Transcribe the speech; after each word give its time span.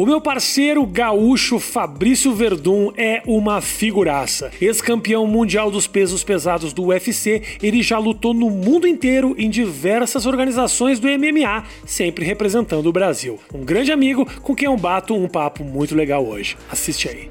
O 0.00 0.06
meu 0.06 0.18
parceiro 0.18 0.86
gaúcho 0.86 1.58
Fabrício 1.58 2.32
Verdun 2.32 2.90
é 2.96 3.20
uma 3.26 3.60
figuraça. 3.60 4.50
Ex-campeão 4.58 5.26
mundial 5.26 5.70
dos 5.70 5.86
pesos 5.86 6.24
pesados 6.24 6.72
do 6.72 6.86
UFC, 6.86 7.42
ele 7.62 7.82
já 7.82 7.98
lutou 7.98 8.32
no 8.32 8.48
mundo 8.48 8.88
inteiro 8.88 9.34
em 9.36 9.50
diversas 9.50 10.24
organizações 10.24 10.98
do 10.98 11.06
MMA, 11.06 11.64
sempre 11.84 12.24
representando 12.24 12.86
o 12.86 12.92
Brasil. 12.92 13.38
Um 13.52 13.62
grande 13.62 13.92
amigo 13.92 14.26
com 14.40 14.54
quem 14.54 14.68
eu 14.68 14.76
bato 14.78 15.14
um 15.14 15.28
papo 15.28 15.62
muito 15.62 15.94
legal 15.94 16.26
hoje. 16.26 16.56
Assiste 16.70 17.06
aí. 17.06 17.28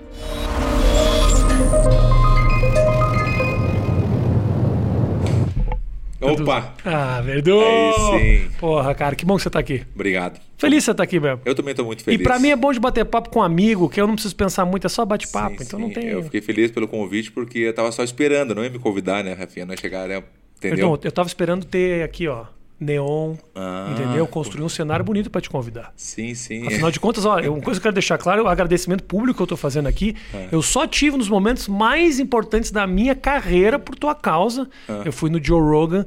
Opa! 6.22 6.74
Ah, 6.84 7.22
Verdun! 7.22 7.62
Aí 7.62 7.94
sim. 8.48 8.52
Porra, 8.60 8.94
cara, 8.94 9.16
que 9.16 9.26
bom 9.26 9.38
que 9.38 9.44
você 9.44 9.50
tá 9.50 9.60
aqui. 9.60 9.84
Obrigado. 9.96 10.40
Feliz 10.58 10.84
você 10.84 10.94
tá 10.94 11.04
aqui 11.04 11.20
mesmo. 11.20 11.40
Eu 11.46 11.56
também 11.56 11.74
tô 11.74 11.86
muito 11.86 12.02
E 12.02 12.04
feliz. 12.04 12.22
pra 12.24 12.38
mim 12.40 12.50
é 12.50 12.56
bom 12.56 12.72
de 12.74 12.80
bater 12.80 13.06
papo 13.06 13.30
com 13.30 13.40
um 13.40 13.44
amigo, 13.44 13.88
que 13.90 14.02
eu 14.02 14.06
não 14.06 14.16
preciso 14.16 14.36
pensar 14.36 14.66
muito, 14.66 14.86
é 14.86 14.90
só 14.90 15.06
bate-papo, 15.06 15.64
então 15.64 15.80
sim. 15.80 15.86
não 15.86 15.94
tem. 15.94 16.08
Eu 16.08 16.24
fiquei 16.24 16.42
feliz 16.42 16.72
pelo 16.72 16.88
convite 16.88 17.32
porque 17.32 17.60
eu 17.60 17.74
tava 17.74 17.92
só 17.92 18.04
esperando, 18.04 18.54
não 18.54 18.64
ia 18.64 18.70
me 18.70 18.80
convidar, 18.80 19.24
né, 19.24 19.34
Rafinha? 19.34 19.66
Não 19.66 19.74
ia 19.74 19.78
chegar, 19.80 20.08
né? 20.10 20.22
Entendeu? 20.58 20.78
Perdão, 20.90 21.00
eu 21.02 21.12
tava 21.12 21.28
esperando 21.28 21.66
ter 21.66 22.04
aqui, 22.04 22.28
ó, 22.28 22.44
neon, 22.80 23.36
Ah, 23.56 23.90
entendeu? 23.92 24.26
Construir 24.28 24.64
um 24.64 24.70
cenário 24.70 25.04
bonito 25.04 25.30
pra 25.30 25.42
te 25.42 25.50
convidar. 25.50 25.92
Sim, 25.96 26.34
sim. 26.34 26.66
Afinal 26.68 26.90
de 26.92 27.00
contas, 27.00 27.26
ó, 27.26 27.40
uma 27.40 27.62
coisa 27.62 27.80
que 27.80 27.88
eu 27.88 27.90
quero 27.90 27.94
deixar 27.94 28.18
claro, 28.18 28.44
o 28.44 28.48
agradecimento 28.48 29.04
público 29.04 29.38
que 29.38 29.44
eu 29.44 29.48
tô 29.48 29.58
fazendo 29.58 29.88
aqui, 29.88 30.16
É. 30.34 30.48
eu 30.52 30.62
só 30.62 30.88
tive 30.88 31.18
nos 31.18 31.30
momentos 31.30 31.68
mais 31.68 32.20
importantes 32.20 32.72
da 32.72 32.88
minha 32.88 33.16
carreira 33.16 33.78
por 33.78 33.96
tua 33.96 34.16
causa. 34.16 34.70
É. 34.88 35.02
Eu 35.08 35.12
fui 35.14 35.30
no 35.30 35.44
Joe 35.44 35.62
Rogan, 35.62 36.06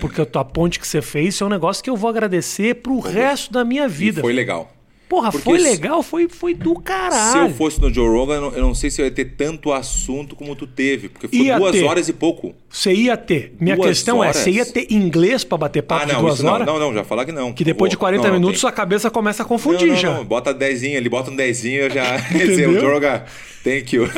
porque 0.00 0.20
a 0.20 0.26
tua 0.26 0.44
ponte 0.44 0.78
que 0.78 0.86
você 0.86 1.02
fez, 1.02 1.40
é 1.40 1.44
um 1.44 1.48
negócio 1.48 1.82
que 1.82 1.90
eu 1.90 1.96
vou 1.96 2.08
agradecer 2.08 2.76
pro 2.76 3.00
resto 3.00 3.52
da 3.52 3.64
minha 3.64 3.86
E 3.86 3.88
vida. 3.88 4.20
foi 4.20 4.32
legal. 4.32 4.70
Porra, 5.08 5.30
Porque 5.30 5.44
foi 5.44 5.58
se- 5.60 5.64
legal, 5.68 6.02
foi, 6.02 6.28
foi 6.28 6.54
do 6.54 6.74
Se 6.76 6.82
caralho. 6.82 7.42
eu 7.42 7.54
fosse 7.54 7.80
no 7.80 7.92
Joe 7.92 8.08
Rogan, 8.08 8.34
eu 8.36 8.40
não- 8.40 8.52
eu 8.52 8.62
não 8.62 8.74
sei 8.74 8.90
se 8.90 9.00
eu 9.02 9.04
ia 9.04 9.10
ter 9.10 9.26
tanto 9.36 9.72
assunto 9.72 10.34
como 10.34 10.56
tu 10.56 10.66
teve, 10.66 11.08
porque 11.08 11.28
foi 11.28 11.38
Ia 11.38 11.58
duas 11.58 11.72
ter. 11.72 11.84
horas 11.84 12.08
e 12.08 12.12
pouco. 12.12 12.54
Você 12.70 12.92
ia 12.92 13.16
ter. 13.16 13.54
Minha 13.60 13.76
Duas 13.76 13.88
questão 13.88 14.18
horas? 14.18 14.36
é, 14.36 14.42
você 14.44 14.50
ia 14.50 14.66
ter 14.66 14.86
inglês 14.90 15.44
pra 15.44 15.58
bater 15.58 15.82
papo 15.82 16.02
ah, 16.02 16.06
de 16.06 16.12
não, 16.14 16.20
duas 16.22 16.34
isso 16.34 16.44
não. 16.44 16.52
horas? 16.54 16.66
Não, 16.66 16.78
não, 16.78 16.94
já 16.94 17.04
falar 17.04 17.24
que 17.24 17.32
não. 17.32 17.52
Que 17.52 17.62
depois 17.64 17.90
de 17.90 17.96
Pô, 17.96 18.00
40 18.00 18.22
não, 18.24 18.30
não, 18.32 18.40
minutos 18.40 18.60
tem. 18.62 18.68
a 18.70 18.72
cabeça 18.72 19.10
começa 19.10 19.42
a 19.42 19.46
confundir 19.46 19.86
não, 19.88 19.94
não, 19.94 20.00
já. 20.00 20.14
Não, 20.14 20.24
bota 20.24 20.52
dezinho 20.54 20.96
ali, 20.98 21.08
bota 21.08 21.30
um 21.30 21.36
dezinho, 21.36 21.82
eu 21.82 21.90
já. 21.90 22.16
Dizer, 22.32 22.66
o 22.66 22.70
Entendeu? 22.72 22.80
Joe 22.80 22.92
Rogan, 22.94 23.22
thank 23.64 23.96
you. 23.96 24.08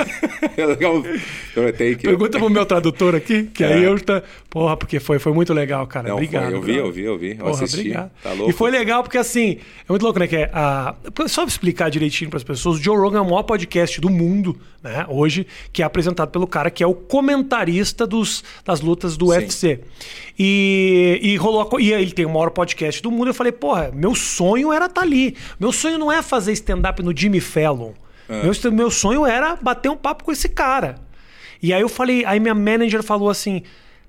É 0.57 0.65
legal. 0.65 1.03
thank 1.03 1.83
you. 1.83 1.99
Pergunta 2.03 2.39
pro 2.39 2.49
meu 2.49 2.65
tradutor 2.65 3.15
aqui, 3.15 3.45
que 3.45 3.63
aí 3.65 3.85
É. 3.85 3.89
eu 3.89 3.99
tá. 4.01 4.23
Porra, 4.49 4.77
porque 4.77 4.99
foi, 5.01 5.19
foi 5.19 5.33
muito 5.33 5.53
legal, 5.53 5.87
cara. 5.87 6.09
Não, 6.09 6.17
obrigado. 6.17 6.45
foi, 6.47 6.55
eu 6.55 6.63
vi, 6.63 6.75
eu 6.77 6.93
vi, 6.93 7.03
eu 7.05 7.19
vi. 7.19 7.31
Eu 7.33 7.37
Porra, 7.39 7.51
assisti. 7.51 7.77
obrigado. 7.81 8.11
Tá 8.23 8.33
louco? 8.33 8.51
E 8.51 8.53
foi 8.55 8.71
legal 8.71 9.03
porque, 9.03 9.19
assim, 9.19 9.59
é 9.87 9.91
muito 9.91 10.03
louco, 10.03 10.19
né? 10.19 10.27
Que 10.27 10.37
é 10.37 10.51
a... 10.53 10.95
Só 11.27 11.43
pra 11.43 11.51
explicar 11.51 11.91
direitinho 11.91 12.31
pras 12.31 12.43
pessoas, 12.43 12.79
o 12.79 12.83
Joe 12.83 12.97
Rogan 12.97 13.19
é 13.19 13.21
o 13.21 13.25
maior 13.27 13.43
podcast 13.43 14.01
do 14.01 14.09
mundo, 14.09 14.59
né? 14.83 15.05
Hoje, 15.09 15.47
que 15.73 15.83
é 15.83 15.85
apresentado 15.85 16.31
pelo 16.31 16.47
cara 16.47 16.71
que 16.71 16.83
é 16.83 16.87
o 16.87 16.95
comentarista 16.95 18.07
dos, 18.07 18.43
das 18.65 18.81
lutas 18.81 19.17
do 19.17 19.27
Sim. 19.27 19.33
UFC. 19.33 19.81
E, 20.39 21.19
e 21.23 21.37
rolou. 21.37 21.69
a 21.77 21.81
E 21.81 21.93
ele 21.93 22.13
tem 22.13 22.25
o 22.25 22.31
maior 22.31 22.51
podcast 22.51 23.03
do 23.03 23.11
mundo. 23.11 23.29
Eu 23.29 23.35
falei, 23.35 23.53
porra, 23.53 23.91
meu 23.95 24.15
sonho 24.15 24.73
era 24.73 24.87
estar 24.87 25.03
ali. 25.03 25.37
Meu 25.61 25.73
sonho 25.73 25.99
não 25.99 26.11
é 26.11 26.23
fazer 26.23 26.53
stand-up 26.53 27.03
no 27.03 27.15
Jimmy 27.17 27.41
Fallon. 27.41 27.93
É. 28.29 28.43
Meu, 28.43 28.73
meu 28.73 28.91
sonho 28.91 29.25
era 29.27 29.57
bater 29.57 29.89
um 29.91 29.97
papo 29.97 30.25
com 30.25 30.33
esse 30.33 30.49
cara. 30.49 30.97
E 31.63 31.73
aí 31.73 31.81
eu 31.81 31.89
falei, 31.89 32.25
aí 32.25 32.39
minha 32.41 32.55
manager 32.55 33.03
falou 33.03 33.29
assim: 33.31 33.63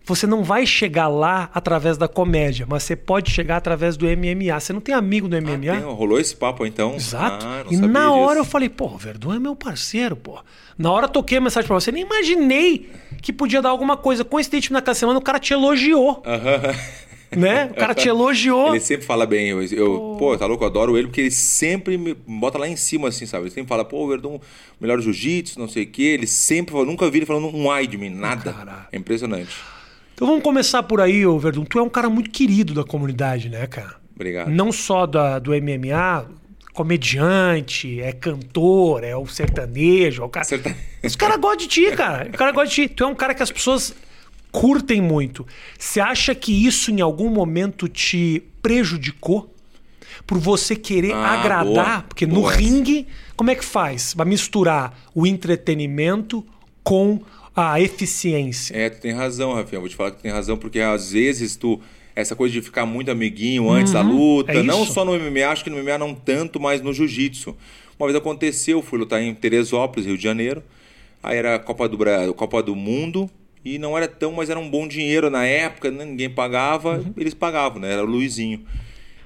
você 0.03 0.25
não 0.25 0.43
vai 0.43 0.65
chegar 0.65 1.07
lá 1.07 1.49
através 1.53 1.97
da 1.97 2.07
comédia, 2.07 2.65
mas 2.69 2.83
você 2.83 2.95
pode 2.95 3.29
chegar 3.31 3.57
através 3.57 3.97
do 3.97 4.05
MMA. 4.05 4.57
Você 4.59 4.71
não 4.73 4.79
tem 4.81 4.95
amigo 4.95 5.27
do 5.27 5.35
Ah, 5.35 5.41
MMA? 5.41 5.57
tem, 5.59 5.81
rolou 5.81 6.19
esse 6.19 6.35
papo 6.35 6.65
então? 6.65 6.95
Exato. 6.95 7.45
Ah, 7.45 7.63
e 7.69 7.77
na 7.77 8.11
hora 8.13 8.39
eu 8.39 8.43
disso. 8.43 8.51
falei, 8.51 8.69
pô, 8.69 8.85
o 8.87 8.97
Verdun 8.97 9.33
é 9.33 9.39
meu 9.39 9.55
parceiro, 9.55 10.15
pô. 10.15 10.39
Na 10.77 10.91
hora 10.91 11.05
eu 11.05 11.09
toquei 11.09 11.37
a 11.37 11.41
mensagem 11.41 11.67
pra 11.67 11.73
você, 11.73 11.91
nem 11.91 12.03
imaginei 12.03 12.89
que 13.21 13.33
podia 13.33 13.61
dar 13.61 13.69
alguma 13.69 13.97
coisa. 13.97 14.23
Coincidentemente, 14.23 14.73
naquela 14.73 14.95
semana 14.95 15.19
o 15.19 15.21
cara 15.21 15.39
te 15.39 15.51
elogiou, 15.53 16.21
Aham. 16.25 16.73
né? 17.35 17.65
O 17.71 17.75
cara 17.75 17.93
te 17.93 18.07
elogiou. 18.07 18.69
Ele 18.69 18.79
sempre 18.79 19.05
fala 19.05 19.25
bem. 19.25 19.47
Eu, 19.49 19.61
eu- 19.63 20.15
pô, 20.19 20.37
tá 20.37 20.45
louco, 20.45 20.63
eu 20.63 20.67
adoro 20.67 20.97
ele, 20.97 21.07
porque 21.07 21.21
ele 21.21 21.31
sempre 21.31 21.97
me 21.97 22.13
bota 22.13 22.57
lá 22.57 22.67
em 22.67 22.75
cima, 22.75 23.09
assim, 23.09 23.25
sabe? 23.25 23.43
Ele 23.45 23.51
sempre 23.51 23.67
fala, 23.69 23.83
pô, 23.83 24.07
Verdun, 24.07 24.39
melhor 24.79 24.99
jiu-jitsu, 25.01 25.59
não 25.59 25.67
sei 25.67 25.83
o 25.83 25.87
quê. 25.87 26.03
Ele 26.03 26.27
sempre 26.27 26.71
falou, 26.71 26.85
nunca 26.85 27.09
vi 27.09 27.19
ele 27.19 27.25
falando 27.25 27.47
um 27.55 27.69
ai 27.69 27.85
de 27.87 27.97
mim, 27.97 28.09
nada. 28.09 28.53
Caralho. 28.53 28.85
É 28.91 28.97
impressionante. 28.97 29.51
Então 30.13 30.27
vamos 30.27 30.41
começar 30.43 30.81
por 30.83 30.99
aí, 31.01 31.25
ô 31.25 31.37
Verdun. 31.37 31.63
Tu 31.65 31.77
é 31.77 31.81
um 31.81 31.89
cara 31.89 32.09
muito 32.09 32.29
querido 32.31 32.73
da 32.73 32.83
comunidade, 32.83 33.49
né, 33.49 33.67
cara? 33.67 33.95
Obrigado. 34.15 34.49
Não 34.49 34.71
só 34.71 35.05
da, 35.05 35.37
do 35.37 35.51
MMA, 35.53 36.25
comediante, 36.73 38.01
é 38.01 38.11
cantor, 38.11 39.03
é 39.03 39.15
o 39.15 39.27
sertanejo, 39.27 40.21
é 40.23 40.25
o 40.25 40.29
cara. 40.29 40.45
Serta- 40.45 40.75
Os 41.03 41.15
caras 41.15 41.37
gostam 41.37 41.57
de 41.57 41.67
ti, 41.67 41.91
cara. 41.91 42.27
O 42.29 42.37
cara 42.37 42.51
gosta 42.51 42.69
de 42.69 42.75
ti. 42.75 42.89
Tu 42.89 43.03
é 43.03 43.07
um 43.07 43.15
cara 43.15 43.33
que 43.35 43.43
as 43.43 43.51
pessoas 43.51 43.93
curtem 44.51 45.01
muito. 45.01 45.45
Você 45.77 45.99
acha 45.99 46.33
que 46.35 46.65
isso 46.65 46.91
em 46.91 47.01
algum 47.01 47.29
momento 47.29 47.87
te 47.87 48.43
prejudicou? 48.61 49.53
Por 50.25 50.39
você 50.39 50.75
querer 50.75 51.13
Ah, 51.13 51.39
agradar? 51.39 51.65
boa. 51.65 52.01
Porque 52.07 52.25
no 52.25 52.41
Boa. 52.41 52.53
ringue, 52.53 53.07
como 53.35 53.51
é 53.51 53.55
que 53.55 53.63
faz? 53.63 54.13
Vai 54.15 54.25
misturar 54.25 54.97
o 55.13 55.27
entretenimento 55.27 56.45
com 56.83 57.21
a 57.55 57.79
eficiência. 57.81 58.75
É, 58.75 58.89
tu 58.89 58.99
tem 59.01 59.11
razão, 59.13 59.53
Rafinha. 59.53 59.79
Vou 59.79 59.89
te 59.89 59.95
falar 59.95 60.11
que 60.11 60.17
tu 60.17 60.21
tem 60.23 60.31
razão, 60.31 60.57
porque 60.57 60.79
às 60.79 61.11
vezes 61.11 61.55
tu. 61.55 61.79
Essa 62.15 62.35
coisa 62.35 62.51
de 62.51 62.63
ficar 62.63 62.83
muito 62.83 63.11
amiguinho 63.11 63.69
antes 63.69 63.93
da 63.93 64.01
luta, 64.01 64.51
é 64.51 64.63
não 64.63 64.83
só 64.87 65.05
no 65.05 65.11
MMA, 65.13 65.47
acho 65.49 65.63
que 65.63 65.69
no 65.69 65.77
MMA 65.83 65.99
não 65.99 66.15
tanto, 66.15 66.59
mas 66.59 66.81
no 66.81 66.91
jiu-jitsu. 66.91 67.55
Uma 67.99 68.07
vez 68.07 68.17
aconteceu, 68.17 68.81
fui 68.81 68.97
lutar 68.97 69.21
em 69.21 69.33
Teresópolis, 69.35 70.07
Rio 70.07 70.17
de 70.17 70.23
Janeiro. 70.23 70.63
Aí 71.21 71.37
era 71.37 71.55
a 71.55 71.59
Copa 71.59 71.87
do, 71.87 71.95
Bra... 71.95 72.33
Copa 72.33 72.63
do 72.63 72.75
Mundo 72.75 73.29
e 73.75 73.77
não 73.79 73.97
era 73.97 74.07
tão, 74.07 74.31
mas 74.31 74.49
era 74.49 74.59
um 74.59 74.69
bom 74.69 74.87
dinheiro 74.87 75.29
na 75.29 75.45
época, 75.45 75.89
né? 75.91 76.05
ninguém 76.05 76.29
pagava, 76.29 76.97
Uhum. 76.97 77.13
eles 77.17 77.33
pagavam, 77.33 77.79
né? 77.81 77.93
Era 77.93 78.03
o 78.03 78.07
Luizinho. 78.07 78.63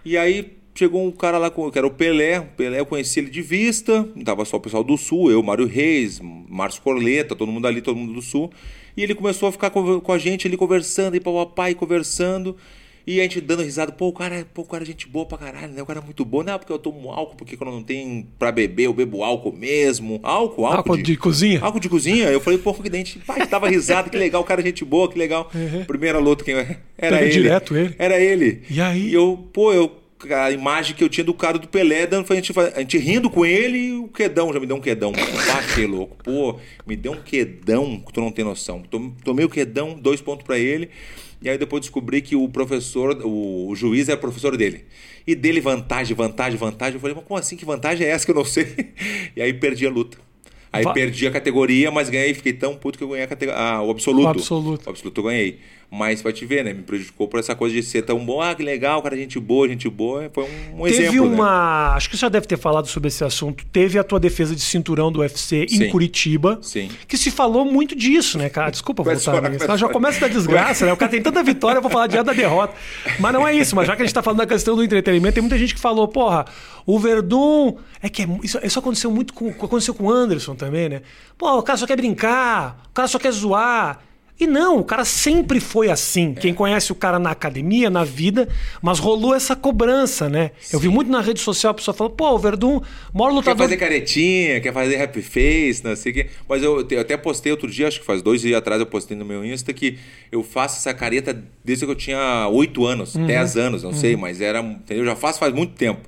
E 0.03 0.17
aí 0.17 0.53
chegou 0.73 1.05
um 1.05 1.11
cara 1.11 1.37
lá, 1.37 1.49
com- 1.49 1.69
que 1.69 1.77
era 1.77 1.85
o 1.85 1.91
Pelé. 1.91 2.39
O 2.39 2.45
Pelé 2.45 2.79
eu 2.79 2.85
conheci 2.85 3.19
ele 3.19 3.29
de 3.29 3.41
vista, 3.41 4.07
tava 4.25 4.45
só 4.45 4.57
o 4.57 4.59
pessoal 4.59 4.83
do 4.83 4.97
Sul, 4.97 5.29
eu, 5.31 5.43
Mário 5.43 5.67
Reis, 5.67 6.19
Márcio 6.49 6.81
Corleta, 6.81 7.35
todo 7.35 7.51
mundo 7.51 7.67
ali, 7.67 7.81
todo 7.81 7.95
mundo 7.97 8.13
do 8.13 8.21
Sul. 8.21 8.51
E 8.95 9.03
ele 9.03 9.13
começou 9.15 9.47
a 9.49 9.51
ficar 9.51 9.69
com 9.69 9.99
com 10.01 10.11
a 10.11 10.17
gente 10.17 10.47
ali 10.47 10.57
conversando, 10.57 11.15
e 11.15 11.19
papai 11.19 11.75
conversando. 11.75 12.55
E 13.05 13.19
a 13.19 13.23
gente 13.23 13.41
dando 13.41 13.63
risada, 13.63 13.91
pô, 13.91 14.09
o 14.09 14.13
cara, 14.13 14.45
pô, 14.53 14.61
o 14.61 14.65
cara 14.65 14.83
é 14.83 14.85
gente 14.85 15.07
boa 15.07 15.25
pra 15.25 15.37
caralho, 15.37 15.73
né? 15.73 15.81
O 15.81 15.85
cara 15.85 15.99
é 15.99 16.03
muito 16.03 16.23
bom. 16.23 16.43
Não, 16.43 16.57
porque 16.59 16.71
eu 16.71 16.77
tomo 16.77 17.09
álcool, 17.11 17.35
porque 17.35 17.57
quando 17.57 17.71
não 17.71 17.81
tem 17.83 18.27
pra 18.37 18.51
beber, 18.51 18.83
eu 18.85 18.93
bebo 18.93 19.23
álcool 19.23 19.51
mesmo. 19.53 20.19
Álcool, 20.21 20.65
álcool, 20.65 20.77
Álcool 20.93 20.97
de 20.97 21.17
cozinha? 21.17 21.59
Álcool 21.61 21.79
de 21.79 21.89
cozinha. 21.89 22.25
Eu 22.29 22.39
falei, 22.39 22.59
pô, 22.59 22.73
que 22.73 22.89
dente. 22.89 23.17
Pai, 23.19 23.47
tava 23.47 23.67
risada, 23.69 24.09
que 24.09 24.17
legal, 24.17 24.41
o 24.41 24.45
cara 24.45 24.61
é 24.61 24.65
gente 24.65 24.85
boa, 24.85 25.09
que 25.11 25.17
legal. 25.17 25.49
Primeira 25.87 26.19
luta, 26.19 26.43
quem 26.43 26.53
era 26.53 26.77
Pega 26.97 27.21
ele. 27.21 27.29
direto 27.31 27.75
ele. 27.75 27.95
Era 27.97 28.19
ele. 28.19 28.61
E 28.69 28.79
aí? 28.79 29.09
E 29.09 29.13
eu, 29.13 29.49
pô, 29.51 29.73
eu, 29.73 29.91
a 30.29 30.51
imagem 30.51 30.95
que 30.95 31.03
eu 31.03 31.09
tinha 31.09 31.23
do 31.23 31.33
cara 31.33 31.57
do 31.57 31.67
Pelé, 31.67 32.05
dando, 32.05 32.25
foi 32.27 32.37
a, 32.37 32.39
gente, 32.41 32.53
a 32.59 32.79
gente 32.81 32.97
rindo 32.99 33.27
com 33.31 33.43
ele 33.43 33.77
e 33.79 33.91
o 33.93 34.07
quedão, 34.09 34.53
já 34.53 34.59
me 34.59 34.67
deu 34.67 34.75
um 34.77 34.81
quedão. 34.81 35.11
Que 35.73 35.87
louco. 35.87 36.17
Pô, 36.23 36.59
me 36.85 36.95
deu 36.95 37.13
um 37.13 37.21
quedão, 37.23 37.99
que 37.99 38.13
tu 38.13 38.21
não 38.21 38.31
tem 38.31 38.45
noção. 38.45 38.83
Tom- 38.83 39.11
Tomei 39.23 39.43
o 39.43 39.49
quedão, 39.49 39.95
dois 39.99 40.21
pontos 40.21 40.45
pra 40.45 40.59
ele. 40.59 40.89
E 41.41 41.49
aí 41.49 41.57
depois 41.57 41.81
descobri 41.81 42.21
que 42.21 42.35
o 42.35 42.47
professor, 42.47 43.19
o, 43.25 43.73
juiz 43.75 44.07
era 44.07 44.17
professor 44.17 44.55
dele. 44.55 44.85
E 45.25 45.33
dele 45.33 45.59
vantagem, 45.59 46.15
vantagem, 46.15 46.57
vantagem. 46.57 46.95
Eu 46.95 46.99
falei, 46.99 47.15
mas 47.15 47.25
como 47.25 47.39
assim? 47.39 47.55
Que 47.55 47.65
vantagem 47.65 48.05
é 48.05 48.11
essa 48.11 48.25
que 48.25 48.31
eu 48.31 48.35
não 48.35 48.45
sei? 48.45 48.93
E 49.35 49.41
aí 49.41 49.53
perdi 49.53 49.87
a 49.87 49.89
luta. 49.89 50.17
Aí 50.71 50.83
Va- 50.83 50.93
perdi 50.93 51.27
a 51.27 51.31
categoria, 51.31 51.91
mas 51.91 52.09
ganhei. 52.09 52.33
Fiquei 52.33 52.53
tão 52.53 52.75
puto 52.75 52.97
que 52.97 53.03
eu 53.03 53.09
ganhei 53.09 53.23
a 53.25 53.27
categoria. 53.27 53.59
Ah, 53.61 53.81
o 53.81 53.89
absoluto. 53.89 54.25
O 54.25 54.29
absoluto. 54.29 54.87
O 54.87 54.89
absoluto 54.89 55.19
eu 55.19 55.23
ganhei. 55.25 55.59
Mas 55.93 56.21
vai 56.21 56.31
te 56.31 56.45
ver, 56.45 56.63
né? 56.63 56.71
Me 56.73 56.83
prejudicou 56.83 57.27
por 57.27 57.37
essa 57.37 57.53
coisa 57.53 57.75
de 57.75 57.83
ser 57.83 58.03
tão 58.03 58.17
bom. 58.25 58.41
Ah, 58.41 58.55
que 58.55 58.63
legal, 58.63 59.01
cara, 59.01 59.13
gente 59.17 59.37
boa, 59.37 59.67
gente 59.67 59.89
boa. 59.89 60.31
Foi 60.33 60.45
um, 60.45 60.83
um 60.83 60.85
Teve 60.85 61.03
exemplo. 61.03 61.29
né? 61.29 61.35
uma. 61.35 61.95
Acho 61.95 62.09
que 62.09 62.15
você 62.15 62.21
já 62.21 62.29
deve 62.29 62.47
ter 62.47 62.57
falado 62.57 62.87
sobre 62.87 63.09
esse 63.09 63.21
assunto. 63.25 63.65
Teve 63.73 63.99
a 63.99 64.03
tua 64.03 64.17
defesa 64.17 64.55
de 64.55 64.61
cinturão 64.61 65.11
do 65.11 65.19
UFC 65.19 65.65
em 65.65 65.67
Sim. 65.67 65.89
Curitiba. 65.89 66.59
Sim. 66.61 66.89
Que 67.05 67.17
se 67.17 67.29
falou 67.29 67.65
muito 67.65 67.93
disso, 67.93 68.37
né, 68.37 68.47
cara? 68.47 68.71
Desculpa 68.71 69.03
Começa 69.03 69.29
voltar 69.29 69.49
nisso. 69.49 69.65
começa 69.65 69.77
Já 69.77 69.89
começa 69.89 70.19
da 70.21 70.27
desgraça, 70.29 70.85
né? 70.85 70.93
O 70.93 70.97
cara 70.97 71.11
tem 71.11 71.21
tanta 71.21 71.43
vitória, 71.43 71.79
eu 71.79 71.81
vou 71.81 71.91
falar 71.91 72.07
direto 72.07 72.27
da 72.27 72.33
derrota. 72.33 72.73
Mas 73.19 73.33
não 73.33 73.45
é 73.45 73.53
isso. 73.53 73.75
Mas 73.75 73.85
já 73.85 73.93
que 73.93 74.01
a 74.01 74.05
gente 74.05 74.13
tá 74.15 74.23
falando 74.23 74.37
da 74.39 74.47
questão 74.47 74.77
do 74.77 74.83
entretenimento, 74.85 75.33
tem 75.33 75.41
muita 75.41 75.57
gente 75.57 75.75
que 75.75 75.81
falou, 75.81 76.07
porra, 76.07 76.45
o 76.85 76.97
Verdun. 76.99 77.75
É 78.01 78.07
que 78.07 78.21
é 78.21 78.27
isso, 78.41 78.57
isso 78.63 78.79
aconteceu 78.79 79.11
muito 79.11 79.33
com. 79.33 79.49
Aconteceu 79.49 79.93
com 79.93 80.05
o 80.05 80.09
Anderson 80.09 80.55
também, 80.55 80.87
né? 80.87 81.01
Pô, 81.37 81.57
o 81.57 81.63
cara 81.63 81.77
só 81.77 81.85
quer 81.85 81.97
brincar, 81.97 82.81
o 82.91 82.93
cara 82.93 83.09
só 83.09 83.19
quer 83.19 83.31
zoar. 83.33 83.99
E 84.41 84.47
não, 84.47 84.79
o 84.79 84.83
cara 84.83 85.05
sempre 85.05 85.59
foi 85.59 85.91
assim. 85.91 86.33
Quem 86.33 86.51
conhece 86.51 86.91
o 86.91 86.95
cara 86.95 87.19
na 87.19 87.29
academia, 87.29 87.91
na 87.91 88.03
vida, 88.03 88.49
mas 88.81 88.97
rolou 88.97 89.35
essa 89.35 89.55
cobrança, 89.55 90.27
né? 90.27 90.49
Eu 90.73 90.79
vi 90.79 90.87
muito 90.87 91.11
na 91.11 91.21
rede 91.21 91.39
social 91.39 91.69
a 91.69 91.73
pessoa 91.75 91.93
falando, 91.95 92.13
pô, 92.13 92.31
o 92.31 92.39
Verdun, 92.39 92.81
maior 93.13 93.29
Quer 93.29 93.35
lutador. 93.35 93.57
fazer 93.65 93.77
caretinha, 93.77 94.59
quer 94.59 94.73
fazer 94.73 94.99
happy 94.99 95.21
face, 95.21 95.83
não 95.83 95.95
sei 95.95 96.11
o 96.11 96.15
quê. 96.15 96.27
Mas 96.49 96.63
eu, 96.63 96.87
eu 96.89 96.99
até 96.99 97.15
postei 97.15 97.51
outro 97.51 97.69
dia, 97.69 97.87
acho 97.87 97.99
que 97.99 98.05
faz 98.05 98.23
dois 98.23 98.41
dias 98.41 98.57
atrás, 98.57 98.79
eu 98.79 98.87
postei 98.87 99.15
no 99.15 99.23
meu 99.23 99.45
Insta 99.45 99.71
que 99.73 99.99
eu 100.31 100.41
faço 100.41 100.77
essa 100.77 100.91
careta 100.91 101.39
desde 101.63 101.85
que 101.85 101.91
eu 101.91 101.95
tinha 101.95 102.47
8 102.47 102.83
anos, 102.83 103.15
10 103.15 103.57
anos, 103.57 103.83
não 103.83 103.93
sei, 103.93 104.15
mas 104.15 104.41
era. 104.41 104.59
Entendeu? 104.59 105.03
Eu 105.03 105.09
já 105.11 105.15
faço 105.15 105.37
faz 105.37 105.53
muito 105.53 105.73
tempo. 105.75 106.01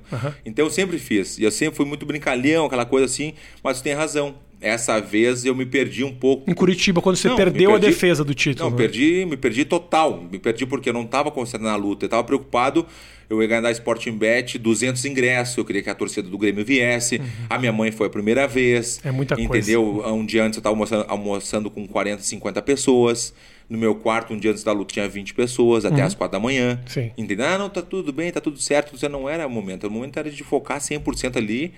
Então 0.44 0.64
eu 0.66 0.70
sempre 0.72 0.98
fiz. 0.98 1.38
E 1.38 1.44
eu 1.44 1.52
sempre 1.52 1.76
fui 1.76 1.86
muito 1.86 2.04
brincalhão, 2.04 2.66
aquela 2.66 2.84
coisa 2.84 3.06
assim, 3.06 3.32
mas 3.62 3.78
tu 3.78 3.84
tem 3.84 3.92
razão. 3.94 4.34
Essa 4.64 4.98
vez 5.00 5.44
eu 5.44 5.54
me 5.54 5.66
perdi 5.66 6.02
um 6.02 6.12
pouco. 6.14 6.50
Em 6.50 6.54
Curitiba, 6.54 7.02
quando 7.02 7.16
você 7.16 7.28
Não, 7.28 7.36
perdeu 7.36 7.70
me 7.70 7.76
a 7.76 7.80
perdi- 7.80 7.94
defesa 7.94 8.24
do 8.24 8.34
título. 8.34 8.70
Não, 8.70 8.76
né? 8.76 8.82
perdi, 8.82 9.26
me 9.26 9.36
perdi 9.36 9.64
total. 9.64 10.22
Me 10.32 10.38
perdi 10.38 10.64
porque 10.64 10.88
eu 10.88 10.92
não 10.94 11.02
estava 11.02 11.30
concentrado 11.30 11.64
na 11.70 11.76
luta. 11.76 12.04
Eu 12.04 12.06
estava 12.06 12.24
preocupado. 12.24 12.86
Eu 13.28 13.40
ia 13.42 13.48
ganhar 13.48 13.60
da 13.62 13.70
Sporting 13.70 14.12
Bet 14.12 14.58
200 14.58 15.04
ingressos. 15.04 15.56
Eu 15.56 15.64
queria 15.64 15.82
que 15.82 15.90
a 15.90 15.94
torcida 15.94 16.28
do 16.28 16.36
Grêmio 16.38 16.64
viesse. 16.64 17.20
A 17.48 17.58
minha 17.58 17.72
mãe 17.72 17.90
foi 17.90 18.06
a 18.06 18.10
primeira 18.10 18.46
vez. 18.46 19.00
Uhum. 19.04 19.10
É 19.10 19.12
muita 19.12 19.36
coisa. 19.36 19.52
Entendeu? 19.58 20.02
Um 20.06 20.24
dia 20.24 20.42
antes 20.44 20.56
eu 20.56 20.60
estava 20.60 20.74
almoçando, 20.74 21.04
almoçando 21.08 21.70
com 21.70 21.86
40, 21.86 22.22
50 22.22 22.62
pessoas. 22.62 23.34
No 23.68 23.78
meu 23.78 23.94
quarto, 23.94 24.34
um 24.34 24.38
dia 24.38 24.50
antes 24.50 24.62
da 24.62 24.72
luta, 24.72 24.92
tinha 24.92 25.08
20 25.08 25.32
pessoas, 25.32 25.86
até 25.86 26.02
as 26.02 26.14
4 26.14 26.32
da 26.32 26.42
manhã. 26.42 26.78
Uhum. 26.82 26.86
Sim. 26.86 27.10
Entendeu? 27.16 27.46
Ah, 27.46 27.56
não, 27.58 27.70
tá 27.70 27.80
tudo 27.80 28.12
bem, 28.12 28.30
tá 28.30 28.40
tudo 28.40 28.60
certo. 28.60 28.94
Isso 28.94 29.08
não 29.08 29.26
era 29.28 29.46
o 29.46 29.50
momento. 29.50 29.86
O 29.86 29.90
momento 29.90 30.18
era 30.18 30.30
de 30.30 30.42
focar 30.44 30.78
100% 30.80 31.36
ali. 31.38 31.72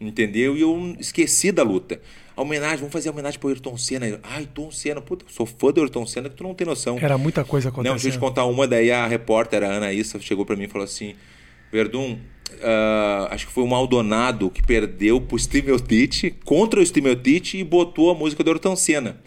Entendeu? 0.00 0.56
E 0.56 0.62
eu 0.62 0.96
esqueci 0.98 1.52
da 1.52 1.62
luta. 1.62 2.00
A 2.40 2.42
homenagem, 2.42 2.78
vamos 2.78 2.92
fazer 2.94 3.10
homenagem 3.10 3.38
pro 3.38 3.50
Ayrton 3.50 3.76
Senna. 3.76 4.18
Ai, 4.22 4.38
Ayrton 4.38 4.70
Senna, 4.70 5.02
puta, 5.02 5.26
eu 5.26 5.30
sou 5.30 5.44
fã 5.44 5.70
do 5.70 5.82
Ayrton 5.82 6.06
Senna 6.06 6.30
que 6.30 6.36
tu 6.36 6.42
não 6.42 6.54
tem 6.54 6.66
noção. 6.66 6.96
Era 6.98 7.18
muita 7.18 7.44
coisa 7.44 7.68
Não, 7.68 7.82
deixa 7.82 7.90
eu 7.90 8.12
te 8.12 8.16
acontecendo. 8.16 8.18
contar 8.18 8.46
uma, 8.46 8.66
daí 8.66 8.90
a 8.90 9.06
repórter, 9.06 9.62
a 9.62 9.66
Ana 9.66 9.92
Issa, 9.92 10.18
chegou 10.18 10.46
pra 10.46 10.56
mim 10.56 10.64
e 10.64 10.66
falou 10.66 10.86
assim: 10.86 11.14
Verdun, 11.70 12.16
ah, 12.62 13.28
acho 13.30 13.46
que 13.46 13.52
foi 13.52 13.62
o 13.62 13.66
Maldonado 13.66 14.48
que 14.48 14.62
perdeu 14.62 15.20
pro 15.20 15.38
Stimeltite, 15.38 16.30
contra 16.42 16.80
o 16.80 16.86
Stimeltite 16.86 17.58
e 17.58 17.62
botou 17.62 18.10
a 18.10 18.14
música 18.14 18.42
do 18.42 18.48
Ayrton 18.52 18.74
Senna. 18.74 19.20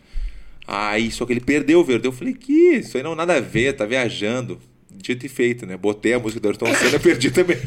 Aí, 0.66 1.12
só 1.12 1.24
que 1.24 1.34
ele 1.34 1.40
perdeu, 1.40 1.84
Verdun. 1.84 2.08
Eu 2.08 2.14
falei: 2.14 2.34
que 2.34 2.52
isso 2.52 2.98
aí 2.98 3.04
não 3.04 3.14
nada 3.14 3.36
a 3.36 3.40
ver, 3.40 3.74
tá 3.74 3.86
viajando. 3.86 4.58
Dito 4.96 5.26
e 5.26 5.30
feito, 5.30 5.66
né? 5.66 5.76
Botei 5.76 6.14
a 6.14 6.20
música 6.20 6.40
do 6.40 6.48
Ayrton 6.48 6.74
Senna, 6.76 7.00
perdi 7.02 7.30
também. 7.32 7.58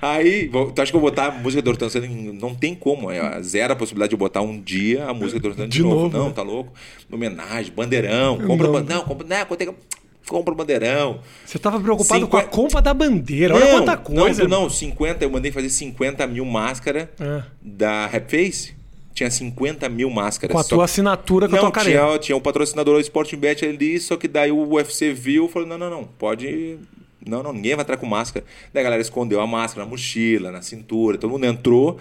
Aí, 0.00 0.46
vou- 0.48 0.70
tu 0.70 0.80
acha 0.80 0.90
que 0.92 0.96
eu 0.96 1.00
vou 1.00 1.10
botar 1.10 1.26
a 1.26 1.30
música 1.32 1.60
do 1.62 1.70
Ayrton 1.70 1.88
Senna? 1.88 2.06
Não 2.08 2.54
tem 2.54 2.74
como, 2.74 3.10
é 3.10 3.42
zero 3.42 3.72
a 3.72 3.76
possibilidade 3.76 4.10
de 4.10 4.16
botar 4.16 4.40
um 4.42 4.60
dia 4.60 5.06
a 5.06 5.14
música 5.14 5.40
do 5.40 5.48
Ayrton 5.48 5.62
Senna 5.62 5.68
de, 5.68 5.76
De 5.78 5.82
novo. 5.82 5.96
novo, 6.04 6.18
Não, 6.18 6.28
né? 6.28 6.32
tá 6.34 6.42
louco? 6.42 6.72
Homenagem, 7.10 7.72
bandeirão, 7.74 8.38
compra 8.38 8.68
Não. 8.68 8.80
Não, 8.82 9.02
compra, 9.04 9.26
não, 9.26 9.46
quanto 9.46 9.62
é 9.62 9.68
compra 10.28 10.54
bandeirão. 10.54 11.20
Você 11.44 11.58
tava 11.58 11.80
preocupado 11.80 12.28
com 12.28 12.36
a 12.36 12.44
compra 12.44 12.80
da 12.80 12.94
bandeira. 12.94 13.52
Olha 13.54 13.66
quanta 13.72 13.96
coisa. 13.96 14.46
Não, 14.46 14.62
não, 14.62 14.70
50, 14.70 15.24
eu 15.24 15.30
mandei 15.30 15.50
fazer 15.50 15.68
50 15.70 16.24
mil 16.28 16.44
máscaras 16.44 17.08
É. 17.18 17.42
da 17.60 18.06
Rapface. 18.06 18.74
Tinha 19.14 19.30
50 19.30 19.88
mil 19.88 20.08
máscaras. 20.08 20.52
Com 20.54 20.60
a 20.60 20.64
tua 20.64 20.78
que- 20.78 20.84
assinatura 20.84 21.48
com 21.48 21.54
a 21.54 21.56
não, 21.56 21.64
tua 21.64 21.72
careta. 21.72 21.98
tinha, 22.06 22.18
tinha 22.18 22.36
o 22.36 22.40
patrocinador 22.40 22.96
o 22.96 23.00
Sporting 23.00 23.36
Bet 23.36 23.64
ali, 23.64 23.98
só 24.00 24.16
que 24.16 24.28
daí 24.28 24.50
o 24.52 24.74
UFC 24.74 25.12
viu 25.12 25.46
e 25.46 25.48
falou: 25.48 25.68
não, 25.68 25.76
não, 25.76 25.90
não, 25.90 26.04
pode. 26.04 26.78
Não, 27.26 27.42
não, 27.42 27.52
ninguém 27.52 27.74
vai 27.74 27.82
entrar 27.82 27.96
com 27.98 28.06
máscara. 28.06 28.46
Daí 28.72 28.80
a 28.80 28.84
galera 28.84 29.02
escondeu 29.02 29.40
a 29.40 29.46
máscara 29.46 29.84
na 29.84 29.90
mochila, 29.90 30.50
na 30.50 30.62
cintura, 30.62 31.18
todo 31.18 31.30
mundo 31.30 31.44
entrou, 31.44 31.98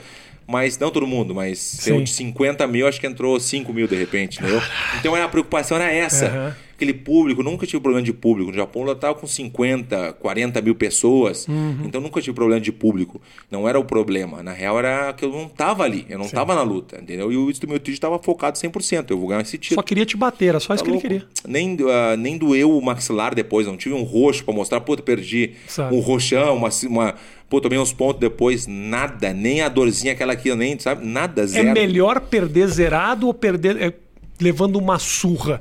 mas 0.47 0.77
não 0.77 0.89
todo 0.91 1.05
mundo, 1.05 1.35
mas 1.35 1.81
de 1.83 2.07
50 2.09 2.65
mil, 2.67 2.87
acho 2.87 3.01
que 3.01 3.07
entrou 3.07 3.37
5 3.37 3.73
mil 3.73 3.85
de 3.87 3.95
repente, 3.95 4.39
entendeu? 4.39 4.61
Então 4.99 5.13
a 5.15 5.27
preocupação 5.27 5.75
era 5.77 5.91
essa. 5.91 6.27
Aham. 6.27 6.55
Aquele 6.79 6.93
público, 6.93 7.43
nunca 7.43 7.67
tive 7.67 7.81
problema 7.81 8.05
de 8.05 8.13
público. 8.13 8.51
No 8.51 8.55
Japão 8.55 8.87
eu 8.87 8.95
tava 8.95 9.13
com 9.15 9.27
50, 9.27 10.13
40 10.13 10.61
mil 10.61 10.73
pessoas, 10.73 11.45
Uhum. 11.45 11.79
então 11.83 11.99
nunca 11.99 12.21
tive 12.21 12.33
problema 12.33 12.61
de 12.61 12.71
público. 12.71 13.21
Não 13.51 13.67
era 13.67 13.77
o 13.77 13.83
problema. 13.83 14.41
Na 14.41 14.53
real 14.53 14.79
era 14.79 15.11
que 15.11 15.25
eu 15.25 15.29
não 15.29 15.49
tava 15.49 15.83
ali, 15.83 16.05
eu 16.09 16.17
não 16.17 16.29
tava 16.29 16.55
na 16.55 16.61
luta, 16.61 16.97
entendeu? 17.01 17.31
E 17.33 17.35
o 17.35 17.45
meu 17.47 17.53
título 17.79 17.93
estava 17.93 18.17
focado 18.19 18.57
100%. 18.57 19.11
Eu 19.11 19.17
vou 19.19 19.27
ganhar 19.27 19.41
esse 19.41 19.57
título. 19.57 19.75
Só 19.75 19.83
queria 19.83 20.05
te 20.05 20.15
bater, 20.15 20.45
era 20.47 20.59
só 20.61 20.73
isso 20.73 20.83
Tá 20.83 20.89
que 20.89 20.95
ele 20.97 21.03
louco? 21.03 21.25
queria. 21.25 21.27
Nem, 21.45 21.77
ah, 21.91 22.15
nem 22.15 22.37
doeu 22.37 22.71
o 22.77 22.81
maxilar 22.81 23.35
depois, 23.35 23.67
não 23.67 23.75
tive 23.75 23.93
um 23.93 24.03
roxo 24.03 24.45
pra 24.45 24.53
mostrar, 24.53 24.79
puta, 24.79 25.03
perdi. 25.03 25.55
Sabe. 25.67 25.93
Um 25.93 25.99
roxão, 25.99 26.55
uma, 26.55 26.69
uma. 26.87 27.15
Pô, 27.49 27.59
tomei 27.59 27.77
uns 27.77 27.91
pontos 27.91 28.21
depois, 28.21 28.67
nada, 28.67 29.33
nem 29.33 29.59
a 29.61 29.67
dorzinha 29.67 30.13
aquela 30.13 30.31
aqui, 30.31 30.55
nem, 30.55 30.79
sabe? 30.79 31.05
Nada, 31.05 31.41
É 31.41 31.47
zero. 31.47 31.73
melhor 31.73 32.21
perder 32.21 32.67
zerado 32.67 33.27
ou 33.27 33.33
perder 33.33 33.75
é, 33.81 33.93
levando 34.39 34.77
uma 34.77 34.97
surra? 34.99 35.59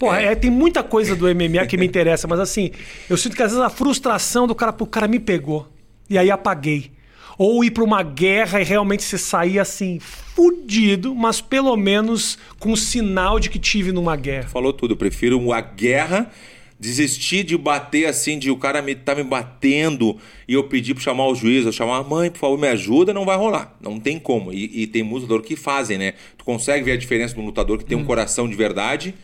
Pô, 0.00 0.14
é, 0.14 0.34
tem 0.34 0.50
muita 0.50 0.82
coisa 0.82 1.14
do 1.14 1.26
MMA 1.26 1.66
que 1.66 1.76
me 1.76 1.84
interessa, 1.84 2.26
mas 2.26 2.40
assim, 2.40 2.70
eu 3.06 3.18
sinto 3.18 3.36
que 3.36 3.42
às 3.42 3.50
vezes 3.50 3.62
a 3.62 3.68
frustração 3.68 4.46
do 4.46 4.54
cara, 4.54 4.74
o 4.80 4.86
cara 4.86 5.06
me 5.06 5.20
pegou. 5.20 5.68
E 6.08 6.16
aí 6.16 6.30
apaguei. 6.30 6.90
Ou 7.36 7.62
ir 7.62 7.70
pra 7.70 7.84
uma 7.84 8.02
guerra 8.02 8.62
e 8.62 8.64
realmente 8.64 9.02
você 9.02 9.18
sair 9.18 9.58
assim, 9.58 9.98
fudido, 10.00 11.14
mas 11.14 11.42
pelo 11.42 11.76
menos 11.76 12.38
com 12.58 12.74
sinal 12.74 13.38
de 13.38 13.50
que 13.50 13.58
tive 13.58 13.92
numa 13.92 14.16
guerra. 14.16 14.48
Falou 14.48 14.72
tudo, 14.72 14.94
eu 14.94 14.96
prefiro 14.96 15.52
a 15.52 15.60
guerra. 15.60 16.30
Desistir 16.78 17.44
de 17.44 17.58
bater 17.58 18.06
assim, 18.06 18.38
de 18.38 18.50
o 18.50 18.56
cara 18.56 18.80
me, 18.80 18.94
tá 18.94 19.14
me 19.14 19.22
batendo 19.22 20.16
e 20.48 20.54
eu 20.54 20.64
pedir 20.64 20.94
pra 20.94 21.02
chamar 21.02 21.26
o 21.26 21.34
juiz, 21.34 21.66
eu 21.66 21.72
chamar 21.72 21.98
a 21.98 22.02
mãe, 22.02 22.30
por 22.30 22.38
favor, 22.38 22.58
me 22.58 22.68
ajuda, 22.68 23.12
não 23.12 23.26
vai 23.26 23.36
rolar. 23.36 23.76
Não 23.82 24.00
tem 24.00 24.18
como. 24.18 24.50
E, 24.50 24.82
e 24.82 24.86
tem 24.86 25.02
muitos 25.02 25.24
lutadores 25.24 25.46
que 25.46 25.56
fazem, 25.56 25.98
né? 25.98 26.14
Tu 26.38 26.44
consegue 26.46 26.82
ver 26.82 26.92
a 26.92 26.96
diferença 26.96 27.34
de 27.34 27.40
um 27.40 27.44
lutador 27.44 27.76
que 27.76 27.84
tem 27.84 27.98
um 27.98 28.04
coração 28.06 28.48
de 28.48 28.56
verdade, 28.56 29.14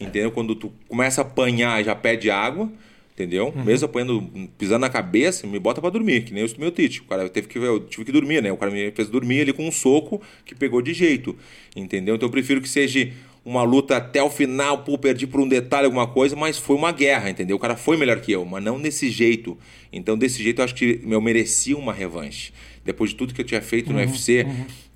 entendeu? 0.00 0.30
Quando 0.30 0.54
tu 0.54 0.72
começa 0.88 1.20
a 1.20 1.24
apanhar 1.24 1.82
já 1.84 1.94
pede 1.94 2.30
água, 2.30 2.70
entendeu? 3.14 3.52
Mesmo 3.64 3.86
apanhando, 3.86 4.48
pisando 4.58 4.80
na 4.80 4.90
cabeça, 4.90 5.46
me 5.46 5.58
bota 5.58 5.80
pra 5.80 5.90
dormir, 5.90 6.24
que 6.24 6.34
nem 6.34 6.44
o 6.44 6.48
meu 6.58 6.70
Tite. 6.70 7.00
O 7.00 7.04
cara 7.04 7.28
teve 7.28 7.46
que, 7.46 7.58
eu 7.58 7.80
tive 7.80 8.04
que 8.04 8.12
dormir, 8.12 8.42
né? 8.42 8.50
O 8.52 8.56
cara 8.56 8.70
me 8.70 8.90
fez 8.90 9.08
dormir 9.08 9.42
ali 9.42 9.52
com 9.52 9.66
um 9.66 9.72
soco 9.72 10.20
que 10.44 10.54
pegou 10.54 10.82
de 10.82 10.92
jeito, 10.92 11.36
entendeu? 11.76 12.16
Então 12.16 12.26
eu 12.26 12.32
prefiro 12.32 12.60
que 12.60 12.68
seja 12.68 13.12
uma 13.44 13.62
luta 13.62 13.98
até 13.98 14.22
o 14.22 14.30
final, 14.30 14.78
pô, 14.78 14.96
perdi 14.96 15.26
por 15.26 15.38
um 15.38 15.46
detalhe, 15.46 15.84
alguma 15.84 16.06
coisa, 16.06 16.34
mas 16.34 16.58
foi 16.58 16.76
uma 16.76 16.90
guerra, 16.90 17.28
entendeu? 17.28 17.56
O 17.56 17.58
cara 17.58 17.76
foi 17.76 17.96
melhor 17.96 18.20
que 18.20 18.32
eu, 18.32 18.44
mas 18.44 18.64
não 18.64 18.80
desse 18.80 19.10
jeito. 19.10 19.56
Então, 19.92 20.16
desse 20.16 20.42
jeito, 20.42 20.60
eu 20.60 20.64
acho 20.64 20.74
que 20.74 21.00
eu 21.06 21.20
merecia 21.20 21.76
uma 21.76 21.92
revanche. 21.92 22.52
Depois 22.84 23.10
de 23.10 23.16
tudo 23.16 23.34
que 23.34 23.40
eu 23.40 23.44
tinha 23.44 23.60
feito 23.60 23.92
no 23.92 23.98
UFC, 23.98 24.46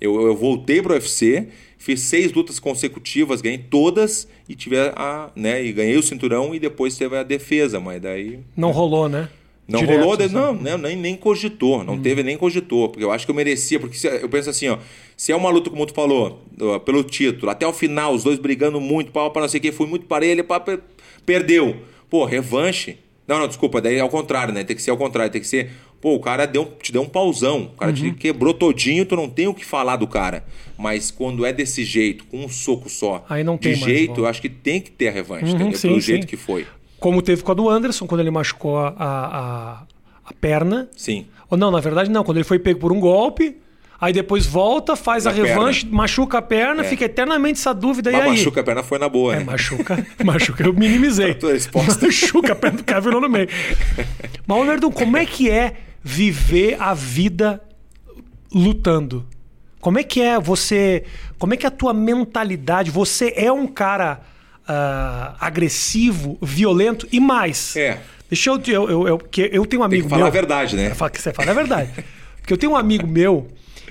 eu, 0.01 0.19
eu 0.27 0.35
voltei 0.35 0.81
pro 0.81 0.93
UFC, 0.93 1.47
fiz 1.79 2.01
seis 2.01 2.31
lutas 2.31 2.59
consecutivas, 2.59 3.41
ganhei 3.41 3.57
todas 3.57 4.27
e 4.47 4.53
tive 4.53 4.77
a, 4.77 5.31
né, 5.35 5.63
e 5.63 5.71
ganhei 5.73 5.97
o 5.97 6.03
cinturão 6.03 6.53
e 6.53 6.59
depois 6.59 6.95
teve 6.95 7.17
a 7.17 7.23
defesa, 7.23 7.79
mas 7.79 7.99
daí 8.01 8.39
Não 8.55 8.69
rolou, 8.69 9.09
né? 9.09 9.27
não 9.67 9.79
Direto, 9.81 9.99
rolou, 9.99 10.13
assim. 10.13 10.33
não, 10.33 10.53
né, 10.55 10.75
nem, 10.77 10.95
nem 10.97 11.15
cogitou, 11.15 11.83
não 11.83 11.97
teve 11.99 12.21
nem 12.23 12.35
cogitou, 12.37 12.89
porque 12.89 13.03
eu 13.03 13.11
acho 13.11 13.25
que 13.25 13.31
eu 13.31 13.35
merecia, 13.35 13.79
porque 13.79 13.95
se- 13.97 14.07
eu 14.07 14.27
penso 14.27 14.49
assim, 14.49 14.67
ó, 14.67 14.77
se 15.15 15.31
é 15.31 15.35
uma 15.35 15.49
luta, 15.49 15.69
como 15.69 15.85
tu 15.85 15.93
falou, 15.93 16.43
ó, 16.59 16.79
pelo 16.79 17.03
título, 17.03 17.51
até 17.51 17.65
o 17.67 17.71
final, 17.73 18.13
os 18.13 18.23
dois 18.23 18.39
brigando 18.39 18.81
muito, 18.81 19.11
pau 19.11 19.31
para 19.31 19.43
não 19.43 19.49
sei 19.49 19.59
o 19.59 19.61
que, 19.61 19.71
fui 19.71 19.87
muito 19.87 20.05
parelho, 20.05 20.43
pá, 20.43 20.59
per- 20.59 20.81
perdeu. 21.25 21.77
Pô, 22.09 22.25
revanche. 22.25 22.97
Não, 23.27 23.37
não, 23.37 23.47
desculpa, 23.47 23.79
daí 23.79 23.93
é 23.97 23.99
ao 23.99 24.09
contrário, 24.09 24.51
né? 24.51 24.63
Tem 24.63 24.75
que 24.75 24.81
ser 24.81 24.89
ao 24.89 24.97
contrário, 24.97 25.31
tem 25.31 25.39
que 25.39 25.45
ser, 25.47 25.69
pô, 26.01 26.15
o 26.15 26.19
cara 26.19 26.45
deu, 26.45 26.65
te 26.81 26.91
deu 26.91 27.01
um 27.01 27.07
pauzão, 27.09 27.71
o 27.73 27.77
cara 27.77 27.91
Uhum. 27.91 27.95
te 27.97 28.11
quebrou 28.11 28.53
todinho, 28.53 29.05
tu 29.05 29.15
não 29.15 29.29
tem 29.29 29.47
o 29.47 29.53
que 29.53 29.65
falar 29.65 29.95
do 29.97 30.07
cara. 30.07 30.43
Mas 30.77 31.11
quando 31.11 31.45
é 31.45 31.51
desse 31.51 31.83
jeito, 31.83 32.23
com 32.25 32.43
um 32.45 32.49
soco 32.49 32.89
só, 32.89 33.25
Aí 33.29 33.43
não 33.43 33.55
de 33.55 33.61
tem 33.63 33.71
mais 33.73 33.83
jeito, 33.83 34.21
eu 34.21 34.25
acho 34.25 34.41
que 34.41 34.47
tem 34.49 34.79
que 34.79 34.89
ter 34.91 35.09
a 35.09 35.11
revanche, 35.11 35.53
Uhum, 35.53 35.73
sim, 35.73 35.87
Pelo 35.89 35.95
sim. 35.95 35.99
jeito 36.01 36.25
que 36.27 36.37
foi. 36.37 36.65
Como 36.99 37.21
teve 37.21 37.43
com 37.43 37.51
a 37.51 37.55
do 37.55 37.69
Anderson, 37.69 38.05
quando 38.07 38.21
ele 38.21 38.31
machucou 38.31 38.77
a, 38.77 38.93
a, 38.97 39.83
a 40.25 40.33
perna. 40.39 40.89
Sim. 40.95 41.25
Ou 41.49 41.57
não, 41.57 41.71
na 41.71 41.79
verdade 41.79 42.09
não, 42.09 42.23
quando 42.23 42.37
ele 42.37 42.43
foi 42.43 42.59
pego 42.59 42.79
por 42.79 42.91
um 42.91 42.99
golpe, 42.99 43.57
aí 43.99 44.13
depois 44.13 44.45
volta, 44.45 44.95
faz 44.95 45.25
Na 45.25 45.31
a 45.31 45.33
revanche, 45.33 45.85
machuca 45.85 46.37
a 46.37 46.41
perna, 46.41 46.81
É. 46.81 46.85
fica 46.85 47.05
eternamente 47.05 47.59
essa 47.59 47.73
dúvida. 47.73 48.11
Mas 48.11 48.19
e 48.19 48.23
aí? 48.23 48.29
machuca 48.31 48.61
a 48.61 48.63
perna 48.63 48.83
foi 48.83 48.99
na 48.99 49.09
boa, 49.09 49.33
É, 49.35 49.39
né? 49.39 49.43
machuca, 49.45 50.05
machuca, 50.23 50.63
eu 50.63 50.73
minimizei. 50.73 51.35
Machuca 51.73 52.53
a 52.53 52.55
perna 52.55 52.77
do 52.77 52.83
cara 52.83 53.01
virou 53.01 53.19
no 53.21 53.29
meio. 53.29 53.47
Mas, 54.47 54.65
Verdun, 54.65 54.91
como 54.91 55.17
é 55.17 55.25
que 55.25 55.49
é 55.49 55.73
viver 56.03 56.77
a 56.79 56.93
vida 56.93 57.61
lutando? 58.53 59.25
Como 59.79 59.97
é 59.97 60.03
que 60.03 60.21
é 60.21 60.39
você. 60.39 61.03
Como 61.37 61.53
é 61.53 61.57
que 61.57 61.65
é 61.65 61.69
a 61.69 61.71
tua 61.71 61.93
mentalidade? 61.93 62.91
Você 62.91 63.33
é 63.35 63.51
um 63.51 63.65
cara 63.65 64.21
ah, 64.67 65.35
agressivo, 65.39 66.37
violento 66.41 67.07
e 67.11 67.19
mais. 67.19 67.75
É. 67.75 67.99
Deixa 68.29 68.49
eu. 68.49 68.61
Eu, 68.67 68.89
eu, 68.89 69.07
eu, 69.07 69.17
que 69.17 69.49
eu 69.51 69.65
tenho 69.65 69.81
um 69.81 69.85
Tem 69.89 69.97
amigo 69.97 70.03
que 70.03 70.09
falar 70.09 70.23
meu. 70.23 70.27
a 70.27 70.31
verdade, 70.31 70.75
né? 70.75 70.93
Fala 70.93 71.09
que 71.09 71.21
você 71.21 71.33
fala 71.33 71.51
a 71.51 71.53
verdade. 71.53 71.91
Porque 72.37 72.53
eu 72.53 72.57
tenho 72.57 72.73
um 72.73 72.75
amigo 72.75 73.07
meu 73.07 73.47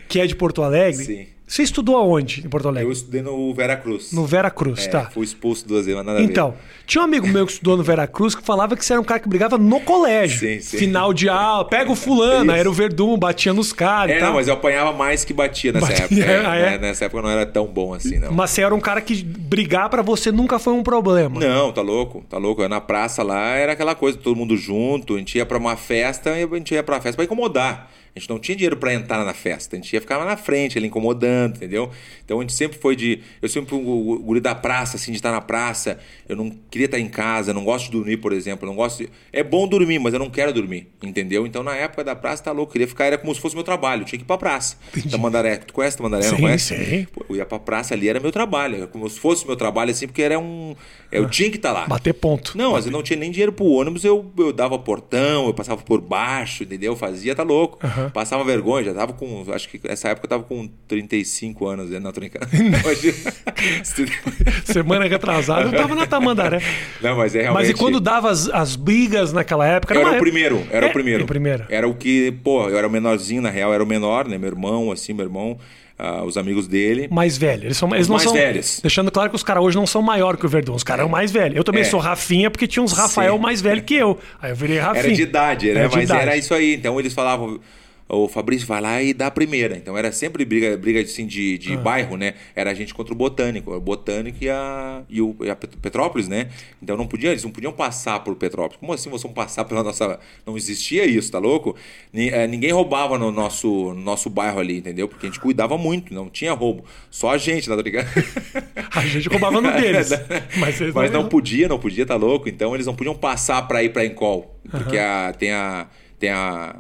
que 0.09 0.21
é 0.21 0.27
de 0.27 0.35
Porto 0.35 0.63
Alegre. 0.63 1.05
Sim. 1.05 1.27
Você 1.49 1.63
estudou 1.63 1.97
aonde 1.97 2.45
em 2.45 2.49
Porto 2.49 2.69
Alegre? 2.69 2.87
Eu 2.87 2.93
estudei 2.93 3.23
no 3.23 3.55
Veracruz. 3.55 4.13
No 4.13 4.27
Veracruz, 4.27 4.87
é, 4.87 4.91
tá. 4.91 5.11
Fui 5.11 5.25
expulso 5.25 5.67
duas 5.67 5.87
vezes, 5.87 5.97
mas 5.97 6.07
nada. 6.07 6.23
Então, 6.23 6.55
tinha 6.87 7.01
um 7.01 7.05
amigo 7.07 7.27
meu 7.27 7.47
que 7.47 7.53
estudou 7.53 7.75
no 7.75 7.83
Veracruz 7.83 8.35
que 8.35 8.43
falava 8.43 8.77
que 8.77 8.85
você 8.85 8.93
era 8.93 9.01
um 9.01 9.05
cara 9.05 9.19
que 9.19 9.29
brigava 9.31 9.57
no 9.57 9.81
colégio. 9.81 10.41
Sim, 10.41 10.61
sim. 10.61 10.77
Final 10.77 11.15
de 11.15 11.27
aula, 11.27 11.65
pega 11.65 11.91
o 11.91 11.97
fulano, 11.97 12.53
era 12.53 12.69
o 12.69 12.73
Verdun, 12.73 13.17
batia 13.17 13.55
nos 13.55 13.73
caras 13.73 14.15
e 14.15 14.19
É, 14.19 14.21
não, 14.21 14.35
mas 14.35 14.47
eu 14.47 14.55
apanhava 14.55 14.93
mais 14.93 15.25
que 15.25 15.33
batia 15.33 15.73
nessa 15.73 15.87
Batia, 15.87 16.05
época. 16.05 16.21
É, 16.21 16.45
ah, 16.47 16.55
é? 16.57 16.71
né, 16.73 16.79
Nessa 16.79 17.07
época 17.07 17.23
não 17.23 17.31
era 17.31 17.47
tão 17.47 17.67
bom 17.67 17.95
assim, 17.95 18.19
não. 18.19 18.31
Mas 18.31 18.51
você 18.51 18.61
era 18.61 18.75
um 18.75 18.81
cara 18.81 19.01
que 19.01 19.25
brigar 19.25 19.89
pra 19.89 20.03
você 20.03 20.31
nunca 20.31 20.59
foi 20.59 20.75
um 20.75 20.83
problema. 20.83 21.41
Não, 21.41 21.73
tá 21.73 21.81
louco, 21.81 22.23
tá 22.29 22.37
louco. 22.37 22.61
Eu 22.61 22.69
na 22.69 22.81
praça 22.81 23.23
lá 23.23 23.53
era 23.53 23.73
aquela 23.73 23.95
coisa, 23.95 24.19
todo 24.19 24.37
mundo 24.37 24.55
junto, 24.55 25.15
a 25.15 25.19
gente 25.19 25.39
ia 25.39 25.47
pra 25.47 25.57
uma 25.57 25.77
festa 25.77 26.39
e 26.39 26.45
a 26.45 26.57
gente 26.57 26.75
ia 26.75 26.83
pra 26.83 27.01
festa 27.01 27.17
pra 27.17 27.25
incomodar. 27.25 27.91
A 28.15 28.19
gente 28.19 28.29
não 28.29 28.39
tinha 28.39 28.57
dinheiro 28.57 28.77
pra 28.77 28.93
entrar 28.93 29.25
na 29.25 29.35
festa, 29.35 29.77
a 29.77 29.79
gente 29.79 29.93
ia 29.93 30.01
ficar 30.01 30.17
lá 30.19 30.25
na 30.25 30.37
frente, 30.37 30.77
ali 30.77 30.87
incomodando, 30.89 31.57
entendeu? 31.57 31.91
Então 32.25 32.39
a 32.39 32.41
gente 32.43 32.53
sempre 32.53 32.79
foi 32.79 32.97
de. 32.97 33.21
Eu 33.41 33.49
sempre 33.49 33.71
fui 33.71 33.79
o 33.79 34.19
guri 34.19 34.41
da 34.41 34.55
praça, 34.55 34.97
assim, 34.97 35.13
de 35.13 35.19
estar 35.19 35.31
na 35.31 35.41
praça. 35.41 35.99
Eu 36.29 36.37
não 36.37 36.51
queria 36.71 36.87
estar 36.87 36.99
em 36.99 37.09
casa, 37.09 37.51
eu 37.51 37.55
não 37.55 37.65
gosto 37.65 37.87
de 37.87 37.93
dormir, 37.93 38.17
por 38.17 38.33
exemplo. 38.33 38.67
Eu 38.67 38.71
não 38.71 38.77
gosto 38.77 38.99
de... 39.05 39.11
É 39.33 39.43
bom 39.43 39.67
dormir, 39.69 39.99
mas 39.99 40.13
eu 40.13 40.19
não 40.19 40.29
quero 40.31 40.53
dormir, 40.53 40.89
entendeu? 41.03 41.47
Então 41.47 41.63
na 41.63 41.75
época 41.77 42.03
da 42.05 42.17
praça 42.17 42.43
tá 42.43 42.53
louco, 42.53 42.71
eu 42.71 42.73
queria 42.73 42.89
ficar, 42.89 43.05
era 43.07 43.19
como 43.19 43.35
se 43.35 43.41
fosse 43.41 43.55
meu 43.55 43.65
trabalho, 43.65 44.03
eu 44.03 44.07
tinha 44.07 44.19
que 44.19 44.25
ir 44.25 44.27
pra 44.27 44.37
praça. 44.37 44.77
Tamandaré, 45.11 45.57
tu 45.59 45.73
conhece 45.73 45.97
Tamandaré, 45.97 46.27
não 46.29 46.37
Sim, 46.37 46.43
conhece? 46.43 46.85
sim. 46.85 47.07
Pô, 47.13 47.25
eu 47.29 47.37
ia 47.37 47.47
pra 47.47 47.59
praça 47.59 47.95
ali, 47.95 48.09
era 48.09 48.21
meu 48.21 48.33
trabalho, 48.33 48.77
era 48.77 48.87
como 48.87 49.09
se 49.09 49.19
fosse 49.19 49.47
meu 49.47 49.57
trabalho, 49.57 49.91
assim, 49.91 50.07
porque 50.07 50.23
era 50.23 50.39
um. 50.39 50.75
Eu 51.11 51.29
tinha 51.29 51.51
que 51.51 51.57
estar 51.57 51.73
lá. 51.73 51.87
Bater 51.87 52.13
ponto. 52.13 52.57
Não, 52.57 52.71
às 52.71 52.85
vezes 52.85 52.91
não 52.93 53.03
tinha 53.03 53.19
nem 53.19 53.31
dinheiro 53.31 53.53
pro 53.53 53.65
ônibus, 53.67 54.05
eu, 54.05 54.31
eu 54.39 54.53
dava 54.53 54.79
portão, 54.79 55.47
eu 55.47 55.55
passava 55.55 55.81
por 55.83 56.01
baixo, 56.01 56.65
entendeu? 56.65 56.95
Fazia, 56.97 57.35
tá 57.35 57.43
louco. 57.43 57.79
Passava 58.13 58.43
vergonha, 58.45 58.85
já 58.87 58.95
tava 58.95 59.13
com. 59.13 59.45
Acho 59.53 59.69
que 59.69 59.81
nessa 59.87 60.09
época 60.11 60.27
eu 60.27 60.31
tava 60.31 60.43
com 60.45 60.69
35 60.87 61.67
anos, 61.67 61.91
né? 61.91 61.99
Não, 61.99 62.13
tô 62.13 62.21
brincando. 62.21 62.47
Hoje- 62.87 63.15
Semana 64.65 65.07
retrasada 65.07 65.63
eu 65.69 65.73
tava 65.73 65.95
na 65.95 66.07
Tamandaré. 66.07 66.61
não, 67.03 67.17
mas 67.17 67.35
é 67.35 67.43
realmente. 67.43 67.63
Mas 67.67 67.71
e 67.71 67.75
quando 67.75 68.01
dava 68.01 68.31
as, 68.31 68.49
as 68.51 68.77
brigas 68.77 69.33
naquela 69.33 69.67
época? 69.67 69.95
Eu 69.95 70.01
uma 70.01 70.09
era 70.09 70.11
o 70.11 70.15
época- 70.17 70.23
primeiro, 70.31 70.67
era 70.71 70.87
É, 70.87 70.91
o 70.91 70.93
primeiro. 70.93 71.27
primeiro. 71.27 71.65
Era 71.69 71.89
o 71.89 71.95
que, 71.95 72.33
pô, 72.45 72.69
eu 72.69 72.77
era 72.79 72.87
o 72.87 72.91
menorzinho, 72.91 73.43
na 73.43 73.51
real, 73.51 73.73
era 73.73 73.83
o 73.83 73.87
menor, 73.87 74.27
né? 74.29 74.39
Meu 74.39 74.49
irmão, 74.49 74.91
assim, 74.93 75.13
meu 75.13 75.25
irmão, 75.25 75.59
ah, 75.99 76.23
os 76.25 76.37
amigos 76.37 76.69
dele. 76.69 77.09
Mais 77.11 77.37
velho. 77.37 77.65
Eles, 77.65 77.77
são, 77.77 77.93
eles 77.95 78.07
não 78.09 78.15
mais 78.17 78.23
são. 78.25 78.33
velhos. 78.33 78.79
Deixando 78.81 79.11
claro 79.11 79.31
que 79.31 79.37
os 79.37 79.43
caras 79.43 79.63
hoje 79.65 79.77
não 79.77 79.87
são 79.87 80.01
maior 80.01 80.37
que 80.37 80.47
o 80.47 80.49
Verdun. 80.49 80.75
Os 80.75 80.85
caras 80.85 81.03
são 81.05 81.11
mais 81.11 81.31
velhos. 81.33 81.57
Eu 81.57 81.65
também 81.65 81.83
É. 81.83 81.85
sou 81.85 81.99
Rafinha 81.99 82.51
porque 82.51 82.67
tinha 82.69 82.83
uns 82.83 82.93
Rafael 82.93 83.35
Sim. 83.35 83.41
mais 83.43 83.61
velho 83.61 83.83
que 83.83 83.95
eu. 83.95 84.19
Aí 84.41 84.53
eu 84.53 84.57
virei 84.57 84.79
Rafinha. 84.79 85.05
Era 85.07 85.13
de 85.15 85.23
idade, 85.23 85.67
né? 85.73 85.81
Era 85.81 85.89
de 85.89 85.97
Mas 85.97 86.05
idade. 86.05 86.23
era 86.23 86.37
isso 86.37 86.55
aí. 86.55 86.75
Então 86.75 86.99
eles 87.01 87.13
falavam, 87.13 87.59
o 88.09 88.27
Fabrício 88.27 88.67
vai 88.67 88.81
lá 88.81 89.03
e 89.03 89.13
dá 89.13 89.27
a 89.27 89.31
primeira. 89.31 89.77
Então 89.77 89.97
era 89.97 90.11
sempre 90.13 90.45
briga, 90.45 90.77
briga 90.77 91.01
assim, 91.01 91.27
de, 91.27 91.55
Ah. 91.55 91.59
de 91.69 91.77
bairro, 91.77 92.17
né? 92.17 92.35
Era 92.57 92.71
a 92.71 92.75
gente 92.75 92.95
contra 92.95 93.13
o 93.13 93.17
Botânico. 93.17 93.73
O 93.75 93.81
Botânico 93.81 94.39
e 94.41 94.49
a, 94.49 95.03
e, 95.09 95.21
o, 95.21 95.37
e 95.43 95.51
a 95.51 95.55
Pet- 95.57 95.77
Petrópolis, 95.77 96.27
né? 96.29 96.49
Então 96.83 96.97
não 96.97 97.07
podia, 97.07 97.31
eles 97.31 97.45
não 97.45 97.51
podiam 97.51 97.73
passar 97.73 98.21
por 98.25 98.35
Petrópolis. 98.37 98.79
Como 98.81 98.93
assim 98.93 99.11
vocês 99.11 99.23
vão 99.23 99.33
passar 99.33 99.65
pela 99.65 99.83
nossa. 99.83 100.19
Não 100.47 100.57
existia 100.57 101.05
isso, 101.05 101.31
tá 101.31 101.39
louco? 101.39 101.77
Eh, 102.15 102.47
Ninguém 102.47 102.73
roubava 102.73 103.19
no 103.19 103.31
nosso, 103.31 103.69
no 103.69 104.01
nosso 104.01 104.31
bairro 104.31 104.59
ali, 104.59 104.79
entendeu? 104.79 105.07
Porque 105.09 105.27
a 105.27 105.29
gente 105.29 105.41
cuidava 105.41 105.77
muito, 105.77 106.15
não 106.15 106.29
tinha 106.31 106.53
roubo. 106.53 106.85
Só 107.11 107.31
a 107.33 107.39
gente, 107.39 107.69
tá 107.69 107.77
ligado? 107.77 108.09
A 108.95 109.07
gente 109.07 109.29
roubava 109.29 109.61
no 109.61 109.71
deles. 109.73 110.11
Mas, 110.59 110.81
Mas 110.95 111.11
não 111.11 111.29
podia, 111.29 111.69
não 111.69 111.79
podia, 111.79 112.07
tá 112.07 112.17
louco? 112.17 112.49
Então 112.49 112.75
eles 112.75 112.87
não 112.87 112.95
podiam 112.95 113.15
passar 113.15 113.63
pra 113.69 113.83
ir 113.83 113.93
pra 113.93 114.05
Encol. 114.05 114.59
Porque 114.71 114.97
a, 114.99 115.33
tem 115.39 115.53
a. 115.53 115.87
Tem 116.19 116.31
a. 116.31 116.77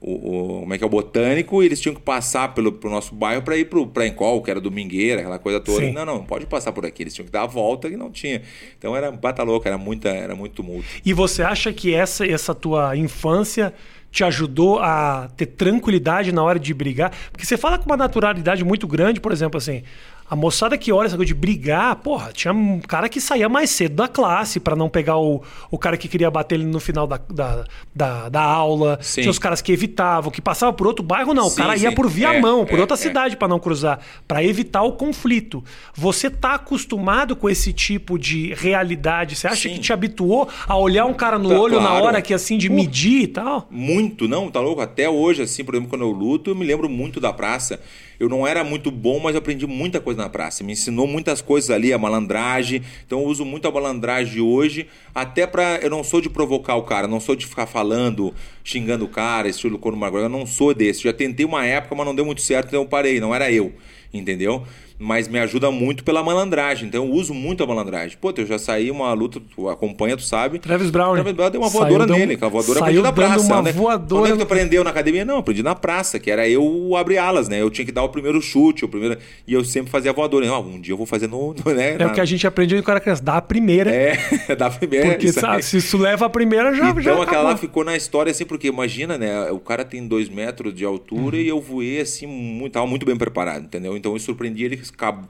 O, 0.00 0.12
o- 0.12 0.60
como 0.60 0.74
é 0.74 0.78
que 0.78 0.84
é 0.84 0.86
o 0.86 0.90
botânico, 0.90 1.60
e 1.62 1.66
eles 1.66 1.80
tinham 1.80 1.94
que 1.94 2.00
passar 2.00 2.54
pelo 2.54 2.70
pro 2.70 2.88
nosso 2.88 3.12
bairro 3.14 3.42
pra 3.42 3.56
ir 3.56 3.64
pro, 3.64 3.84
pra 3.86 4.06
Encol, 4.06 4.40
que 4.42 4.50
era 4.50 4.60
domingueira, 4.60 5.20
aquela 5.20 5.38
coisa 5.40 5.58
toda. 5.58 5.80
Sim. 5.86 5.92
Não, 5.92 6.04
não, 6.04 6.14
não 6.18 6.24
pode 6.24 6.46
passar 6.46 6.70
por 6.72 6.86
aqui. 6.86 7.02
Eles 7.02 7.14
tinham 7.14 7.26
que 7.26 7.32
dar 7.32 7.42
a 7.42 7.46
volta 7.46 7.88
e 7.88 7.96
não 7.96 8.10
tinha. 8.10 8.42
Então 8.78 8.94
era 8.96 9.10
bata 9.10 9.42
louca, 9.42 9.68
era 9.68 9.76
muita, 9.76 10.08
era 10.08 10.36
muito 10.36 10.52
tumulto. 10.54 10.86
E 11.04 11.12
você 11.12 11.42
acha 11.42 11.72
que 11.72 11.92
essa, 11.92 12.24
essa 12.24 12.54
tua 12.54 12.96
infância 12.96 13.74
te 14.10 14.22
ajudou 14.24 14.78
a 14.78 15.28
ter 15.36 15.46
tranquilidade 15.46 16.32
na 16.32 16.42
hora 16.42 16.58
de 16.60 16.72
brigar? 16.72 17.12
Porque 17.32 17.44
você 17.44 17.56
fala 17.56 17.76
com 17.78 17.84
uma 17.86 17.96
naturalidade 17.96 18.64
muito 18.64 18.86
grande, 18.86 19.20
por 19.20 19.32
exemplo, 19.32 19.58
assim. 19.58 19.82
A 20.30 20.36
moçada 20.36 20.76
que 20.76 20.92
olha 20.92 21.06
essa 21.06 21.16
coisa 21.16 21.28
de 21.28 21.34
brigar, 21.34 21.96
porra, 21.96 22.30
tinha 22.32 22.52
um 22.52 22.80
cara 22.80 23.08
que 23.08 23.20
saía 23.20 23.48
mais 23.48 23.70
cedo 23.70 23.94
da 23.96 24.06
classe 24.08 24.60
pra 24.60 24.76
não 24.76 24.88
pegar 24.88 25.16
o, 25.18 25.42
o 25.70 25.78
cara 25.78 25.96
que 25.96 26.06
queria 26.08 26.30
bater 26.30 26.56
ele 26.56 26.64
no 26.66 26.78
final 26.78 27.06
da, 27.06 27.18
da, 27.32 27.64
da, 27.94 28.28
da 28.28 28.42
aula. 28.42 28.98
Sim. 29.00 29.22
Tinha 29.22 29.30
os 29.30 29.38
caras 29.38 29.62
que 29.62 29.72
evitavam, 29.72 30.30
que 30.30 30.42
passavam 30.42 30.74
por 30.74 30.86
outro 30.86 31.02
bairro, 31.04 31.32
não. 31.32 31.46
O 31.46 31.50
Sim, 31.50 31.56
cara 31.56 31.76
ia 31.76 31.88
sim. 31.90 31.94
por 31.94 32.08
Viamão, 32.08 32.62
É, 32.62 32.66
por 32.66 32.78
é, 32.78 32.80
outra 32.82 32.94
é. 32.94 32.98
cidade 32.98 33.36
pra 33.36 33.48
não 33.48 33.58
cruzar, 33.58 34.00
pra 34.26 34.44
evitar 34.44 34.82
o 34.82 34.92
conflito. 34.92 35.64
Você 35.94 36.28
tá 36.28 36.54
acostumado 36.54 37.34
com 37.34 37.48
esse 37.48 37.72
tipo 37.72 38.18
de 38.18 38.52
realidade? 38.54 39.34
Você 39.34 39.46
acha 39.46 39.68
que 39.68 39.78
te 39.78 39.92
habituou 39.92 40.48
a 40.66 40.76
olhar 40.76 41.06
um 41.06 41.14
cara 41.14 41.38
no 41.38 41.48
Tá, 41.48 41.58
olho 41.58 41.80
na 41.80 41.88
claro. 41.88 42.04
hora 42.04 42.22
que 42.22 42.34
assim 42.34 42.58
de 42.58 42.68
medir 42.68 43.22
e 43.22 43.28
tal? 43.28 43.66
Muito, 43.70 44.28
não, 44.28 44.50
tá 44.50 44.60
louco? 44.60 44.80
Até 44.82 45.08
hoje, 45.08 45.42
assim, 45.42 45.64
por 45.64 45.74
exemplo, 45.74 45.88
quando 45.90 46.02
eu 46.02 46.10
luto, 46.10 46.50
eu 46.50 46.54
me 46.54 46.66
lembro 46.66 46.88
muito 46.88 47.18
da 47.18 47.32
praça. 47.32 47.80
Eu 48.18 48.28
não 48.28 48.46
era 48.46 48.64
muito 48.64 48.90
bom, 48.90 49.20
mas 49.20 49.34
eu 49.34 49.38
aprendi 49.38 49.66
muita 49.66 50.00
coisa 50.00 50.22
na 50.22 50.28
praça. 50.28 50.64
Me 50.64 50.72
ensinou 50.72 51.06
muitas 51.06 51.40
coisas 51.40 51.70
ali, 51.70 51.92
a 51.92 51.98
malandragem. 51.98 52.82
Então 53.06 53.20
eu 53.20 53.26
uso 53.26 53.44
muito 53.44 53.68
a 53.68 53.70
malandragem 53.70 54.40
hoje, 54.40 54.88
até 55.14 55.46
pra. 55.46 55.76
Eu 55.76 55.90
não 55.90 56.02
sou 56.02 56.20
de 56.20 56.28
provocar 56.28 56.74
o 56.76 56.82
cara, 56.82 57.06
não 57.06 57.20
sou 57.20 57.36
de 57.36 57.46
ficar 57.46 57.66
falando, 57.66 58.34
xingando 58.64 59.04
o 59.04 59.08
cara, 59.08 59.48
estilo 59.48 59.78
Conor 59.78 59.98
McGregor. 59.98 60.26
Eu 60.26 60.28
não 60.28 60.46
sou 60.46 60.74
desse. 60.74 61.04
Já 61.04 61.12
tentei 61.12 61.46
uma 61.46 61.64
época, 61.64 61.94
mas 61.94 62.06
não 62.06 62.14
deu 62.14 62.24
muito 62.24 62.40
certo, 62.40 62.68
então 62.68 62.82
eu 62.82 62.88
parei. 62.88 63.20
Não 63.20 63.34
era 63.34 63.52
eu, 63.52 63.72
entendeu? 64.12 64.64
Mas 65.00 65.28
me 65.28 65.38
ajuda 65.38 65.70
muito 65.70 66.02
pela 66.02 66.24
malandragem. 66.24 66.88
Então 66.88 67.04
eu 67.04 67.12
uso 67.12 67.32
muito 67.32 67.62
a 67.62 67.66
malandragem. 67.66 68.16
Pô, 68.20 68.32
eu 68.36 68.44
já 68.46 68.58
saí 68.58 68.90
uma 68.90 69.12
luta, 69.12 69.40
tu 69.54 69.68
acompanha, 69.68 70.16
tu 70.16 70.22
sabe. 70.24 70.58
Travis 70.58 70.90
Brown. 70.90 71.14
Travis 71.14 71.32
Brown 71.34 71.50
deu 71.50 71.60
uma 71.60 71.70
Saiu 71.70 71.80
voadora 71.82 72.06
dando- 72.06 72.18
nele, 72.18 72.36
que 72.36 72.44
a 72.44 72.48
voadora 72.48 72.80
saiu 72.80 73.00
na 73.02 73.12
praça. 73.12 73.40
uma 73.46 73.62
né? 73.62 73.70
voadora 73.72 74.22
Onde 74.22 74.30
é 74.30 74.32
que 74.32 74.38
tu 74.38 74.42
aprendeu 74.42 74.82
na 74.82 74.90
academia? 74.90 75.24
Não, 75.24 75.38
aprendi 75.38 75.62
na 75.62 75.74
praça, 75.76 76.18
que 76.18 76.28
era 76.30 76.48
eu 76.48 76.96
abrir 76.96 77.18
alas, 77.18 77.48
né? 77.48 77.60
Eu 77.62 77.70
tinha 77.70 77.84
que 77.84 77.92
dar 77.92 78.02
o 78.02 78.08
primeiro 78.08 78.42
chute, 78.42 78.84
o 78.84 78.88
primeiro... 78.88 79.16
e 79.46 79.52
eu 79.52 79.64
sempre 79.64 79.88
fazia 79.90 80.12
voadora. 80.12 80.44
Não, 80.46 80.60
um 80.66 80.80
dia 80.80 80.92
eu 80.94 80.96
vou 80.96 81.06
fazer 81.06 81.28
no... 81.28 81.54
no- 81.54 81.72
né? 81.74 81.96
É 81.96 82.06
o 82.06 82.12
que 82.12 82.20
a 82.20 82.24
gente 82.24 82.44
aprendeu 82.44 82.82
quando 82.82 82.90
era 82.90 83.00
criança, 83.00 83.22
dá 83.22 83.36
a 83.36 83.42
primeira. 83.42 83.90
É, 83.94 84.16
da 84.58 84.68
primeira. 84.68 85.10
porque 85.10 85.26
isso 85.26 85.38
sabe, 85.38 85.62
se 85.62 85.76
isso 85.76 85.96
leva 85.96 86.26
a 86.26 86.28
primeira, 86.30 86.74
já, 86.74 86.90
Então 86.90 87.00
já 87.02 87.12
aquela 87.12 87.22
acabou. 87.24 87.44
lá 87.50 87.56
ficou 87.56 87.84
na 87.84 87.96
história 87.96 88.32
assim, 88.32 88.44
porque 88.44 88.66
imagina, 88.66 89.16
né? 89.16 89.48
O 89.52 89.60
cara 89.60 89.84
tem 89.84 90.06
dois 90.08 90.28
metros 90.28 90.74
de 90.74 90.84
altura 90.84 91.36
Uhum. 91.36 91.42
e 91.42 91.46
eu 91.48 91.60
voei 91.60 92.00
assim, 92.00 92.26
muito, 92.26 92.72
tava 92.72 92.86
muito 92.86 93.06
bem 93.06 93.16
preparado, 93.16 93.64
entendeu? 93.64 93.96
Então 93.96 94.12
eu 94.12 94.18
surpreendi 94.18 94.64
ele, 94.64 94.80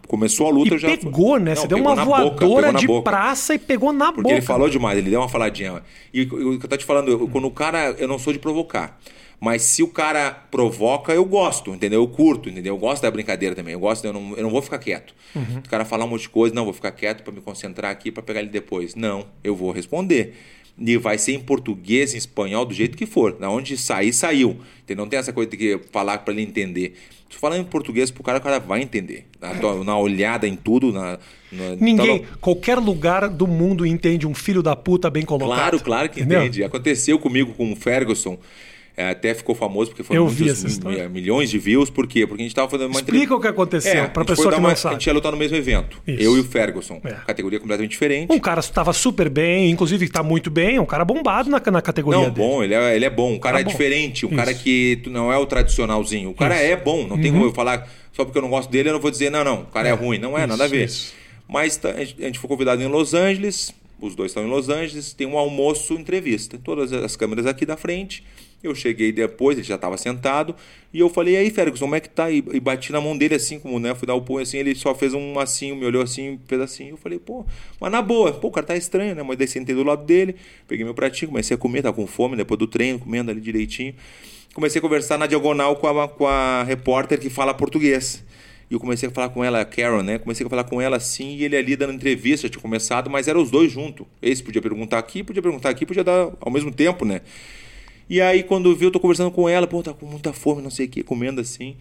começou 0.07 0.47
a 0.47 0.50
luta, 0.50 0.71
E 0.71 0.73
eu 0.75 0.79
já. 0.79 0.88
pegou, 0.97 1.38
né? 1.38 1.55
Não, 1.55 1.62
Você 1.62 1.69
deu 1.69 1.79
uma 1.79 1.95
boca, 1.95 2.05
voadora 2.47 2.73
na 2.73 2.79
de 2.79 2.87
boca. 2.87 3.11
praça 3.11 3.55
e 3.55 3.59
pegou 3.59 3.93
na 3.93 4.07
Porque 4.07 4.23
boca. 4.23 4.35
ele 4.35 4.43
falou 4.43 4.69
demais, 4.69 4.99
ele 4.99 5.11
deu 5.11 5.21
uma 5.21 5.29
faladinha. 5.29 5.83
E 6.12 6.23
o 6.23 6.59
que 6.59 6.65
eu 6.65 6.69
tô 6.69 6.77
te 6.77 6.85
falando, 6.85 7.11
eu- 7.11 7.29
quando 7.29 7.47
o 7.47 7.50
cara. 7.50 7.95
Eu 7.99 8.09
não 8.09 8.19
sou 8.19 8.33
de 8.33 8.38
provocar. 8.38 8.99
Mas 9.41 9.62
se 9.62 9.85
o 9.85 9.88
cara 9.88 10.33
provoca, 10.50 11.12
eu 11.12 11.25
gosto, 11.25 11.73
entendeu? 11.73 12.00
Eu 12.03 12.09
curto, 12.09 12.49
entendeu? 12.49 12.75
Eu 12.75 12.79
gosto 12.79 13.03
da 13.03 13.11
brincadeira 13.11 13.55
também. 13.55 13.73
Eu 13.73 13.79
gosto, 13.79 14.05
eu 14.05 14.12
não, 14.12 14.35
eu 14.37 14.43
não 14.43 14.50
vou 14.50 14.61
ficar 14.61 14.79
quieto. 14.79 15.15
Uhum. 15.33 15.59
O 15.65 15.69
cara 15.69 15.85
falar 15.85 16.05
um 16.07 16.09
monte 16.09 16.23
de 16.23 16.29
coisa, 16.29 16.53
não, 16.53 16.65
vou 16.65 16.73
ficar 16.73 16.91
quieto 16.91 17.23
pra 17.23 17.33
me 17.33 17.41
concentrar 17.41 17.93
aqui 17.93 18.11
pra 18.11 18.21
pegar 18.21 18.41
ele 18.41 18.49
depois. 18.49 18.97
Não, 18.97 19.27
eu 19.45 19.55
vou 19.55 19.71
responder. 19.71 20.35
E 20.81 20.97
vai 20.97 21.19
ser 21.19 21.33
em 21.33 21.41
português, 21.41 22.15
em 22.15 22.19
espanhol, 22.19 22.65
do 22.65 22.73
jeito 22.73 22.97
que 22.97 23.05
for. 23.07 23.33
Da 23.33 23.51
onde 23.51 23.77
sair, 23.77 24.13
saiu. 24.13 24.59
Entendeu? 24.85 25.05
Não 25.05 25.11
tem 25.11 25.19
essa 25.19 25.33
coisa 25.33 25.51
de 25.51 25.57
que 25.57 25.81
falar 25.91 26.19
pra 26.19 26.33
ele 26.33 26.43
entender. 26.43 26.95
Se 27.29 27.37
falar 27.37 27.59
em 27.59 27.65
português 27.65 28.11
pro 28.11 28.23
cara, 28.23 28.39
o 28.39 28.41
cara 28.41 28.59
vai 28.59 28.81
entender. 28.81 29.27
Na, 29.41 29.53
na 29.85 29.99
olhada 29.99 30.47
em 30.49 30.57
tudo, 30.57 30.93
na. 30.93 31.19
na- 31.53 31.77
Ninguém, 31.81 32.21
no- 32.21 32.39
qualquer 32.41 32.79
lugar 32.79 33.29
do 33.29 33.47
mundo 33.47 33.85
entende 33.85 34.27
um 34.27 34.35
filho 34.35 34.63
da 34.63 34.75
puta 34.77 35.11
bem 35.11 35.25
colocado. 35.25 35.57
Claro, 35.59 35.81
claro 35.81 36.09
que 36.09 36.21
Entendeu? 36.21 36.41
entende. 36.43 36.65
Aconteceu 36.65 37.19
comigo 37.19 37.53
com 37.55 37.71
o 37.73 37.77
Ferguson. 37.77 38.39
É, 38.99 39.11
até 39.11 39.33
ficou 39.33 39.55
famoso 39.55 39.90
porque 39.90 40.02
foram 40.02 40.23
Eu 40.23 40.28
vi 40.28 40.45
muitos 40.47 40.78
mi- 40.81 41.09
milhões 41.09 41.49
de 41.49 41.59
views. 41.59 41.88
Por 41.88 42.07
quê? 42.07 42.26
Porque 42.26 42.43
a 42.43 42.45
gente 42.45 42.50
estava 42.50 42.69
fazendo 42.69 42.90
uma 42.90 42.99
Explica 42.99 43.35
o 43.35 43.40
que 43.40 43.47
aconteceu, 43.47 43.93
É, 44.05 44.09
pra 44.09 44.23
a 44.23 44.26
pessoa 44.26 44.49
que 44.50 44.55
uma- 44.59 44.69
não 44.69 44.73
A 44.73 44.76
sabe. 44.76 44.95
gente 44.97 45.07
ia 45.07 45.12
lutar 45.12 45.31
no 45.31 45.38
mesmo 45.38 45.57
evento. 45.57 46.02
Isso. 46.07 46.21
Eu 46.21 46.37
e 46.37 46.40
o 46.40 46.45
Ferguson. 46.45 47.00
É. 47.05 47.12
Categoria 47.26 47.61
completamente 47.61 47.93
diferente. 47.93 48.33
Um 48.33 48.38
cara 48.40 48.59
estava 48.61 48.93
super 48.93 49.28
bem, 49.28 49.71
inclusive 49.71 50.05
está 50.05 50.23
muito 50.23 50.50
bem, 50.50 50.78
um 50.81 50.85
cara 50.87 51.05
bombado 51.05 51.49
na, 51.49 51.62
na 51.71 51.81
categoria 51.81 52.19
Não, 52.21 52.31
dele. 52.31 52.37
bom, 52.49 52.62
ele 52.64 52.75
é, 52.75 52.97
ele 52.97 53.05
é 53.05 53.11
bom. 53.11 53.33
Um 53.35 53.38
cara, 53.38 53.59
Cara 53.59 53.64
bom. 53.64 53.71
diferente, 53.71 54.26
um 54.26 54.31
Isso. 54.31 54.37
cara 54.37 54.52
que 54.52 55.00
não 55.07 55.33
é 55.33 55.38
o 55.38 55.47
tradicionalzinho. 55.47 56.31
O 56.31 56.35
cara 56.35 56.57
Isso. 56.57 56.64
Uhum. 56.64 56.71
é 56.73 56.76
bom, 56.76 57.07
não 57.07 57.21
tem 57.21 57.33
como 57.33 57.45
eu 57.45 57.52
falar 57.55 57.88
só 58.12 58.25
porque 58.25 58.37
eu 58.38 58.43
não 58.43 58.50
gosto 58.50 58.69
dele, 58.69 58.88
eu 58.88 58.95
não 58.95 59.00
vou 59.00 59.11
dizer, 59.12 59.31
não, 59.31 59.45
não, 59.45 59.61
o 59.62 59.67
cara 59.67 59.88
é, 59.88 59.93
ruim. 59.93 60.19
Não 60.19 60.37
é, 60.37 60.45
nada 60.47 60.64
a 60.64 60.69
ver. 60.69 60.90
Mas 61.49 61.76
tá- 61.76 61.90
a 61.90 62.00
a 62.00 62.05
gente 62.05 62.38
foi 62.38 62.49
convidado 62.49 62.83
em 62.83 62.87
Los 62.88 63.14
Angeles, 63.14 63.73
os 64.00 64.14
dois 64.14 64.31
estão 64.31 64.45
em 64.45 64.49
Los 64.50 64.69
Angeles, 64.69 65.12
tem 65.12 65.26
um 65.26 65.38
almoço, 65.38 65.95
entrevista. 65.95 66.59
Todas 66.62 66.93
as 66.93 67.17
câmeras 67.17 67.47
aqui 67.47 67.64
da 67.64 67.76
frente. 67.76 68.23
Eu 68.62 68.75
cheguei 68.75 69.12
depois, 69.12 69.57
ele 69.57 69.67
já 69.67 69.77
estava 69.77 69.97
sentado, 69.97 70.55
e 70.93 70.99
eu 70.99 71.09
falei, 71.09 71.35
e 71.35 71.37
aí, 71.37 71.50
Ferguson, 71.50 71.85
como 71.85 71.95
é 71.95 72.00
que 72.00 72.09
tá? 72.09 72.29
E, 72.29 72.38
e 72.53 72.59
bati 72.59 72.91
na 72.91 73.00
mão 73.00 73.17
dele 73.17 73.37
assim, 73.37 73.61
como, 73.61 73.79
né, 73.79 73.95
fui 73.95 74.05
dar 74.05 74.15
o 74.15 74.23
punho 74.23 74.41
assim, 74.41 74.59
ele 74.59 74.75
só 74.75 74.95
fez 74.97 75.15
um 75.15 75.38
assim, 75.38 75.77
me 75.77 75.85
olhou 75.87 76.03
assim, 76.03 76.41
fez 76.49 76.61
assim. 76.61 76.88
Eu 76.88 76.97
falei, 76.97 77.21
pô, 77.21 77.47
mas 77.81 77.93
na 77.93 78.03
boa, 78.03 78.33
pô, 78.33 78.49
o 78.49 78.50
cara 78.50 78.67
tá 78.67 78.77
estranho, 78.77 79.15
né? 79.15 79.23
Mas 79.23 79.38
daí 79.38 79.47
sentei 79.47 79.77
do 79.77 79.85
lado 79.85 80.05
dele, 80.05 80.35
peguei 80.67 80.85
meu 80.85 80.95
pratinho, 80.95 81.31
comecei 81.31 81.55
a 81.55 81.59
comer, 81.59 81.83
tava 81.83 81.95
com 81.95 82.07
fome, 82.07 82.37
depois 82.37 82.59
do 82.59 82.67
treino, 82.67 82.99
comendo 82.99 83.31
ali 83.31 83.41
direitinho. 83.41 83.95
Comecei 84.53 84.81
a 84.81 84.83
conversar 84.83 85.19
na 85.19 85.27
diagonal 85.27 85.77
com 85.77 85.87
a, 85.87 86.09
com 86.09 86.27
a 86.27 86.65
repórter 86.65 87.21
que 87.21 87.31
fala 87.31 87.55
português. 87.55 88.25
E 88.69 88.75
eu 88.75 88.81
comecei 88.81 89.09
a 89.09 89.12
falar 89.12 89.29
com 89.29 89.45
ela, 89.45 89.61
a 89.61 89.65
Karen, 89.65 90.03
né? 90.03 90.19
Comecei 90.19 90.45
a 90.45 90.50
falar 90.50 90.65
com 90.65 90.81
ela 90.81 90.97
assim, 90.97 91.37
e 91.37 91.45
ele 91.45 91.57
ali 91.57 91.77
dando 91.77 91.93
entrevista, 91.93 92.49
tinha 92.49 92.61
começado, 92.61 93.09
mas 93.09 93.29
eram 93.29 93.41
os 93.41 93.50
dois 93.50 93.71
juntos. 93.71 94.05
Esse 94.21 94.43
podia 94.43 94.61
perguntar 94.61 94.99
aqui, 94.99 95.23
podia 95.23 95.41
perguntar 95.41 95.71
aqui, 95.71 95.87
podia 95.87 96.03
dar 96.03 96.31
ao 96.41 96.50
mesmo 96.50 96.73
tempo, 96.73 97.05
né? 97.05 97.21
E 98.09 98.21
aí, 98.21 98.43
quando 98.43 98.75
viu, 98.75 98.88
eu 98.88 98.93
tô 98.93 99.00
conversando 99.00 99.31
com 99.31 99.49
ela, 99.49 99.67
pô, 99.67 99.83
tá 99.83 99.93
com 99.93 100.07
muita 100.07 100.33
fome, 100.33 100.62
não 100.62 100.71
sei 100.71 100.87
o 100.87 100.88
que, 100.88 101.03
comendo 101.03 101.41
assim. 101.41 101.77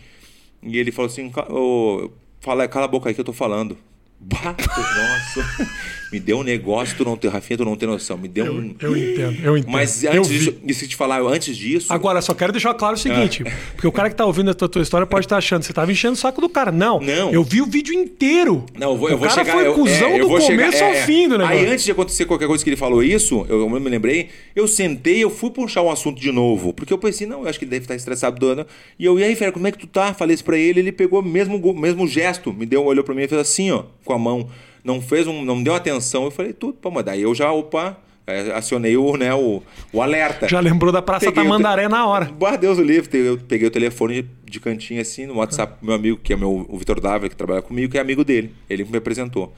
E 0.61 0.77
ele 0.77 0.91
falou 0.91 1.07
assim: 1.09 1.31
oh, 1.49 2.09
fala, 2.41 2.67
cala 2.67 2.85
a 2.85 2.87
boca 2.87 3.09
aí 3.09 3.15
que 3.15 3.21
eu 3.21 3.25
tô 3.25 3.33
falando. 3.33 3.77
Bah, 4.19 4.55
nossa, 4.57 5.69
me 6.11 6.19
deu 6.19 6.39
um 6.39 6.43
negócio, 6.43 6.97
tu 6.97 7.05
não 7.05 7.15
tem, 7.15 7.29
Rafinha, 7.29 7.57
tu 7.57 7.63
não 7.63 7.75
tem 7.75 7.87
noção, 7.87 8.17
me 8.17 8.27
deu 8.27 8.47
eu, 8.47 8.53
um. 8.53 8.75
Eu 8.79 8.97
entendo, 8.97 9.37
eu 9.43 9.57
entendo. 9.57 9.71
Mas 9.71 10.03
antes 10.03 10.29
disso, 10.29 10.55
isso 10.65 10.87
te 10.87 10.95
falar, 10.95 11.21
antes 11.21 11.55
disso. 11.55 11.93
Agora, 11.93 12.19
só 12.21 12.33
quero 12.33 12.51
deixar 12.51 12.73
claro 12.73 12.95
o 12.95 12.97
seguinte: 12.97 13.43
ah. 13.45 13.51
porque 13.73 13.85
o 13.87 13.91
cara 13.91 14.09
que 14.09 14.15
tá 14.15 14.25
ouvindo 14.25 14.49
a 14.49 14.53
tua, 14.55 14.67
tua 14.67 14.81
história 14.81 15.05
pode 15.05 15.25
estar 15.25 15.35
tá 15.35 15.37
achando, 15.37 15.61
você 15.63 15.71
tava 15.71 15.91
enchendo 15.91 16.13
o 16.13 16.17
saco 16.17 16.41
do 16.41 16.49
cara. 16.49 16.71
Não, 16.71 16.99
não. 16.99 17.31
Eu 17.31 17.43
vi 17.43 17.61
o 17.61 17.67
vídeo 17.67 17.93
inteiro. 17.93 18.65
Não, 18.77 18.91
eu 18.91 18.97
vou, 18.97 19.09
eu 19.09 19.15
o 19.15 19.19
vou 19.19 19.27
cara 19.27 19.45
chegar. 19.45 19.53
foi 19.53 19.67
eu, 19.67 19.73
cuzão 19.75 20.09
é, 20.09 20.19
do 20.19 20.27
começo 20.27 20.47
chegar, 20.47 20.83
ao 20.83 20.93
é, 20.93 21.05
fim 21.05 21.27
do 21.27 21.37
negócio. 21.37 21.59
Aí, 21.59 21.65
antes 21.67 21.85
de 21.85 21.91
acontecer 21.91 22.25
qualquer 22.25 22.47
coisa 22.47 22.63
que 22.63 22.69
ele 22.71 22.77
falou 22.77 23.03
isso, 23.03 23.45
eu, 23.47 23.61
eu 23.61 23.69
me 23.69 23.89
lembrei, 23.89 24.29
eu 24.55 24.67
sentei, 24.67 25.23
eu 25.23 25.29
fui 25.29 25.51
puxar 25.51 25.81
o 25.81 25.85
um 25.85 25.91
assunto 25.91 26.19
de 26.19 26.31
novo. 26.31 26.73
Porque 26.73 26.91
eu 26.91 26.97
pensei, 26.97 27.27
não, 27.27 27.43
eu 27.43 27.49
acho 27.49 27.59
que 27.59 27.65
ele 27.65 27.71
deve 27.71 27.83
estar 27.83 27.95
estressado 27.95 28.39
do 28.39 28.47
ano. 28.47 28.65
E 28.97 29.05
eu, 29.05 29.19
e 29.19 29.23
aí, 29.23 29.35
Fera, 29.35 29.51
como 29.51 29.67
é 29.67 29.71
que 29.71 29.77
tu 29.77 29.87
tá? 29.87 30.13
Falei 30.15 30.33
isso 30.33 30.43
pra 30.43 30.57
ele, 30.57 30.79
ele 30.79 30.91
pegou 30.91 31.19
o 31.19 31.23
mesmo, 31.23 31.73
mesmo 31.75 32.07
gesto, 32.07 32.51
me 32.51 32.65
deu, 32.65 32.83
olhou 32.83 33.03
pra 33.03 33.13
mim 33.13 33.21
e 33.21 33.27
fez 33.27 33.39
assim, 33.39 33.69
ó, 33.69 33.83
com 34.07 34.13
a 34.13 34.17
mão 34.17 34.49
não 34.83 35.01
fez 35.01 35.27
um, 35.27 35.43
não 35.43 35.61
deu 35.61 35.75
atenção. 35.75 36.23
Eu 36.23 36.31
falei, 36.31 36.53
tudo, 36.53 36.73
pô, 36.73 36.89
mas 36.89 37.03
daí 37.03 37.21
eu 37.21 37.35
já, 37.35 37.51
opa, 37.51 37.97
é, 38.25 38.51
acionei 38.53 38.95
o, 38.95 39.17
né, 39.17 39.33
o, 39.33 39.61
o 39.91 40.01
alerta. 40.01 40.47
Já 40.47 40.61
lembrou 40.61 40.91
da 40.91 41.01
Praça 41.01 41.25
peguei 41.25 41.43
Tamandaré 41.43 41.83
te... 41.83 41.91
na 41.91 42.07
hora. 42.07 42.25
Bah, 42.39 42.55
Deus 42.55 42.77
o 42.77 42.81
livre. 42.81 43.17
Eu 43.17 43.37
peguei 43.37 43.67
o 43.67 43.71
telefone 43.71 44.21
de, 44.21 44.29
de 44.45 44.59
cantinho 44.59 45.01
assim, 45.01 45.25
no 45.25 45.35
WhatsApp, 45.35 45.77
meu 45.81 45.93
amigo, 45.93 46.17
que 46.17 46.31
é 46.31 46.35
meu, 46.37 46.65
o 46.69 46.77
Vitor 46.77 47.01
Dávila, 47.01 47.29
que 47.29 47.35
trabalha 47.35 47.61
comigo, 47.61 47.91
que 47.91 47.97
é 47.97 48.01
amigo 48.01 48.23
dele. 48.23 48.53
Ele 48.69 48.85
me 48.85 48.97
apresentou. 48.97 49.53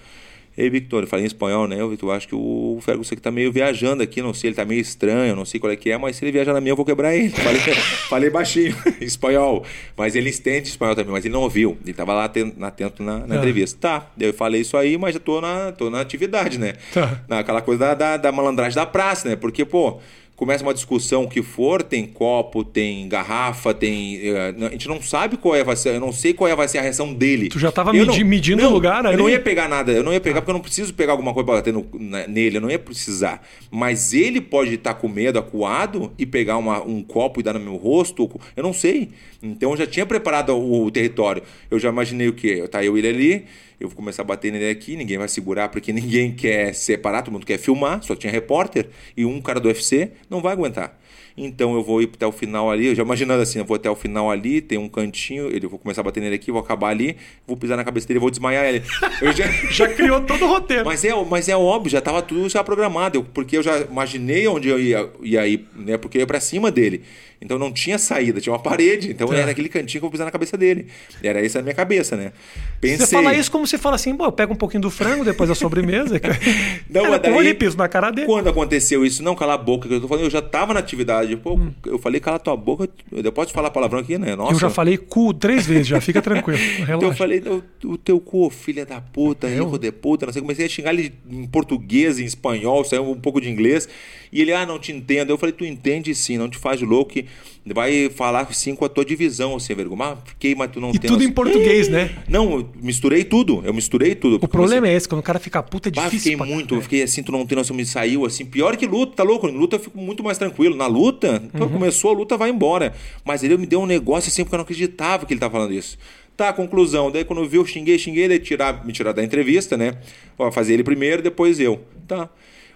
Ei, 0.59 0.69
Victor, 0.69 1.03
eu 1.03 1.07
falei 1.07 1.23
em 1.23 1.27
espanhol, 1.27 1.69
né? 1.69 1.77
Eu 1.79 2.11
acho 2.11 2.27
que 2.27 2.35
o 2.35 2.79
Ferguson 2.81 3.13
aqui 3.13 3.21
tá 3.21 3.31
meio 3.31 3.49
viajando 3.49 4.03
aqui, 4.03 4.21
não 4.21 4.33
sei, 4.33 4.49
ele 4.49 4.57
tá 4.57 4.65
meio 4.65 4.81
estranho, 4.81 5.33
não 5.33 5.45
sei 5.45 5.57
qual 5.57 5.71
é 5.71 5.75
que 5.77 5.89
é, 5.89 5.97
mas 5.97 6.17
se 6.17 6.25
ele 6.25 6.33
viajar 6.33 6.51
na 6.51 6.59
minha, 6.59 6.73
eu 6.73 6.75
vou 6.75 6.83
quebrar 6.83 7.15
ele. 7.15 7.29
Falei, 7.39 7.61
falei 8.09 8.29
baixinho, 8.29 8.75
espanhol. 8.99 9.63
Mas 9.95 10.17
ele 10.17 10.29
entende 10.29 10.67
espanhol 10.67 10.95
também, 10.95 11.13
mas 11.13 11.23
ele 11.23 11.33
não 11.33 11.43
ouviu. 11.43 11.77
Ele 11.85 11.93
tava 11.93 12.13
lá 12.13 12.25
atento, 12.25 12.61
atento 12.61 13.01
na, 13.01 13.25
na 13.25 13.35
é. 13.35 13.37
entrevista. 13.37 13.79
Tá, 13.79 14.11
eu 14.19 14.33
falei 14.33 14.59
isso 14.59 14.75
aí, 14.75 14.97
mas 14.97 15.13
já 15.13 15.19
tô 15.21 15.39
na, 15.39 15.71
tô 15.71 15.89
na 15.89 16.01
atividade, 16.01 16.59
né? 16.59 16.73
Tá. 16.93 17.21
Naquela 17.29 17.61
coisa 17.61 17.79
da, 17.79 17.93
da, 17.93 18.17
da 18.17 18.31
malandragem 18.33 18.75
da 18.75 18.85
praça, 18.85 19.29
né? 19.29 19.37
Porque, 19.37 19.63
pô, 19.63 20.01
começa 20.39 20.63
uma 20.63 20.73
discussão 20.73 21.27
que 21.27 21.43
for, 21.43 21.83
tem 21.83 22.05
copo, 22.05 22.63
tem 22.63 23.09
garrafa, 23.09 23.73
tem. 23.73 24.21
Eh, 24.23 24.55
a 24.67 24.69
gente 24.69 24.87
não 24.87 25.01
sabe 25.01 25.35
qual 25.35 25.53
é 25.53 25.65
vai 25.65 25.75
ser, 25.75 25.95
eu 25.95 25.99
não 25.99 26.13
sei 26.13 26.33
qual 26.33 26.49
é 26.49 26.55
vai 26.55 26.65
ser 26.65 26.77
a 26.77 26.81
reação 26.81 27.13
dele. 27.13 27.49
Tu 27.49 27.59
já 27.59 27.69
tava 27.69 27.91
medi 27.91 28.23
não, 28.23 28.29
medindo 28.29 28.65
o 28.65 28.69
lugar 28.71 29.05
ali? 29.05 29.15
Eu 29.15 29.19
não 29.19 29.29
ia 29.29 29.41
pegar 29.41 29.67
nada, 29.67 29.91
eu 29.91 30.01
não 30.01 30.13
ia 30.13 30.21
pegar 30.21 30.39
porque 30.39 30.51
eu 30.51 30.53
não 30.53 30.61
preciso 30.61 30.93
pegar 30.93 31.11
alguma 31.11 31.33
coisa 31.33 31.45
para 31.45 31.55
bater 31.55 31.73
no, 31.73 31.85
na, 31.93 32.25
nele, 32.25 32.55
eu 32.55 32.61
não 32.61 32.71
ia 32.71 32.79
precisar. 32.79 33.45
Mas 33.69 34.13
ele 34.13 34.39
pode 34.39 34.75
estar 34.75 34.93
com 34.93 35.09
medo, 35.09 35.37
acuado, 35.37 36.13
e 36.17 36.25
pegar 36.25 36.55
uma, 36.55 36.81
um 36.83 37.03
copo 37.03 37.41
e 37.41 37.43
dar 37.43 37.51
no 37.51 37.59
meu 37.59 37.75
rosto, 37.75 38.31
eu 38.55 38.63
não 38.63 38.71
sei. 38.71 39.09
Então 39.41 39.71
eu 39.71 39.77
já 39.77 39.87
tinha 39.87 40.05
preparado 40.05 40.55
o, 40.55 40.85
o 40.85 40.91
território. 40.91 41.43
Eu 41.69 41.79
já 41.79 41.89
imaginei 41.89 42.27
o 42.27 42.33
quê? 42.33 42.67
Tá 42.67 42.83
eu 42.83 42.97
e 42.97 42.99
ele 42.99 43.07
ali 43.07 43.45
eu 43.79 43.87
vou 43.87 43.95
começar 43.95 44.23
a 44.23 44.25
bater 44.25 44.51
nele 44.51 44.69
aqui, 44.69 44.97
ninguém 44.97 45.17
vai 45.17 45.27
segurar 45.27 45.69
porque 45.69 45.93
ninguém 45.93 46.33
quer 46.33 46.73
separar, 46.73 47.21
todo 47.21 47.33
mundo 47.33 47.45
quer 47.45 47.57
filmar, 47.57 48.03
só 48.03 48.15
tinha 48.15 48.31
repórter 48.31 48.89
e 49.15 49.25
um 49.25 49.41
cara 49.41 49.59
do 49.59 49.67
UFC 49.67 50.11
não 50.29 50.41
vai 50.41 50.53
aguentar. 50.53 50.99
Então 51.37 51.73
eu 51.73 51.81
vou 51.81 52.01
ir 52.01 52.09
até 52.13 52.27
o 52.27 52.33
final 52.33 52.69
ali, 52.69 52.87
eu 52.87 52.95
já 52.95 53.01
imaginando 53.01 53.41
assim, 53.41 53.59
eu 53.59 53.65
vou 53.65 53.75
até 53.75 53.89
o 53.89 53.95
final 53.95 54.29
ali, 54.29 54.59
tem 54.59 54.77
um 54.77 54.89
cantinho, 54.89 55.47
ele 55.47 55.67
vou 55.67 55.79
começar 55.79 56.01
a 56.01 56.03
bater 56.03 56.19
nele 56.19 56.35
aqui, 56.35 56.51
vou 56.51 56.59
acabar 56.59 56.89
ali, 56.89 57.15
vou 57.47 57.55
pisar 57.55 57.77
na 57.77 57.83
cabeça 57.85 58.05
dele, 58.07 58.19
vou 58.19 58.29
desmaiar 58.29 58.65
ele. 58.65 58.83
Eu 59.21 59.31
já... 59.31 59.47
já 59.69 59.87
criou 59.87 60.21
todo 60.21 60.43
o 60.43 60.47
roteiro. 60.47 60.85
Mas 60.85 61.05
é, 61.05 61.13
mas 61.23 61.47
é 61.47 61.55
óbvio, 61.55 61.89
já 61.89 61.99
estava 61.99 62.21
tudo 62.21 62.49
já 62.49 62.61
programado, 62.61 63.23
porque 63.33 63.57
eu 63.57 63.63
já 63.63 63.79
imaginei 63.81 64.47
onde 64.47 64.69
eu 64.69 64.79
ia, 64.79 65.09
ia 65.21 65.47
ir, 65.47 65.67
né? 65.75 65.97
Porque 65.97 66.17
eu 66.17 66.21
ia 66.21 66.27
para 66.27 66.39
cima 66.39 66.71
dele. 66.71 67.03
Então 67.41 67.57
não 67.57 67.71
tinha 67.71 67.97
saída, 67.97 68.41
tinha 68.41 68.51
uma 68.51 68.59
parede. 68.59 69.11
Então 69.11 69.31
é. 69.33 69.39
era 69.39 69.51
aquele 69.51 69.69
cantinho 69.69 70.01
que 70.01 70.05
eu 70.05 70.11
pisar 70.11 70.25
na 70.25 70.31
cabeça 70.31 70.57
dele. 70.57 70.87
Era 71.23 71.41
isso 71.41 71.57
na 71.57 71.63
minha 71.63 71.73
cabeça, 71.73 72.17
né? 72.17 72.33
Pensei... 72.81 73.05
Você 73.05 73.15
fala 73.15 73.33
isso 73.33 73.49
como 73.49 73.65
você 73.65 73.77
fala 73.77 73.95
assim, 73.95 74.15
eu 74.19 74.31
pego 74.31 74.53
um 74.53 74.57
pouquinho 74.57 74.81
do 74.81 74.91
frango 74.91 75.23
depois 75.23 75.47
da 75.47 75.55
sobremesa. 75.55 76.19
não, 76.89 77.05
era 77.05 77.17
daí, 77.17 77.37
ele 77.37 77.53
piso 77.53 77.77
na 77.77 77.87
cara 77.87 78.11
dele. 78.11 78.27
Quando 78.27 78.49
aconteceu 78.49 79.05
isso, 79.05 79.23
não, 79.23 79.35
cala 79.35 79.53
a 79.53 79.57
boca, 79.57 79.87
que 79.87 79.93
eu 79.93 80.01
tô 80.01 80.07
falando, 80.07 80.25
eu 80.25 80.29
já 80.29 80.41
tava 80.41 80.73
na 80.73 80.81
atividade. 80.81 81.35
Pô, 81.37 81.55
hum. 81.55 81.71
eu 81.85 81.97
falei, 81.97 82.19
cala 82.19 82.39
tua 82.39 82.57
boca, 82.57 82.89
eu 83.11 83.31
posso 83.31 83.53
falar 83.53 83.71
palavrão 83.71 83.99
aqui, 83.99 84.17
né? 84.17 84.35
Nossa. 84.35 84.53
Eu 84.53 84.59
já 84.59 84.69
falei 84.69 84.97
cu 84.97 85.33
três 85.33 85.65
vezes, 85.65 85.87
já 85.87 86.01
fica 86.01 86.21
tranquilo. 86.21 86.59
então 86.83 87.01
eu 87.03 87.15
falei, 87.15 87.39
o, 87.39 87.63
o 87.87 87.97
teu 87.97 88.19
cu, 88.19 88.49
filha 88.49 88.85
da 88.85 88.99
puta, 88.99 89.47
eu? 89.47 89.77
de 89.77 89.91
puta, 89.93 90.25
não 90.25 90.33
sei, 90.33 90.41
comecei 90.41 90.65
a 90.65 90.69
xingar 90.69 90.93
ele 90.93 91.13
em 91.29 91.47
português, 91.47 92.19
em 92.19 92.25
espanhol, 92.25 92.83
saiu 92.83 93.09
um 93.09 93.19
pouco 93.19 93.39
de 93.39 93.49
inglês. 93.49 93.87
E 94.31 94.41
ele, 94.41 94.51
ah, 94.51 94.65
não 94.65 94.77
te 94.77 94.91
entendo. 94.91 95.29
Eu 95.29 95.37
falei, 95.37 95.53
tu 95.53 95.65
entende 95.65 96.13
sim, 96.13 96.37
não 96.37 96.49
te 96.49 96.57
faz 96.57 96.81
louco 96.81 97.13
que 97.13 97.28
vai 97.73 98.09
falar 98.09 98.51
sim 98.53 98.75
com 98.75 98.85
a 98.85 98.89
tua 98.89 99.05
divisão, 99.05 99.59
sem 99.59 99.75
vergonha. 99.75 99.97
Mas 99.97 100.19
fiquei, 100.25 100.55
mas 100.55 100.71
tu 100.71 100.79
não 100.79 100.91
e 100.91 100.99
tem. 100.99 101.09
tudo 101.09 101.23
em 101.23 101.31
português, 101.31 101.87
né? 101.87 102.15
Não, 102.27 102.59
eu 102.59 102.69
misturei 102.81 103.23
tudo. 103.23 103.61
Eu 103.65 103.73
misturei 103.73 104.15
tudo. 104.15 104.43
O 104.43 104.47
problema 104.47 104.87
é 104.87 104.93
esse, 104.93 105.07
quando 105.07 105.19
o 105.19 105.23
cara 105.23 105.39
fica 105.39 105.61
puta 105.61 105.89
é 105.89 105.91
difícil. 105.91 106.11
Bah, 106.11 106.17
fiquei 106.17 106.37
pra... 106.37 106.45
muito, 106.45 106.75
eu 106.75 106.81
fiquei 106.81 107.03
assim, 107.03 107.21
tu 107.21 107.31
não 107.31 107.45
tem 107.45 107.55
noção, 107.55 107.75
me 107.75 107.85
saiu 107.85 108.25
assim. 108.25 108.45
Pior 108.45 108.75
que 108.77 108.85
luta, 108.85 109.17
tá 109.17 109.23
louco? 109.23 109.47
Em 109.47 109.55
luta 109.55 109.75
eu 109.75 109.79
fico 109.79 109.97
muito 109.97 110.23
mais 110.23 110.37
tranquilo. 110.37 110.75
Na 110.75 110.87
luta, 110.87 111.41
uhum. 111.53 111.69
começou 111.69 112.11
a 112.11 112.13
luta, 112.13 112.37
vai 112.37 112.49
embora. 112.49 112.93
Mas 113.23 113.43
ele 113.43 113.57
me 113.57 113.65
deu 113.65 113.81
um 113.81 113.85
negócio 113.85 114.29
assim, 114.29 114.43
porque 114.43 114.55
eu 114.55 114.57
não 114.57 114.63
acreditava 114.63 115.25
que 115.25 115.33
ele 115.33 115.39
tava 115.39 115.51
falando 115.51 115.73
isso. 115.73 115.97
Tá, 116.35 116.53
conclusão. 116.53 117.11
Daí 117.11 117.25
quando 117.25 117.41
eu 117.41 117.49
vi, 117.49 117.57
eu 117.57 117.65
xinguei, 117.65 117.97
xinguei, 117.97 118.27
daí 118.27 118.39
tirar, 118.39 118.85
me 118.85 118.93
tirar 118.93 119.11
da 119.11 119.23
entrevista, 119.23 119.75
né? 119.75 119.97
Ó, 120.37 120.49
fazer 120.51 120.73
ele 120.73 120.83
primeiro, 120.83 121.21
depois 121.21 121.59
eu. 121.59 121.81
Tá. 122.07 122.29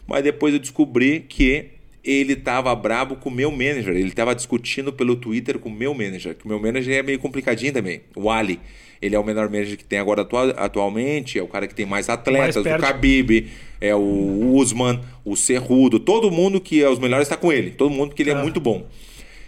Mas 0.05 0.23
depois 0.23 0.53
eu 0.53 0.59
descobri 0.59 1.21
que 1.21 1.72
ele 2.03 2.35
tava 2.35 2.75
brabo 2.75 3.15
com 3.15 3.29
o 3.29 3.31
meu 3.31 3.49
manager. 3.49 3.95
Ele 3.95 4.11
tava 4.11 4.35
discutindo 4.35 4.91
pelo 4.91 5.15
Twitter 5.15 5.57
com 5.57 5.69
o 5.69 5.71
meu 5.71 5.93
manager. 5.93 6.35
Que 6.35 6.45
o 6.45 6.47
meu 6.49 6.59
manager 6.59 6.97
é 6.97 7.01
meio 7.03 7.19
complicadinho 7.19 7.71
também. 7.71 8.01
O 8.15 8.29
Ali. 8.29 8.59
Ele 9.01 9.15
é 9.15 9.19
o 9.19 9.23
menor 9.23 9.49
manager 9.49 9.77
que 9.77 9.83
tem 9.83 9.99
agora 9.99 10.21
atual, 10.21 10.53
atualmente. 10.55 11.37
É 11.37 11.43
o 11.43 11.47
cara 11.47 11.67
que 11.67 11.75
tem 11.75 11.85
mais 11.85 12.09
atletas. 12.09 12.63
Mais 12.63 12.79
o 12.79 12.81
Khabib, 12.81 13.49
é 13.79 13.93
o 13.93 14.53
Usman, 14.55 15.01
o 15.25 15.35
Cerrudo. 15.35 15.99
Todo 15.99 16.31
mundo 16.31 16.59
que 16.59 16.81
é 16.81 16.89
os 16.89 16.99
melhores 16.99 17.27
está 17.27 17.35
com 17.35 17.51
ele. 17.51 17.71
Todo 17.71 17.91
mundo 17.91 18.09
porque 18.09 18.23
ele 18.23 18.31
é 18.31 18.33
ah. 18.33 18.41
muito 18.41 18.59
bom. 18.59 18.87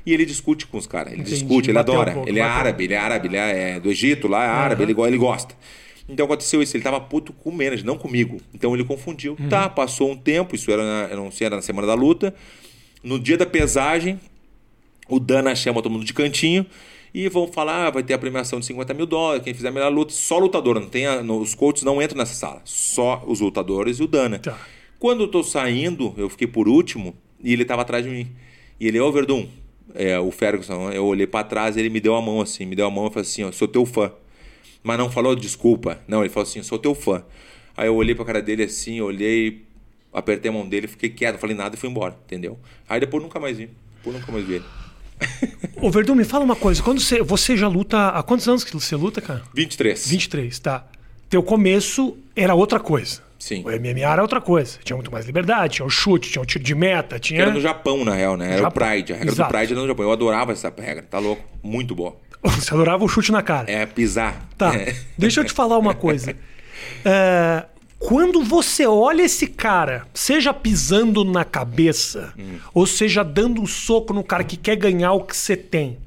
E 0.06 0.14
ele 0.14 0.26
discute 0.26 0.68
com 0.68 0.78
os 0.78 0.86
caras. 0.86 1.14
Ele 1.14 1.22
Entendi. 1.22 1.38
discute, 1.38 1.70
ele 1.70 1.78
Bateu 1.78 1.94
adora. 1.94 2.12
Um 2.12 2.14
pouco, 2.16 2.30
ele 2.30 2.40
é 2.40 2.44
árabe, 2.44 2.84
ele 2.84 2.94
é 2.94 2.98
árabe, 2.98 3.28
ele 3.28 3.38
é 3.38 3.80
do 3.80 3.90
Egito, 3.90 4.28
lá 4.28 4.44
é 4.44 4.48
árabe, 4.48 4.84
uhum. 4.84 4.90
ele, 4.90 5.08
ele 5.08 5.18
gosta. 5.18 5.56
Então 6.08 6.26
aconteceu 6.26 6.62
isso, 6.62 6.76
ele 6.76 6.82
estava 6.82 7.02
puto 7.02 7.34
com 7.34 7.50
o 7.50 7.52
manager, 7.52 7.86
não 7.86 7.98
comigo. 7.98 8.40
Então 8.54 8.74
ele 8.74 8.84
confundiu. 8.84 9.36
Uhum. 9.40 9.50
Tá, 9.50 9.68
passou 9.68 10.12
um 10.12 10.18
tempo, 10.18 10.56
isso 10.56 10.72
era, 10.72 10.84
na, 10.84 11.12
eu 11.12 11.18
não 11.18 11.32
sei, 11.32 11.48
era 11.48 11.56
na 11.56 11.62
semana 11.62 11.88
da 11.88 11.96
luta. 11.96 12.34
No 13.04 13.20
dia 13.20 13.38
da 13.38 13.46
pesagem, 13.46 14.20
o 15.10 15.20
Dana 15.20 15.56
chama 15.56 15.82
todo 15.82 15.92
mundo 15.92 16.06
de 16.06 16.14
cantinho 16.14 16.66
e 17.14 17.28
vão 17.30 17.48
falar, 17.48 17.88
ah, 17.88 17.90
vai 17.90 18.04
ter 18.04 18.14
a 18.14 18.18
premiação 18.18 18.60
de 18.60 18.66
50 18.66 18.94
mil 18.94 19.06
dólares, 19.06 19.44
quem 19.44 19.54
fizer 19.54 19.70
a 19.70 19.72
melhor 19.72 19.92
luta, 19.92 20.12
só 20.12 20.38
lutador, 20.38 20.80
não 20.80 20.88
tem 20.88 21.08
a, 21.08 21.24
no, 21.24 21.40
os 21.40 21.56
coaches 21.56 21.84
não 21.84 22.02
entram 22.02 22.18
nessa 22.18 22.34
sala, 22.34 22.62
só 22.66 23.24
os 23.26 23.40
lutadores 23.40 24.00
e 24.00 24.04
o 24.04 24.08
Dana. 24.08 24.40
Tá. 24.40 24.60
Quando 25.00 25.24
eu 25.24 25.28
tô 25.28 25.42
saindo, 25.42 26.14
eu 26.18 26.30
fiquei 26.30 26.48
por 26.48 26.68
último 26.68 27.16
e 27.42 27.54
ele 27.54 27.62
estava 27.62 27.84
atrás 27.84 28.04
de 28.04 28.10
mim. 28.12 28.28
E 28.80 28.88
ele, 28.88 29.00
ô 29.00 29.12
Verdun, 29.12 29.48
é, 29.94 30.20
o 30.20 30.30
Ferguson, 30.30 30.92
eu 30.92 31.06
olhei 31.06 31.26
para 31.26 31.46
trás 31.46 31.78
e 31.78 31.80
ele 31.80 31.90
me 31.90 32.00
deu 32.00 32.16
a 32.16 32.22
mão 32.22 32.42
assim, 32.42 32.66
me 32.66 32.76
deu 32.76 32.86
a 32.86 32.92
mão 32.92 33.08
e 33.08 33.10
falou 33.10 33.22
assim, 33.22 33.44
ó, 33.44 33.52
sou 33.52 33.68
teu 33.68 33.86
fã 33.86 34.12
mas 34.86 35.00
não 35.00 35.10
falou 35.10 35.36
desculpa. 35.36 36.00
Não, 36.08 36.22
ele 36.22 36.30
falou 36.30 36.48
assim: 36.48 36.62
sou 36.62 36.78
teu 36.78 36.94
fã. 36.94 37.24
Aí 37.76 37.88
eu 37.88 37.96
olhei 37.96 38.14
pra 38.14 38.24
cara 38.24 38.42
dele 38.42 38.64
assim, 38.64 39.02
olhei, 39.02 39.66
apertei 40.14 40.50
a 40.50 40.54
mão 40.54 40.66
dele, 40.66 40.88
fiquei 40.88 41.10
quieto, 41.10 41.34
não 41.34 41.40
falei 41.42 41.56
nada 41.56 41.76
e 41.76 41.78
fui 41.78 41.90
embora, 41.90 42.16
entendeu? 42.24 42.58
Aí 42.88 43.00
depois 43.00 43.22
nunca 43.22 43.40
mais 43.40 43.58
vi. 43.58 43.70
Depois 43.98 44.16
nunca 44.16 44.32
mais 44.32 44.46
vi 44.46 44.54
ele. 44.54 44.66
Ô 45.82 45.90
Verdun, 45.90 46.14
me 46.16 46.24
fala 46.24 46.46
uma 46.46 46.56
coisa. 46.56 46.84
Quando 46.84 47.02
você, 47.02 47.22
você 47.24 47.58
já 47.58 47.68
luta. 47.68 48.10
Há 48.10 48.22
quantos 48.22 48.48
anos 48.48 48.64
que 48.64 48.72
você 48.74 48.96
luta, 48.96 49.20
cara? 49.20 49.42
23. 49.54 50.08
23, 50.08 50.60
tá. 50.60 50.86
Teu 51.30 51.42
começo 51.42 52.16
era 52.36 52.54
outra 52.54 52.80
coisa. 52.80 53.24
Sim. 53.40 53.64
O 53.66 53.70
MMA 53.70 54.02
era 54.12 54.22
outra 54.22 54.40
coisa. 54.40 54.78
Tinha 54.84 54.96
muito 54.96 55.12
mais 55.12 55.26
liberdade, 55.26 55.76
tinha 55.76 55.86
o 55.86 55.90
chute, 55.90 56.32
tinha 56.32 56.42
o 56.42 56.46
tiro 56.46 56.64
de 56.64 56.76
meta, 56.76 57.20
tinha. 57.20 57.42
Era 57.42 57.52
no 57.52 57.60
Japão, 57.60 58.06
na 58.06 58.14
real, 58.14 58.38
né? 58.38 58.54
Era 58.54 58.62
Japão. 58.62 58.88
o 58.88 58.90
Pride. 58.90 59.14
A 59.14 59.16
regra 59.18 59.32
Exato. 59.34 59.50
do 59.50 59.58
Pride 59.58 59.74
era 59.74 59.82
no 59.82 59.88
Japão. 59.88 60.06
Eu 60.06 60.12
adorava 60.12 60.52
essa 60.52 60.74
regra, 60.78 61.04
tá 61.04 61.20
louco? 61.20 61.44
Muito 61.64 61.96
boa. 61.96 62.16
Você 62.44 62.74
adorava 62.74 63.04
o 63.04 63.08
chute 63.08 63.32
na 63.32 63.42
cara. 63.42 63.72
É, 63.72 63.86
pisar. 63.86 64.48
Tá. 64.58 64.76
É. 64.76 64.96
Deixa 65.18 65.42
eu 65.42 65.46
te 65.46 65.54
falar 65.54 65.78
uma 65.78 65.94
coisa. 65.94 66.36
É, 67.06 67.66
quando 67.98 68.44
você 68.44 68.86
olha 68.86 69.24
esse 69.24 69.48
cara, 69.48 70.06
seja 70.14 70.54
pisando 70.54 71.24
na 71.24 71.46
cabeça, 71.46 72.34
hum. 72.38 72.58
ou 72.74 72.86
seja 72.86 73.24
dando 73.24 73.62
um 73.62 73.66
soco 73.66 74.14
no 74.14 74.24
cara 74.24 74.44
que 74.44 74.58
quer 74.58 74.76
ganhar 74.76 75.14
o 75.14 75.24
que 75.24 75.36
você 75.36 75.56
tem, 75.56 75.98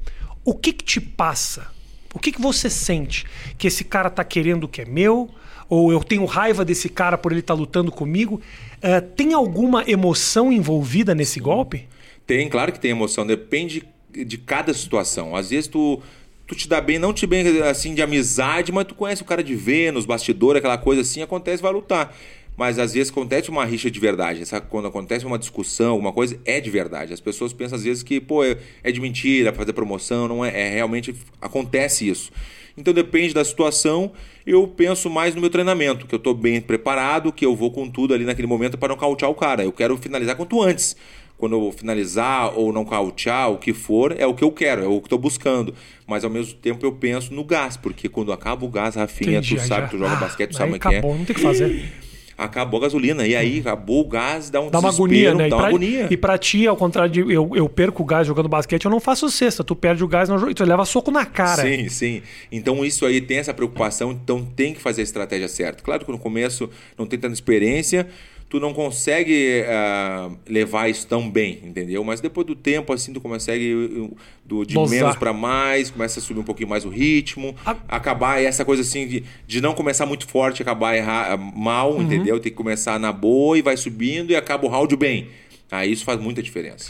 o 0.45 0.53
que 0.53 0.71
que 0.71 0.83
te 0.83 1.01
passa? 1.01 1.67
O 2.13 2.19
que 2.19 2.31
que 2.31 2.41
você 2.41 2.69
sente? 2.69 3.25
Que 3.57 3.67
esse 3.67 3.83
cara 3.83 4.09
tá 4.09 4.23
querendo 4.23 4.63
o 4.63 4.67
que 4.67 4.81
é 4.81 4.85
meu? 4.85 5.29
Ou 5.67 5.91
eu 5.91 6.03
tenho 6.03 6.25
raiva 6.25 6.65
desse 6.65 6.89
cara 6.89 7.17
por 7.17 7.31
ele 7.31 7.41
estar 7.41 7.53
tá 7.53 7.59
lutando 7.59 7.91
comigo? 7.91 8.41
É, 8.81 8.99
tem 8.99 9.33
alguma 9.33 9.83
emoção 9.87 10.51
envolvida 10.51 11.13
nesse 11.13 11.39
golpe? 11.39 11.87
Tem, 12.25 12.49
claro 12.49 12.71
que 12.71 12.79
tem 12.79 12.91
emoção. 12.91 13.27
Depende 13.27 13.83
de 14.11 14.37
cada 14.37 14.73
situação. 14.73 15.35
Às 15.35 15.51
vezes 15.51 15.67
tu 15.67 16.01
tu 16.49 16.55
te 16.55 16.67
dá 16.67 16.81
bem, 16.81 16.97
não 16.97 17.13
te 17.13 17.27
bem 17.27 17.61
assim 17.61 17.93
de 17.93 18.01
amizade, 18.01 18.71
mas 18.71 18.85
tu 18.85 18.95
conhece 18.95 19.21
o 19.21 19.25
cara 19.25 19.43
de 19.43 19.55
ver 19.55 19.93
nos 19.93 20.03
bastidores, 20.03 20.57
aquela 20.57 20.79
coisa 20.79 21.01
assim, 21.01 21.21
acontece, 21.21 21.61
vai 21.61 21.71
lutar. 21.71 22.11
Mas 22.57 22.79
às 22.79 22.93
vezes 22.93 23.11
acontece 23.11 23.51
uma 23.51 23.63
rixa 23.63 23.89
de 23.89 23.99
verdade. 23.99 24.43
Sabe? 24.47 24.65
Quando 24.67 24.87
acontece 24.87 25.25
uma 25.25 25.37
discussão, 25.37 25.91
alguma 25.91 26.11
coisa, 26.11 26.37
é 26.43 26.59
de 26.59 26.69
verdade. 26.69 27.13
As 27.13 27.21
pessoas 27.21 27.53
pensam 27.53 27.77
às 27.77 27.83
vezes 27.83 28.01
que, 28.01 28.19
pô, 28.19 28.43
é, 28.43 28.57
é 28.83 28.91
de 28.91 28.99
mentira, 28.99 29.53
fazer 29.53 29.73
promoção, 29.73 30.27
não 30.27 30.43
é, 30.43 30.49
é. 30.49 30.69
Realmente 30.73 31.15
acontece 31.39 32.09
isso. 32.09 32.31
Então 32.75 32.93
depende 32.93 33.33
da 33.33 33.45
situação. 33.45 34.11
Eu 34.45 34.67
penso 34.67 35.09
mais 35.09 35.35
no 35.35 35.41
meu 35.41 35.51
treinamento, 35.51 36.07
que 36.07 36.15
eu 36.15 36.17
estou 36.17 36.33
bem 36.33 36.59
preparado, 36.59 37.31
que 37.31 37.45
eu 37.45 37.55
vou 37.55 37.71
com 37.71 37.87
tudo 37.87 38.13
ali 38.13 38.25
naquele 38.25 38.47
momento 38.47 38.77
para 38.77 38.89
nocautear 38.89 39.29
o 39.29 39.35
cara. 39.35 39.63
Eu 39.63 39.71
quero 39.71 39.95
finalizar 39.97 40.35
quanto 40.35 40.61
antes 40.61 40.97
quando 41.39 41.55
eu 41.55 41.71
finalizar 41.71 42.51
ou 42.59 42.73
não 42.73 42.83
cautear, 42.83 43.49
o 43.49 43.57
que 43.57 43.73
for, 43.73 44.13
é 44.19 44.27
o 44.27 44.33
que 44.33 44.43
eu 44.43 44.51
quero, 44.51 44.83
é 44.83 44.87
o 44.87 44.99
que 44.99 45.05
estou 45.05 45.17
buscando. 45.17 45.73
Mas 46.05 46.25
ao 46.25 46.29
mesmo 46.29 46.53
tempo 46.55 46.85
eu 46.85 46.91
penso 46.91 47.33
no 47.33 47.45
gás, 47.45 47.77
porque 47.77 48.09
quando 48.09 48.33
acaba 48.33 48.65
o 48.65 48.69
gás, 48.69 48.95
Rafinha, 48.95 49.37
Entendi, 49.37 49.55
tu 49.55 49.61
sabe, 49.61 49.81
já... 49.83 49.87
tu 49.87 49.97
joga 49.97 50.11
ah, 50.11 50.15
basquete, 50.17 50.51
tu 50.51 50.57
sabe 50.57 50.75
o 50.75 50.79
que 50.79 50.87
é. 50.87 50.97
Acabou, 50.97 51.17
não 51.17 51.23
tem 51.23 51.33
o 51.33 51.35
que 51.35 51.41
fazer. 51.41 51.93
Acabou 52.37 52.79
a 52.79 52.83
gasolina. 52.83 53.25
E 53.25 53.35
aí, 53.35 53.59
acabou 53.59 54.01
o 54.01 54.07
gás, 54.07 54.49
dá 54.49 54.59
um 54.61 54.69
dá 54.69 54.79
uma 54.79 54.89
agonia, 54.89 55.33
né? 55.33 55.47
Dá 55.47 55.55
uma 55.55 55.61
pra, 55.61 55.69
agonia. 55.69 56.07
E 56.09 56.17
pra 56.17 56.37
ti, 56.37 56.67
ao 56.67 56.75
contrário 56.75 57.11
de 57.11 57.19
eu, 57.19 57.51
eu 57.53 57.69
perco 57.69 58.03
o 58.03 58.05
gás 58.05 58.27
jogando 58.27 58.49
basquete, 58.49 58.85
eu 58.85 58.91
não 58.91 58.99
faço 58.99 59.29
cesta. 59.29 59.63
Tu 59.63 59.75
perde 59.75 60.03
o 60.03 60.07
gás 60.07 60.27
jogo, 60.27 60.53
tu 60.53 60.63
leva 60.65 60.85
soco 60.85 61.09
na 61.09 61.25
cara. 61.25 61.61
Sim, 61.63 61.89
sim. 61.89 62.21
Então 62.51 62.83
isso 62.85 63.05
aí 63.05 63.19
tem 63.21 63.37
essa 63.37 63.53
preocupação, 63.53 64.11
então 64.11 64.43
tem 64.43 64.73
que 64.73 64.81
fazer 64.81 65.01
a 65.01 65.03
estratégia 65.03 65.47
certa. 65.47 65.83
Claro 65.83 66.05
que 66.05 66.11
no 66.11 66.19
começo 66.19 66.69
não 66.97 67.05
tem 67.05 67.19
tanta 67.19 67.33
experiência, 67.33 68.07
tu 68.49 68.59
não 68.59 68.73
consegue 68.73 69.63
uh, 69.63 70.35
levar 70.47 70.89
isso 70.89 71.05
tão 71.05 71.29
bem, 71.29 71.59
entendeu? 71.63 72.03
Mas 72.03 72.19
depois 72.19 72.47
do 72.47 72.55
tempo, 72.55 72.91
assim, 72.91 73.13
tu 73.13 73.21
consegue 73.21 74.11
do, 74.43 74.65
de 74.65 74.73
Dosar. 74.73 74.99
menos 74.99 75.15
para 75.15 75.31
mais, 75.31 75.91
começa 75.91 76.19
a 76.19 76.23
subir 76.23 76.39
um 76.39 76.43
pouquinho 76.43 76.67
mais 76.67 76.83
o 76.83 76.89
ritmo, 76.89 77.55
a... 77.63 77.75
acabar 77.87 78.41
essa 78.41 78.65
coisa 78.65 78.81
assim 78.81 79.07
de, 79.07 79.23
de 79.45 79.61
não 79.61 79.75
começar 79.75 80.07
muito 80.07 80.27
forte, 80.27 80.63
acabar 80.63 80.97
errar, 80.97 81.37
mal, 81.37 81.93
uhum. 81.93 82.01
entendeu? 82.01 82.39
Tem 82.39 82.51
que 82.51 82.57
começar 82.57 82.99
na 82.99 83.11
boa 83.13 83.57
e 83.57 83.61
vai 83.61 83.77
subindo 83.77 84.31
e 84.31 84.35
acaba 84.35 84.65
o 84.65 84.69
round 84.69 84.95
bem. 84.95 85.27
Aí 85.71 85.91
isso 85.91 86.03
faz 86.03 86.19
muita 86.19 86.41
diferença 86.41 86.89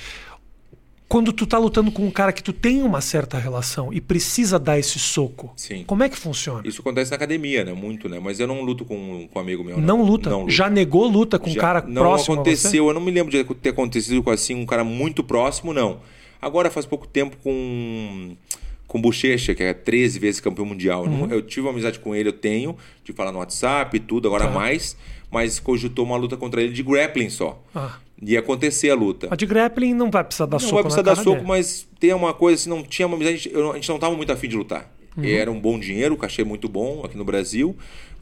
quando 1.09 1.33
tu 1.33 1.47
tá 1.47 1.57
lutando 1.57 1.91
com 1.91 2.05
um 2.05 2.11
cara 2.11 2.31
que 2.31 2.43
tu 2.43 2.53
tem 2.53 2.83
uma 2.83 3.01
certa 3.01 3.39
relação 3.39 3.91
e 3.91 3.99
precisa 3.99 4.59
dar 4.59 4.77
esse 4.77 4.99
soco, 4.99 5.51
Sim. 5.55 5.83
como 5.87 6.03
é 6.03 6.07
que 6.07 6.15
funciona? 6.15 6.61
Isso 6.63 6.81
acontece 6.81 7.09
na 7.09 7.17
academia, 7.17 7.65
né? 7.65 7.73
Muito, 7.73 8.07
né? 8.07 8.19
Mas 8.19 8.39
eu 8.39 8.45
não 8.45 8.61
luto 8.61 8.85
com, 8.85 9.27
com 9.27 9.39
um 9.39 9.41
amigo 9.41 9.63
meu. 9.63 9.79
Não, 9.79 9.97
não 9.97 10.03
luta? 10.03 10.29
Não 10.29 10.47
Já 10.47 10.69
negou 10.69 11.07
luta 11.07 11.39
com 11.39 11.49
um 11.49 11.55
cara 11.55 11.81
não 11.81 12.03
próximo 12.03 12.35
Não 12.35 12.43
aconteceu, 12.43 12.87
eu 12.87 12.93
não 12.93 13.01
me 13.01 13.09
lembro 13.09 13.31
de 13.31 13.43
ter 13.55 13.69
acontecido 13.69 14.21
com 14.21 14.29
assim 14.29 14.53
um 14.53 14.67
cara 14.67 14.83
muito 14.83 15.23
próximo, 15.23 15.73
não. 15.73 15.99
Agora 16.39 16.69
faz 16.69 16.85
pouco 16.85 17.07
tempo 17.07 17.35
com 17.43 18.37
com 18.85 18.99
Bochecha, 18.99 19.53
que 19.53 19.61
é 19.61 19.71
13 19.71 20.17
vezes 20.17 20.41
campeão 20.41 20.65
mundial. 20.65 21.05
Uhum. 21.05 21.27
Eu 21.29 21.43
tive 21.43 21.61
uma 21.61 21.71
amizade 21.71 21.99
com 21.99 22.15
ele, 22.15 22.29
eu 22.29 22.33
tenho, 22.33 22.75
de 23.03 23.13
falar 23.13 23.31
no 23.31 23.37
WhatsApp 23.37 23.95
e 23.95 23.99
tudo, 23.99 24.27
agora 24.27 24.45
tá. 24.45 24.51
mais, 24.51 24.97
mas 25.31 25.59
cogitou 25.59 26.05
uma 26.05 26.17
luta 26.17 26.35
contra 26.35 26.59
ele 26.59 26.73
de 26.73 26.81
grappling 26.81 27.29
só. 27.29 27.63
Ah 27.73 27.99
ia 28.21 28.39
acontecer 28.39 28.89
a 28.89 28.95
luta. 28.95 29.27
A 29.31 29.35
de 29.35 29.45
grappling 29.45 29.93
não 29.93 30.11
vai 30.11 30.23
precisar 30.23 30.45
dar 30.45 30.53
não 30.53 30.59
soco. 30.59 30.71
Não 30.71 30.75
vai 30.75 30.83
precisar 30.83 31.01
dar 31.01 31.15
soco, 31.15 31.37
dele. 31.37 31.47
mas 31.47 31.87
tem 31.99 32.13
uma 32.13 32.33
coisa 32.33 32.61
assim, 32.61 32.69
não 32.69 32.83
tinha 32.83 33.07
uma 33.07 33.17
a 33.17 33.31
gente, 33.31 33.49
a 33.49 33.73
gente 33.75 33.87
não 33.87 33.95
estava 33.95 34.15
muito 34.15 34.31
afim 34.31 34.47
de 34.47 34.57
lutar. 34.57 34.91
Uhum. 35.17 35.25
Era 35.25 35.51
um 35.51 35.59
bom 35.59 35.79
dinheiro, 35.79 36.15
o 36.15 36.17
cachê 36.17 36.43
muito 36.43 36.67
bom 36.67 37.03
aqui 37.03 37.17
no 37.17 37.25
Brasil, 37.25 37.75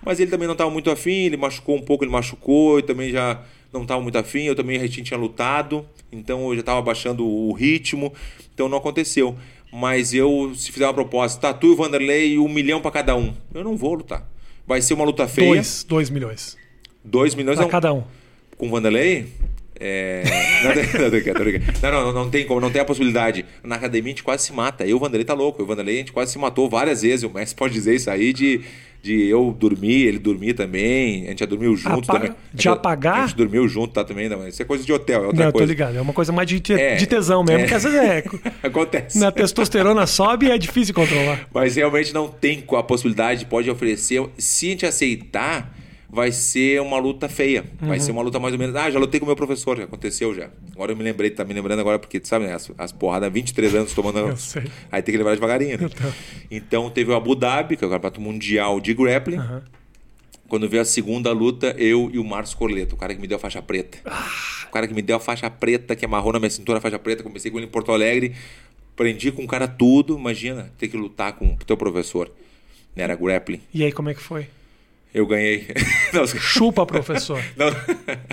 mas 0.04 0.20
ele 0.20 0.32
também 0.32 0.48
não 0.48 0.54
estava 0.54 0.70
muito 0.70 0.90
afim, 0.90 1.26
ele 1.26 1.38
machucou 1.38 1.76
um 1.76 1.82
pouco, 1.82 2.04
ele 2.04 2.12
machucou, 2.12 2.80
e 2.80 2.84
também 2.84 3.12
já 3.12 3.42
não 3.74 3.82
estava 3.84 4.02
muito 4.02 4.18
afim, 4.18 4.44
eu 4.44 4.56
também 4.56 4.78
a 4.78 4.82
gente 4.82 5.04
tinha 5.04 5.20
lutado, 5.20 5.86
então 6.12 6.48
eu 6.50 6.56
já 6.56 6.62
estava 6.62 6.82
baixando 6.82 7.26
o 7.28 7.52
ritmo, 7.54 8.14
então 8.54 8.70
não 8.70 8.78
aconteceu. 8.78 9.36
Mas 9.72 10.14
eu, 10.14 10.54
se 10.56 10.72
fizer 10.72 10.86
uma 10.86 10.94
proposta, 10.94 11.40
Tatu 11.40 11.68
e 11.68 11.70
o 11.72 11.76
Vanderlei, 11.76 12.38
um 12.40 12.48
milhão 12.48 12.82
para 12.82 12.92
cada 12.92 13.16
um, 13.16 13.34
eu 13.54 13.64
não 13.64 13.76
vou 13.76 13.96
lutar. 13.96 14.26
Vai 14.66 14.82
ser 14.82 14.94
uma 14.94 15.04
luta 15.04 15.28
feia. 15.28 15.54
Dois, 15.54 15.86
dois 15.88 16.10
milhões. 16.10 16.58
Dois 17.04 17.36
milhões. 17.36 17.58
Para 17.58 17.68
cada 17.68 17.94
um. 17.94 18.04
Com 18.58 18.68
o 18.68 18.72
Vanderlei? 18.72 19.28
É... 19.80 20.24
Não, 21.82 21.92
não, 21.92 22.06
não, 22.06 22.14
não, 22.14 22.30
tem 22.30 22.46
como, 22.46 22.60
não 22.60 22.72
tem 22.72 22.82
a 22.82 22.86
possibilidade. 22.86 23.46
Na 23.64 23.76
academia 23.76 24.12
a 24.12 24.16
gente 24.16 24.24
quase 24.24 24.44
se 24.44 24.54
mata. 24.54 24.86
Eu, 24.86 24.98
o 24.98 25.00
Vanderlei, 25.00 25.26
tá 25.26 25.34
louco. 25.34 25.62
Eu, 25.62 25.66
o 25.66 25.68
Vanderlei, 25.68 25.96
a 25.96 26.00
gente 26.00 26.12
quase 26.12 26.32
se 26.32 26.40
matou 26.40 26.70
várias 26.70 27.02
vezes. 27.02 27.24
O 27.24 27.30
mestre 27.30 27.56
pode 27.56 27.74
dizer 27.74 27.96
isso 27.96 28.10
aí 28.10 28.34
de, 28.34 28.62
de 29.02 29.28
eu 29.28 29.56
dormir, 29.58 30.08
ele 30.08 30.20
dormir 30.20 30.54
também. 30.54 31.26
A 31.26 31.30
gente 31.30 31.40
já 31.40 31.46
dormiu 31.46 31.76
junto 31.76 32.10
Apa 32.10 32.20
também. 32.20 32.36
De 32.54 32.70
apagar? 32.70 33.20
A 33.20 33.28
gente 33.28 33.36
dormiu 33.36 33.68
junto, 33.68 33.94
tá 33.94 34.04
também. 34.04 34.28
Não, 34.28 34.48
isso 34.48 34.62
é 34.62 34.66
coisa 34.66 34.84
de 34.84 34.92
hotel, 34.92 35.24
é 35.24 35.28
outra 35.28 35.46
não, 35.46 35.52
coisa. 35.52 35.68
tô 35.68 35.70
ligado. 35.70 35.98
É 35.98 36.02
uma 36.02 36.14
coisa 36.14 36.32
mais 36.32 36.48
de, 36.48 36.60
te, 36.60 36.74
é, 36.74 36.96
de 36.96 37.06
tesão 37.06 37.44
mesmo, 37.44 37.66
é. 37.66 37.68
que 37.68 37.74
às 37.74 37.84
vezes 37.84 38.00
é. 38.00 38.24
Acontece. 38.64 39.20
Na 39.20 39.32
testosterona 39.32 40.08
sobe 40.08 40.48
e 40.48 40.52
é 40.52 40.58
difícil 40.58 40.94
controlar. 40.94 41.48
Mas 41.54 41.76
realmente 41.76 42.14
não 42.14 42.28
tem 42.28 42.64
a 42.76 42.84
possibilidade, 42.84 43.46
pode 43.46 43.70
oferecer. 43.70 44.24
Se 44.38 44.68
a 44.68 44.70
gente 44.70 44.86
aceitar 44.86 45.77
vai 46.10 46.32
ser 46.32 46.82
uma 46.82 46.98
luta 46.98 47.28
feia. 47.28 47.66
Uhum. 47.82 47.90
Vai 47.90 48.00
ser 48.00 48.12
uma 48.12 48.22
luta 48.22 48.40
mais 48.40 48.54
ou 48.54 48.60
menos. 48.60 48.76
Ah, 48.76 48.90
já 48.90 49.00
lutei 49.00 49.20
com 49.20 49.26
o 49.26 49.28
meu 49.28 49.36
professor, 49.36 49.78
já 49.78 49.84
aconteceu 49.84 50.34
já. 50.34 50.50
Agora 50.74 50.92
eu 50.92 50.96
me 50.96 51.04
lembrei, 51.04 51.30
tá 51.30 51.44
me 51.44 51.54
lembrando 51.54 51.80
agora, 51.80 52.00
porque 52.00 52.20
tu 52.20 52.28
sabe, 52.28 52.46
né? 52.46 52.54
As, 52.54 52.72
as 52.78 52.92
porradas, 52.92 53.32
23 53.32 53.76
anos 53.76 53.94
tomando. 53.94 54.20
eu 54.30 54.38
sei. 54.38 54.64
Aí 54.92 55.02
tem 55.02 55.12
que 55.12 55.18
lembrar 55.18 55.36
devagarinho, 55.36 55.78
né? 55.78 55.90
Então. 55.92 56.14
então 56.50 56.90
teve 56.90 57.12
o 57.12 57.16
Abu 57.16 57.36
Dhabi, 57.36 57.76
que 57.76 57.84
é 57.84 57.88
o 57.88 57.90
campeonato 57.90 58.22
mundial 58.22 58.80
de 58.80 58.94
grappling. 58.94 59.38
Uhum. 59.38 59.62
Quando 60.48 60.70
veio 60.70 60.82
a 60.82 60.86
segunda 60.86 61.32
luta, 61.34 61.76
eu 61.78 62.10
e 62.14 62.18
o 62.18 62.24
Marcos 62.24 62.54
Corleto, 62.54 62.96
o 62.96 62.98
cara 62.98 63.14
que 63.14 63.20
me 63.20 63.28
deu 63.28 63.36
a 63.36 63.40
faixa 63.40 63.62
preta. 63.62 63.98
Ah. 64.06 64.32
O 64.70 64.72
cara 64.72 64.88
que 64.88 64.94
me 64.94 65.02
deu 65.02 65.18
a 65.18 65.20
faixa 65.20 65.50
preta, 65.50 65.94
que 65.94 66.06
amarrou 66.06 66.32
na 66.32 66.40
minha 66.40 66.50
cintura 66.50 66.78
a 66.78 66.82
faixa 66.82 66.98
preta, 66.98 67.22
comecei 67.22 67.52
com 67.52 67.58
ele 67.58 67.68
em 67.68 67.70
Porto 67.70 67.92
Alegre. 67.92 68.34
Aprendi 68.94 69.30
com 69.32 69.44
o 69.44 69.48
cara 69.48 69.68
tudo. 69.68 70.18
Imagina 70.18 70.72
ter 70.78 70.88
que 70.88 70.96
lutar 70.96 71.34
com 71.34 71.48
o 71.48 71.58
teu 71.58 71.76
professor. 71.76 72.32
Era 72.96 73.16
grappling. 73.16 73.62
E 73.74 73.84
aí, 73.84 73.92
como 73.92 74.10
é 74.10 74.14
que 74.14 74.22
foi? 74.22 74.48
Eu 75.14 75.26
ganhei. 75.26 75.68
Não, 76.14 76.28
Chupa, 76.28 76.86
professor. 76.86 77.42
Não. 77.56 77.68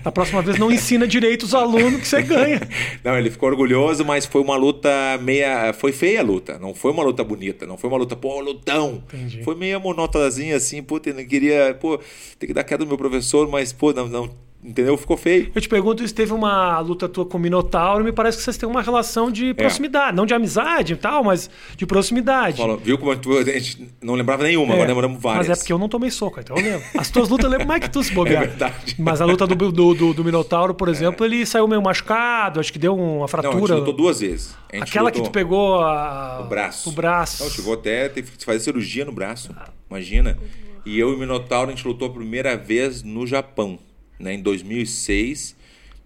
Da 0.02 0.12
próxima 0.12 0.42
vez 0.42 0.58
não 0.58 0.70
ensina 0.70 1.06
direito 1.06 1.44
os 1.44 1.54
alunos 1.54 2.00
que 2.00 2.06
você 2.06 2.22
ganha. 2.22 2.60
Não, 3.02 3.16
ele 3.16 3.30
ficou 3.30 3.48
orgulhoso, 3.48 4.04
mas 4.04 4.26
foi 4.26 4.40
uma 4.40 4.56
luta 4.56 4.90
meia. 5.22 5.72
Foi 5.72 5.92
feia 5.92 6.20
a 6.20 6.22
luta. 6.22 6.58
Não 6.58 6.74
foi 6.74 6.90
uma 6.90 7.02
luta 7.02 7.22
bonita. 7.22 7.66
Não 7.66 7.78
foi 7.78 7.88
uma 7.88 7.98
luta, 7.98 8.16
pô, 8.16 8.40
lutão. 8.40 9.02
Entendi. 9.12 9.42
Foi 9.42 9.54
meio 9.54 9.80
monotazinha 9.80 10.56
assim, 10.56 10.84
eu 11.06 11.14
não 11.14 11.24
queria. 11.24 11.76
Pô, 11.80 11.98
tem 12.38 12.48
que 12.48 12.54
dar 12.54 12.64
queda 12.64 12.84
do 12.84 12.88
meu 12.88 12.98
professor, 12.98 13.48
mas, 13.48 13.72
pô, 13.72 13.92
não, 13.92 14.08
não 14.08 14.30
Entendeu? 14.64 14.96
Ficou 14.96 15.16
feio. 15.18 15.52
Eu 15.54 15.60
te 15.60 15.68
pergunto 15.68 16.06
se 16.08 16.14
teve 16.14 16.32
uma 16.32 16.80
luta 16.80 17.06
tua 17.06 17.26
com 17.26 17.36
o 17.36 17.40
Minotauro, 17.40 18.02
me 18.02 18.12
parece 18.12 18.38
que 18.38 18.44
vocês 18.44 18.56
têm 18.56 18.66
uma 18.66 18.80
relação 18.80 19.30
de 19.30 19.50
é. 19.50 19.54
proximidade. 19.54 20.08
É. 20.08 20.12
Não 20.12 20.24
de 20.24 20.32
amizade 20.32 20.94
e 20.94 20.96
tal, 20.96 21.22
mas 21.22 21.50
de 21.76 21.84
proximidade. 21.84 22.56
Fala, 22.56 22.78
viu 22.78 22.96
como 22.96 23.12
a 23.12 23.14
gente 23.44 23.86
não 24.00 24.14
lembrava 24.14 24.42
nenhuma, 24.42 24.72
é. 24.72 24.76
agora 24.76 24.88
lembramos 24.88 25.20
várias. 25.20 25.48
Mas 25.48 25.58
é 25.58 25.60
porque 25.60 25.72
eu 25.72 25.78
não 25.78 25.86
tomei 25.86 26.10
soco, 26.10 26.40
então 26.40 26.56
eu 26.56 26.62
lembro. 26.62 26.86
As 26.96 27.10
tuas 27.10 27.28
lutas 27.28 27.44
eu 27.44 27.50
lembro 27.50 27.66
mais 27.66 27.82
que 27.82 27.90
tu 27.90 28.02
se 28.02 28.12
bobear. 28.14 28.44
É 28.44 28.46
verdade. 28.46 28.96
Mas 28.98 29.20
a 29.20 29.26
luta 29.26 29.46
do, 29.46 29.54
do, 29.54 29.94
do, 29.94 30.14
do 30.14 30.24
Minotauro, 30.24 30.74
por 30.74 30.88
exemplo, 30.88 31.26
é. 31.26 31.28
ele 31.28 31.44
saiu 31.44 31.68
meio 31.68 31.82
machucado, 31.82 32.58
acho 32.58 32.72
que 32.72 32.78
deu 32.78 32.96
uma 32.96 33.28
fratura. 33.28 33.58
Não, 33.58 33.64
a 33.64 33.68
gente 33.68 33.78
lutou 33.80 33.92
duas 33.92 34.20
vezes. 34.20 34.56
Aquela 34.80 35.10
que 35.10 35.20
tu 35.20 35.30
pegou 35.30 35.80
a... 35.82 36.40
o 36.40 36.48
braço. 36.48 36.88
O 36.88 36.92
braço. 36.92 37.44
Não, 37.44 37.50
chegou 37.50 37.74
até 37.74 38.08
ter 38.08 38.22
que 38.22 38.44
fazer 38.44 38.60
cirurgia 38.60 39.04
no 39.04 39.12
braço. 39.12 39.54
Imagina. 39.90 40.38
E 40.86 40.98
eu 40.98 41.10
e 41.10 41.14
o 41.14 41.18
Minotauro, 41.18 41.70
a 41.70 41.74
gente 41.74 41.86
lutou 41.86 42.08
a 42.08 42.10
primeira 42.10 42.56
vez 42.56 43.02
no 43.02 43.26
Japão 43.26 43.78
né, 44.18 44.34
em 44.34 44.40
2006, 44.40 45.56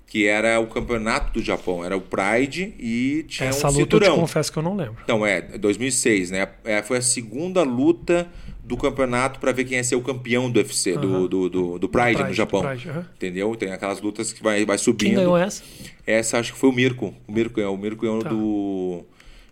que 0.07 0.27
era 0.27 0.59
o 0.59 0.66
campeonato 0.66 1.35
do 1.35 1.42
Japão, 1.44 1.85
era 1.85 1.97
o 1.97 2.01
Pride 2.01 2.75
e 2.79 3.25
tinha 3.29 3.51
Essa 3.51 3.68
um 3.68 3.71
luta 3.71 3.83
cinturão. 3.83 4.09
eu 4.09 4.14
te 4.14 4.21
confesso 4.21 4.53
que 4.53 4.59
eu 4.59 4.62
não 4.62 4.75
lembro. 4.75 4.97
Então, 5.05 5.25
é, 5.25 5.42
2006, 5.42 6.31
né? 6.31 6.49
É, 6.64 6.83
foi 6.83 6.97
a 6.97 7.03
segunda 7.03 7.62
luta 7.62 8.27
do 8.64 8.77
campeonato 8.77 9.40
para 9.40 9.53
ver 9.53 9.64
quem 9.64 9.79
ia 9.79 9.85
ser 9.85 9.97
o 9.97 10.03
campeão 10.03 10.51
do 10.51 10.59
UFC, 10.59 10.92
uhum. 10.92 11.01
do, 11.01 11.29
do, 11.29 11.49
do, 11.49 11.79
do, 11.79 11.88
Pride, 11.88 12.14
Pride 12.14 12.29
no 12.29 12.35
Japão. 12.35 12.62
Pride, 12.62 12.88
uhum. 12.88 13.05
Entendeu? 13.16 13.57
Tem 13.57 13.73
aquelas 13.73 14.01
lutas 14.01 14.33
que 14.33 14.42
vai, 14.42 14.64
vai 14.64 14.79
subindo. 14.79 15.09
Quem 15.09 15.16
ganhou 15.16 15.37
essa? 15.37 15.62
Essa 16.07 16.38
acho 16.38 16.53
que 16.53 16.59
foi 16.59 16.71
o 16.71 16.73
Mirko. 16.73 17.14
O 17.27 17.33
Mirko 17.33 17.61
é 17.61 17.68
o 17.68 17.77
Mirko 17.77 18.03
ganhou 18.03 18.23
tá. 18.23 18.29
do. 18.29 19.05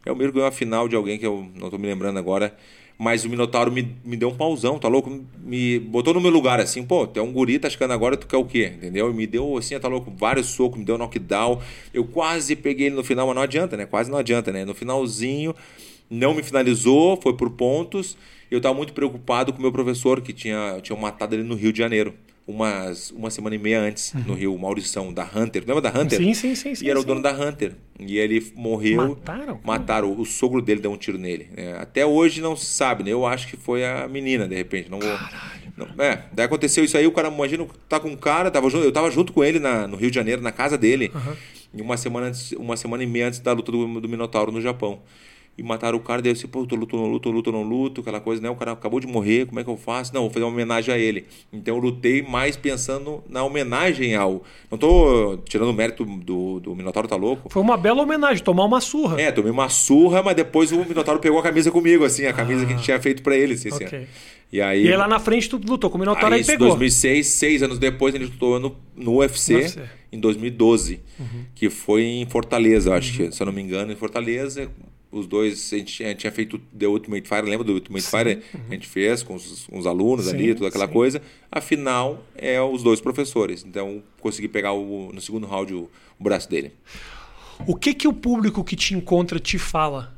É 0.04 0.12
o 0.12 0.16
Mirko 0.16 0.34
ganhou 0.34 0.48
a 0.48 0.52
final 0.52 0.88
de 0.88 0.96
alguém 0.96 1.18
que 1.18 1.26
eu 1.26 1.46
não 1.54 1.66
estou 1.66 1.78
me 1.78 1.86
lembrando 1.86 2.18
agora. 2.18 2.54
Mas 2.98 3.24
o 3.24 3.28
Minotauro 3.28 3.70
me, 3.70 3.94
me 4.04 4.16
deu 4.16 4.30
um 4.30 4.34
pauzão, 4.34 4.78
tá 4.78 4.88
louco? 4.88 5.24
Me 5.38 5.78
botou 5.78 6.14
no 6.14 6.20
meu 6.20 6.30
lugar, 6.30 6.60
assim, 6.60 6.82
pô, 6.82 7.06
tu 7.06 7.20
é 7.20 7.22
um 7.22 7.30
guri, 7.30 7.58
tá 7.58 7.68
chegando 7.68 7.92
agora, 7.92 8.16
tu 8.16 8.26
quer 8.26 8.38
o 8.38 8.44
quê? 8.44 8.72
Entendeu? 8.74 9.10
E 9.10 9.14
me 9.14 9.26
deu, 9.26 9.58
assim, 9.58 9.78
tá 9.78 9.86
louco, 9.86 10.10
vários 10.16 10.46
socos, 10.46 10.78
me 10.78 10.84
deu 10.84 10.96
knockdown. 10.96 11.60
Eu 11.92 12.06
quase 12.06 12.56
peguei 12.56 12.86
ele 12.86 12.96
no 12.96 13.04
final, 13.04 13.26
mas 13.26 13.36
não 13.36 13.42
adianta, 13.42 13.76
né? 13.76 13.84
Quase 13.84 14.10
não 14.10 14.16
adianta, 14.16 14.50
né? 14.50 14.64
No 14.64 14.74
finalzinho, 14.74 15.54
não 16.08 16.32
me 16.32 16.42
finalizou, 16.42 17.20
foi 17.20 17.34
por 17.34 17.50
pontos. 17.50 18.16
Eu 18.50 18.60
tava 18.60 18.74
muito 18.74 18.92
preocupado 18.94 19.52
com 19.52 19.58
o 19.58 19.62
meu 19.62 19.72
professor, 19.72 20.22
que 20.22 20.32
tinha, 20.32 20.78
tinha 20.80 20.98
matado 20.98 21.34
ele 21.34 21.42
no 21.42 21.54
Rio 21.54 21.72
de 21.72 21.78
Janeiro 21.78 22.14
umas, 22.46 23.10
uma 23.10 23.30
semana 23.30 23.56
e 23.56 23.58
meia 23.58 23.80
antes, 23.80 24.14
uhum. 24.14 24.22
no 24.28 24.34
Rio, 24.34 24.56
Maurição, 24.56 25.12
da 25.12 25.24
Hunter. 25.24 25.64
Lembra 25.66 25.80
da 25.80 26.00
Hunter? 26.00 26.18
Sim, 26.18 26.32
sim, 26.32 26.54
sim. 26.54 26.74
sim 26.74 26.84
e 26.84 26.90
era 26.90 26.98
sim. 26.98 27.04
o 27.04 27.06
dono 27.06 27.20
da 27.20 27.32
Hunter. 27.32 27.72
E 27.98 28.16
ele 28.16 28.52
morreu. 28.54 29.08
Mataram? 29.08 29.60
Mataram. 29.64 30.20
O 30.20 30.24
sogro 30.24 30.62
dele 30.62 30.80
deu 30.80 30.92
um 30.92 30.96
tiro 30.96 31.18
nele. 31.18 31.48
É, 31.56 31.72
até 31.72 32.06
hoje 32.06 32.40
não 32.40 32.54
se 32.54 32.66
sabe, 32.66 33.02
né? 33.02 33.10
Eu 33.10 33.26
acho 33.26 33.48
que 33.48 33.56
foi 33.56 33.84
a 33.84 34.06
menina, 34.06 34.46
de 34.46 34.54
repente. 34.54 34.90
Não 34.90 35.00
vou. 35.00 35.18
Não, 35.76 35.86
é, 36.02 36.24
daí 36.32 36.46
aconteceu 36.46 36.82
isso 36.84 36.96
aí, 36.96 37.06
o 37.06 37.12
cara, 37.12 37.28
imagina, 37.28 37.66
tá 37.86 38.00
com 38.00 38.08
um 38.08 38.16
cara, 38.16 38.50
tava 38.50 38.70
junto, 38.70 38.84
eu 38.84 38.92
tava 38.92 39.10
junto 39.10 39.30
com 39.30 39.44
ele 39.44 39.58
na, 39.58 39.86
no 39.86 39.96
Rio 39.96 40.10
de 40.10 40.14
Janeiro, 40.14 40.40
na 40.40 40.50
casa 40.50 40.78
dele, 40.78 41.12
uhum. 41.14 41.36
e 41.74 41.82
uma 41.82 41.98
semana, 41.98 42.28
antes, 42.28 42.52
uma 42.52 42.78
semana 42.78 43.02
e 43.02 43.06
meia 43.06 43.28
antes 43.28 43.40
da 43.40 43.52
luta 43.52 43.70
do, 43.70 44.00
do 44.00 44.08
Minotauro 44.08 44.50
no 44.50 44.62
Japão. 44.62 45.02
E 45.58 45.62
mataram 45.62 45.96
o 45.96 46.00
cara, 46.00 46.20
daí 46.20 46.34
disse, 46.34 46.46
pô, 46.46 46.60
eu 46.60 46.66
tô 46.66 46.76
luto, 46.76 46.96
não 46.96 47.06
luto, 47.06 47.30
luto, 47.30 47.50
não 47.50 47.62
luto, 47.62 48.02
aquela 48.02 48.20
coisa, 48.20 48.42
né? 48.42 48.50
O 48.50 48.54
cara 48.54 48.72
acabou 48.72 49.00
de 49.00 49.06
morrer, 49.06 49.46
como 49.46 49.58
é 49.58 49.64
que 49.64 49.70
eu 49.70 49.76
faço? 49.76 50.14
Não, 50.14 50.22
vou 50.22 50.30
fazer 50.30 50.44
uma 50.44 50.52
homenagem 50.52 50.94
a 50.94 50.98
ele. 50.98 51.24
Então 51.50 51.76
eu 51.76 51.80
lutei 51.80 52.20
mais 52.20 52.56
pensando 52.56 53.24
na 53.26 53.42
homenagem 53.42 54.14
ao. 54.14 54.44
Não 54.70 54.76
tô 54.76 55.38
tirando 55.48 55.70
o 55.70 55.72
mérito 55.72 56.04
do, 56.04 56.60
do 56.60 56.76
Minotauro, 56.76 57.08
tá 57.08 57.16
louco? 57.16 57.48
Foi 57.48 57.62
uma 57.62 57.76
bela 57.78 58.02
homenagem, 58.02 58.44
tomar 58.44 58.66
uma 58.66 58.82
surra. 58.82 59.18
É, 59.18 59.32
tomei 59.32 59.50
uma 59.50 59.70
surra, 59.70 60.22
mas 60.22 60.36
depois 60.36 60.72
o 60.72 60.84
Minotauro 60.84 61.20
pegou 61.20 61.38
a 61.38 61.42
camisa 61.42 61.70
comigo, 61.70 62.04
assim, 62.04 62.26
a 62.26 62.34
camisa 62.34 62.62
ah, 62.62 62.66
que 62.66 62.72
a 62.72 62.76
gente 62.76 62.84
tinha 62.84 63.00
feito 63.00 63.22
para 63.22 63.34
ele, 63.34 63.54
assim, 63.54 63.72
okay. 63.72 63.86
assim. 63.86 64.06
E 64.52 64.60
aí, 64.60 64.84
e 64.84 64.92
aí 64.92 64.96
lá 64.96 65.08
na 65.08 65.18
frente 65.18 65.48
tu 65.48 65.58
lutou 65.66 65.88
com 65.88 65.96
o 65.96 66.00
Minotauro 66.00 66.34
aí, 66.34 66.40
aí 66.40 66.46
pegou. 66.46 66.66
Em 66.66 66.70
2006, 66.70 67.26
seis 67.26 67.62
anos 67.62 67.78
depois, 67.78 68.14
ele 68.14 68.26
lutou 68.26 68.60
no, 68.60 68.76
no 68.94 69.16
UFC, 69.16 69.54
no 69.54 69.58
UFC. 69.60 69.80
em 70.12 70.20
2012, 70.20 71.00
uhum. 71.18 71.26
que 71.54 71.70
foi 71.70 72.04
em 72.04 72.26
Fortaleza, 72.26 72.94
acho 72.94 73.22
uhum. 73.22 73.28
que, 73.28 73.34
se 73.34 73.42
eu 73.42 73.46
não 73.46 73.52
me 73.54 73.62
engano, 73.62 73.90
em 73.90 73.96
Fortaleza 73.96 74.70
os 75.20 75.26
dois, 75.26 75.72
a 75.72 75.76
gente, 75.76 76.04
a 76.04 76.08
gente 76.08 76.18
tinha 76.18 76.32
feito 76.32 76.58
The 76.78 76.86
Ultimate 76.86 77.28
Fire, 77.28 77.42
lembra 77.42 77.64
do 77.64 77.72
Ultimate 77.72 78.04
sim. 78.04 78.10
Fire? 78.10 78.42
Uhum. 78.54 78.60
A 78.68 78.72
gente 78.74 78.86
fez 78.88 79.22
com 79.22 79.34
os, 79.34 79.66
com 79.66 79.78
os 79.78 79.86
alunos 79.86 80.26
sim, 80.26 80.34
ali, 80.34 80.54
toda 80.54 80.68
aquela 80.68 80.86
sim. 80.86 80.92
coisa. 80.92 81.22
Afinal, 81.50 82.24
é 82.34 82.60
os 82.60 82.82
dois 82.82 83.00
professores. 83.00 83.64
Então, 83.66 84.02
consegui 84.20 84.48
pegar 84.48 84.72
o, 84.72 85.10
no 85.12 85.20
segundo 85.20 85.46
round 85.46 85.74
o, 85.74 85.90
o 86.18 86.24
braço 86.24 86.48
dele. 86.48 86.72
O 87.66 87.74
que 87.74 87.94
que 87.94 88.08
o 88.08 88.12
público 88.12 88.62
que 88.64 88.76
te 88.76 88.94
encontra 88.94 89.38
te 89.38 89.58
fala? 89.58 90.15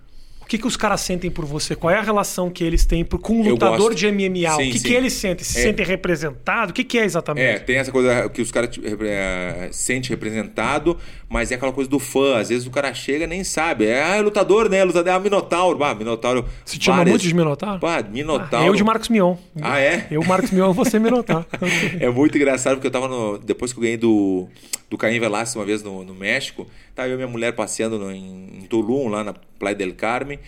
Que, 0.48 0.56
que 0.56 0.66
os 0.66 0.76
caras 0.76 1.02
sentem 1.02 1.30
por 1.30 1.44
você? 1.44 1.76
Qual 1.76 1.92
é 1.92 1.98
a 1.98 2.02
relação 2.02 2.48
que 2.48 2.64
eles 2.64 2.86
têm 2.86 3.04
com 3.04 3.34
um 3.34 3.50
lutador 3.50 3.94
de 3.94 4.10
MMA? 4.10 4.50
Sim, 4.56 4.70
o 4.70 4.72
que, 4.72 4.80
que 4.80 4.94
eles 4.94 5.12
sentem? 5.12 5.44
Se 5.44 5.58
é. 5.58 5.62
sentem 5.62 5.84
representados? 5.84 6.70
O 6.70 6.74
que, 6.74 6.82
que 6.82 6.98
é 6.98 7.04
exatamente? 7.04 7.44
É, 7.44 7.58
tem 7.58 7.76
essa 7.76 7.92
coisa 7.92 8.30
que 8.30 8.40
os 8.40 8.50
caras 8.50 8.70
é, 9.02 9.68
sentem 9.70 10.08
representado, 10.08 10.96
mas 11.28 11.52
é 11.52 11.56
aquela 11.56 11.70
coisa 11.70 11.90
do 11.90 11.98
fã. 11.98 12.38
Às 12.38 12.48
vezes 12.48 12.66
o 12.66 12.70
cara 12.70 12.94
chega 12.94 13.26
nem 13.26 13.44
sabe. 13.44 13.84
É, 13.84 14.02
ah, 14.02 14.16
é 14.16 14.22
lutador, 14.22 14.70
né? 14.70 14.82
Lutador, 14.82 15.12
é 15.12 15.20
Minotauro. 15.20 15.84
Ah, 15.84 15.94
Minotauro. 15.94 16.46
Você 16.64 16.78
te 16.78 16.86
chama 16.86 17.04
muito 17.04 17.22
de 17.22 17.34
Minotauro? 17.34 17.86
Ah, 17.86 18.02
Minotauro. 18.02 18.64
Ah, 18.64 18.66
eu 18.66 18.74
de 18.74 18.82
Marcos 18.82 19.10
Mion. 19.10 19.36
Ah, 19.60 19.78
é? 19.78 20.06
Eu, 20.10 20.24
Marcos 20.24 20.50
Mion, 20.50 20.72
você 20.72 20.98
Minotauro. 20.98 21.44
é 22.00 22.08
muito 22.08 22.38
engraçado 22.38 22.76
porque 22.76 22.86
eu 22.86 22.90
tava 22.90 23.06
no. 23.06 23.36
Depois 23.36 23.70
que 23.70 23.78
eu 23.78 23.82
ganhei 23.82 23.98
do, 23.98 24.48
do 24.88 24.96
Caim 24.96 25.20
Velasquez 25.20 25.56
uma 25.56 25.66
vez 25.66 25.82
no, 25.82 26.04
no 26.04 26.14
México, 26.14 26.66
tava 26.94 27.08
eu 27.08 27.14
e 27.14 27.16
minha 27.16 27.28
mulher 27.28 27.52
passeando 27.52 27.98
no, 27.98 28.10
em, 28.10 28.60
em 28.62 28.66
Tulum, 28.66 29.08
lá 29.08 29.22
na 29.22 29.34
Playa 29.58 29.76
del 29.76 29.94
Carmen. 29.94 30.38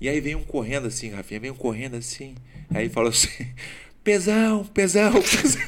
E 0.00 0.08
aí 0.08 0.20
vem 0.20 0.34
um 0.34 0.42
correndo 0.42 0.86
assim, 0.86 1.10
Rafinha, 1.10 1.40
vem 1.40 1.50
um 1.50 1.56
correndo 1.56 1.96
assim. 1.96 2.34
Aí 2.72 2.88
falou 2.88 3.10
assim: 3.10 3.28
pesão, 4.04 4.64
pesão, 4.64 5.12
pesão. 5.20 5.62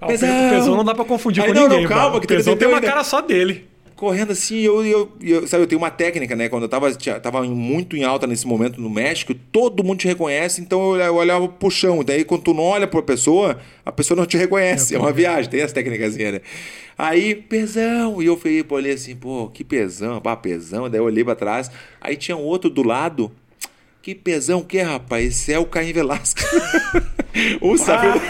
Ah, 0.00 0.06
pesão. 0.06 0.50
pesão 0.50 0.76
não 0.76 0.84
dá 0.84 0.94
pra 0.94 1.04
confundir 1.04 1.42
aí, 1.42 1.48
com 1.48 1.54
não, 1.54 1.68
ninguém. 1.68 1.82
Não, 1.82 1.88
calma, 1.88 2.20
que 2.20 2.26
pesão 2.26 2.56
tem 2.56 2.68
uma 2.68 2.80
cara 2.80 3.04
só 3.04 3.20
dele. 3.20 3.68
Correndo 3.96 4.32
assim, 4.32 4.58
eu, 4.58 4.84
eu, 4.84 5.12
eu, 5.20 5.46
sabe, 5.46 5.62
eu 5.62 5.66
tenho 5.66 5.80
uma 5.80 5.90
técnica, 5.90 6.34
né? 6.34 6.48
Quando 6.48 6.64
eu 6.64 6.68
tava, 6.68 6.92
tava 7.20 7.42
muito 7.44 7.96
em 7.96 8.02
alta 8.02 8.26
nesse 8.26 8.46
momento 8.46 8.80
no 8.80 8.90
México, 8.90 9.34
todo 9.52 9.84
mundo 9.84 9.98
te 9.98 10.08
reconhece, 10.08 10.60
então 10.60 10.96
eu 10.96 11.14
olhava 11.14 11.48
pro 11.48 11.70
chão. 11.70 12.02
Daí 12.02 12.24
quando 12.24 12.42
tu 12.42 12.54
não 12.54 12.64
olha 12.64 12.86
pra 12.86 13.00
pessoa, 13.02 13.58
a 13.84 13.92
pessoa 13.92 14.16
não 14.16 14.26
te 14.26 14.36
reconhece. 14.36 14.94
É, 14.94 14.96
é 14.96 15.00
uma 15.00 15.12
viagem, 15.12 15.50
tem 15.50 15.62
as 15.62 15.72
técnicas, 15.72 16.16
né? 16.16 16.40
Aí, 16.96 17.34
pesão. 17.34 18.22
E 18.22 18.26
eu 18.26 18.36
falei, 18.36 18.64
olhei 18.68 18.92
assim, 18.92 19.16
pô, 19.16 19.48
que 19.52 19.64
pesão, 19.64 20.20
pá, 20.20 20.36
pesão. 20.36 20.88
Daí 20.88 21.00
eu 21.00 21.04
olhei 21.04 21.24
pra 21.24 21.34
trás. 21.34 21.70
Aí 22.00 22.16
tinha 22.16 22.36
um 22.36 22.42
outro 22.42 22.70
do 22.70 22.82
lado. 22.82 23.30
Que 24.04 24.14
pesão 24.14 24.62
que 24.62 24.76
é, 24.76 24.82
rapaz? 24.82 25.24
Esse 25.24 25.50
é 25.54 25.58
o 25.58 25.64
Caim 25.64 25.90
Velasco. 25.90 26.38
um 27.62 27.74
sabe. 27.78 28.20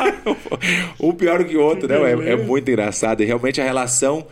um 1.00 1.10
pior 1.10 1.44
que 1.44 1.56
o 1.56 1.60
outro, 1.60 1.88
né? 1.88 1.96
É, 1.96 2.34
é, 2.34 2.36
muito 2.36 2.70
engraçado. 2.70 3.24
E 3.24 3.26
realmente 3.26 3.60
a 3.60 3.64
relação, 3.64 4.24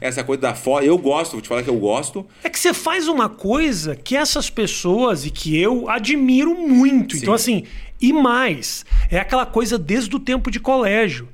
essa 0.00 0.24
coisa 0.24 0.42
da 0.42 0.56
foto. 0.56 0.84
Eu 0.84 0.98
gosto, 0.98 1.34
vou 1.34 1.40
te 1.40 1.46
falar 1.46 1.62
que 1.62 1.70
eu 1.70 1.78
gosto. 1.78 2.26
É 2.42 2.50
que 2.50 2.58
você 2.58 2.74
faz 2.74 3.06
uma 3.06 3.28
coisa 3.28 3.94
que 3.94 4.16
essas 4.16 4.50
pessoas 4.50 5.24
e 5.24 5.30
que 5.30 5.56
eu 5.56 5.88
admiro 5.88 6.52
muito. 6.52 7.14
Sim. 7.14 7.22
Então, 7.22 7.32
assim, 7.32 7.62
e 8.00 8.12
mais, 8.12 8.84
é 9.08 9.20
aquela 9.20 9.46
coisa 9.46 9.78
desde 9.78 10.16
o 10.16 10.18
tempo 10.18 10.50
de 10.50 10.58
colégio. 10.58 11.28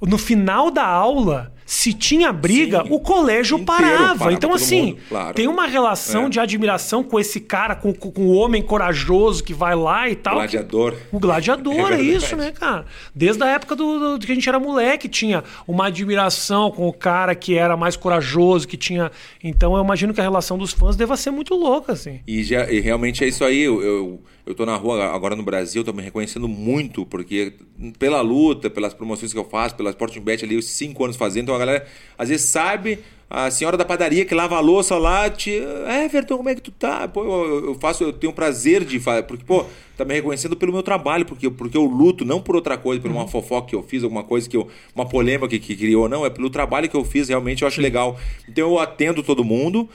No 0.00 0.18
final 0.18 0.72
da 0.72 0.84
aula, 0.84 1.53
se 1.66 1.92
tinha 1.94 2.32
briga, 2.32 2.82
Sim, 2.82 2.88
o 2.90 3.00
colégio 3.00 3.58
parava. 3.64 4.18
parava. 4.18 4.32
Então, 4.32 4.52
assim, 4.52 4.86
mundo, 4.86 4.98
claro. 5.08 5.34
tem 5.34 5.48
uma 5.48 5.66
relação 5.66 6.26
é. 6.26 6.28
de 6.28 6.40
admiração 6.40 7.02
com 7.02 7.18
esse 7.18 7.40
cara, 7.40 7.74
com, 7.74 7.92
com, 7.92 8.22
o 8.22 8.34
homem 8.34 8.62
corajoso 8.62 9.42
que 9.42 9.54
vai 9.54 9.74
lá 9.74 10.08
e 10.08 10.14
tal. 10.14 10.34
Gladiador. 10.34 10.94
O 11.10 11.18
gladiador, 11.18 11.92
é, 11.92 11.96
é, 11.96 12.02
isso, 12.02 12.36
né, 12.36 12.52
cara? 12.52 12.84
Desde 13.14 13.42
a 13.42 13.48
época 13.48 13.74
do, 13.74 14.18
do, 14.18 14.26
que 14.26 14.32
a 14.32 14.34
gente 14.34 14.48
era 14.48 14.60
moleque, 14.60 15.08
tinha 15.08 15.42
uma 15.66 15.86
admiração 15.86 16.70
com 16.70 16.86
o 16.86 16.92
cara 16.92 17.34
que 17.34 17.56
era 17.56 17.76
mais 17.76 17.96
corajoso, 17.96 18.68
que 18.68 18.76
tinha. 18.76 19.10
Então, 19.42 19.74
eu 19.76 19.82
imagino 19.82 20.12
que 20.12 20.20
a 20.20 20.24
relação 20.24 20.58
dos 20.58 20.72
fãs 20.72 20.96
deva 20.96 21.16
ser 21.16 21.30
muito 21.30 21.54
louca, 21.54 21.92
assim. 21.92 22.20
E, 22.26 22.42
já, 22.42 22.70
e 22.70 22.80
realmente 22.80 23.24
é 23.24 23.28
isso 23.28 23.44
aí. 23.44 23.62
eu, 23.62 23.82
eu 23.82 24.20
eu 24.46 24.54
tô 24.54 24.66
na 24.66 24.76
rua 24.76 25.06
agora 25.06 25.34
no 25.34 25.42
Brasil, 25.42 25.82
tô 25.82 25.92
me 25.92 26.02
reconhecendo 26.02 26.46
muito, 26.46 27.06
porque 27.06 27.54
pela 27.98 28.20
luta, 28.20 28.68
pelas 28.68 28.92
promoções 28.92 29.32
que 29.32 29.38
eu 29.38 29.44
faço, 29.44 29.74
pela 29.74 29.90
Sporting 29.90 30.20
Bet 30.20 30.44
ali, 30.44 30.56
os 30.56 30.66
cinco 30.66 31.04
anos 31.04 31.16
fazendo, 31.16 31.44
então 31.44 31.54
a 31.54 31.58
galera 31.58 31.86
às 32.18 32.28
vezes 32.28 32.50
sabe, 32.50 32.98
a 33.28 33.50
senhora 33.50 33.76
da 33.76 33.84
padaria 33.84 34.24
que 34.24 34.34
lava 34.34 34.56
a 34.56 34.60
louça 34.60 34.96
lá, 34.96 35.28
te. 35.30 35.50
É, 35.86 36.04
Everton, 36.04 36.36
como 36.36 36.48
é 36.48 36.54
que 36.54 36.60
tu 36.60 36.70
tá? 36.70 37.08
Pô, 37.08 37.24
eu, 37.24 37.66
eu 37.66 37.74
faço, 37.74 38.04
eu 38.04 38.12
tenho 38.12 38.32
prazer 38.32 38.84
de 38.84 39.00
fazer, 39.00 39.22
porque, 39.24 39.44
pô, 39.44 39.64
tá 39.96 40.04
me 40.04 40.14
reconhecendo 40.14 40.54
pelo 40.54 40.72
meu 40.72 40.82
trabalho, 40.82 41.24
porque, 41.24 41.50
porque 41.50 41.76
eu 41.76 41.84
luto, 41.84 42.24
não 42.24 42.40
por 42.40 42.54
outra 42.54 42.76
coisa, 42.76 43.00
por 43.00 43.10
uma 43.10 43.22
uhum. 43.22 43.28
fofoca 43.28 43.68
que 43.68 43.74
eu 43.74 43.82
fiz, 43.82 44.04
alguma 44.04 44.22
coisa 44.22 44.48
que 44.48 44.56
eu. 44.56 44.68
Uma 44.94 45.06
polêmica 45.06 45.48
que, 45.48 45.58
que 45.58 45.74
criou, 45.74 46.08
não, 46.08 46.24
é 46.24 46.30
pelo 46.30 46.50
trabalho 46.50 46.88
que 46.88 46.96
eu 46.96 47.04
fiz, 47.04 47.28
realmente 47.28 47.62
eu 47.62 47.68
acho 47.68 47.80
legal. 47.80 48.18
Então 48.48 48.68
eu 48.70 48.78
atendo 48.78 49.22
todo 49.22 49.42
mundo. 49.42 49.88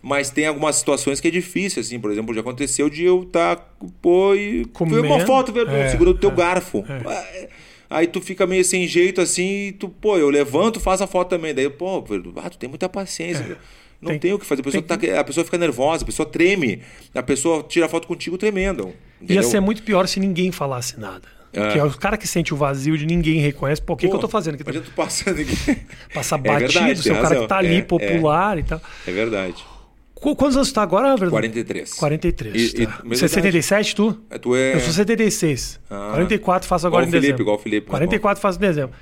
Mas 0.00 0.30
tem 0.30 0.46
algumas 0.46 0.76
situações 0.76 1.20
que 1.20 1.28
é 1.28 1.30
difícil, 1.30 1.80
assim, 1.80 1.98
por 1.98 2.10
exemplo, 2.10 2.32
já 2.32 2.40
aconteceu 2.40 2.88
de 2.88 3.04
eu 3.04 3.22
estar, 3.24 3.56
tá, 3.56 3.64
pô, 4.00 4.34
e 4.34 4.64
ver 4.86 5.00
uma 5.00 5.26
foto, 5.26 5.52
é, 5.68 5.88
segura 5.88 6.10
o 6.10 6.14
teu 6.14 6.30
é, 6.30 6.34
garfo. 6.34 6.84
É. 6.88 7.48
Aí 7.90 8.06
tu 8.06 8.20
fica 8.20 8.46
meio 8.46 8.64
sem 8.64 8.86
jeito 8.86 9.20
assim, 9.20 9.68
e 9.68 9.72
tu, 9.72 9.88
pô, 9.88 10.16
eu 10.16 10.30
levanto, 10.30 10.78
faço 10.78 11.02
a 11.02 11.06
foto 11.06 11.30
também. 11.30 11.54
Daí, 11.54 11.68
pô, 11.68 12.04
ah, 12.36 12.50
tu 12.50 12.58
tem 12.58 12.68
muita 12.68 12.88
paciência. 12.88 13.42
É. 13.42 13.56
Não 14.00 14.10
tem, 14.10 14.18
tem, 14.18 14.32
o 14.32 14.38
que 14.38 14.46
fazer. 14.46 14.60
A 14.60 14.64
pessoa, 14.64 14.82
tem... 14.82 15.10
tá, 15.10 15.20
a 15.20 15.24
pessoa 15.24 15.44
fica 15.44 15.58
nervosa, 15.58 16.04
a 16.04 16.06
pessoa 16.06 16.28
treme, 16.28 16.82
a 17.12 17.22
pessoa 17.22 17.64
tira 17.64 17.88
foto 17.88 18.06
contigo 18.06 18.38
tremendo. 18.38 18.94
Entendeu? 19.20 19.36
Ia 19.36 19.42
ser 19.42 19.58
muito 19.58 19.82
pior 19.82 20.06
se 20.06 20.20
ninguém 20.20 20.52
falasse 20.52 21.00
nada. 21.00 21.26
É. 21.52 21.78
é 21.78 21.84
o 21.84 21.90
cara 21.96 22.16
que 22.16 22.26
sente 22.26 22.52
o 22.54 22.56
vazio 22.56 22.96
de 22.96 23.06
ninguém 23.06 23.40
reconhece. 23.40 23.82
Pô, 23.82 23.94
o 23.94 23.96
que, 23.96 24.06
que 24.06 24.14
eu 24.14 24.18
tô 24.20 24.28
fazendo 24.28 24.54
aqui? 24.54 24.62
Imagina 24.62 24.84
tu 24.84 24.92
passando 24.92 25.40
aqui. 25.40 25.56
Passa 26.14 26.36
é 26.36 26.38
batido, 26.38 26.78
é 26.78 26.82
verdade, 26.82 27.02
seu 27.02 27.14
cara 27.16 27.40
que 27.40 27.46
tá 27.48 27.56
ali, 27.58 27.76
é, 27.76 27.82
popular 27.82 28.56
é. 28.56 28.60
e 28.60 28.64
tal. 28.64 28.80
É 29.06 29.10
verdade. 29.10 29.64
Quantos 30.20 30.56
anos 30.56 30.68
você 30.68 30.74
tá 30.74 30.82
agora, 30.82 31.10
Verdão? 31.10 31.30
43. 31.30 31.94
43. 31.94 32.74
E, 32.74 32.86
tá. 32.86 33.00
e, 33.04 33.08
você 33.08 33.24
é 33.26 33.28
77, 33.28 33.94
tu? 33.94 34.20
É, 34.28 34.38
tu 34.38 34.54
é... 34.56 34.74
Eu 34.74 34.80
sou 34.80 34.92
76. 34.92 35.80
Ah. 35.88 36.10
44 36.14 36.68
faço 36.68 36.86
agora 36.86 37.04
igual 37.04 37.08
em 37.08 37.10
Felipe, 37.10 37.22
dezembro. 37.22 37.42
Igual 37.42 37.56
o 37.56 37.58
Felipe. 37.60 37.86
44 37.86 38.42
faço 38.42 38.58
em 38.58 38.60
dezembro. 38.60 38.96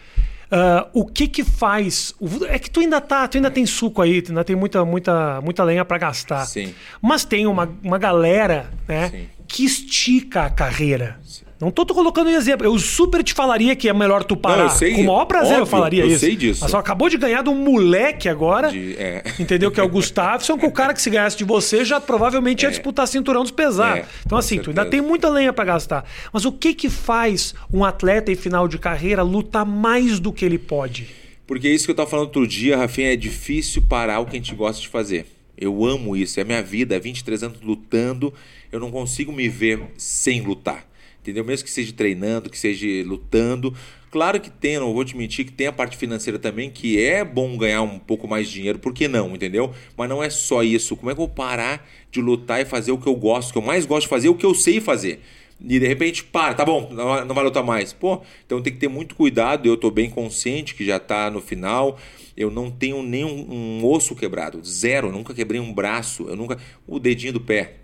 Uh, 0.47 0.89
o 0.93 1.05
que 1.07 1.27
que 1.27 1.43
faz? 1.43 2.15
É 2.49 2.59
que 2.59 2.71
tu 2.71 2.81
ainda 2.81 3.01
tá, 3.01 3.27
tu 3.27 3.37
ainda 3.37 3.51
tem 3.51 3.67
suco 3.67 4.01
aí, 4.01 4.23
tu 4.23 4.31
ainda 4.31 4.45
tem 4.45 4.55
muita, 4.55 4.85
muita, 4.85 5.41
muita 5.41 5.65
lenha 5.65 5.85
para 5.85 5.99
gastar. 5.99 6.45
Sim. 6.47 6.73
Mas 7.03 7.25
tem 7.25 7.47
uma, 7.47 7.69
uma 7.83 7.99
galera, 7.99 8.71
né, 8.87 9.09
Sim. 9.09 9.29
que 9.49 9.65
estica 9.65 10.45
a 10.45 10.51
carreira. 10.51 11.19
Sim. 11.25 11.46
Não 11.59 11.71
tô, 11.71 11.87
tô 11.87 11.95
colocando 11.95 12.29
exemplo. 12.29 12.67
Eu 12.67 12.79
super 12.79 13.23
te 13.25 13.33
falaria 13.33 13.75
que 13.75 13.89
é 13.89 13.95
melhor 13.95 14.23
tu 14.23 14.37
parar. 14.37 14.57
Não, 14.57 14.65
eu 14.65 14.71
sei, 14.71 14.95
Com 14.95 15.01
o 15.03 15.07
maior 15.07 15.25
prazer 15.25 15.53
óbvio, 15.53 15.63
eu 15.63 15.67
falaria 15.67 16.03
eu 16.03 16.07
isso. 16.07 16.17
Eu 16.17 16.29
sei 16.29 16.37
disso. 16.37 16.61
Mas 16.61 16.71
só 16.71 16.79
acabou 16.79 17.09
de 17.09 17.17
ganhar 17.17 17.43
de 17.43 17.49
um 17.49 17.55
moleque 17.55 18.29
agora. 18.29 18.71
De, 18.71 18.95
é. 18.99 19.25
Entendeu? 19.41 19.71
Que 19.71 19.81
é 19.81 19.83
o 19.83 19.89
Gustavo. 19.89 20.45
Só 20.45 20.57
que 20.59 20.67
o 20.67 20.71
cara 20.71 20.93
que 20.93 21.01
se 21.01 21.09
ganhasse 21.09 21.37
de 21.37 21.45
você 21.45 21.83
já 21.85 21.99
provavelmente 21.99 22.65
é. 22.65 22.69
ia 22.69 22.71
disputar 22.71 23.09
cinturão 23.09 23.43
dos 23.43 23.51
pesados. 23.51 24.01
É, 24.01 24.07
então, 24.25 24.37
assim, 24.37 24.57
certeza. 24.57 24.75
tu 24.75 24.81
ainda 24.81 24.91
tem 24.91 25.01
muita 25.01 25.31
lenha 25.31 25.53
para 25.53 25.65
gastar. 25.65 26.05
Mas 26.31 26.45
o 26.45 26.53
que 26.53 26.75
que 26.75 26.91
faz 26.91 27.55
um 27.73 27.85
atleta 27.85 28.31
em 28.31 28.37
final 28.37 28.69
de 28.69 28.79
carreira 28.79 29.23
lutar 29.23 29.65
mais 29.65 30.21
do 30.21 30.33
que 30.33 30.45
ele 30.45 30.59
pode? 30.59 31.09
Porque 31.47 31.69
é 31.69 31.71
isso 31.71 31.87
que 31.87 31.93
eu 31.93 31.97
tava 31.97 32.11
falando 32.11 32.27
outro 32.27 32.47
dia, 32.47 32.77
Rafinha, 32.77 33.13
é 33.13 33.17
difícil 33.17 33.81
parar 33.81 34.21
o 34.21 34.27
que 34.27 34.33
a 34.33 34.39
gente 34.39 34.55
gosta 34.55 34.83
de 34.83 34.89
fazer. 34.89 35.27
Eu 35.57 35.87
amo 35.87 36.15
isso, 36.15 36.39
é 36.39 36.43
a 36.43 36.45
minha 36.45 36.63
vida, 36.63 36.99
23 36.99 37.45
anos 37.45 37.61
lutando, 37.63 38.35
eu 38.71 38.79
não 38.79 38.91
consigo 38.91 39.33
me 39.33 39.49
ver 39.49 39.81
sem 39.97 40.43
lutar 40.43 40.85
entendeu? 41.27 41.45
Mesmo 41.45 41.65
que 41.65 41.71
seja 41.71 41.93
treinando, 41.93 42.49
que 42.49 42.59
seja 42.59 42.87
lutando. 43.07 43.75
Claro 44.11 44.41
que 44.41 44.49
tem, 44.49 44.79
não 44.79 44.95
vou 44.95 45.05
te 45.05 45.17
mentir, 45.17 45.45
que 45.45 45.53
tem 45.53 45.67
a 45.67 45.73
parte 45.73 45.97
financeira 45.97 46.39
também, 46.39 46.71
que 46.71 47.03
é 47.03 47.25
bom 47.25 47.57
ganhar 47.59 47.83
um 47.83 47.99
pouco 47.99 48.27
mais 48.27 48.47
de 48.49 48.55
dinheiro, 48.55 48.79
por 48.79 48.95
que 48.95 49.09
não, 49.09 49.35
entendeu? 49.35 49.75
Mas 49.97 50.09
não 50.09 50.23
é 50.23 50.31
só 50.31 50.63
isso. 50.63 50.97
Como 50.97 51.11
é 51.11 51.15
que 51.15 51.21
eu 51.21 51.27
vou 51.27 51.35
parar 51.35 51.87
de 52.11 52.21
lutar 52.21 52.61
e 52.61 52.65
fazer 52.65 52.93
o 52.93 52.99
que 52.99 53.07
eu 53.07 53.15
gosto, 53.15 53.51
o 53.51 53.53
que 53.53 53.59
eu 53.59 53.63
mais 53.63 53.85
gosto 53.85 54.03
de 54.03 54.09
fazer, 54.09 54.29
o 54.29 54.35
que 54.35 54.47
eu 54.47 54.55
sei 54.55 54.81
fazer? 54.81 55.21
E 55.61 55.79
de 55.79 55.87
repente, 55.87 56.23
para, 56.23 56.55
tá 56.55 56.65
bom, 56.65 56.91
não 56.93 57.35
vai 57.35 57.45
lutar 57.45 57.65
mais. 57.65 57.93
Pô, 57.93 58.23
então 58.45 58.61
tem 58.61 58.73
que 58.73 58.79
ter 58.79 58.89
muito 58.89 59.15
cuidado. 59.15 59.67
Eu 59.67 59.77
tô 59.77 59.91
bem 59.91 60.11
consciente 60.11 60.75
que 60.75 60.85
já 60.85 60.99
tá 60.99 61.31
no 61.31 61.41
final. 61.41 61.99
Eu 62.37 62.51
não 62.51 62.71
tenho 62.71 63.03
nenhum 63.03 63.47
um 63.51 63.85
osso 63.87 64.15
quebrado, 64.15 64.63
zero. 64.63 65.09
Eu 65.09 65.13
nunca 65.13 65.33
quebrei 65.33 65.61
um 65.61 65.73
braço, 65.73 66.29
eu 66.29 66.37
nunca. 66.37 66.59
O 66.87 66.99
dedinho 66.99 67.33
do 67.33 67.41
pé, 67.41 67.77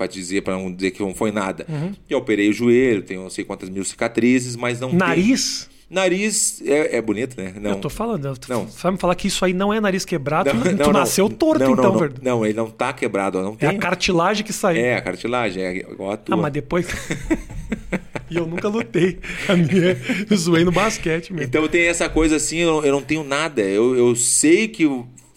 para 0.00 0.06
dizer, 0.06 0.40
para 0.40 0.54
não 0.54 0.72
dizer 0.72 0.92
que 0.92 1.02
não 1.02 1.14
foi 1.14 1.30
nada. 1.30 1.66
Uhum. 1.68 1.92
Eu 2.08 2.16
operei 2.16 2.48
o 2.48 2.52
joelho, 2.54 3.02
tenho 3.02 3.20
não 3.22 3.28
sei 3.28 3.44
quantas 3.44 3.68
mil 3.68 3.84
cicatrizes, 3.84 4.56
mas 4.56 4.80
não 4.80 4.90
Nariz? 4.94 5.68
Tem... 5.68 5.80
Nariz 5.94 6.62
é, 6.64 6.96
é 6.96 7.02
bonito, 7.02 7.36
né? 7.38 7.52
Não. 7.60 7.72
Eu 7.72 7.76
tô 7.76 7.90
falando. 7.90 8.34
tô- 8.38 8.50
Não. 8.50 8.64
Vai 8.64 8.92
me 8.92 8.96
falar 8.98 9.14
que 9.14 9.26
isso 9.28 9.44
aí 9.44 9.52
não 9.52 9.74
é 9.74 9.78
nariz 9.80 10.06
quebrado? 10.06 10.54
Não, 10.54 10.62
tu 10.62 10.84
não, 10.84 10.92
nasceu 10.92 11.28
torto, 11.28 11.62
não, 11.64 11.72
então, 11.72 11.92
não, 11.94 12.10
não, 12.22 12.44
ele 12.46 12.54
não 12.54 12.70
tá 12.70 12.94
quebrado, 12.94 13.42
não 13.42 13.52
É 13.54 13.56
tem. 13.56 13.68
a 13.68 13.78
cartilagem 13.78 14.42
que 14.42 14.52
saiu. 14.54 14.80
É, 14.82 14.94
a 14.96 15.02
cartilagem, 15.02 15.62
é 15.62 15.76
igual 15.76 16.12
a 16.12 16.16
tua. 16.16 16.34
Ah, 16.34 16.38
mas 16.38 16.52
depois. 16.52 16.86
e 18.30 18.36
eu 18.36 18.46
nunca 18.46 18.68
lutei. 18.68 19.18
A 19.48 19.54
minha, 19.56 19.98
eu 20.30 20.36
zoei 20.36 20.64
no 20.64 20.72
basquete 20.72 21.30
mesmo. 21.32 21.46
Então 21.46 21.68
tem 21.68 21.82
essa 21.88 22.08
coisa 22.08 22.36
assim, 22.36 22.58
eu, 22.58 22.70
não- 22.76 22.84
eu 22.86 22.92
não 22.92 23.02
tenho 23.02 23.22
nada. 23.24 23.60
Eu, 23.60 23.94
eu 23.96 24.16
sei 24.16 24.66
que 24.68 24.88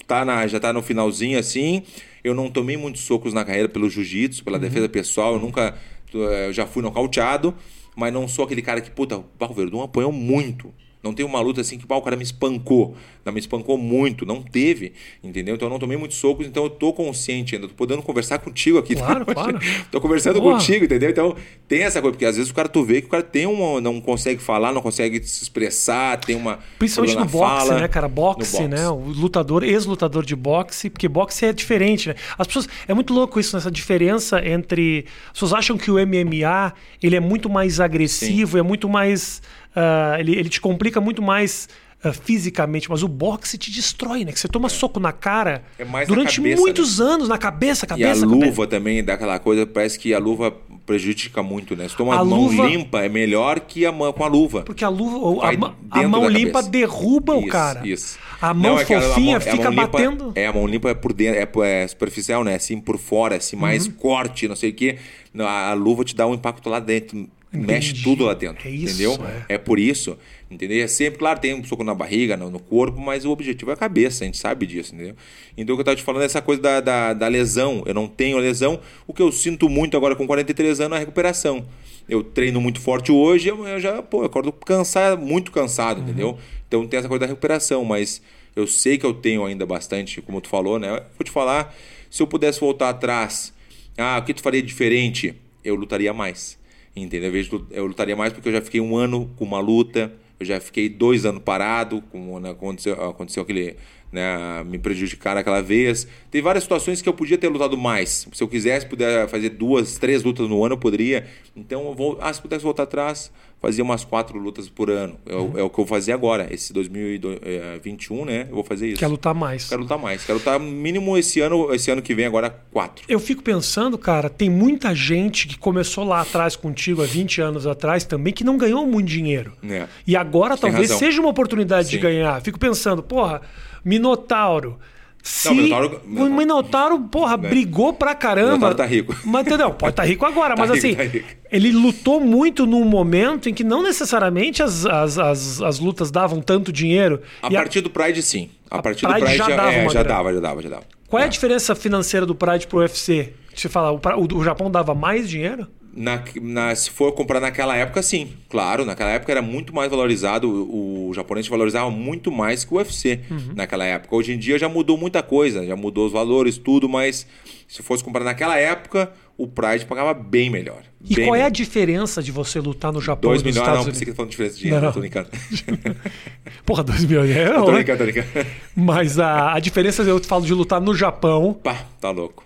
tá 0.07 0.23
na, 0.23 0.47
já 0.47 0.59
tá 0.59 0.71
no 0.71 0.81
finalzinho 0.81 1.37
assim. 1.37 1.83
Eu 2.23 2.33
não 2.33 2.49
tomei 2.49 2.77
muitos 2.77 3.01
socos 3.01 3.33
na 3.33 3.43
carreira 3.43 3.67
pelo 3.69 3.89
jiu-jitsu, 3.89 4.41
Uhum. 4.41 4.45
pela 4.45 4.59
defesa 4.59 4.87
pessoal. 4.89 5.33
Eu 5.33 5.39
nunca. 5.39 5.75
eh, 6.13 6.47
Eu 6.47 6.53
já 6.53 6.65
fui 6.65 6.81
nocauteado, 6.81 7.53
mas 7.95 8.13
não 8.13 8.27
sou 8.27 8.45
aquele 8.45 8.61
cara 8.61 8.79
que, 8.81 8.89
puta, 8.91 9.17
o 9.17 9.25
Barro 9.39 9.53
Verdun 9.53 9.81
apanhou 9.81 10.11
muito. 10.11 10.73
Não 11.03 11.13
tem 11.13 11.25
uma 11.25 11.41
luta 11.41 11.59
assim 11.59 11.77
que 11.77 11.85
pá, 11.85 11.95
o 11.97 12.01
cara 12.01 12.15
me 12.15 12.23
espancou. 12.23 12.95
Não 13.25 13.31
me 13.31 13.39
espancou 13.39 13.77
muito, 13.77 14.25
não 14.25 14.41
teve, 14.41 14.93
entendeu? 15.23 15.55
Então 15.55 15.67
eu 15.67 15.71
não 15.71 15.79
tomei 15.79 15.97
muitos 15.97 16.17
socos, 16.17 16.45
então 16.45 16.65
eu 16.65 16.69
tô 16.69 16.91
consciente 16.91 17.55
ainda. 17.55 17.67
Tô 17.67 17.73
podendo 17.73 18.01
conversar 18.01 18.39
contigo 18.39 18.77
aqui. 18.77 18.95
Claro, 18.95 19.25
tá? 19.25 19.33
claro. 19.33 19.59
Tô 19.89 20.01
conversando 20.01 20.41
Porra. 20.41 20.57
contigo, 20.57 20.85
entendeu? 20.85 21.09
Então 21.09 21.35
tem 21.67 21.83
essa 21.83 22.01
coisa, 22.01 22.13
porque 22.13 22.25
às 22.25 22.35
vezes 22.35 22.51
o 22.51 22.53
cara 22.53 22.67
tu 22.67 22.83
vê 22.83 23.01
que 23.01 23.07
o 23.07 23.09
cara 23.09 23.23
tem 23.23 23.45
uma. 23.45 23.79
não 23.79 24.01
consegue 24.01 24.41
falar, 24.41 24.73
não 24.73 24.81
consegue 24.81 25.23
se 25.23 25.43
expressar, 25.43 26.19
tem 26.19 26.35
uma. 26.35 26.59
Principalmente 26.77 27.15
no 27.15 27.25
boxe, 27.25 27.67
fala. 27.67 27.79
né, 27.81 27.87
cara? 27.87 28.07
Boxe, 28.07 28.57
boxe. 28.57 28.67
né? 28.67 28.89
O 28.89 28.97
lutador, 28.97 29.63
ex-lutador 29.63 30.25
de 30.25 30.35
boxe, 30.35 30.89
porque 30.89 31.07
boxe 31.07 31.45
é 31.45 31.53
diferente, 31.53 32.09
né? 32.09 32.15
As 32.37 32.47
pessoas. 32.47 32.67
É 32.87 32.93
muito 32.93 33.13
louco 33.13 33.39
isso, 33.39 33.55
nessa 33.55 33.71
diferença 33.71 34.45
entre. 34.45 35.05
As 35.27 35.33
pessoas 35.33 35.53
acham 35.53 35.77
que 35.77 35.89
o 35.89 35.95
MMA 35.95 36.73
ele 37.01 37.15
é 37.15 37.19
muito 37.19 37.49
mais 37.49 37.79
agressivo, 37.79 38.57
é 38.57 38.61
muito 38.61 38.89
mais. 38.89 39.41
ah, 39.75 40.17
ele, 40.19 40.35
ele 40.35 40.49
te 40.49 40.59
complica 40.59 40.99
muito 40.99 41.21
mais. 41.21 41.69
Ah, 42.03 42.11
fisicamente, 42.11 42.89
mas 42.89 43.01
o 43.03 43.07
boxe 43.07 43.57
te 43.57 43.71
destrói, 43.71 44.25
né? 44.25 44.31
Que 44.31 44.39
você 44.39 44.47
toma 44.47 44.67
soco 44.69 44.99
na 44.99 45.11
cara 45.11 45.63
É 45.79 45.85
mais 45.85 46.07
na 46.07 46.13
durante 46.15 46.37
cabeça, 46.37 46.61
muitos 46.61 46.99
anos, 47.01 47.27
na 47.29 47.37
cabeça, 47.37 47.85
E 47.85 47.87
a 47.87 47.89
cabeça, 47.89 48.25
luva 48.25 48.39
cabeça. 48.47 48.67
também 48.67 49.03
dá 49.03 49.13
aquela 49.13 49.39
coisa, 49.39 49.65
parece 49.65 49.97
que 49.97 50.13
a 50.13 50.19
luva 50.19 50.53
prejudica 50.85 51.41
muito, 51.41 51.75
né? 51.77 51.87
Se 51.87 51.95
toma 51.95 52.13
A 52.15 52.19
a 52.19 52.25
mão 52.25 52.41
luva- 52.41 52.65
limpa, 52.67 53.01
é 53.05 53.07
melhor 53.09 53.61
que 53.61 53.85
a 53.85 53.91
mão 53.91 54.11
com 54.11 54.23
a 54.23 54.27
luva. 54.27 54.63
Porque 54.63 54.83
a 54.83 54.89
luva, 54.89 55.45
a, 55.91 55.99
a 56.01 56.07
mão 56.07 56.27
limpa 56.27 56.51
cabeça. 56.59 56.69
derruba 56.69 57.35
o 57.35 57.39
Isso, 57.39 57.47
cara. 57.49 57.87
Isso. 57.87 58.19
A 58.41 58.53
mão 58.53 58.73
Não, 58.73 58.79
é 58.81 58.83
que 58.85 58.93
a- 58.93 58.97
a 58.99 59.01
fofinha 59.01 59.25
mão- 59.25 59.35
a 59.37 59.39
fica 59.39 59.63
mão 59.71 59.71
limpa- 59.71 59.87
batendo. 59.87 60.31
é, 60.35 60.45
a 60.47 60.51
mão 60.51 60.67
limpa 60.67 60.89
é 60.89 60.93
por 60.93 61.13
dentro, 61.13 61.63
é, 61.63 61.83
é 61.83 61.87
superficial, 61.87 62.43
né? 62.43 62.55
Assim 62.55 62.81
por 62.81 62.97
fora, 62.97 63.37
assim, 63.37 63.55
mais 63.55 63.85
Uhum. 63.85 63.93
corte, 63.93 64.45
não 64.47 64.55
sei 64.57 64.71
o 64.71 64.73
quê. 64.73 64.97
A 65.39 65.73
luva 65.73 66.03
te 66.03 66.13
dá 66.13 66.27
um 66.27 66.33
impacto 66.33 66.69
lá 66.69 66.79
dentro. 66.81 67.29
Mexe 67.53 67.89
Entendi. 67.91 68.03
tudo 68.03 68.25
lá 68.25 68.33
dentro. 68.33 68.67
É 68.67 68.71
isso, 68.71 68.95
entendeu? 68.95 69.27
é. 69.47 69.53
É 69.53 69.57
por 69.59 69.77
isso. 69.79 70.17
Entendeu? 70.49 70.83
É 70.83 70.87
sempre, 70.87 71.19
claro, 71.19 71.39
tem 71.39 71.53
um 71.53 71.63
soco 71.63 71.83
na 71.83 71.93
barriga, 71.93 72.35
no, 72.35 72.49
no 72.49 72.59
corpo, 72.59 72.99
mas 72.99 73.25
o 73.25 73.31
objetivo 73.31 73.69
é 73.71 73.73
a 73.75 73.77
cabeça, 73.77 74.23
a 74.23 74.25
gente 74.25 74.37
sabe 74.37 74.65
disso, 74.65 74.93
entendeu? 74.95 75.15
Então 75.57 75.73
o 75.73 75.77
que 75.77 75.81
eu 75.81 75.85
tava 75.85 75.95
te 75.95 76.03
falando 76.03 76.23
é 76.23 76.25
essa 76.25 76.41
coisa 76.41 76.61
da, 76.61 76.81
da, 76.81 77.13
da 77.13 77.27
lesão. 77.27 77.83
Eu 77.85 77.93
não 77.93 78.07
tenho 78.07 78.37
lesão. 78.39 78.79
O 79.07 79.13
que 79.13 79.21
eu 79.21 79.31
sinto 79.31 79.69
muito 79.69 79.95
agora 79.95 80.15
com 80.15 80.25
43 80.27 80.79
anos 80.79 80.93
é 80.93 80.97
a 80.97 80.99
recuperação. 80.99 81.65
Eu 82.09 82.23
treino 82.23 82.59
muito 82.59 82.79
forte 82.81 83.11
hoje, 83.11 83.49
amanhã 83.49 83.75
eu 83.75 83.79
já, 83.79 84.01
pô, 84.01 84.21
eu 84.21 84.25
acordo 84.25 84.51
cansado, 84.51 85.21
muito 85.21 85.51
cansado, 85.51 85.99
Uhum. 85.99 86.03
entendeu? 86.03 86.37
Então 86.67 86.87
tem 86.87 86.97
essa 86.99 87.07
coisa 87.07 87.21
da 87.21 87.27
recuperação, 87.27 87.85
mas 87.85 88.21
eu 88.55 88.67
sei 88.67 88.97
que 88.97 89.05
eu 89.05 89.13
tenho 89.13 89.45
ainda 89.45 89.65
bastante, 89.65 90.21
como 90.21 90.41
tu 90.41 90.49
falou, 90.49 90.77
né? 90.79 90.89
Vou 91.17 91.23
te 91.23 91.31
falar, 91.31 91.73
se 92.09 92.21
eu 92.21 92.27
pudesse 92.27 92.59
voltar 92.59 92.89
atrás, 92.89 93.53
ah, 93.97 94.17
o 94.19 94.25
que 94.25 94.33
tu 94.33 94.41
faria 94.41 94.61
diferente? 94.61 95.33
Eu 95.63 95.75
lutaria 95.75 96.13
mais. 96.13 96.57
Entendeu? 96.95 97.31
Eu, 97.71 97.85
lutaria 97.87 98.15
mais 98.15 98.31
porque 98.31 98.49
eu 98.49 98.53
já 98.53 98.61
fiquei 98.61 98.79
um 98.79 98.95
ano 98.95 99.29
com 99.35 99.43
uma 99.45 99.59
luta, 99.59 100.13
eu 100.39 100.45
já 100.45 100.59
fiquei 100.59 100.87
dois 100.87 101.25
anos 101.25 101.41
parado, 101.41 102.03
como 102.11 102.39
né, 102.39 102.51
aconteceu, 102.51 102.93
aconteceu 103.09 103.43
aquele. 103.43 103.75
Né, 104.11 104.63
me 104.65 104.77
prejudicar 104.77 105.35
aquela 105.35 105.59
vez. 105.59 106.07
Tem 106.29 106.39
várias 106.39 106.63
situações 106.63 107.01
que 107.01 107.09
eu 107.09 107.15
podia 107.15 107.35
ter 107.35 107.47
lutado 107.47 107.75
mais. 107.75 108.27
Se 108.31 108.43
eu 108.43 108.47
quisesse, 108.47 108.85
puder 108.85 109.27
fazer 109.27 109.49
duas, 109.49 109.97
três 109.97 110.21
lutas 110.21 110.47
no 110.47 110.63
ano, 110.63 110.75
eu 110.75 110.77
poderia. 110.77 111.25
Então, 111.55 111.87
eu 111.87 111.95
vou, 111.95 112.19
ah, 112.21 112.31
se 112.31 112.39
pudesse 112.39 112.63
voltar 112.63 112.83
atrás, 112.83 113.31
fazia 113.63 113.81
umas 113.81 114.03
quatro 114.03 114.37
lutas 114.37 114.67
por 114.67 114.91
ano. 114.91 115.15
É, 115.25 115.33
o- 115.35 115.57
é 115.57 115.63
o 115.63 115.69
que 115.69 115.79
eu 115.79 115.85
vou 115.85 115.87
fazer 115.87 116.11
agora. 116.11 116.47
Esse 116.53 116.73
2021, 116.73 118.25
né? 118.25 118.45
Eu 118.49 118.55
vou 118.55 118.63
fazer 118.63 118.87
isso. 118.89 118.99
Quer 118.99 119.07
lutar 119.07 119.33
mais. 119.33 119.69
Quero 119.69 119.81
lutar 119.83 119.97
mais. 119.97 120.25
Quero 120.25 120.37
lutar 120.39 120.59
mínimo 120.59 121.17
esse 121.17 121.39
ano, 121.39 121.73
esse 121.73 121.89
ano 121.89 122.01
que 122.01 122.13
vem, 122.13 122.25
agora 122.25 122.49
quatro. 122.71 123.05
Eu 123.07 123.19
fico 123.19 123.41
pensando, 123.41 123.97
cara, 123.97 124.29
tem 124.29 124.49
muita 124.49 124.93
gente 124.93 125.47
que 125.47 125.57
começou 125.57 126.03
lá 126.03 126.21
atrás 126.21 126.55
contigo 126.57 127.01
há 127.01 127.05
20 127.05 127.39
anos 127.41 127.65
atrás 127.65 128.03
também 128.03 128.33
que 128.33 128.43
não 128.43 128.57
ganhou 128.57 128.85
muito 128.85 129.07
dinheiro. 129.07 129.53
É. 129.63 129.87
E 130.05 130.15
agora 130.15 130.57
Tem 130.57 130.69
talvez 130.69 130.91
seja 130.91 131.21
uma 131.21 131.29
oportunidade 131.29 131.89
de 131.89 131.95
Sim. 131.95 132.01
ganhar. 132.01 132.41
Fico 132.41 132.59
pensando, 132.59 133.01
porra, 133.01 133.41
Minotauro. 133.83 134.77
Se 135.25 135.47
Não, 135.47 135.55
Minotauro- 135.55 136.01
o 136.05 136.29
Minotauro, 136.29 136.99
porra, 136.99 137.37
Né? 137.37 137.47
brigou 137.47 137.93
pra 137.93 138.13
caramba. 138.13 138.47
Minotauro 138.51 138.75
tá 138.75 138.85
rico. 138.85 139.15
Mas 139.23 139.47
entendeu? 139.47 139.71
Pode 139.71 139.93
estar 139.93 140.03
rico 140.03 140.25
agora, 140.25 140.53
Tá 140.55 140.61
mas 140.67 140.71
rico, 140.83 140.85
assim, 140.85 140.95
tá 140.95 141.03
rico. 141.03 141.27
ele 141.49 141.71
lutou 141.71 142.19
muito 142.19 142.65
num 142.65 142.83
momento 142.83 143.47
em 143.47 143.53
que 143.53 143.63
não 143.63 143.81
necessariamente 143.81 144.61
as, 144.61 144.85
as, 144.85 145.17
as, 145.17 145.61
as 145.61 145.79
lutas 145.79 146.11
davam 146.11 146.41
tanto 146.41 146.73
dinheiro. 146.73 147.21
A 147.41 147.47
E 147.49 147.55
a- 147.55 147.59
partir 147.61 147.79
do 147.79 147.89
Pride, 147.89 148.21
sim. 148.21 148.49
A, 148.69 148.81
partir 148.81 149.07
Pride 149.07 149.19
do 149.21 149.25
Pride 149.25 149.37
já 149.37 149.49
já, 149.49 149.55
dava 149.55 149.71
é, 149.71 149.89
já 149.89 150.03
dava, 150.03 150.33
já 150.33 150.39
dava, 150.41 150.61
já 150.61 150.69
dava. 150.69 150.83
Qual 151.07 151.19
é 151.21 151.23
a 151.23 151.27
É. 151.27 151.29
diferença 151.29 151.73
financeira 151.73 152.25
do 152.25 152.35
Pride 152.35 152.67
pro 152.67 152.79
UFC? 152.79 153.31
Você 153.55 153.69
fala, 153.69 153.91
o, 153.93 154.37
o 154.37 154.43
Japão 154.43 154.69
dava 154.69 154.93
mais 154.93 155.29
dinheiro? 155.29 155.67
Na, 155.95 156.23
na- 156.41 156.73
se 156.75 156.89
for 156.89 157.11
comprar 157.11 157.39
naquela 157.39 157.75
época, 157.77 158.01
sim. 158.01 158.29
Claro, 158.49 158.83
naquela 158.83 159.11
época 159.11 159.31
era 159.31 159.41
muito 159.43 159.73
mais 159.75 159.89
valorizado. 159.91 160.49
O, 160.49 161.09
o 161.09 161.13
japonês 161.13 161.47
valorizava 161.47 161.91
muito 161.91 162.31
mais 162.31 162.63
que 162.63 162.73
o 162.73 162.77
UFC 162.77 163.19
Uhum. 163.29 163.53
naquela 163.55 163.85
época. 163.85 164.15
Hoje 164.15 164.33
em 164.33 164.37
dia 164.39 164.57
já 164.57 164.67
mudou 164.67 164.97
muita 164.97 165.21
coisa, 165.21 165.65
já 165.65 165.75
mudou 165.75 166.07
os 166.07 166.11
valores, 166.11 166.57
tudo, 166.57 166.89
mas 166.89 167.27
se 167.67 167.83
fosse 167.83 168.03
comprar 168.03 168.23
naquela 168.23 168.57
época, 168.57 169.11
o 169.37 169.47
Pride 169.47 169.85
pagava 169.85 170.13
bem 170.15 170.49
melhor. 170.49 170.81
E 171.07 171.15
bem 171.15 171.25
qual 171.25 171.35
é 171.35 171.39
a 171.39 171.43
melhor. 171.43 171.51
diferença 171.51 172.23
de 172.23 172.31
você 172.31 172.59
lutar 172.59 172.91
no 172.91 172.99
Japão 173.01 173.29
2 173.29 173.41
e 173.41 173.43
nos 173.45 173.53
milhões, 173.53 173.67
não, 173.67 173.73
Estados 173.81 173.85
pensei 173.93 174.05
que 174.05 174.11
Unidos? 174.11 174.15
falando 174.15 174.29
de 174.29 174.31
diferença 174.31 174.55
de 174.55 174.61
dinheiro, 174.61 174.81
Não, 174.81 174.87
não, 174.87 174.93
tô 174.93 174.99
brincando. 174.99 175.29
Porra, 176.65 176.83
2 176.83 177.05
milhões 177.05 177.29
é 177.31 177.45
tô 177.47 177.53
não, 177.59 177.67
né? 177.67 177.73
brincando, 177.83 177.97
tô 177.99 178.03
brincando. 178.11 178.47
Mas 178.75 179.19
a, 179.19 179.53
a 179.53 179.59
diferença, 179.59 180.01
eu 180.03 180.19
te 180.19 180.27
falo 180.27 180.45
de 180.45 180.53
lutar 180.53 180.79
no 180.81 180.95
Japão. 180.95 181.53
Pá, 181.63 181.85
tá 181.99 182.09
louco. 182.11 182.43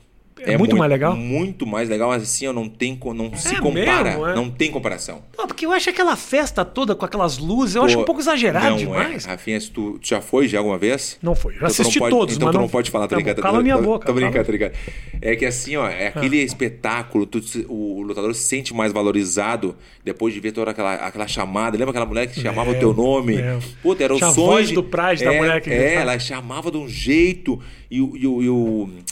É 0.53 0.57
muito 0.57 0.75
mais 0.75 0.89
legal? 0.89 1.15
Muito 1.15 1.65
mais 1.65 1.89
legal, 1.89 2.09
mas 2.09 2.23
assim, 2.23 2.47
ó, 2.47 2.53
não, 2.53 2.67
tem, 2.69 2.97
não 3.15 3.35
se 3.35 3.55
É 3.55 3.59
compara. 3.59 4.03
mesmo, 4.11 4.27
é? 4.27 4.35
Não 4.35 4.49
tem 4.49 4.71
comparação. 4.71 5.21
Pô, 5.35 5.45
porque 5.47 5.65
eu 5.65 5.71
acho 5.71 5.89
aquela 5.89 6.15
festa 6.15 6.63
toda 6.65 6.95
com 6.95 7.05
aquelas 7.05 7.37
luzes, 7.37 7.75
eu 7.75 7.83
acho 7.83 7.95
Pô, 7.95 8.01
um 8.01 8.05
pouco 8.05 8.21
exagerado 8.21 8.69
não 8.71 8.77
demais. 8.77 9.25
É. 9.25 9.29
Rafinha, 9.29 9.59
tu, 9.61 9.99
tu 9.99 10.07
já 10.07 10.21
foi 10.21 10.47
já 10.47 10.57
alguma 10.59 10.77
vez? 10.77 11.17
Não 11.21 11.35
foi. 11.35 11.53
Eu 11.53 11.57
Então 11.57 11.67
tu 11.69 11.73
não 11.73 11.81
assisti 11.81 11.99
pode- 11.99 12.11
todos, 12.15 12.35
então 12.35 12.49
tu 12.51 12.53
não- 12.55 12.61
não 12.61 12.69
pode 12.69 12.91
falar, 12.91 13.07
Tá 13.07 13.15
brincando. 13.15 13.41
cala 13.41 13.57
tô- 13.57 13.63
minha 13.63 13.77
boca, 13.77 14.05
Tô 14.07 14.13
brincando, 14.13 14.45
tô 14.45 14.51
brincando. 14.51 14.73
É 15.21 15.35
que 15.35 15.45
assim, 15.45 15.75
ó, 15.75 15.87
é 15.87 16.07
aquele 16.07 16.37
espetáculo, 16.37 17.25
tu 17.25 17.41
o 17.69 18.01
lutador 18.01 18.33
se 18.35 18.41
sente 18.43 18.73
mais 18.73 18.91
valorizado 18.93 19.75
depois 20.03 20.33
de 20.33 20.39
ver 20.39 20.51
toda 20.51 20.71
aquela, 20.71 20.93
aquela 20.95 21.27
chamada. 21.27 21.77
Lembra 21.77 21.91
aquela 21.91 22.05
mulher 22.05 22.27
que 22.27 22.39
chamava 22.41 22.71
o 22.71 22.75
teu 22.75 22.93
nome? 22.93 23.35
lembro. 23.35 23.67
Puta, 23.81 24.03
era 24.03 24.13
o 24.13 24.17
a 24.17 24.31
sonho. 24.31 24.33
voz 24.47 24.71
do 24.71 24.83
Pride 24.83 25.23
da 25.23 25.33
é, 25.33 25.37
mulher 25.37 25.61
que 25.61 25.69
É, 25.69 25.95
ela 25.95 26.17
chamava 26.19 26.71
de 26.71 26.77
um 26.77 26.87
jeito. 26.87 27.59
E 27.89 28.01
o, 28.01 28.17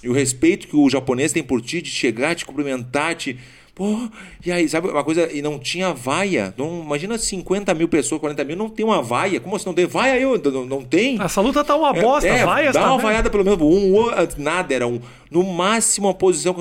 e 0.03 0.09
o 0.09 0.13
respeito 0.13 0.67
que 0.67 0.75
o 0.75 0.89
japonês 0.89 1.24
tem 1.33 1.43
por 1.43 1.61
ti, 1.61 1.81
de 1.81 1.89
chegar, 1.89 2.35
te 2.35 2.45
cumprimentar, 2.45 3.15
te. 3.15 3.37
Pô, 3.73 4.07
e 4.45 4.51
aí, 4.53 4.69
sabe 4.69 4.87
uma 4.87 5.03
coisa? 5.03 5.29
E 5.33 5.41
não 5.41 5.59
tinha 5.59 5.93
vaia. 5.93 6.53
Não, 6.57 6.81
imagina 6.81 7.17
50 7.17 7.73
mil 7.73 7.89
pessoas, 7.89 8.21
40 8.21 8.43
mil, 8.45 8.55
não 8.55 8.69
tem 8.69 8.85
uma 8.85 9.01
vaia. 9.01 9.37
Como 9.41 9.53
assim 9.53 9.65
não 9.65 9.73
tem 9.73 9.85
vaia? 9.85 10.17
Eu, 10.17 10.41
não, 10.51 10.65
não 10.65 10.81
tem. 10.81 11.21
Essa 11.21 11.41
luta 11.41 11.61
tá 11.61 11.75
uma 11.75 11.91
bosta, 11.91 12.25
É, 12.29 12.45
vai 12.45 12.63
dá 12.63 12.69
essa 12.69 12.79
uma 12.79 12.89
merda. 12.91 13.03
vaiada 13.03 13.29
pelo 13.29 13.43
menos. 13.43 13.59
Um, 13.61 13.99
um, 13.99 14.07
nada, 14.37 14.73
era 14.73 14.87
um. 14.87 15.01
No 15.29 15.43
máximo 15.43 16.07
uma 16.07 16.13
posição. 16.13 16.55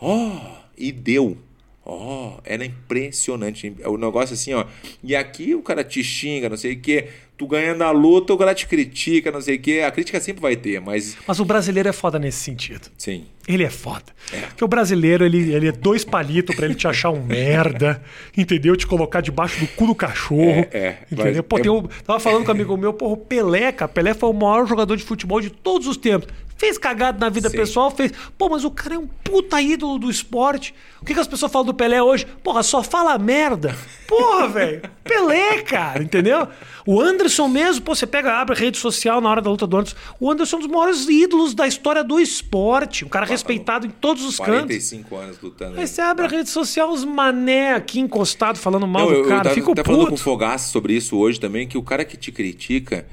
Ó, 0.00 0.30
e 0.78 0.90
deu. 0.90 1.36
Ó, 1.84 2.38
era 2.44 2.64
impressionante. 2.64 3.74
O 3.84 3.98
negócio 3.98 4.32
assim, 4.32 4.54
ó. 4.54 4.64
E 5.02 5.14
aqui 5.14 5.54
o 5.54 5.60
cara 5.62 5.84
te 5.84 6.02
xinga, 6.02 6.48
não 6.48 6.56
sei 6.56 6.72
o 6.72 6.80
quê. 6.80 7.08
Tu 7.36 7.48
ganhando 7.48 7.82
a 7.82 7.90
luta, 7.90 8.32
o 8.32 8.38
cara 8.38 8.54
te 8.54 8.64
critica, 8.64 9.32
não 9.32 9.40
sei 9.40 9.56
o 9.56 9.58
quê. 9.60 9.82
A 9.84 9.90
crítica 9.90 10.20
sempre 10.20 10.40
vai 10.40 10.54
ter, 10.54 10.80
mas. 10.80 11.16
Mas 11.26 11.40
o 11.40 11.44
brasileiro 11.44 11.88
é 11.88 11.92
foda 11.92 12.16
nesse 12.16 12.38
sentido. 12.38 12.88
Sim. 12.96 13.24
Ele 13.48 13.64
é 13.64 13.68
foda. 13.70 14.04
Porque 14.48 14.64
o 14.64 14.68
brasileiro, 14.68 15.24
ele, 15.24 15.52
ele 15.52 15.66
é 15.68 15.72
dois 15.72 16.04
palitos 16.04 16.54
pra 16.54 16.64
ele 16.64 16.76
te 16.76 16.86
achar 16.86 17.10
um 17.10 17.20
merda, 17.26 18.00
entendeu? 18.36 18.76
Te 18.76 18.86
colocar 18.86 19.20
debaixo 19.20 19.58
do 19.58 19.66
cu 19.66 19.86
do 19.88 19.94
cachorro. 19.96 20.66
É, 20.72 20.78
é. 20.78 20.98
Entendeu? 21.10 21.34
Mas 21.34 21.46
Pô, 21.48 21.58
é- 21.58 21.70
um- 21.72 21.82
tava 22.04 22.20
falando 22.20 22.44
com 22.44 22.52
um 22.52 22.54
amigo 22.54 22.76
meu, 22.76 22.92
porra, 22.94 23.14
o 23.14 23.16
Pelé, 23.16 23.72
cara. 23.72 23.88
Pelé 23.88 24.14
foi 24.14 24.30
o 24.30 24.32
maior 24.32 24.64
jogador 24.66 24.96
de 24.96 25.02
futebol 25.02 25.40
de 25.40 25.50
todos 25.50 25.88
os 25.88 25.96
tempos. 25.96 26.28
Fez 26.56 26.78
cagada 26.78 27.18
na 27.18 27.28
vida 27.28 27.50
Sim. 27.50 27.56
pessoal, 27.56 27.90
fez. 27.90 28.12
Pô, 28.38 28.48
mas 28.48 28.64
o 28.64 28.70
cara 28.70 28.94
é 28.94 28.98
um 28.98 29.06
puta 29.06 29.60
ídolo 29.60 29.98
do 29.98 30.08
esporte. 30.10 30.72
O 31.02 31.04
que, 31.04 31.12
que 31.12 31.20
as 31.20 31.26
pessoas 31.26 31.50
falam 31.50 31.66
do 31.66 31.74
Pelé 31.74 32.00
hoje? 32.02 32.26
Porra, 32.42 32.62
só 32.62 32.82
fala 32.82 33.18
merda. 33.18 33.76
Porra, 34.06 34.48
velho. 34.48 34.82
Pelé, 35.02 35.62
cara, 35.62 36.02
entendeu? 36.02 36.46
O 36.86 37.00
Anderson 37.00 37.48
mesmo, 37.48 37.82
pô, 37.82 37.94
você 37.94 38.06
pega, 38.06 38.32
abre 38.34 38.54
a 38.54 38.58
rede 38.58 38.78
social 38.78 39.20
na 39.20 39.28
hora 39.28 39.42
da 39.42 39.50
luta 39.50 39.66
do 39.66 39.76
Anderson. 39.76 39.96
O 40.20 40.30
Anderson 40.30 40.56
é 40.56 40.58
um 40.58 40.62
dos 40.62 40.70
maiores 40.70 41.08
ídolos 41.08 41.54
da 41.54 41.66
história 41.66 42.04
do 42.04 42.20
esporte. 42.20 43.04
Um 43.04 43.08
cara 43.08 43.26
respeitado 43.26 43.86
em 43.86 43.90
todos 43.90 44.24
os 44.24 44.36
45 44.36 45.08
cantos. 45.10 45.24
anos 45.24 45.40
lutando. 45.42 45.80
Aí 45.80 45.86
você 45.86 46.00
abre 46.00 46.24
a 46.26 46.28
rede 46.28 46.48
social, 46.48 46.90
os 46.92 47.04
mané 47.04 47.74
aqui 47.74 48.00
encostado 48.00 48.58
falando 48.58 48.86
mal 48.86 49.02
Não, 49.06 49.08
do 49.08 49.14
eu, 49.14 49.22
eu 49.24 49.28
cara. 49.28 49.42
tava 49.44 49.54
Fico 49.54 49.72
até 49.72 49.82
falando 49.82 50.00
com 50.00 50.06
o 50.06 50.10
puto. 50.10 50.22
Fogaça 50.22 50.70
sobre 50.70 50.94
isso 50.94 51.16
hoje 51.18 51.40
também, 51.40 51.66
que 51.66 51.76
o 51.76 51.82
cara 51.82 52.04
que 52.04 52.16
te 52.16 52.30
critica, 52.32 53.06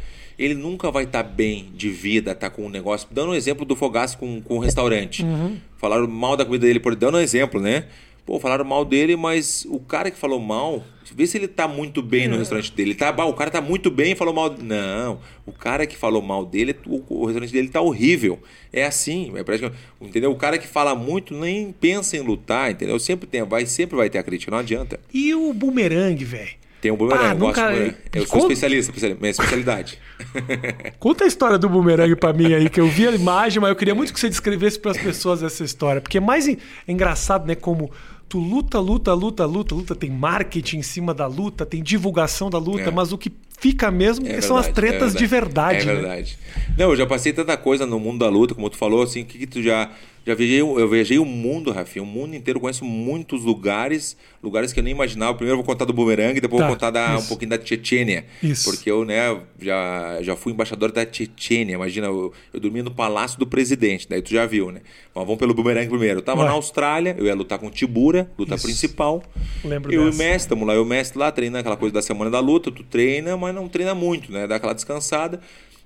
ele 0.44 0.56
nunca 0.56 0.90
vai 0.90 1.04
estar 1.04 1.24
bem 1.24 1.72
de 1.76 1.90
vida, 1.90 2.34
tá 2.34 2.50
com 2.50 2.66
um 2.66 2.70
negócio. 2.70 3.08
Dando 3.12 3.32
um 3.32 3.36
exemplo 3.36 3.66
do 3.66 3.76
Fogaça 3.76 4.18
com, 4.18 4.42
com 4.42 4.56
o 4.56 4.60
restaurante. 4.60 5.24
Uhum. 5.24 5.58
Falaram 5.78 6.08
mal 6.08 6.36
da 6.36 6.44
comida 6.46 6.66
dele, 6.66 6.80
por 6.80 6.96
dando 6.96 7.18
um 7.18 7.22
exemplo, 7.22 7.60
né? 7.62 7.86
Pô, 8.24 8.40
falaram 8.40 8.64
mal 8.64 8.86
dele, 8.86 9.16
mas 9.16 9.66
o 9.68 9.80
cara 9.80 10.12
que 10.12 10.18
falou 10.18 10.40
mal, 10.40 10.84
vê 11.14 11.26
se 11.26 11.38
ele 11.40 11.48
tá 11.48 11.68
muito 11.68 12.04
bem 12.04 12.26
É. 12.26 12.28
no 12.28 12.38
restaurante 12.38 12.72
dele. 12.72 12.94
Tá, 12.94 13.12
bah, 13.12 13.26
o 13.26 13.34
cara 13.34 13.50
tá 13.50 13.60
muito 13.60 13.90
bem 13.90 14.12
e 14.12 14.16
falou 14.16 14.32
mal. 14.34 14.56
Não, 14.62 15.20
o 15.44 15.52
cara 15.52 15.88
que 15.88 15.98
falou 15.98 16.22
mal 16.22 16.46
dele, 16.46 16.76
o, 16.86 17.02
o 17.10 17.26
restaurante 17.26 17.52
dele 17.52 17.70
tá 17.70 17.82
horrível. 17.82 18.40
É 18.72 18.86
assim, 18.86 19.32
é 19.36 19.44
praticamente, 19.44 19.82
entendeu? 20.00 20.32
O 20.32 20.36
cara 20.36 20.60
que 20.60 20.68
fala 20.68 20.94
muito 20.94 21.34
nem 21.34 21.72
pensa 21.72 22.16
em 22.16 22.20
lutar, 22.22 22.70
entendeu? 22.72 23.00
Sempre 23.00 23.26
tem, 23.28 23.42
vai, 23.44 23.66
sempre 23.66 23.96
vai 23.98 24.08
ter 24.08 24.20
a 24.20 24.24
crítica, 24.24 24.52
não 24.52 24.60
adianta. 24.60 25.00
E 25.12 25.34
o 25.34 25.52
bumerangue, 25.52 26.24
velho? 26.24 26.61
Tem 26.82 26.92
um 26.92 26.96
bumerangue, 26.98 27.26
Ah, 27.26 27.32
eu 27.34 27.38
gosto 27.38 27.60
nunca- 27.62 27.74
de. 27.74 27.96
Eu 28.20 28.22
sou 28.26 28.40
Como- 28.40 28.52
especialista, 28.52 28.92
minha 29.20 29.30
especialidade. 29.32 30.00
Conta 31.00 31.24
a 31.24 31.28
história 31.28 31.58
do 31.58 31.70
bumerangue 31.70 32.16
pra 32.16 32.34
mim 32.34 32.54
aí, 32.54 32.70
que 32.70 32.80
eu 32.82 32.88
vi 32.88 33.08
a 33.08 33.12
imagem, 33.12 33.62
mas 33.62 33.70
eu 33.70 33.76
queria 33.76 33.94
muito 33.94 34.12
que 34.14 34.20
você 34.20 34.28
descrevesse 34.30 34.80
pras 34.80 34.98
pessoas 34.98 35.44
essa 35.44 35.64
história. 35.64 36.02
Porque 36.02 36.18
é 36.18 36.22
mais 36.22 36.48
en- 36.48 36.58
engraçado, 36.88 37.46
né? 37.46 37.54
Como 37.56 37.92
tu 38.28 38.40
luta, 38.40 38.80
luta, 38.80 39.14
luta, 39.14 39.46
luta, 39.46 39.76
luta, 39.76 39.96
tem 39.96 40.10
marketing 40.10 40.78
em 40.78 40.82
cima 40.82 41.14
da 41.14 41.28
luta, 41.28 41.66
tem 41.66 41.84
divulgação 41.84 42.50
da 42.50 42.58
luta, 42.58 42.84
É. 42.90 42.92
mas 42.92 43.12
o 43.12 43.18
que 43.18 43.32
fica 43.60 43.92
mesmo 43.92 44.28
É 44.28 44.42
são 44.42 44.58
as 44.58 44.66
verdade, 44.66 44.88
tretas 44.88 45.14
é 45.14 45.18
de 45.20 45.26
verdade. 45.28 45.82
É 45.82 45.86
né? 45.86 45.94
verdade. 45.94 46.38
Não, 46.78 46.90
eu 46.90 46.96
já 46.96 47.06
passei 47.06 47.32
tanta 47.32 47.56
coisa 47.58 47.86
no 47.86 48.00
mundo 48.00 48.20
da 48.20 48.30
luta, 48.30 48.56
como 48.56 48.70
tu 48.70 48.78
falou, 48.78 49.04
assim, 49.04 49.24
que, 49.24 49.38
que 49.38 49.46
tu 49.46 49.62
já. 49.62 49.90
Já 50.26 50.36
viajei, 50.36 50.62
eu 50.62 50.88
viajei 50.88 51.18
o 51.18 51.26
mundo, 51.26 51.72
Rafinha, 51.72 52.04
o 52.04 52.06
mundo 52.06 52.36
inteiro, 52.36 52.60
conheço 52.60 52.86
muitos 52.86 53.44
lugares, 53.44 54.16
lugares 54.42 54.72
que 54.72 54.80
eu 54.80 54.84
nem 54.84 54.92
imaginava. 54.94 55.34
Primeiro 55.34 55.54
eu 55.60 55.64
vou 55.64 55.66
contar 55.66 55.86
do 55.86 55.94
bumerangue, 55.94 56.40
depois 56.40 56.62
Tá, 56.62 56.68
vou 56.68 56.76
contar 56.76 56.92
da, 56.92 57.18
um 57.18 57.26
pouquinho 57.26 57.50
da 57.50 57.60
Chechênia. 57.66 58.26
Isso. 58.44 58.70
Porque 58.70 58.92
eu, 58.92 59.04
né, 59.04 59.36
já, 59.60 60.20
já 60.22 60.36
fui 60.36 60.54
embaixador 60.54 60.92
da 60.92 61.04
Chechênia. 61.12 61.74
Imagina, 61.74 62.06
eu, 62.08 62.32
eu 62.54 62.60
dormia 62.60 62.84
no 62.84 62.92
palácio 62.92 63.40
do 63.40 63.48
presidente, 63.48 64.08
daí 64.08 64.22
tu 64.22 64.30
já 64.32 64.46
viu, 64.46 64.72
né? 64.72 64.82
Mas 65.16 65.26
vamos 65.26 65.40
pelo 65.40 65.56
bumerangue 65.56 65.90
primeiro. 65.90 66.20
Eu 66.20 66.24
tava 66.24 66.42
Vai. 66.42 66.50
na 66.50 66.54
Austrália, 66.54 67.16
eu 67.18 67.26
ia 67.26 67.34
lutar 67.34 67.58
com 67.58 67.66
o 67.66 67.72
Tibura, 67.72 68.30
luta 68.38 68.54
Isso. 68.56 68.66
principal. 68.68 69.24
Lembro 69.66 69.92
eu 69.92 70.06
e 70.06 70.10
o 70.12 70.14
mestre, 70.14 70.50
tamo 70.50 70.66
lá, 70.66 70.74
eu 70.74 70.82
e 70.82 70.84
o 70.84 70.86
mestre 70.86 71.18
lá, 71.18 71.32
treinando 71.32 71.62
aquela 71.62 71.78
coisa 71.78 71.94
da 71.94 72.02
semana 72.02 72.30
da 72.30 72.40
luta, 72.40 72.72
tu 72.72 72.84
treina, 72.84 73.36
mas 73.36 73.56
não 73.56 73.68
treina 73.68 73.96
muito, 73.96 74.32
né? 74.32 74.46
Dá 74.46 74.58
aquela 74.58 74.74
descansada. 74.74 75.42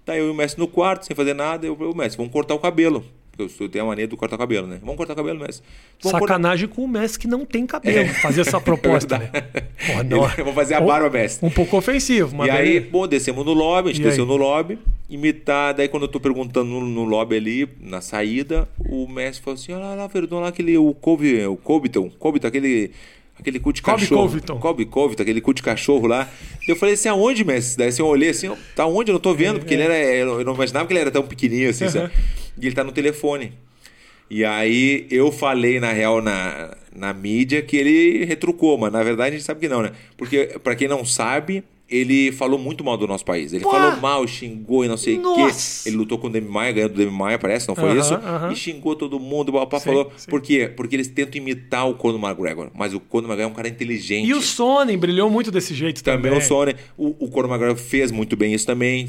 Daí 0.06 0.20
eu 0.20 0.28
e 0.28 0.30
o 0.30 0.36
mestre 0.36 0.60
no 0.60 0.68
quarto, 0.68 1.06
sem 1.06 1.16
fazer 1.16 1.34
nada, 1.34 1.66
eu 1.66 1.76
falei, 1.76 1.92
"Ô, 1.92 1.96
mestre, 1.96 2.18
vamos 2.18 2.32
cortar 2.32 2.54
o 2.54 2.60
cabelo. 2.60 3.04
Porque 3.38 3.64
eu 3.64 3.70
tenho 3.70 3.84
a 3.84 3.88
mania 3.88 4.08
do 4.08 4.16
cortar 4.18 4.38
cabelo, 4.38 4.66
né? 4.68 4.78
Vamos 4.82 4.96
cortar 4.96 5.14
cabelo, 5.16 5.40
mestre. 5.40 5.66
Vamos 6.02 6.20
cortar- 6.20 6.36
Sacanagem 6.36 6.68
com 6.68 6.84
o 6.84 6.88
Messi 6.88 7.20
que 7.20 7.28
não 7.28 7.46
tem 7.46 7.66
cabelo. 7.66 8.08
Fazer 8.16 8.42
essa 8.42 8.60
proposta, 8.62 9.18
né? 9.18 9.30
Porra, 9.88 10.04
não. 10.04 10.24
Ele- 10.26 10.34
eu 10.40 10.46
vou 10.46 10.54
fazer 10.54 10.76
a 10.76 10.82
barba, 10.82 11.10
mestre. 11.10 11.46
Um 11.46 11.50
pouco 11.52 11.78
ofensivo, 11.78 12.36
mas 12.36 12.48
e 12.48 12.52
aí, 12.52 12.66
beleza. 12.66 12.88
bom, 12.92 13.08
descemos 13.08 13.46
no 13.46 13.54
lobby, 13.54 13.90
a 13.90 13.94
gente 13.94 14.02
E 14.02 14.08
desceu 14.08 14.24
aí? 14.24 14.30
no 14.30 14.36
lobby, 14.38 14.80
imitar, 15.10 15.74
daí 15.74 15.88
quando 15.88 16.04
eu 16.04 16.08
tô 16.10 16.20
perguntando 16.20 16.70
no, 16.70 16.82
no 16.82 17.04
lobby 17.04 17.36
ali, 17.36 17.70
na 17.82 18.02
saída, 18.02 18.68
o 18.90 19.08
mestre 19.08 19.44
falou 19.44 19.56
assim, 19.60 19.74
olha 19.74 19.84
lá, 19.86 19.96
lá, 19.96 20.08
Verdun, 20.08 20.40
lá 20.40 20.48
aquele, 20.50 20.78
o 20.78 20.94
Cove, 20.94 21.46
o 21.46 21.56
Cobiton, 21.58 22.10
Cobiton, 22.20 22.48
aquele, 22.48 22.92
aquele 23.40 23.60
cu 23.60 23.74
de 23.74 23.82
Colby 23.82 24.02
cachorro. 24.02 24.22
Covington. 24.22 24.60
Colby 24.60 24.86
Covington, 24.86 25.24
aquele 25.24 25.42
cu 25.42 25.54
de 25.54 25.62
cachorro 25.62 26.08
lá. 26.08 26.30
Eu 26.68 26.76
falei 26.76 26.96
assim, 26.96 27.10
aonde, 27.10 27.44
mestre? 27.44 27.78
Daí 27.78 27.90
assim, 27.90 28.02
eu 28.02 28.08
olhei 28.08 28.30
assim, 28.30 28.52
tá 28.76 28.86
onde? 28.86 29.12
Eu 29.12 29.14
não 29.14 29.20
tô 29.20 29.34
vendo, 29.34 29.60
porque 29.60 29.74
ele 29.74 29.84
era, 29.84 29.96
eu 29.96 30.44
não 30.44 30.54
imaginava 30.54 30.88
que 30.88 30.94
ele 30.94 31.02
era 31.02 31.12
tão 31.12 31.24
pequenininho 31.24 31.70
assim, 31.70 31.90
sabe? 31.90 32.12
E 32.60 32.66
ele 32.66 32.76
tá 32.76 32.84
no 32.84 32.92
telefone. 32.92 33.54
E 34.30 34.44
aí 34.44 35.06
eu 35.12 35.32
falei, 35.32 35.80
na 35.80 35.92
real, 35.92 36.22
na, 36.22 36.76
na 36.96 37.14
mídia 37.14 37.62
que 37.62 37.78
ele 37.78 38.26
retrucou, 38.26 38.78
mas 38.78 38.92
na 38.92 39.04
verdade 39.04 39.36
a 39.36 39.38
gente 39.38 39.46
sabe 39.46 39.60
que 39.60 39.70
não, 39.70 39.84
né? 39.84 39.92
Porque, 40.18 40.58
pra 40.64 40.76
quem 40.76 40.88
não 40.88 41.06
sabe, 41.06 41.64
ele 41.90 42.32
falou 42.32 42.58
muito 42.58 42.84
mal 42.84 42.98
do 42.98 43.08
nosso 43.08 43.24
país. 43.24 43.54
Ele 43.54 43.64
Pô! 43.64 43.72
falou 43.72 44.00
mal, 44.02 44.28
xingou 44.28 44.84
e 44.84 44.88
não 44.88 44.98
sei 44.98 45.18
o 45.18 45.36
quê. 45.36 45.52
Ele 45.86 45.96
lutou 45.98 46.18
com 46.18 46.28
o 46.28 46.30
Demi 46.30 46.50
Maia, 46.50 46.72
ganhou 46.72 46.90
do 46.90 46.96
Demi 46.96 47.12
Maia, 47.12 47.38
parece, 47.38 47.68
não 47.68 47.76
foi 47.76 47.98
isso? 47.98 48.14
E 48.52 48.56
xingou 48.56 48.96
todo 48.96 49.20
mundo, 49.20 49.50
o 49.50 49.54
papá 49.54 49.80
falou. 49.80 50.12
sim. 50.18 50.30
Por 50.30 50.42
quê? 50.42 50.72
Porque 50.76 50.96
eles 50.96 51.08
tentam 51.08 51.40
imitar 51.40 51.88
o 51.88 51.94
Conor 51.94 52.20
McGregor. 52.20 52.72
Mas 52.74 52.94
o 52.94 53.00
Conor 53.00 53.30
McGregor 53.30 53.50
é 53.50 53.54
um 53.54 53.56
cara 53.56 53.68
inteligente. 53.68 54.28
E 54.28 54.34
o 54.34 54.42
Sonnen 54.42 54.98
brilhou 54.98 55.30
muito 55.30 55.52
desse 55.52 55.74
jeito 55.76 56.04
também. 56.04 56.32
Também 56.32 56.40
o 56.40 56.42
Sony. 56.42 56.76
O, 56.98 57.26
o 57.26 57.30
Conor 57.30 57.50
McGregor 57.52 57.78
fez 57.78 58.12
muito 58.12 58.36
bem 58.36 58.54
isso 58.54 58.66
também. 58.66 59.08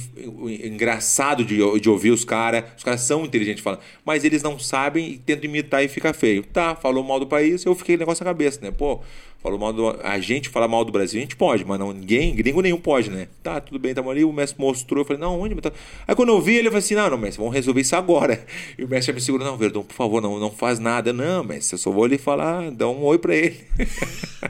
Engraçado 0.62 1.44
de, 1.44 1.56
de 1.80 1.88
ouvir 1.88 2.10
os 2.10 2.24
caras. 2.24 2.64
Os 2.76 2.84
caras 2.84 3.00
são 3.00 3.24
inteligentes 3.24 3.62
falando. 3.62 3.80
Mas 4.04 4.24
eles 4.24 4.42
não 4.42 4.58
sabem 4.58 5.12
e 5.12 5.18
tentam 5.18 5.46
imitar 5.48 5.82
e 5.82 5.88
fica 5.88 6.12
feio. 6.12 6.44
Tá, 6.44 6.74
falou 6.74 7.02
mal 7.02 7.18
do 7.18 7.26
país, 7.26 7.64
eu 7.64 7.74
fiquei 7.74 7.96
negócio 7.96 8.24
na 8.24 8.30
cabeça, 8.30 8.60
né? 8.62 8.70
Pô, 8.70 9.00
falou 9.42 9.58
mal 9.58 9.72
do. 9.72 9.88
A 10.02 10.18
gente 10.18 10.48
fala 10.48 10.66
mal 10.66 10.84
do 10.84 10.92
Brasil, 10.92 11.18
a 11.18 11.22
gente 11.22 11.36
pode, 11.36 11.64
mas 11.64 11.78
não, 11.78 11.92
ninguém, 11.92 12.34
gringo 12.34 12.60
nenhum 12.60 12.78
pode, 12.78 13.10
né? 13.10 13.28
Tá, 13.42 13.60
tudo 13.60 13.78
bem, 13.78 13.94
tamo 13.94 14.10
ali. 14.10 14.24
O 14.24 14.32
mestre 14.32 14.60
mostrou, 14.60 15.00
eu 15.02 15.04
falei, 15.06 15.20
não, 15.20 15.40
onde? 15.40 15.54
Tá? 15.56 15.72
Aí 16.06 16.14
quando 16.14 16.30
eu 16.30 16.40
vi, 16.40 16.54
ele 16.56 16.68
falou 16.68 16.78
assim: 16.78 16.94
não, 16.94 17.10
não, 17.10 17.18
mestre, 17.18 17.38
vamos 17.38 17.54
resolver 17.54 17.80
isso 17.80 17.96
agora. 17.96 18.44
E 18.78 18.84
o 18.84 18.88
mestre 18.88 19.12
já 19.12 19.14
me 19.14 19.20
segurou, 19.20 19.46
não, 19.46 19.56
Verdão, 19.56 19.82
por 19.82 19.94
favor, 19.94 20.20
não, 20.20 20.38
não 20.38 20.50
faz 20.50 20.78
nada. 20.78 21.12
Não, 21.12 21.42
mestre, 21.44 21.74
eu 21.74 21.78
só 21.78 21.90
vou 21.90 22.04
ali 22.04 22.18
falar, 22.18 22.70
dá 22.70 22.88
um 22.88 23.02
oi 23.04 23.18
pra 23.18 23.34
ele. 23.34 23.60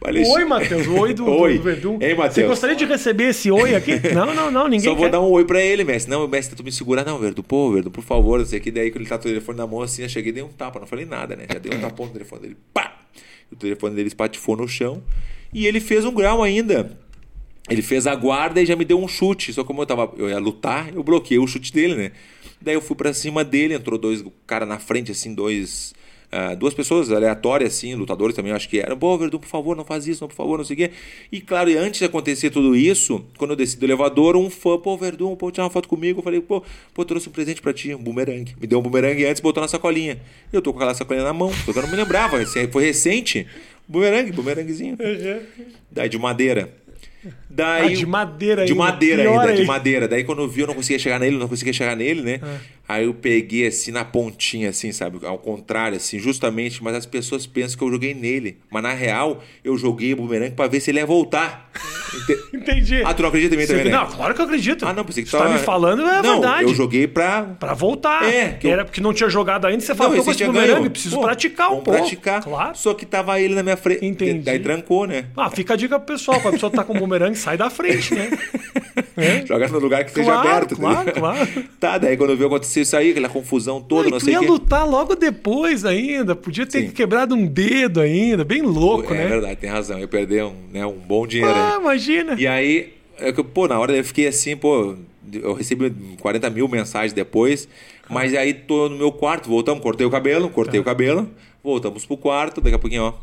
Falei, 0.00 0.24
Oi, 0.24 0.44
Matheus. 0.46 0.86
O 0.86 0.98
oi 0.98 1.12
do, 1.12 1.26
Oi. 1.28 1.58
do 1.58 1.62
Verdun. 1.62 1.98
Ei, 2.00 2.14
Matheus. 2.14 2.34
Você 2.34 2.46
gostaria 2.46 2.74
de 2.76 2.84
receber 2.86 3.24
esse 3.28 3.50
oi 3.50 3.74
aqui? 3.74 3.92
Não, 4.14 4.34
não, 4.34 4.50
não. 4.50 4.64
Ninguém 4.66 4.88
Só 4.88 4.94
vou 4.94 5.04
quer. 5.04 5.10
dar 5.10 5.20
um 5.20 5.30
oi 5.30 5.44
pra 5.44 5.60
ele, 5.60 5.84
mestre. 5.84 6.10
Não, 6.10 6.26
mestre, 6.26 6.56
tu 6.56 6.64
me 6.64 6.72
segura. 6.72 7.04
Não, 7.04 7.18
Verdo, 7.18 7.42
pô, 7.42 7.70
Verdo, 7.72 7.90
por 7.90 8.02
favor, 8.02 8.38
não 8.38 8.46
sei 8.46 8.58
o 8.58 8.62
que. 8.62 8.70
Daí, 8.70 8.90
quando 8.90 9.02
ele 9.02 9.08
tá 9.10 9.18
com 9.18 9.24
o 9.24 9.28
telefone 9.28 9.58
na 9.58 9.66
mão, 9.66 9.82
assim, 9.82 10.02
eu 10.02 10.08
cheguei 10.08 10.30
e 10.30 10.34
dei 10.34 10.42
um 10.42 10.48
tapa. 10.48 10.80
Não 10.80 10.86
falei 10.86 11.04
nada, 11.04 11.36
né? 11.36 11.44
Já 11.52 11.58
dei 11.58 11.76
um 11.76 11.80
tapão 11.82 12.06
no 12.06 12.12
telefone 12.12 12.40
dele. 12.42 12.56
Pá! 12.72 12.96
O 13.52 13.56
telefone 13.56 13.94
dele 13.94 14.08
espatifou 14.08 14.56
no 14.56 14.68
chão. 14.68 15.02
E 15.52 15.66
ele 15.66 15.80
fez 15.80 16.04
um 16.04 16.14
grau 16.14 16.42
ainda. 16.42 16.98
Ele 17.68 17.82
fez 17.82 18.06
a 18.06 18.14
guarda 18.14 18.60
e 18.60 18.66
já 18.66 18.74
me 18.74 18.84
deu 18.84 19.00
um 19.00 19.08
chute. 19.08 19.52
Só 19.52 19.62
como 19.64 19.82
eu 19.82 19.86
tava, 19.86 20.12
eu 20.16 20.28
ia 20.28 20.38
lutar, 20.38 20.92
eu 20.94 21.02
bloqueei 21.02 21.38
o 21.38 21.46
chute 21.46 21.72
dele, 21.72 21.94
né? 21.94 22.12
Daí 22.60 22.74
eu 22.74 22.80
fui 22.80 22.96
pra 22.96 23.12
cima 23.12 23.44
dele, 23.44 23.74
entrou 23.74 23.98
dois 23.98 24.24
cara 24.46 24.66
na 24.66 24.78
frente, 24.78 25.12
assim, 25.12 25.34
dois. 25.34 25.94
Ah, 26.32 26.54
duas 26.54 26.72
pessoas 26.74 27.10
aleatórias, 27.10 27.74
assim, 27.74 27.94
lutadores 27.94 28.36
também, 28.36 28.52
acho 28.52 28.68
que 28.68 28.78
eram. 28.78 28.96
Pô, 28.96 29.18
Verdun, 29.18 29.38
por 29.38 29.48
favor, 29.48 29.76
não 29.76 29.84
faz 29.84 30.06
isso, 30.06 30.22
não, 30.22 30.28
por 30.28 30.34
favor, 30.36 30.58
não 30.58 30.64
sei 30.64 30.74
o 30.74 30.76
quê. 30.76 30.90
E 31.32 31.40
claro, 31.40 31.68
e 31.70 31.76
antes 31.76 31.98
de 31.98 32.04
acontecer 32.06 32.50
tudo 32.50 32.76
isso, 32.76 33.24
quando 33.36 33.50
eu 33.50 33.56
desci 33.56 33.76
do 33.78 33.84
elevador, 33.86 34.36
um 34.36 34.48
fã, 34.48 34.78
pô, 34.78 34.96
Verdun, 34.96 35.34
pô, 35.36 35.50
tirar 35.50 35.64
uma 35.64 35.70
foto 35.70 35.88
comigo. 35.88 36.20
Eu 36.20 36.22
falei, 36.24 36.40
pô, 36.40 36.62
pô, 36.94 37.04
trouxe 37.04 37.28
um 37.28 37.32
presente 37.32 37.60
pra 37.60 37.72
ti, 37.72 37.92
um 37.94 37.98
bumerangue. 38.02 38.54
Me 38.60 38.66
deu 38.66 38.78
um 38.78 38.82
bumerangue 38.82 39.24
antes 39.24 39.40
e 39.40 39.42
botou 39.42 39.60
na 39.60 39.68
sacolinha. 39.68 40.18
Eu 40.52 40.62
tô 40.62 40.72
com 40.72 40.78
aquela 40.78 40.94
sacolinha 40.94 41.24
na 41.24 41.32
mão, 41.32 41.52
só 41.52 41.72
que 41.72 41.78
eu 41.78 41.82
não 41.82 41.90
me 41.90 41.96
lembrava, 41.96 42.38
foi 42.70 42.84
recente. 42.84 43.46
Bumerangue, 43.88 44.30
bumeranguezinho. 44.30 44.96
Daí 45.90 46.08
de 46.08 46.18
madeira. 46.18 46.70
Daí, 47.50 47.92
Ah, 47.92 47.96
de 47.96 48.06
madeira 48.06 48.64
De 48.64 48.72
ainda. 48.72 48.82
madeira 48.84 49.22
Pior 49.22 49.40
ainda, 49.40 49.52
de 49.60 49.64
madeira. 49.66 50.08
Daí 50.08 50.24
quando 50.24 50.40
eu 50.40 50.48
vi, 50.48 50.62
eu 50.62 50.66
não 50.66 50.74
conseguia 50.74 50.98
chegar 50.98 51.18
nele, 51.18 51.36
não 51.36 51.48
conseguia 51.48 51.72
chegar 51.72 51.94
nele, 51.94 52.22
né? 52.22 52.40
Ah. 52.42 52.58
Aí 52.90 53.04
eu 53.04 53.14
peguei 53.14 53.66
assim 53.68 53.92
na 53.92 54.04
pontinha, 54.04 54.70
assim, 54.70 54.90
sabe? 54.90 55.24
Ao 55.24 55.38
contrário, 55.38 55.96
assim, 55.96 56.18
justamente, 56.18 56.82
mas 56.82 56.94
as 56.96 57.06
pessoas 57.06 57.46
pensam 57.46 57.78
que 57.78 57.84
eu 57.84 57.90
joguei 57.92 58.14
nele. 58.14 58.58
Mas 58.68 58.82
na 58.82 58.92
real, 58.92 59.42
eu 59.62 59.78
joguei 59.78 60.12
o 60.12 60.16
bumerangue 60.16 60.56
pra 60.56 60.66
ver 60.66 60.80
se 60.80 60.90
ele 60.90 60.98
ia 60.98 61.06
voltar. 61.06 61.70
Ente- 62.12 62.56
Entendi. 62.56 63.02
Ah, 63.04 63.14
tu 63.14 63.22
não 63.22 63.28
acredita 63.28 63.54
em 63.54 63.58
mim 63.58 63.64
Você- 63.64 63.76
também, 63.76 63.92
né? 63.92 63.96
Não, 63.98 64.06
claro 64.08 64.34
que 64.34 64.40
eu 64.40 64.44
acredito. 64.44 64.84
Ah, 64.84 64.92
não, 64.92 65.04
pensei 65.04 65.22
que 65.22 65.30
Você 65.30 65.36
tá 65.36 65.44
tava- 65.44 65.56
me 65.56 65.60
falando, 65.64 66.02
é 66.02 66.20
não, 66.20 66.40
verdade. 66.40 66.64
eu 66.64 66.74
joguei 66.74 67.06
pra. 67.06 67.42
Pra 67.42 67.72
voltar. 67.74 68.24
É, 68.28 68.54
que 68.54 68.66
eu- 68.66 68.72
Era 68.72 68.84
porque 68.84 69.00
não 69.00 69.12
tinha 69.14 69.28
jogado 69.30 69.66
ainda, 69.68 69.80
você 69.80 69.92
Não, 69.92 69.96
falou, 69.96 70.16
esse 70.16 70.28
esse 70.30 70.36
tinha 70.38 70.50
bumerangue, 70.50 70.90
preciso 70.90 71.14
Pô, 71.16 71.22
praticar 71.22 71.68
um 71.68 71.74
pouco. 71.82 71.92
praticar. 71.92 72.42
Claro. 72.42 72.76
Só 72.76 72.92
que 72.94 73.06
tava 73.06 73.38
ele 73.40 73.54
na 73.54 73.62
minha 73.62 73.76
frente. 73.76 74.04
Entendi. 74.04 74.40
Daí 74.40 74.58
trancou, 74.58 75.06
né? 75.06 75.26
Ah, 75.36 75.48
fica 75.48 75.74
a 75.74 75.76
dica 75.76 76.00
pro 76.00 76.14
pessoal, 76.16 76.40
quando 76.40 76.48
a 76.48 76.56
pessoa 76.56 76.72
tá 76.72 76.82
com 76.82 76.94
bumerangue, 76.98 77.36
sai 77.38 77.56
da 77.56 77.70
frente, 77.70 78.14
né? 78.14 78.28
É. 79.16 79.44
Joga 79.46 79.68
no 79.68 79.78
lugar 79.78 80.04
que 80.04 80.10
seja 80.12 80.24
Claro, 80.30 80.48
aberto. 80.48 80.76
claro, 80.76 81.02
entendeu? 81.02 81.20
claro. 81.20 81.48
Tá, 81.78 81.98
daí 81.98 82.16
quando 82.16 82.30
eu 82.30 82.36
vi 82.36 82.44
acontecer 82.44 82.79
isso 82.80 82.96
aí, 82.96 83.10
aquela 83.10 83.28
confusão 83.28 83.80
toda, 83.80 84.10
não 84.10 84.18
tu 84.18 84.24
sei 84.24 84.34
ia 84.34 84.40
o 84.40 84.42
quê. 84.42 84.48
lutar 84.48 84.88
logo 84.88 85.14
depois 85.14 85.84
ainda. 85.84 86.34
Podia 86.34 86.66
ter 86.66 86.86
Sim. 86.86 86.90
quebrado 86.90 87.34
um 87.34 87.46
dedo 87.46 88.00
ainda. 88.00 88.44
Bem 88.44 88.62
louco, 88.62 89.12
é 89.14 89.18
né? 89.18 89.26
verdade, 89.26 89.56
tem 89.56 89.70
razão. 89.70 89.98
Eu 89.98 90.08
perdi 90.08 90.40
um, 90.42 90.54
né, 90.72 90.84
um 90.86 90.98
bom 90.98 91.26
dinheiro 91.26 91.54
Ah, 91.54 91.74
aí. 91.76 91.80
imagina. 91.80 92.34
E 92.38 92.46
aí, 92.46 92.92
é 93.18 93.32
que, 93.32 93.42
pô, 93.42 93.66
na 93.68 93.78
hora 93.78 93.96
eu 93.96 94.04
fiquei 94.04 94.26
assim, 94.26 94.56
pô, 94.56 94.94
eu 95.32 95.52
recebi 95.54 95.90
40 96.20 96.48
mil 96.50 96.66
mensagens 96.68 97.12
depois, 97.12 97.68
mas 98.08 98.34
aí 98.34 98.52
tô 98.54 98.88
no 98.88 98.96
meu 98.96 99.12
quarto, 99.12 99.48
voltamos, 99.48 99.82
cortei 99.82 100.06
o 100.06 100.10
cabelo, 100.10 100.48
cortei 100.50 100.80
Tá. 100.80 100.82
o 100.82 100.84
cabelo, 100.84 101.28
voltamos 101.62 102.04
pro 102.06 102.16
quarto, 102.16 102.60
daqui 102.60 102.74
a 102.74 102.78
pouquinho, 102.78 103.02
ó, 103.04 103.14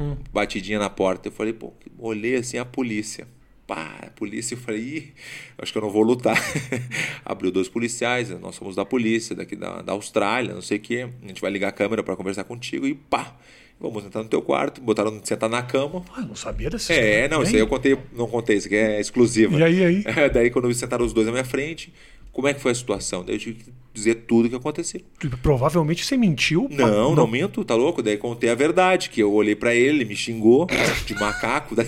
Hum. 0.00 0.16
batidinha 0.32 0.78
na 0.78 0.88
porta. 0.90 1.28
Eu 1.28 1.32
falei, 1.32 1.52
pô, 1.52 1.72
olhei 1.98 2.36
assim 2.36 2.56
a 2.58 2.64
polícia. 2.64 3.26
Pá, 3.68 3.98
a 4.06 4.10
polícia, 4.10 4.54
eu 4.54 4.58
falei, 4.58 4.80
Ih, 4.80 5.12
acho 5.58 5.70
que 5.70 5.76
eu 5.78 5.82
não 5.82 5.90
vou 5.90 6.02
lutar. 6.02 6.36
Abriu 7.22 7.50
dois 7.52 7.68
policiais, 7.68 8.30
nós 8.40 8.54
somos 8.54 8.74
da 8.74 8.82
polícia, 8.84 9.36
daqui 9.36 9.54
da, 9.54 9.82
da 9.82 9.92
Austrália, 9.92 10.54
não 10.54 10.62
sei 10.62 10.78
o 10.78 10.80
quê. 10.80 11.06
A 11.22 11.26
gente 11.28 11.40
vai 11.42 11.50
ligar 11.50 11.68
a 11.68 11.72
câmera 11.72 12.02
para 12.02 12.16
conversar 12.16 12.44
contigo 12.44 12.86
e 12.86 12.94
pá. 12.94 13.36
Vamos 13.80 14.04
entrar 14.04 14.22
no 14.24 14.28
teu 14.28 14.40
quarto, 14.42 14.80
botaram 14.80 15.20
sentar 15.22 15.48
na 15.50 15.62
cama. 15.62 16.02
Ah, 16.16 16.22
não 16.22 16.34
sabia 16.34 16.68
dessa 16.70 16.92
É, 16.94 16.96
história. 16.96 17.28
não, 17.28 17.42
isso 17.44 17.54
aí 17.54 17.60
eu 17.60 17.66
contei, 17.68 17.96
não 18.16 18.26
contei, 18.26 18.56
isso 18.56 18.66
aqui 18.66 18.74
é 18.74 18.98
exclusiva. 19.00 19.56
E 19.56 19.62
aí, 19.62 19.84
aí? 19.84 20.04
Daí 20.34 20.50
quando 20.50 20.72
sentaram 20.74 21.04
os 21.04 21.12
dois 21.12 21.26
na 21.26 21.32
minha 21.32 21.44
frente, 21.44 21.92
como 22.32 22.48
é 22.48 22.54
que 22.54 22.60
foi 22.60 22.72
a 22.72 22.74
situação? 22.74 23.22
Daí 23.24 23.36
eu 23.36 23.38
tive 23.38 23.62
que 23.62 23.70
dizer 23.94 24.14
tudo 24.26 24.46
o 24.46 24.48
que 24.50 24.56
aconteceu. 24.56 25.00
Provavelmente 25.42 26.04
você 26.04 26.16
mentiu. 26.16 26.68
pra- 26.68 26.86
Não, 26.88 27.14
não 27.14 27.26
minto, 27.28 27.64
tá 27.64 27.74
louco? 27.76 28.02
Daí 28.02 28.16
contei 28.16 28.50
a 28.50 28.54
verdade, 28.56 29.10
que 29.10 29.20
eu 29.22 29.32
olhei 29.32 29.54
pra 29.54 29.72
ele, 29.74 29.98
ele 29.98 30.04
me 30.06 30.16
xingou 30.16 30.66
de 31.06 31.14
macaco. 31.14 31.76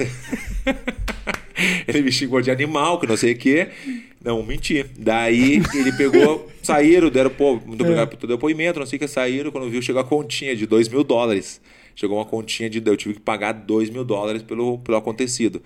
ele 1.88 2.02
me 2.02 2.12
xingou 2.12 2.40
de 2.40 2.50
animal, 2.50 2.98
que 2.98 3.06
não 3.06 3.16
sei 3.16 3.32
o 3.32 3.36
quê. 3.36 3.68
Não, 4.22 4.42
menti. 4.42 4.84
Daí 4.98 5.62
ele 5.74 5.92
pegou, 5.92 6.48
saíram, 6.62 7.08
deram, 7.08 7.30
pô, 7.30 7.54
muito 7.64 7.82
obrigado 7.82 8.08
por 8.08 8.16
teu 8.16 8.28
depoimento, 8.28 8.78
não 8.78 8.86
sei 8.86 8.96
o 8.96 9.00
que, 9.00 9.08
saíram. 9.08 9.50
Quando 9.50 9.70
viu, 9.70 9.80
chegou 9.80 10.00
a 10.00 10.04
continha 10.04 10.54
de 10.54 10.66
2 10.66 10.88
mil 10.88 11.02
dólares. 11.02 11.60
Chegou 11.94 12.18
uma 12.18 12.24
continha 12.24 12.68
de. 12.70 12.82
Eu 12.84 12.96
tive 12.96 13.14
que 13.14 13.20
pagar 13.20 13.52
2 13.52 13.90
mil 13.90 14.04
dólares 14.04 14.42
pelo, 14.42 14.78
pelo 14.78 14.96
acontecido. 14.98 15.62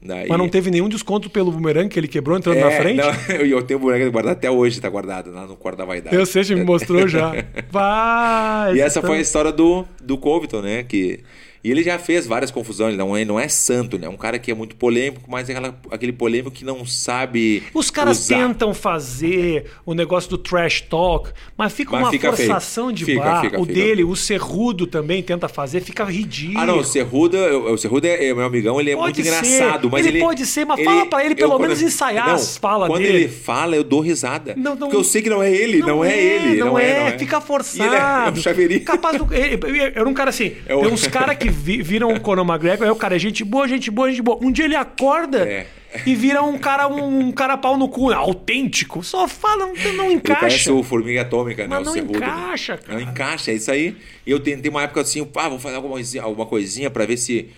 Daí, 0.00 0.28
Mas 0.28 0.38
não 0.38 0.48
teve 0.48 0.70
nenhum 0.70 0.88
desconto 0.88 1.28
pelo 1.28 1.50
bumerangue 1.50 1.88
que 1.88 1.98
ele 1.98 2.06
quebrou 2.06 2.36
entrando 2.36 2.60
na 2.60 2.70
É, 2.70 2.80
frente? 2.80 2.96
não, 2.98 3.10
eu, 3.44 3.62
tenho 3.62 3.80
o 3.80 3.82
boneco 3.82 4.10
guardado 4.12 4.32
até 4.32 4.48
hoje, 4.48 4.80
tá 4.80 4.88
guardado 4.88 5.32
lá 5.32 5.44
no 5.44 5.56
quarto 5.56 5.78
da 5.78 5.84
vaidade. 5.84 6.14
Eu 6.14 6.24
sei, 6.24 6.44
você 6.44 6.54
me 6.54 6.62
mostrou 6.62 7.08
já. 7.08 7.32
Vai! 7.70 8.76
E 8.76 8.80
essa 8.80 9.00
tá- 9.00 9.08
foi 9.08 9.18
a 9.18 9.20
história 9.20 9.50
do, 9.50 9.84
do 10.00 10.16
Covington, 10.16 10.62
né? 10.62 10.84
Que, 10.84 11.20
e 11.62 11.70
ele 11.70 11.82
já 11.82 11.98
fez 11.98 12.26
várias 12.26 12.50
confusões, 12.50 12.88
ele 12.90 12.96
não 12.98 13.16
é, 13.16 13.24
não 13.24 13.38
é 13.38 13.48
santo, 13.48 13.98
né? 13.98 14.06
É 14.06 14.10
um 14.10 14.16
cara 14.16 14.38
que 14.38 14.50
é 14.50 14.54
muito 14.54 14.76
polêmico, 14.76 15.28
mas 15.30 15.48
é 15.48 15.52
aquela, 15.52 15.78
aquele 15.90 16.12
polêmico 16.12 16.50
que 16.50 16.64
não 16.64 16.84
sabe. 16.86 17.62
Os 17.74 17.90
caras 17.90 18.18
usar. 18.20 18.36
tentam 18.36 18.72
fazer 18.72 19.66
o 19.84 19.94
negócio 19.94 20.30
do 20.30 20.38
trash 20.38 20.82
talk, 20.82 21.30
mas 21.56 21.72
fica 21.72 21.92
Mas 21.92 22.02
uma 22.02 22.10
fica 22.10 22.32
feio. 22.32 22.48
forçação 22.48 22.92
de 22.92 23.04
Fica, 23.04 23.20
bar. 23.22 23.40
fica, 23.42 23.60
o 23.60 23.66
dele, 23.66 24.04
o 24.04 24.14
Cerrudo 24.14 24.86
também 24.86 25.22
tenta 25.22 25.48
fazer, 25.48 25.80
fica 25.80 26.04
ridículo. 26.04 26.58
Ah, 26.60 26.66
não, 26.66 26.78
o 26.78 26.84
Cerruda, 26.84 27.56
o 27.58 27.76
Cerruda 27.76 28.06
é, 28.08 28.28
é 28.28 28.34
meu 28.34 28.44
amigão, 28.44 28.80
ele 28.80 28.90
é 28.90 28.96
Pode 28.96 29.20
muito 29.22 29.28
ser. 29.34 29.46
engraçado, 29.56 29.90
mas 29.90 30.06
Ele 30.06 30.18
ele. 30.18 30.24
pode 30.24 30.46
ser, 30.46 30.64
mas 30.64 30.82
fala 30.82 31.06
pra 31.06 31.24
ele 31.24 31.34
pelo 31.34 31.54
eu, 31.54 31.58
menos 31.58 31.78
quando- 31.78 31.86
ensaiar 31.88 32.28
não, 32.28 32.34
as 32.34 32.56
falas 32.56 32.88
Quando 32.88 33.02
dele. 33.02 33.18
ele 33.24 33.28
fala, 33.28 33.76
eu 33.76 33.84
dou 33.84 34.00
risada. 34.00 34.54
Não, 34.56 34.72
não- 34.72 34.78
porque 34.88 34.96
eu 34.96 35.04
sei 35.04 35.22
que 35.22 35.30
não 35.30 35.42
é 35.42 35.50
ele, 35.52 35.78
não, 35.80 36.04
é, 36.04 36.16
ele. 36.16 36.56
Não, 36.60 36.78
é, 36.78 37.00
não 37.00 37.06
é. 37.08 37.18
fica 37.18 37.38
E 37.38 37.40
forçado. 37.40 37.94
ele 37.94 37.96
é 37.96 38.30
um 38.30 38.36
chaveirinho. 38.42 38.80
Capaz 38.84 39.18
do. 39.18 39.26
ele- 39.34 39.58
ele- 39.66 39.80
Era 39.94 40.08
um 40.08 40.14
cara 40.14 40.30
assim. 40.30 40.52
É 40.66 40.76
Tem 40.76 40.86
uns 40.92 41.06
caras 41.06 41.36
que 41.36 41.47
vi- 41.48 41.82
viram 41.82 42.12
o 42.12 42.20
Conor 42.20 42.44
McGregor, 42.46 42.86
aí 42.86 42.90
o 42.90 42.96
cara 42.96 43.16
é 43.16 43.18
gente 43.18 43.44
boa, 43.44 43.66
gente 43.68 43.90
boa, 43.90 44.08
gente 44.10 44.22
boa. 44.22 44.38
Um 44.42 44.50
dia 44.52 44.64
ele 44.64 44.76
acorda 44.76 45.46
É. 45.48 45.66
e 46.06 46.14
vira 46.14 46.42
um 46.42 46.58
cara, 46.58 46.86
um, 46.88 47.30
cara 47.32 47.56
pau 47.56 47.76
no 47.76 47.88
cu, 47.88 48.12
autêntico. 48.12 49.02
Só 49.02 49.26
fala, 49.28 49.66
não, 49.66 49.92
não 49.94 50.04
Ele 50.06 50.14
encaixa. 50.14 50.40
parece 50.40 50.70
o 50.70 50.82
Formiga 50.82 51.22
Atômica, 51.22 51.62
né? 51.62 51.68
Mas 51.68 51.80
o 51.80 51.84
não 51.86 51.92
Cerrudo, 51.92 52.18
né? 52.20 52.26
encaixa, 52.26 52.76
cara. 52.76 52.98
Não 53.00 53.10
encaixa, 53.10 53.50
é 53.50 53.54
isso 53.54 53.70
aí. 53.70 53.96
E 54.26 54.30
eu 54.30 54.40
tentei 54.40 54.70
uma 54.70 54.82
época 54.82 55.00
assim, 55.00 55.24
pá, 55.24 55.48
vou 55.48 55.58
fazer 55.58 55.76
alguma 55.76 55.94
coisinha, 55.94 56.22
alguma 56.22 56.46
coisinha 56.46 56.90
pra 56.90 57.04
ver 57.06 57.16
se. 57.16 57.48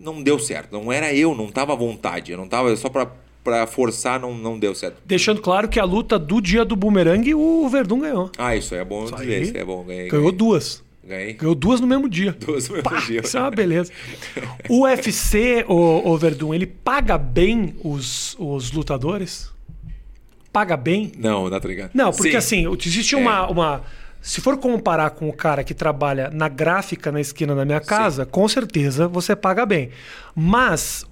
Não 0.00 0.22
deu 0.22 0.38
certo. 0.38 0.72
Não 0.72 0.92
era 0.92 1.12
eu, 1.12 1.34
não 1.34 1.48
tava 1.48 1.72
à 1.72 1.76
vontade. 1.76 2.30
Eu 2.30 2.38
não 2.38 2.46
tava 2.46 2.76
só 2.76 2.88
pra, 2.88 3.10
pra 3.42 3.66
forçar, 3.66 4.20
não, 4.20 4.32
não 4.32 4.56
deu 4.56 4.72
certo. 4.72 4.98
Deixando 5.04 5.40
claro 5.40 5.68
que 5.68 5.80
a 5.80 5.84
luta 5.84 6.16
do 6.18 6.40
dia 6.40 6.64
do 6.64 6.76
bumerangue, 6.76 7.34
o 7.34 7.68
Verdun 7.68 7.98
ganhou. 7.98 8.30
Ah, 8.38 8.54
isso 8.54 8.74
aí 8.74 8.80
é 8.80 8.84
bom 8.84 9.06
dizer, 9.06 9.34
aí. 9.34 9.42
isso 9.42 9.56
é 9.56 9.64
bom. 9.64 9.82
Ganhei, 9.82 10.08
Ganhou 10.08 10.30
duas. 10.30 10.84
Ganhei. 11.08 11.32
Ganhou 11.32 11.54
duas 11.54 11.80
no 11.80 11.86
mesmo 11.86 12.06
dia. 12.06 12.36
Duas 12.38 12.68
no 12.68 12.76
mesmo 12.76 12.90
Pá, 12.90 13.00
dia. 13.00 13.22
Isso 13.24 13.38
é 13.38 13.40
uma 13.40 13.50
beleza. 13.50 13.90
O 14.68 14.82
UFC, 14.82 15.64
o, 15.66 16.10
o 16.10 16.18
Verdun, 16.18 16.52
ele 16.52 16.66
paga 16.66 17.16
bem 17.16 17.74
os, 17.82 18.36
os 18.38 18.70
lutadores? 18.72 19.50
Paga 20.52 20.76
bem? 20.76 21.10
Não, 21.16 21.48
não 21.48 21.60
tá 21.60 21.66
ligado. 21.66 21.92
Não, 21.94 22.12
porque 22.12 22.32
Sim. 22.32 22.66
assim, 22.66 22.76
existe 22.84 23.16
uma, 23.16 23.48
uma. 23.48 23.82
Se 24.20 24.42
for 24.42 24.58
comparar 24.58 25.10
com 25.10 25.28
o 25.28 25.32
cara 25.32 25.64
que 25.64 25.72
trabalha 25.72 26.28
na 26.30 26.48
gráfica 26.48 27.10
na 27.10 27.20
esquina 27.20 27.54
da 27.54 27.64
minha 27.64 27.80
casa, 27.80 28.26
com 28.26 28.46
certeza 28.46 29.08
você 29.08 29.34
paga 29.34 29.64
bem. 29.64 29.90
Mas 30.34 31.06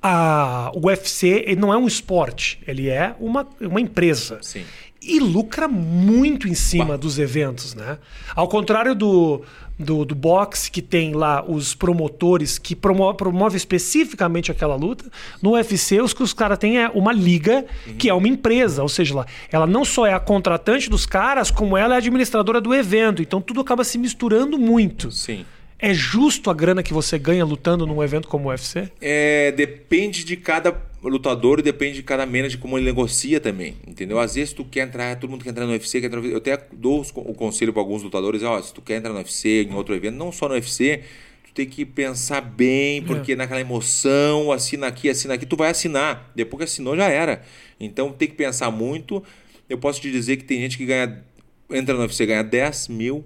a, 0.00 0.70
o 0.74 0.86
UFC 0.86 1.44
ele 1.46 1.60
não 1.60 1.72
é 1.72 1.76
um 1.76 1.86
esporte, 1.86 2.60
ele 2.66 2.88
é 2.88 3.14
uma, 3.18 3.48
uma 3.60 3.80
empresa. 3.80 4.38
Sim. 4.42 4.64
E 5.02 5.18
lucra 5.18 5.66
muito 5.66 6.46
em 6.46 6.54
cima 6.54 6.98
dos 6.98 7.18
eventos, 7.18 7.74
né? 7.74 7.98
Ao 8.34 8.46
contrário 8.46 8.94
do, 8.94 9.42
do, 9.78 10.04
do 10.04 10.14
boxe, 10.14 10.70
que 10.70 10.82
tem 10.82 11.14
lá 11.14 11.42
os 11.42 11.74
promotores 11.74 12.58
que 12.58 12.76
promo 12.76 13.12
promove 13.14 13.56
especificamente 13.56 14.50
aquela 14.50 14.76
luta, 14.76 15.10
no 15.42 15.52
UFC 15.52 16.02
os 16.02 16.12
que 16.12 16.22
os 16.22 16.34
caras 16.34 16.58
têm 16.58 16.78
é 16.78 16.88
uma 16.90 17.12
liga 17.12 17.64
que 17.98 18.10
é 18.10 18.14
uma 18.14 18.28
empresa, 18.28 18.82
ou 18.82 18.88
seja, 18.88 19.14
lá, 19.14 19.26
ela 19.50 19.66
não 19.66 19.84
só 19.84 20.06
é 20.06 20.12
a 20.12 20.20
contratante 20.20 20.90
dos 20.90 21.06
caras, 21.06 21.50
como 21.50 21.76
ela 21.76 21.94
é 21.94 21.96
a 21.96 21.98
administradora 21.98 22.60
do 22.60 22.74
evento. 22.74 23.22
Então 23.22 23.40
tudo 23.40 23.60
acaba 23.60 23.82
se 23.82 23.96
misturando 23.96 24.58
muito. 24.58 25.10
Sim. 25.10 25.46
É 25.78 25.94
justo 25.94 26.50
a 26.50 26.54
grana 26.54 26.82
que 26.82 26.92
você 26.92 27.18
ganha 27.18 27.42
lutando 27.42 27.86
num 27.86 28.02
evento 28.02 28.28
como 28.28 28.48
o 28.48 28.50
UFC? 28.50 28.90
É, 29.00 29.50
depende 29.52 30.24
de 30.24 30.36
cada 30.36 30.72
lutador 31.08 31.62
depende 31.62 31.94
de 31.96 32.02
cada 32.02 32.26
manager 32.26 32.58
como 32.58 32.76
ele 32.76 32.84
negocia 32.84 33.40
também, 33.40 33.76
entendeu? 33.86 34.18
Às 34.18 34.34
vezes 34.34 34.52
tu 34.52 34.64
quer 34.64 34.86
entrar, 34.86 35.18
todo 35.18 35.30
mundo 35.30 35.42
quer 35.42 35.50
entrar 35.50 35.64
no 35.66 35.72
UFC, 35.72 36.00
quer 36.00 36.08
entrar 36.08 36.20
no... 36.20 36.26
eu 36.28 36.36
até 36.36 36.58
dou 36.72 37.00
os- 37.00 37.10
o 37.14 37.32
conselho 37.34 37.72
para 37.72 37.80
alguns 37.80 38.02
lutadores, 38.02 38.42
ó, 38.42 38.60
se 38.60 38.74
tu 38.74 38.82
quer 38.82 38.96
entrar 38.98 39.10
no 39.12 39.16
UFC, 39.18 39.66
em 39.70 39.74
outro 39.74 39.94
evento, 39.94 40.16
não 40.16 40.30
só 40.30 40.46
no 40.46 40.54
UFC, 40.54 41.02
tu 41.44 41.54
tem 41.54 41.66
que 41.66 41.86
pensar 41.86 42.42
bem, 42.42 43.02
porque 43.02 43.34
naquela 43.34 43.60
emoção, 43.60 44.52
assina 44.52 44.88
aqui, 44.88 45.08
assina 45.08 45.34
aqui, 45.34 45.46
tu 45.46 45.56
vai 45.56 45.70
assinar, 45.70 46.30
depois 46.34 46.58
que 46.58 46.64
assinou 46.64 46.94
já 46.94 47.08
era. 47.08 47.42
Então 47.78 48.12
tem 48.12 48.28
que 48.28 48.34
pensar 48.34 48.70
muito. 48.70 49.24
Eu 49.68 49.78
posso 49.78 50.00
te 50.00 50.10
dizer 50.10 50.36
que 50.36 50.44
tem 50.44 50.60
gente 50.60 50.76
que 50.76 50.84
ganha, 50.84 51.24
entra 51.70 51.94
no 51.94 52.00
UFC 52.02 52.24
e 52.24 52.26
ganha 52.26 52.42
10 52.44 52.88
mil, 52.88 53.24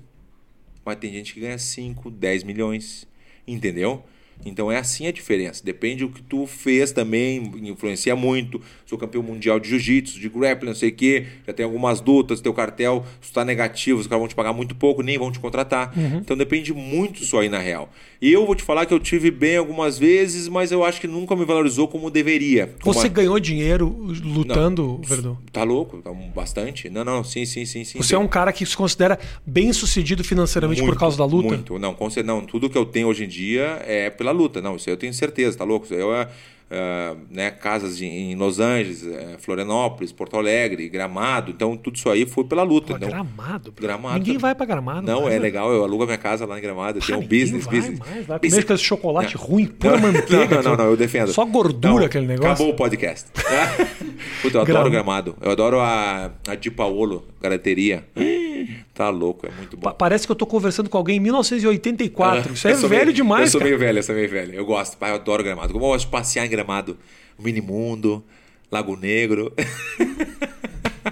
mas 0.85 0.97
tem 0.97 1.13
gente 1.13 1.35
que 1.35 1.41
ganha 1.41 1.59
5, 1.59 2.11
10 2.11 2.45
milhões, 2.45 3.07
entendeu? 3.49 4.05
Então 4.45 4.71
é 4.71 4.79
assim 4.79 5.07
a 5.07 5.13
diferença. 5.13 5.65
Depende 5.65 6.05
do 6.05 6.11
que 6.11 6.23
tu 6.23 6.47
fez 6.47 6.93
também, 6.93 7.53
influencia 7.63 8.15
muito. 8.15 8.61
Sou 8.95 8.99
campeão 8.99 9.25
mundial 9.25 9.59
de 9.59 9.69
jiu-jitsu, 9.71 10.21
de 10.21 10.29
grappling, 10.29 10.69
não 10.69 10.75
sei 10.75 10.91
o 10.91 10.93
quê. 10.95 11.27
Já 11.45 11.53
tem 11.53 11.65
algumas 11.65 12.01
lutas, 12.01 12.41
teu 12.41 12.55
cartel, 12.55 13.05
se 13.21 13.33
tu 13.33 13.35
tá 13.35 13.45
negativo, 13.45 13.99
os 14.01 14.07
caras 14.07 14.21
vão 14.21 14.29
te 14.29 14.37
pagar 14.37 14.53
muito 14.53 14.73
pouco, 14.77 15.03
nem 15.03 15.19
vão 15.19 15.33
te 15.33 15.41
contratar. 15.41 15.93
Então 16.21 16.37
depende 16.37 16.73
muito 16.73 17.21
isso 17.23 17.37
aí 17.37 17.49
na 17.49 17.59
real. 17.59 17.91
E 18.23 18.33
eu 18.33 18.47
vou 18.47 18.55
te 18.55 18.63
falar 18.63 18.87
que 18.87 18.95
eu 18.95 19.01
tive 19.01 19.33
bem 19.33 19.57
algumas 19.57 19.99
vezes, 19.99 20.47
mas 20.47 20.71
eu 20.71 20.85
acho 20.85 21.01
que 21.01 21.09
nunca 21.09 21.35
me 21.35 21.45
valorizou 21.45 21.89
como 21.89 22.09
deveria. 22.09 22.73
Como 22.81 22.95
Você 22.95 23.09
a- 23.09 23.11
ganhou 23.11 23.39
dinheiro 23.41 23.89
lutando, 24.23 25.01
Verdun? 25.05 25.37
Tá 25.53 25.65
louco? 25.65 26.01
Tá 26.01 26.13
bastante? 26.35 26.89
Não, 26.89 27.05
não, 27.05 27.25
sim, 27.25 27.45
sim, 27.45 27.65
sim, 27.67 27.83
sim. 27.85 27.99
Você 27.99 28.15
é 28.15 28.19
um 28.19 28.29
cara 28.29 28.53
que 28.53 28.65
se 28.65 28.77
considera 28.77 29.19
bem 29.45 29.73
sucedido 29.73 30.23
financeiramente 30.23 30.83
por 30.83 30.97
causa 30.97 31.19
da 31.19 31.25
luta? 31.25 31.49
Muito, 31.49 31.79
não, 31.81 31.97
não. 32.25 32.47
Tudo 32.47 32.71
que 32.71 32.79
eu 32.79 32.87
tenho 32.87 33.09
hoje 33.09 33.25
em 33.25 33.29
dia 33.29 33.83
é 33.87 34.09
pela 34.09 34.31
luta, 34.31 34.63
não. 34.63 34.77
Isso 34.77 34.89
aí 34.89 34.93
eu 34.95 34.99
tenho 34.99 35.13
certeza, 35.13 35.59
tá 35.59 35.65
louco? 35.65 35.85
Isso 35.85 35.95
aí 35.95 36.01
é, 36.01 36.29
é, 36.71 37.15
né, 37.31 37.51
casas 37.51 37.97
de- 37.99 38.07
em 38.07 38.35
Los 38.35 38.59
Angeles, 38.59 39.05
Florianópolis, 39.39 40.11
Porto 40.13 40.37
Alegre, 40.37 40.89
Gramado. 40.89 41.51
Então, 41.51 41.77
tudo 41.77 41.97
isso 41.97 42.09
aí 42.11 42.27
foi 42.27 42.45
pela 42.45 42.63
luta. 42.63 42.95
Pô, 42.95 43.07
gramado. 43.07 43.73
Gramado. 43.81 44.19
Ninguém 44.19 44.39
vai 44.39 44.55
pra 44.55 44.67
Gramado. 44.67 45.07
Não, 45.07 45.23
vai, 45.25 45.33
é 45.35 45.37
né? 45.37 45.43
legal. 45.43 45.73
Eu 45.73 45.85
alugo 45.85 46.03
a 46.03 46.07
minha 46.07 46.19
casa 46.19 46.47
lá 46.47 46.59
em 46.59 46.63
Gramado. 46.63 46.99
Eu 46.99 47.03
Ah, 47.03 47.07
tenho 47.07 47.19
um 47.19 47.21
ninguém 47.23 47.41
business, 47.41 47.65
vai 47.67 47.75
business. 47.77 47.99
mais, 47.99 48.27
vai 48.27 48.39
business. 48.39 48.65
comer 48.65 48.75
esse 48.77 48.85
chocolate 48.85 49.37
Não. 49.37 49.45
ruim, 49.45 49.67
pura 49.67 49.97
Não, 49.99 50.13
manteiga. 50.13 50.57
Não, 50.57 50.63
não, 50.71 50.77
não, 50.77 50.85
eu 50.87 50.97
defendo. 50.97 51.33
Só 51.33 51.45
gordura 51.45 51.95
Não, 52.01 52.05
aquele 52.07 52.27
negócio. 52.27 52.53
Acabou 52.53 52.71
o 52.73 52.77
podcast. 52.77 53.27
Puta, 54.43 54.59
eu 54.59 54.61
adoro 54.63 54.65
Grama- 54.65 54.91
Gramado. 54.91 55.37
Eu 55.41 55.51
adoro 55.51 55.81
a, 55.81 56.31
a 56.49 56.55
Di 56.55 56.71
Paolo, 56.71 57.25
garateria. 57.41 58.05
Tá 58.95 59.11
louco, 59.11 59.45
é 59.47 59.51
muito 59.51 59.77
bom. 59.77 59.83
Pa- 59.83 59.95
Parece 59.95 60.25
que 60.25 60.31
eu 60.31 60.37
tô 60.37 60.47
conversando 60.47 60.89
com 60.89 60.97
alguém 60.97 61.17
em 61.17 61.21
1984. 61.21 62.53
Isso 62.55 62.69
é 62.69 62.73
Eu 62.73 62.77
sou 62.77 62.89
velho 62.89 63.07
meio- 63.07 63.13
demais, 63.17 63.47
Eu 63.47 63.51
sou 63.51 63.59
cara. 63.61 63.69
meio 63.69 63.79
velho, 63.81 63.99
eu 63.99 64.03
sou 64.05 64.15
meio 64.15 64.29
velho. 64.31 64.55
Eu 64.55 64.65
gosto, 64.65 64.97
pai, 64.97 65.11
eu 65.11 65.17
adoro 65.17 65.43
Gramado. 65.43 65.73
Como 65.73 65.85
eu 65.85 65.89
gosto 65.91 66.05
de 66.07 66.11
passear 66.13 66.47
em 66.47 66.49
Gramado. 66.49 66.97
Minimundo, 67.39 68.23
Lago 68.71 68.97
Negro. 68.97 69.53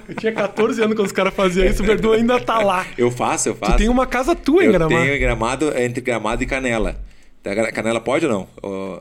Eu 0.09 0.15
tinha 0.17 0.33
14 0.33 0.83
anos 0.83 0.95
quando 0.97 1.07
os 1.07 1.13
caras 1.13 1.35
faziam 1.35 1.67
isso, 1.67 1.83
o 1.83 1.87
Verdun 1.87 2.13
ainda 2.13 2.41
tá 2.41 2.59
lá. 2.59 2.87
Eu 2.97 3.11
faço, 3.11 3.49
eu 3.51 3.55
faço. 3.55 3.73
Tu 3.73 3.79
tem 3.79 3.89
uma 3.89 4.07
casa 4.07 4.35
tua 4.35 4.63
em 4.63 4.67
eu 4.67 4.73
Gramado. 4.73 4.95
tenho 5.01 5.15
em 5.15 5.19
Gramado, 5.19 5.79
entre 5.79 6.01
Gramado 6.01 6.43
e 6.43 6.47
Canela. 6.47 6.97
Canela 7.73 8.01
pode 8.01 8.25
ou 8.27 8.33
não? 8.33 8.49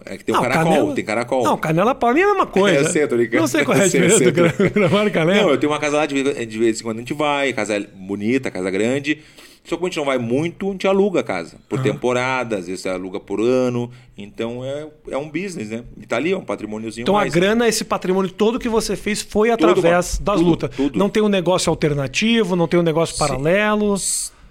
É 0.06 0.18
que 0.18 0.26
tem 0.26 0.34
um 0.34 0.38
Não, 0.38 0.44
caracol, 0.44 0.72
Canela- 0.74 0.96
tem 0.96 1.06
caracol. 1.06 1.44
Não, 1.44 1.58
canela 1.58 1.94
mim 2.14 2.22
é 2.22 2.24
a 2.24 2.28
mesma 2.28 2.46
coisa. 2.48 2.78
Eu 2.80 2.86
sei, 2.92 3.08
tô 3.08 3.16
ligado. 3.16 3.39
Não 3.42 3.48
sei 3.48 3.64
qual 3.64 3.78
é 3.78 3.82
a 3.82 3.86
diferença 3.88 4.20
do 4.24 4.34
canela. 5.12 5.42
Não, 5.44 5.50
eu 5.52 5.58
tenho 5.60 5.72
uma 5.72 5.80
casa 5.80 5.98
lá 5.98 6.06
de 6.08 6.24
vez, 6.24 6.48
de 6.48 6.58
vez 6.58 6.80
em 6.80 6.84
quando 6.84 6.98
a 6.98 7.00
gente 7.02 7.14
vai, 7.14 7.54
casa 7.54 7.80
bonita, 7.96 8.50
casa 8.50 8.72
grande. 8.72 9.20
Só 9.64 9.76
que 9.76 9.78
como 9.78 9.86
a 9.86 9.89
gente 9.89 9.98
não 9.98 10.06
vai 10.06 10.18
muito, 10.18 10.70
a 10.70 10.72
gente 10.72 10.88
aluga 10.88 11.20
a 11.20 11.24
casa. 11.24 11.58
Por 11.70 11.78
Ah. 11.80 11.84
temporada, 11.84 12.58
às 12.58 12.66
vezes 12.66 12.84
aluga 12.88 13.20
por 13.20 13.39
ano. 13.39 13.92
Então 14.18 14.66
é, 14.66 14.88
é 15.12 15.18
um 15.18 15.30
business, 15.30 15.70
né? 15.70 15.84
E 16.02 16.08
tá 16.08 16.16
ali, 16.18 16.32
é 16.32 16.38
um 16.38 16.42
patrimôniozinho 16.44 17.04
Então 17.04 17.14
mais. 17.14 17.32
a 17.32 17.36
grana, 17.39 17.68
esse 17.68 17.84
patrimônio 17.84 18.32
todo 18.32 18.58
que 18.58 18.68
você 18.68 18.96
fez 18.96 19.22
foi 19.22 19.52
através 19.52 19.84
mano. 19.84 20.26
das 20.26 20.38
Tudo, 20.39 20.44
lutas. 20.50 20.70
tudo. 20.76 20.98
Não 20.98 21.10
tem 21.10 21.22
um 21.22 21.30
negócio 21.30 21.70
alternativo, 21.70 22.56
não 22.56 22.68
tem 22.68 22.80
um 22.80 22.84
negócio 22.84 23.16
paralelo. 23.20 23.94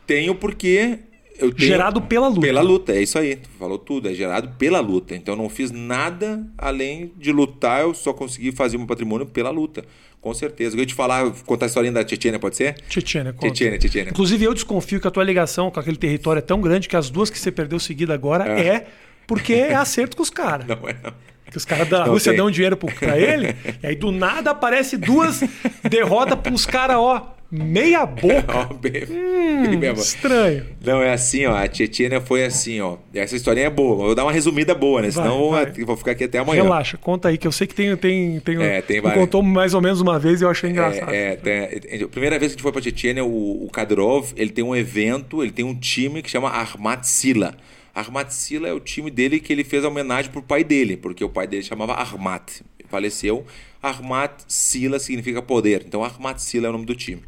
Tenho 0.07 0.32
porque 0.36 1.01
eu 1.41 1.53
tenho- 1.53 1.68
Gerado 1.68 2.01
pela 2.03 2.28
luta. 2.28 2.41
Pela 2.41 2.61
luta, 2.61 2.93
é 2.93 3.03
isso 3.03 3.18
aí. 3.18 3.36
Tu 3.36 3.49
falou 3.59 3.78
tudo, 3.78 4.09
é 4.09 4.14
gerado 4.14 4.51
pela 4.59 4.80
luta. 4.80 5.14
Então 5.16 5.34
eu 5.34 5.38
não 5.38 5.49
fiz 5.49 5.70
nada 5.70 6.47
além 6.59 7.12
de 7.16 7.32
lutar, 7.32 7.82
eu 7.82 7.95
só 7.95 8.12
consegui 8.12 8.53
fazer 8.53 8.76
meu 8.78 8.86
patrimônio 8.86 9.26
pela 9.26 9.51
luta. 9.51 9.84
Com 10.20 10.34
certeza. 10.34 10.76
Eu 10.76 10.80
ia 10.80 10.86
te 10.86 10.93
falar, 10.95 11.30
contar 11.47 11.64
a 11.64 11.68
historinha 11.68 11.93
da 11.93 12.05
Tchetchênia, 12.05 12.38
pode 12.38 12.55
ser? 12.57 12.74
Tchetchênia, 12.88 13.32
conta. 13.32 13.47
Tchetchênia, 13.53 13.78
Tchetchênia. 13.78 14.11
Inclusive, 14.11 14.45
eu 14.45 14.53
desconfio 14.53 15.01
que 15.01 15.09
a 15.09 15.11
tua 15.11 15.24
ligação 15.24 15.70
com 15.70 15.80
aquele 15.80 15.97
território 15.97 16.41
é 16.41 16.43
tão 16.43 16.61
grande 16.61 16.88
que 16.88 16.97
as 16.97 17.09
duas 17.09 17.30
que 17.30 17.38
você 17.38 17.51
perdeu 17.51 17.78
seguida 17.80 18.12
agora 18.12 18.45
é, 18.47 18.86
porque 19.26 19.55
é 19.55 19.74
acerto 19.74 20.16
com 20.16 20.22
os 20.22 20.28
caras. 20.30 20.66
Não 20.68 20.76
é 20.88 20.95
não. 21.03 21.12
Que 21.51 21.57
os 21.57 21.64
caras 21.64 21.88
da 21.88 22.05
Não 22.05 22.12
Rússia 22.12 22.30
tem. 22.32 22.36
dão 22.38 22.49
dinheiro 22.51 22.76
pra 22.76 23.18
ele, 23.18 23.57
e 23.82 23.86
aí 23.88 23.97
do 23.97 24.12
nada 24.12 24.51
aparece 24.53 24.97
duas 24.97 25.41
derrotas 25.88 26.38
pros 26.38 26.64
caras, 26.64 26.97
ó, 26.97 27.34
meia 27.51 28.07
boca. 28.07 28.68
Ó, 28.70 28.74
bem- 28.74 28.92
bem 28.92 29.07
Hum, 29.11 29.78
mesmo. 29.78 29.98
estranho. 30.01 30.66
Não, 30.84 31.03
é 31.03 31.12
assim, 31.12 31.44
ó. 31.46 31.55
A 31.57 31.66
Tchetchênia 31.66 32.20
foi 32.20 32.44
assim, 32.44 32.80
ó. 32.80 32.96
Essa 33.12 33.34
historinha 33.36 33.66
é 33.66 33.70
boa, 33.70 33.92
eu 33.92 34.07
vou 34.07 34.14
dar 34.14 34.24
uma 34.24 34.32
resumida 34.32 34.74
boa, 34.74 35.03
né? 35.03 35.11
Vai, 35.11 35.24
Senão 35.24 35.51
vai. 35.51 35.72
eu 35.76 35.86
vou 35.86 35.96
ficar 35.96 36.12
aqui 36.12 36.24
até 36.24 36.38
amanhã. 36.38 36.62
Relaxa, 36.62 36.96
conta 36.96 37.28
aí, 37.28 37.36
que 37.36 37.46
eu 37.46 37.53
sei 37.53 37.66
que 37.66 37.74
tem. 37.74 37.96
tem, 37.96 38.38
tem, 38.40 38.62
É, 38.62 38.80
tem 38.80 39.01
várias. 39.01 39.20
contou 39.20 39.42
mais 39.42 39.74
ou 39.74 39.80
menos 39.80 40.01
uma 40.01 40.18
vez 40.18 40.40
e 40.40 40.44
eu 40.44 40.51
achei 40.51 40.70
engraçado. 40.70 41.11
É, 41.12 41.32
é, 41.32 41.36
tem- 41.36 42.03
a 42.03 42.09
primeira 42.09 42.38
vez 42.38 42.53
que 42.53 42.55
a 42.55 42.57
gente 42.57 42.62
foi 42.62 42.72
pra 42.72 42.80
Tchetchênia, 42.80 43.24
o, 43.24 43.64
o 43.64 43.70
Kadyrov, 43.70 44.32
ele 44.36 44.51
tem 44.51 44.64
um 44.64 44.74
evento, 44.76 45.42
ele 45.42 45.53
tem 45.53 45.64
um 45.64 45.74
time 45.74 46.22
que 46.22 46.30
chama 46.30 46.48
Armat 46.48 47.05
Sila. 47.05 47.55
Armat 47.92 48.30
Sila 48.30 48.68
é 48.68 48.72
o 48.72 48.78
time 48.80 49.11
dele 49.11 49.40
que 49.40 49.53
ele 49.53 49.64
fez 49.64 49.84
a 49.84 49.88
homenagem 49.88 50.30
pro 50.30 50.40
pai 50.40 50.62
dele, 50.62 50.96
porque 50.96 51.24
o 51.24 51.28
pai 51.28 51.46
dele 51.46 51.62
chamava 51.64 51.94
Armat. 51.94 52.61
Faleceu. 52.88 53.44
Armat 53.83 54.43
Sila 54.49 54.99
significa 54.99 55.41
poder. 55.43 55.85
Então 55.87 56.05
Armat 56.05 56.39
Sila 56.39 56.66
é 56.66 56.70
o 56.70 56.72
nome 56.72 56.87
do 56.87 56.95
time. 56.95 57.22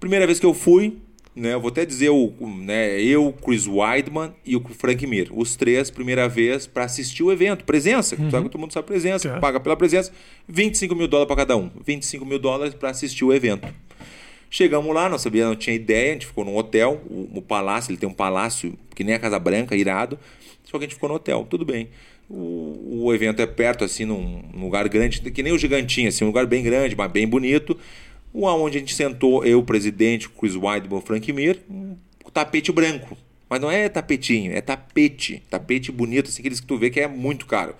Primeira 0.00 0.26
vez 0.26 0.38
que 0.38 0.46
eu 0.46 0.54
fui, 0.54 0.98
né, 1.34 1.52
eu 1.54 1.60
vou 1.60 1.68
até 1.68 1.84
dizer 1.84 2.08
o, 2.10 2.32
né, 2.62 3.00
eu, 3.00 3.32
Chris 3.44 3.66
Weidman 3.66 4.32
e 4.44 4.56
o 4.56 4.60
Frank 4.60 5.06
Mir, 5.06 5.28
os 5.32 5.54
três, 5.56 5.90
primeira 5.90 6.28
vez 6.28 6.66
para 6.66 6.84
assistir 6.84 7.22
o 7.22 7.30
evento, 7.30 7.64
presença, 7.64 8.16
que 8.16 8.22
todo 8.30 8.58
mundo 8.58 8.72
sabe 8.72 8.86
presença, 8.86 9.28
É. 9.28 9.38
paga 9.38 9.60
pela 9.60 9.76
presença, 9.76 10.12
25 10.48 10.94
mil 10.94 11.06
dólares 11.08 11.26
para 11.28 11.36
cada 11.36 11.56
um, 11.56 11.70
25 11.84 12.24
mil 12.24 12.38
dólares 12.38 12.72
para 12.74 12.90
assistir 12.90 13.24
o 13.24 13.32
evento. 13.34 13.68
Chegamos 14.48 14.94
lá, 14.94 15.08
não 15.08 15.18
sabia, 15.18 15.44
não 15.46 15.56
tinha 15.56 15.74
ideia, 15.74 16.10
a 16.10 16.12
gente 16.14 16.26
ficou 16.26 16.44
num 16.44 16.56
hotel, 16.56 17.02
o, 17.10 17.28
o 17.38 17.42
palácio, 17.42 17.90
ele 17.90 17.98
tem 17.98 18.08
um 18.08 18.14
palácio 18.14 18.78
que 18.94 19.02
nem 19.04 19.14
a 19.14 19.18
Casa 19.18 19.38
Branca, 19.38 19.76
irado, 19.76 20.18
só 20.64 20.78
que 20.78 20.84
a 20.84 20.86
gente 20.86 20.94
ficou 20.94 21.08
no 21.08 21.16
hotel, 21.16 21.46
tudo 21.50 21.64
bem. 21.64 21.88
O, 22.28 23.04
o 23.04 23.14
evento 23.14 23.40
é 23.40 23.46
perto, 23.46 23.84
assim, 23.84 24.04
num, 24.04 24.42
num 24.52 24.64
lugar 24.64 24.88
grande, 24.88 25.20
que 25.20 25.42
nem 25.42 25.52
o 25.52 25.58
Gigantinho, 25.58 26.08
assim, 26.08 26.24
um 26.24 26.28
lugar 26.28 26.46
bem 26.46 26.62
grande, 26.62 26.96
mas 26.96 27.10
bem 27.10 27.26
bonito. 27.26 27.78
O 28.32 28.46
aonde 28.46 28.76
a 28.76 28.80
gente 28.80 28.94
sentou, 28.94 29.44
eu, 29.44 29.60
o 29.60 29.62
presidente, 29.62 30.26
o 30.26 30.30
Chris 30.30 30.56
Weidman, 30.56 30.98
o 30.98 31.00
Frank 31.00 31.32
Mir, 31.32 31.60
um 31.70 31.96
tapete 32.32 32.70
branco. 32.72 33.16
Mas 33.48 33.60
não 33.60 33.70
é 33.70 33.88
tapetinho, 33.88 34.52
é 34.52 34.60
tapete. 34.60 35.42
Tapete 35.48 35.92
bonito, 35.92 36.28
assim, 36.28 36.40
aqueles 36.40 36.60
que 36.60 36.66
tu 36.66 36.76
vê 36.76 36.90
que 36.90 37.00
é 37.00 37.06
muito 37.06 37.46
caro. 37.46 37.74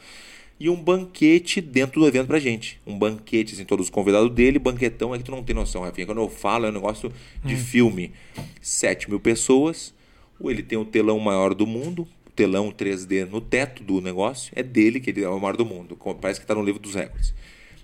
E 0.59 0.70
um 0.70 0.76
banquete 0.76 1.61
dentro 1.61 2.01
do 2.01 2.07
evento 2.07 2.28
pra 2.28 2.38
gente. 2.38 2.80
Um 2.86 2.99
banquete, 2.99 3.55
assim, 3.55 3.64
todos 3.64 3.86
os 3.86 3.90
convidados 3.90 4.30
dele, 4.30 4.59
banquetão, 4.59 5.14
é 5.14 5.18
que 5.18 5.24
tu 5.24 5.30
não 5.30 5.42
tem 5.42 5.55
noção, 5.55 5.82
Rafinha. 5.82 6.07
Quando 6.07 6.22
eu 6.22 6.30
falo, 6.30 6.66
é 6.66 6.70
um 6.70 6.72
negócio 6.72 7.12
de 7.44 7.57
filme. 7.57 8.12
7 8.62 9.11
mil 9.11 9.20
pessoas, 9.20 9.92
ou 10.40 10.51
ele 10.51 10.62
tem 10.62 10.78
o 10.78 10.84
telão 10.84 11.18
maior 11.18 11.53
do 11.53 11.66
mundo, 11.66 12.09
telão 12.37 12.70
3D 12.70 13.28
no 13.28 13.41
teto 13.41 13.82
do 13.82 14.01
negócio, 14.01 14.53
é 14.55 14.62
dele, 14.62 15.01
que 15.01 15.11
ele 15.11 15.24
é 15.24 15.28
o 15.28 15.41
maior 15.41 15.57
do 15.57 15.64
mundo. 15.64 15.99
Parece 16.20 16.39
que 16.39 16.47
tá 16.47 16.55
no 16.55 16.62
livro 16.62 16.80
dos 16.80 16.95
recordes. 16.95 17.34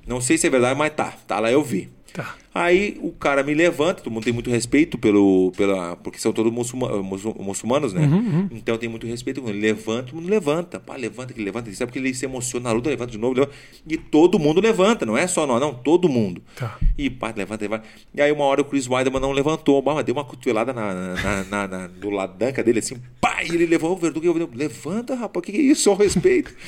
Não 0.07 0.21
sei 0.21 0.37
se 0.37 0.47
é 0.47 0.51
verdade, 0.51 0.79
mas 0.79 0.95
tá. 0.95 1.11
Tá 1.27 1.41
lá, 1.41 1.51
eu 1.51 1.65
vi. 1.65 1.89
Tá. 2.13 2.37
Aí 2.55 2.99
o 3.03 3.11
cara 3.13 3.43
me 3.43 3.55
levanta, 3.55 4.03
todo 4.03 4.13
mundo 4.13 4.25
tem 4.25 4.33
muito 4.33 4.51
respeito 4.51 4.99
pelo, 4.99 5.53
pela, 5.57 5.97
porque 5.97 6.19
são 6.19 6.33
todos 6.35 6.53
muçulma- 6.53 7.03
muçul- 7.03 7.35
muçulmanos, 7.41 7.95
né? 7.95 8.03
Então 8.51 8.77
tem 8.77 8.91
muito 8.91 9.07
respeito. 9.07 9.43
Ele 9.49 9.59
levanta, 9.59 10.11
todo 10.11 10.17
mundo 10.17 10.29
levanta. 10.29 10.79
Pá, 10.79 10.95
levanta, 10.97 11.33
que 11.33 11.43
levanta. 11.43 11.73
Sabe 11.73 11.91
que 11.93 11.99
ele 11.99 12.13
se 12.13 12.27
emociona 12.27 12.69
na 12.69 12.73
luta, 12.75 12.91
levanta 12.91 13.11
de 13.13 13.17
novo, 13.17 13.35
levanta. 13.35 13.55
E 13.89 13.97
todo 13.97 14.39
mundo 14.39 14.61
levanta, 14.61 15.07
não 15.07 15.17
é 15.17 15.27
só 15.27 15.47
nós, 15.47 15.61
não, 15.63 15.73
todo 15.73 16.11
mundo. 16.11 16.43
Tá. 16.55 16.79
E 16.99 17.09
pá, 17.09 17.33
levanta, 17.35 17.63
levanta. 17.65 17.85
E 18.15 18.21
aí 18.21 18.31
uma 18.31 18.45
hora 18.45 18.61
o 18.61 18.65
Chris 18.67 18.87
Weidman 18.87 19.21
não 19.21 19.33
levantou, 19.33 19.81
bah, 19.81 20.03
deu 20.03 20.15
uma 20.15 20.25
cotovelada 20.25 20.75
na, 20.75 20.93
na, 21.15 21.45
na, 21.45 21.69
na- 21.69 21.87
do 21.87 22.11
lado 22.11 22.37
da 22.37 22.49
anca 22.49 22.63
dele, 22.63 22.81
assim, 22.81 22.97
pá, 23.19 23.43
e 23.43 23.49
ele 23.55 23.65
levou 23.65 23.93
o 23.93 23.97
verdugo 23.97 24.27
e 24.27 24.29
eu 24.29 24.51
levanta, 24.55 25.15
rapaz, 25.15 25.41
o 25.41 25.47
que, 25.47 25.53
que 25.53 25.59
é 25.59 25.63
isso? 25.63 25.85
Só 25.85 25.95
respeito. 25.95 26.55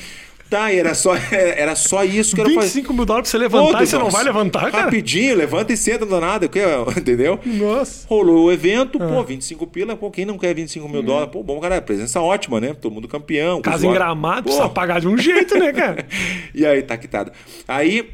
Tá, 0.49 0.71
era 0.71 0.93
só, 0.93 1.15
era 1.33 1.75
só 1.75 2.03
isso 2.03 2.35
que 2.35 2.41
eu 2.41 2.45
25 2.45 2.93
mil 2.93 3.03
dólares 3.05 3.29
pra 3.31 3.39
você 3.39 3.43
levantar 3.43 3.83
e 3.83 3.87
você 3.87 3.97
não 3.97 4.09
vai 4.11 4.23
levantar, 4.23 4.71
cara? 4.71 4.83
Rapidinho, 4.85 5.35
levanta 5.35 5.73
e 5.73 5.77
senta, 5.77 6.05
não 6.05 6.19
dá 6.19 6.25
nada, 6.25 6.45
o 6.45 6.49
que, 6.49 6.59
entendeu? 6.97 7.39
Nossa. 7.45 8.07
Rolou 8.07 8.45
o 8.45 8.51
evento, 8.51 9.01
Ah. 9.01 9.07
pô, 9.07 9.23
25 9.23 9.65
pila, 9.67 9.95
pô, 9.95 10.11
quem 10.11 10.23
não 10.23 10.37
quer 10.37 10.53
25 10.53 10.87
mil 10.87 11.01
dólares? 11.01 11.31
Pô, 11.31 11.41
bom, 11.41 11.59
cara, 11.59 11.81
presença 11.81 12.21
ótima, 12.21 12.61
né? 12.61 12.73
Todo 12.73 12.93
mundo 12.93 13.07
campeão. 13.07 13.59
Casa 13.61 13.77
em 13.77 13.89
usuário. 13.89 13.99
gramado, 13.99 14.43
Pô, 14.43 14.49
precisa 14.49 14.69
pagar 14.69 15.01
de 15.01 15.07
um 15.07 15.17
jeito, 15.17 15.57
né, 15.57 15.73
cara? 15.73 16.05
E 16.53 16.65
aí, 16.65 16.81
tá 16.83 16.95
quitado. 16.95 17.31
Aí, 17.67 18.07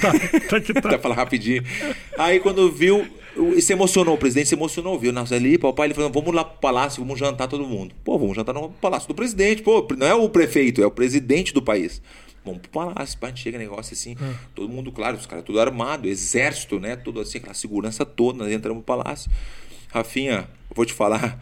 Tá, 0.00 0.12
tá 0.48 0.60
que 0.60 0.72
Dá 0.72 0.80
tá. 0.80 0.88
pra 0.88 0.98
falar 0.98 1.14
rapidinho. 1.14 1.62
Aí 2.18 2.40
quando 2.40 2.70
viu, 2.72 3.06
o- 3.38 3.60
se 3.60 3.72
emocionou, 3.72 4.14
o 4.14 4.18
presidente 4.18 4.48
se 4.48 4.54
emocionou, 4.54 4.98
viu? 4.98 5.12
Nossa, 5.12 5.34
ali, 5.34 5.56
papai, 5.58 5.86
ele 5.88 5.94
falou, 5.94 6.10
vamos 6.10 6.34
lá 6.34 6.44
pro 6.44 6.58
palácio, 6.58 7.02
vamos 7.02 7.18
jantar 7.18 7.48
todo 7.48 7.64
mundo. 7.64 7.94
Pô, 8.04 8.18
vamos 8.18 8.36
jantar 8.36 8.52
no 8.54 8.70
palácio 8.70 9.08
do 9.08 9.14
presidente, 9.14 9.62
pô, 9.62 9.86
não 9.96 10.06
é 10.06 10.14
o 10.14 10.28
prefeito, 10.28 10.82
é 10.82 10.86
o 10.86 10.90
presidente 10.90 11.52
do 11.54 11.62
país. 11.62 12.02
Vamos 12.44 12.60
pro 12.62 12.70
palácio, 12.70 13.18
pá, 13.18 13.30
chega 13.34 13.58
negócio 13.58 13.92
assim, 13.92 14.16
todo 14.54 14.68
mundo, 14.68 14.90
claro, 14.90 15.16
os 15.16 15.26
caras 15.26 15.44
tudo 15.44 15.60
armado, 15.60 16.08
exército, 16.08 16.80
né? 16.80 16.96
Tudo 16.96 17.20
assim, 17.20 17.38
aquela 17.38 17.52
segurança 17.54 18.06
toda, 18.06 18.38
nós 18.44 18.52
entramos 18.52 18.78
no 18.78 18.84
palácio. 18.84 19.30
Rafinha, 19.88 20.48
eu 20.70 20.74
vou 20.74 20.84
te 20.86 20.92
falar, 20.94 21.38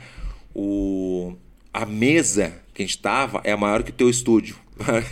o, 0.55 1.35
a 1.73 1.85
mesa 1.87 2.55
que 2.75 2.83
a 2.83 2.87
gente 2.87 2.99
tava 2.99 3.41
é 3.45 3.55
maior 3.55 3.83
que 3.83 3.91
o 3.91 3.95
teu 3.95 4.09
estúdio. 4.11 4.57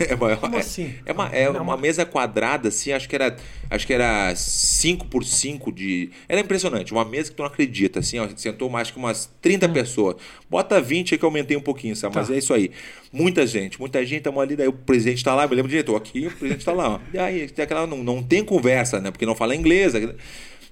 É 0.07 0.15
maior, 0.15 0.37
Como 0.39 0.55
é- 0.55 0.59
assim? 0.59 0.93
É, 1.05 1.11
uma, 1.11 1.27
é 1.29 1.45
Não, 1.45 1.53
uma 1.63 1.73
mas- 1.73 1.81
mesa 1.81 2.05
quadrada, 2.05 2.69
assim, 2.69 2.91
acho 2.91 3.09
que 3.09 3.15
era. 3.15 3.35
Acho 3.69 3.87
que 3.87 3.93
era 3.93 4.35
5 4.35 5.07
por 5.07 5.23
5 5.25 5.71
de. 5.71 6.11
Era 6.29 6.39
impressionante, 6.39 6.91
uma 6.93 7.03
mesa 7.03 7.31
que 7.31 7.35
tu 7.35 7.39
não 7.39 7.47
acredita, 7.47 7.99
assim, 7.99 8.19
ó, 8.19 8.27
sentou 8.35 8.69
mais 8.69 8.91
que 8.91 8.97
umas 8.97 9.25
30 9.41 9.67
pessoas. 9.67 10.17
Bota 10.47 10.79
20 10.79 11.13
aí 11.13 11.17
que 11.17 11.25
eu 11.25 11.27
aumentei 11.29 11.57
um 11.57 11.61
pouquinho, 11.61 11.95
sabe? 11.95 12.15
Mas 12.15 12.27
Hum. 12.27 12.31
Tá. 12.31 12.35
é 12.35 12.37
isso 12.39 12.53
aí. 12.53 12.69
Muita 13.11 13.47
gente, 13.47 13.79
muita 13.79 14.05
gente, 14.05 14.19
estamos 14.19 14.39
ali, 14.41 14.55
daí 14.55 14.67
o 14.67 14.73
presidente 14.73 15.23
tá 15.23 15.33
lá, 15.33 15.45
eu 15.45 15.49
me 15.49 15.55
lembro 15.55 15.69
direito, 15.69 15.95
aqui, 15.95 16.27
o 16.27 16.31
presidente 16.31 16.63
tá 16.63 16.71
lá, 16.71 16.89
ó. 16.95 16.99
E 17.11 17.17
aí, 17.17 17.49
tem 17.49 17.63
aquela, 17.63 17.87
não, 17.87 18.03
não 18.03 18.21
tem 18.21 18.43
conversa, 18.43 18.99
né? 18.99 19.09
Porque 19.09 19.25
não 19.25 19.33
fala 19.35 19.55
inglês. 19.55 19.93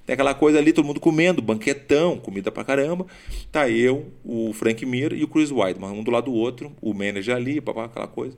Tem 0.06 0.12
aquela 0.12 0.34
coisa 0.34 0.58
ali, 0.58 0.72
todo 0.72 0.84
mundo 0.84 1.00
comendo, 1.00 1.40
banquetão, 1.42 2.16
comida 2.18 2.52
pra 2.52 2.62
caramba. 2.62 3.06
Tá 3.50 3.68
eu, 3.68 4.12
o 4.22 4.52
Frank 4.52 4.84
Mir 4.86 5.14
e 5.14 5.24
o 5.24 5.28
Chris 5.28 5.50
Weidman, 5.50 5.90
um 5.90 6.02
do 6.04 6.10
lado 6.12 6.26
do 6.26 6.32
outro, 6.34 6.70
o 6.80 6.92
manager 6.94 7.34
ali, 7.34 7.60
papá, 7.60 7.86
aquela 7.86 8.06
coisa. 8.06 8.36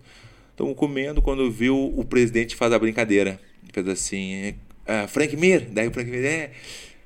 Estamos 0.57 0.74
comendo 0.74 1.20
quando 1.20 1.50
viu 1.50 1.92
o 1.94 2.02
presidente 2.02 2.57
faz 2.57 2.72
a 2.72 2.78
brincadeira. 2.78 3.38
Fez 3.74 3.86
assim, 3.88 4.54
ah, 4.86 5.07
Frank 5.07 5.36
Mir. 5.36 5.68
Daí 5.70 5.86
o 5.86 5.90
Frank 5.90 6.11
Mir, 6.11 6.24
é, 6.24 6.50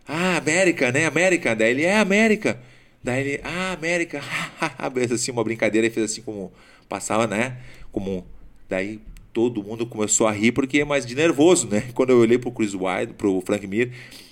ah, 0.07 0.36
América, 0.36 0.92
né? 0.92 1.05
América. 1.05 1.57
Daí 1.57 1.72
ele, 1.72 1.82
é 1.82 1.98
América. 1.98 2.61
Daí 3.03 3.20
ele, 3.20 3.40
ah, 3.42 3.72
América. 3.72 4.22
fez 4.94 5.11
assim 5.11 5.32
uma 5.32 5.42
brincadeira 5.42 5.84
e 5.84 5.90
fez 5.90 6.12
assim 6.12 6.22
como, 6.22 6.53
passava, 6.88 7.26
né? 7.26 7.57
Como, 7.90 8.24
daí 8.68 9.01
todo 9.32 9.64
mundo 9.64 9.84
começou 9.84 10.28
a 10.28 10.30
rir 10.30 10.53
porque 10.53 10.78
é 10.78 10.84
mais 10.84 11.05
de 11.05 11.16
nervoso, 11.16 11.66
né? 11.66 11.86
Quando 11.92 12.11
eu 12.11 12.18
olhei 12.18 12.38
pro 12.38 12.53
Chris 12.53 12.72
Wilde, 12.72 13.14
pro 13.14 13.40
Frank 13.40 13.66
Mir, 13.66 13.90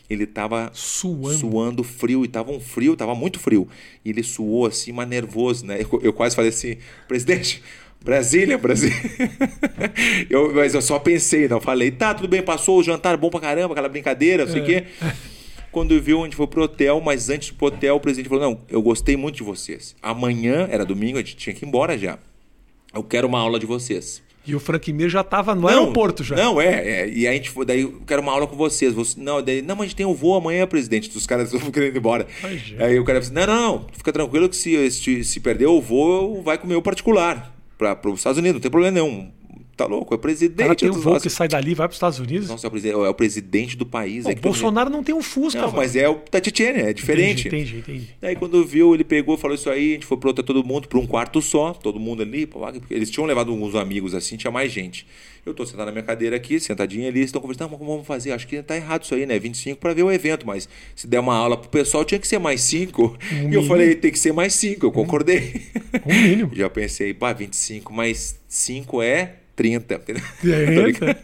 ele 0.08 0.28
tava 0.28 0.70
Suando. 0.72 1.38
suando 1.38 1.82
frio 1.82 2.24
e 2.24 2.28
tava 2.28 2.52
um 2.52 2.60
frio, 2.60 2.94
tava 2.94 3.16
muito 3.16 3.40
frio. 3.40 3.66
E 4.04 4.10
ele 4.10 4.22
suou 4.22 4.66
assim, 4.66 4.92
mas 4.92 5.08
nervoso, 5.08 5.66
né? 5.66 5.80
Eu, 5.80 6.00
eu 6.04 6.12
quase 6.12 6.36
falei 6.36 6.50
assim, 6.50 6.76
presidente, 7.08 7.64
Brasília, 8.04 8.56
Brasília. 8.56 8.96
eu, 10.30 10.54
mas 10.54 10.74
eu 10.74 10.80
só 10.80 10.98
pensei, 10.98 11.48
não 11.48 11.60
falei, 11.60 11.90
tá, 11.90 12.14
tudo 12.14 12.28
bem, 12.28 12.42
passou 12.42 12.78
o 12.78 12.82
jantar 12.82 13.16
bom 13.16 13.28
pra 13.28 13.40
caramba, 13.40 13.74
aquela 13.74 13.88
brincadeira, 13.88 14.44
não 14.44 14.52
sei 14.52 14.62
o 14.62 14.64
quê. 14.64 14.84
Quando 15.70 16.00
viu, 16.00 16.22
a 16.22 16.24
gente 16.24 16.36
foi 16.36 16.46
pro 16.46 16.62
hotel, 16.62 17.00
mas 17.00 17.28
antes 17.28 17.50
pro 17.50 17.66
hotel, 17.66 17.96
o 17.96 18.00
presidente 18.00 18.28
falou: 18.28 18.42
Não, 18.42 18.60
eu 18.70 18.80
gostei 18.80 19.16
muito 19.16 19.36
de 19.36 19.42
vocês. 19.42 19.94
Amanhã, 20.02 20.66
era 20.70 20.84
domingo, 20.84 21.18
a 21.18 21.20
gente 21.20 21.36
tinha 21.36 21.54
que 21.54 21.64
ir 21.64 21.68
embora 21.68 21.98
já. 21.98 22.18
Eu 22.94 23.02
quero 23.02 23.28
uma 23.28 23.38
aula 23.38 23.58
de 23.58 23.66
vocês. 23.66 24.22
E 24.46 24.54
o 24.54 24.60
Frank 24.60 24.90
Mir 24.94 25.10
já 25.10 25.22
tava 25.22 25.54
no 25.54 25.68
aeroporto 25.68 26.24
já. 26.24 26.34
Não, 26.34 26.58
é, 26.58 27.02
é. 27.02 27.08
E 27.08 27.26
aí 27.26 27.34
a 27.34 27.36
gente 27.36 27.50
foi, 27.50 27.66
daí 27.66 27.82
eu 27.82 28.00
quero 28.06 28.22
uma 28.22 28.32
aula 28.32 28.46
com 28.46 28.56
vocês. 28.56 28.94
Você, 28.94 29.20
não, 29.20 29.42
daí, 29.42 29.60
não, 29.60 29.76
mas 29.76 29.84
a 29.84 29.88
gente 29.88 29.96
tem 29.96 30.06
um 30.06 30.14
voo 30.14 30.34
amanhã, 30.34 30.66
presidente. 30.66 31.14
Os 31.14 31.26
caras 31.26 31.52
estão 31.54 31.70
querendo 31.70 31.96
ir 31.96 31.98
embora. 31.98 32.26
Ai, 32.42 32.60
aí 32.78 32.98
o 32.98 33.04
cara 33.04 33.20
disse: 33.20 33.32
não, 33.32 33.46
não, 33.46 33.72
não, 33.72 33.86
fica 33.92 34.10
tranquilo 34.10 34.48
que 34.48 34.56
se, 34.56 34.90
se, 34.90 35.22
se 35.22 35.40
perder 35.40 35.66
o 35.66 35.82
voo, 35.82 36.42
vai 36.42 36.56
com 36.56 36.64
o 36.64 36.68
meu 36.68 36.80
particular 36.80 37.57
para 37.78 38.10
os 38.10 38.20
Estados 38.20 38.38
Unidos, 38.38 38.54
não 38.54 38.60
tem 38.60 38.70
problema 38.70 39.00
nenhum. 39.00 39.32
Tá 39.78 39.86
louco? 39.86 40.12
É 40.12 40.16
o 40.16 40.18
cara 40.18 40.20
presidente. 40.20 40.76
tem 40.76 40.90
um 40.90 40.92
voo 40.92 41.20
que 41.20 41.30
sai 41.30 41.48
dali 41.48 41.70
e 41.70 41.74
vai 41.74 41.86
para 41.88 41.92
os 41.92 41.96
Estados 41.96 42.18
Unidos. 42.18 42.48
Nossa, 42.48 42.66
é 42.66 42.68
o, 42.68 42.70
presi- 42.70 42.90
é 42.90 42.96
o 42.96 43.14
presidente 43.14 43.76
do 43.76 43.86
país. 43.86 44.24
Pô, 44.24 44.30
é 44.30 44.32
o 44.34 44.36
Bolsonaro 44.36 44.90
não 44.90 45.02
tem 45.02 45.14
um 45.14 45.22
Fusca, 45.22 45.60
Não, 45.60 45.68
velho. 45.68 45.76
mas 45.78 45.96
é 45.96 46.08
o 46.08 46.16
Tatitiene, 46.16 46.80
é 46.80 46.92
diferente. 46.92 47.48
Entendi, 47.48 47.76
entendi, 47.76 47.78
entendi. 47.92 48.08
Daí 48.20 48.36
quando 48.36 48.64
viu, 48.64 48.94
ele 48.94 49.04
pegou, 49.04 49.36
falou 49.38 49.54
isso 49.54 49.70
aí, 49.70 49.90
a 49.90 49.94
gente 49.94 50.06
foi 50.06 50.16
pro 50.18 50.28
outro 50.30 50.42
todo 50.44 50.62
mundo, 50.64 50.88
para 50.88 50.98
um 50.98 51.06
quarto 51.06 51.40
só, 51.40 51.72
todo 51.72 51.98
mundo 51.98 52.22
ali, 52.22 52.46
pô, 52.46 52.60
porque 52.60 52.92
eles 52.92 53.10
tinham 53.10 53.26
levado 53.26 53.50
alguns 53.50 53.74
amigos 53.74 54.14
assim, 54.14 54.36
tinha 54.36 54.50
mais 54.50 54.70
gente. 54.70 55.06
Eu 55.46 55.54
tô 55.54 55.64
sentado 55.64 55.86
na 55.86 55.92
minha 55.92 56.02
cadeira 56.04 56.36
aqui, 56.36 56.60
sentadinho 56.60 57.08
ali, 57.08 57.20
estão 57.22 57.40
conversando, 57.40 57.62
"Não, 57.66 57.70
mas 57.70 57.78
como 57.78 57.92
vamos 57.92 58.06
fazer? 58.06 58.32
Acho 58.32 58.46
que 58.46 58.60
tá 58.62 58.76
errado 58.76 59.04
isso 59.04 59.14
aí, 59.14 59.24
né? 59.24 59.38
25 59.38 59.80
para 59.80 59.94
ver 59.94 60.02
o 60.02 60.12
evento, 60.12 60.46
mas 60.46 60.68
se 60.94 61.06
der 61.06 61.20
uma 61.20 61.34
aula 61.34 61.56
pro 61.56 61.70
pessoal, 61.70 62.04
tinha 62.04 62.18
que 62.18 62.28
ser 62.28 62.38
mais 62.38 62.60
5. 62.60 63.16
e 63.50 63.54
eu 63.54 63.62
falei, 63.62 63.94
tem 63.94 64.10
que 64.10 64.18
ser 64.18 64.32
mais 64.32 64.52
5, 64.54 64.84
eu 64.84 64.92
concordei. 64.92 65.62
O 66.04 66.12
mínimo. 66.12 66.50
Já 66.54 66.68
pensei, 66.68 67.14
pá, 67.14 67.32
25 67.32 67.92
mais 67.94 68.38
5 68.46 69.00
é 69.00 69.36
30. 69.58 69.94
entendeu? 69.96 70.22
É, 70.44 70.74
Tô 70.74 70.86
ligado? 70.86 71.16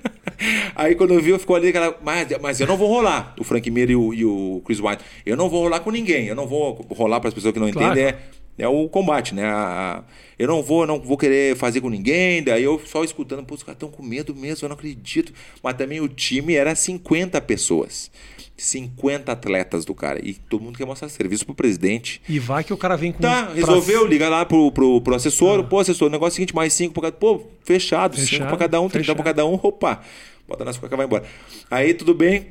Aí 0.75 0.95
quando 0.97 1.21
viu, 1.23 1.39
ficou 1.39 1.55
ali. 1.57 1.73
Mas, 2.03 2.29
mas 2.43 2.61
eu 2.61 2.67
não 2.67 2.77
vou 2.77 2.89
rolar. 2.89 3.35
O 3.39 3.45
Frank 3.45 3.71
Mir 3.71 3.89
e 3.91 3.97
o, 3.97 4.13
e 4.13 4.25
o 4.25 4.61
Chris 4.67 4.81
White. 4.81 5.03
Eu 5.25 5.37
não 5.37 5.49
vou 5.49 5.63
rolar 5.63 5.81
com 5.81 5.91
ninguém. 5.91 6.27
Eu 6.27 6.35
não 6.35 6.47
vou 6.47 6.85
rolar 6.91 7.21
para 7.21 7.29
as 7.29 7.35
pessoas 7.35 7.55
que 7.55 7.61
não 7.61 7.71
Claro. 7.71 7.93
entendem. 7.99 8.13
É, 8.59 8.65
é 8.65 8.69
o 8.69 8.89
combate, 8.89 9.35
né? 9.35 9.45
A- 9.47 10.03
eu 10.39 10.49
não 10.49 10.63
vou, 10.63 10.85
não 10.87 11.01
vou 11.01 11.17
querer 11.17 11.57
fazer 11.57 11.81
com 11.81 11.89
ninguém. 11.89 12.43
Daí 12.43 12.65
eu 12.65 12.81
só 12.85 13.05
escutando, 13.05 13.45
pô, 13.45 13.55
os 13.55 13.63
caras 13.63 13.77
estão 13.77 13.89
com 13.89 14.03
medo 14.03 14.35
mesmo, 14.35 14.65
eu 14.65 14.69
não 14.69 14.75
acredito. 14.77 15.33
Mas 15.63 15.77
também 15.77 16.01
o 16.01 16.09
time 16.09 16.55
era 16.55 16.75
50 16.75 17.41
pessoas. 17.41 18.11
50 18.57 19.31
atletas 19.33 19.85
do 19.85 19.95
cara. 19.95 20.21
E 20.23 20.35
todo 20.35 20.63
mundo 20.63 20.77
quer 20.77 20.87
mostrar 20.87 21.09
serviço 21.09 21.45
pro 21.45 21.55
presidente. 21.55 22.21
E 22.29 22.39
vai 22.39 22.63
que 22.65 22.73
o 22.73 22.77
cara 22.77 22.97
vem 22.97 23.13
com. 23.13 23.21
Tá, 23.21 23.45
pra- 23.47 23.55
resolveu, 23.55 24.07
liga 24.07 24.29
lá 24.29 24.45
pro, 24.45 24.71
pro, 24.73 25.01
pro 25.01 25.15
assessor. 25.15 25.65
Pô, 25.65 25.81
assessor, 25.81 26.09
o 26.09 26.11
negócio 26.11 26.33
é 26.33 26.35
o 26.35 26.37
seguinte, 26.37 26.55
mais 26.55 26.73
cinco 26.73 26.95
pra 26.95 27.03
cada. 27.05 27.17
Pô, 27.17 27.43
fechado, 27.65 28.17
cinco 28.17 28.29
Fechado, 28.29 28.49
pra 28.49 28.57
cada 28.59 28.81
um, 28.81 28.89
30 28.89 28.99
fechado. 29.05 29.17
pra 29.17 29.25
cada 29.25 29.45
um, 29.47 29.55
opa. 29.63 30.01
Bota 30.47 30.65
nas 30.65 30.77
cuecas 30.77 30.95
e 30.95 30.99
vai 30.99 31.07
embora. 31.07 31.25
Aí 31.71 31.95
tudo 31.95 32.15
bem. 32.15 32.49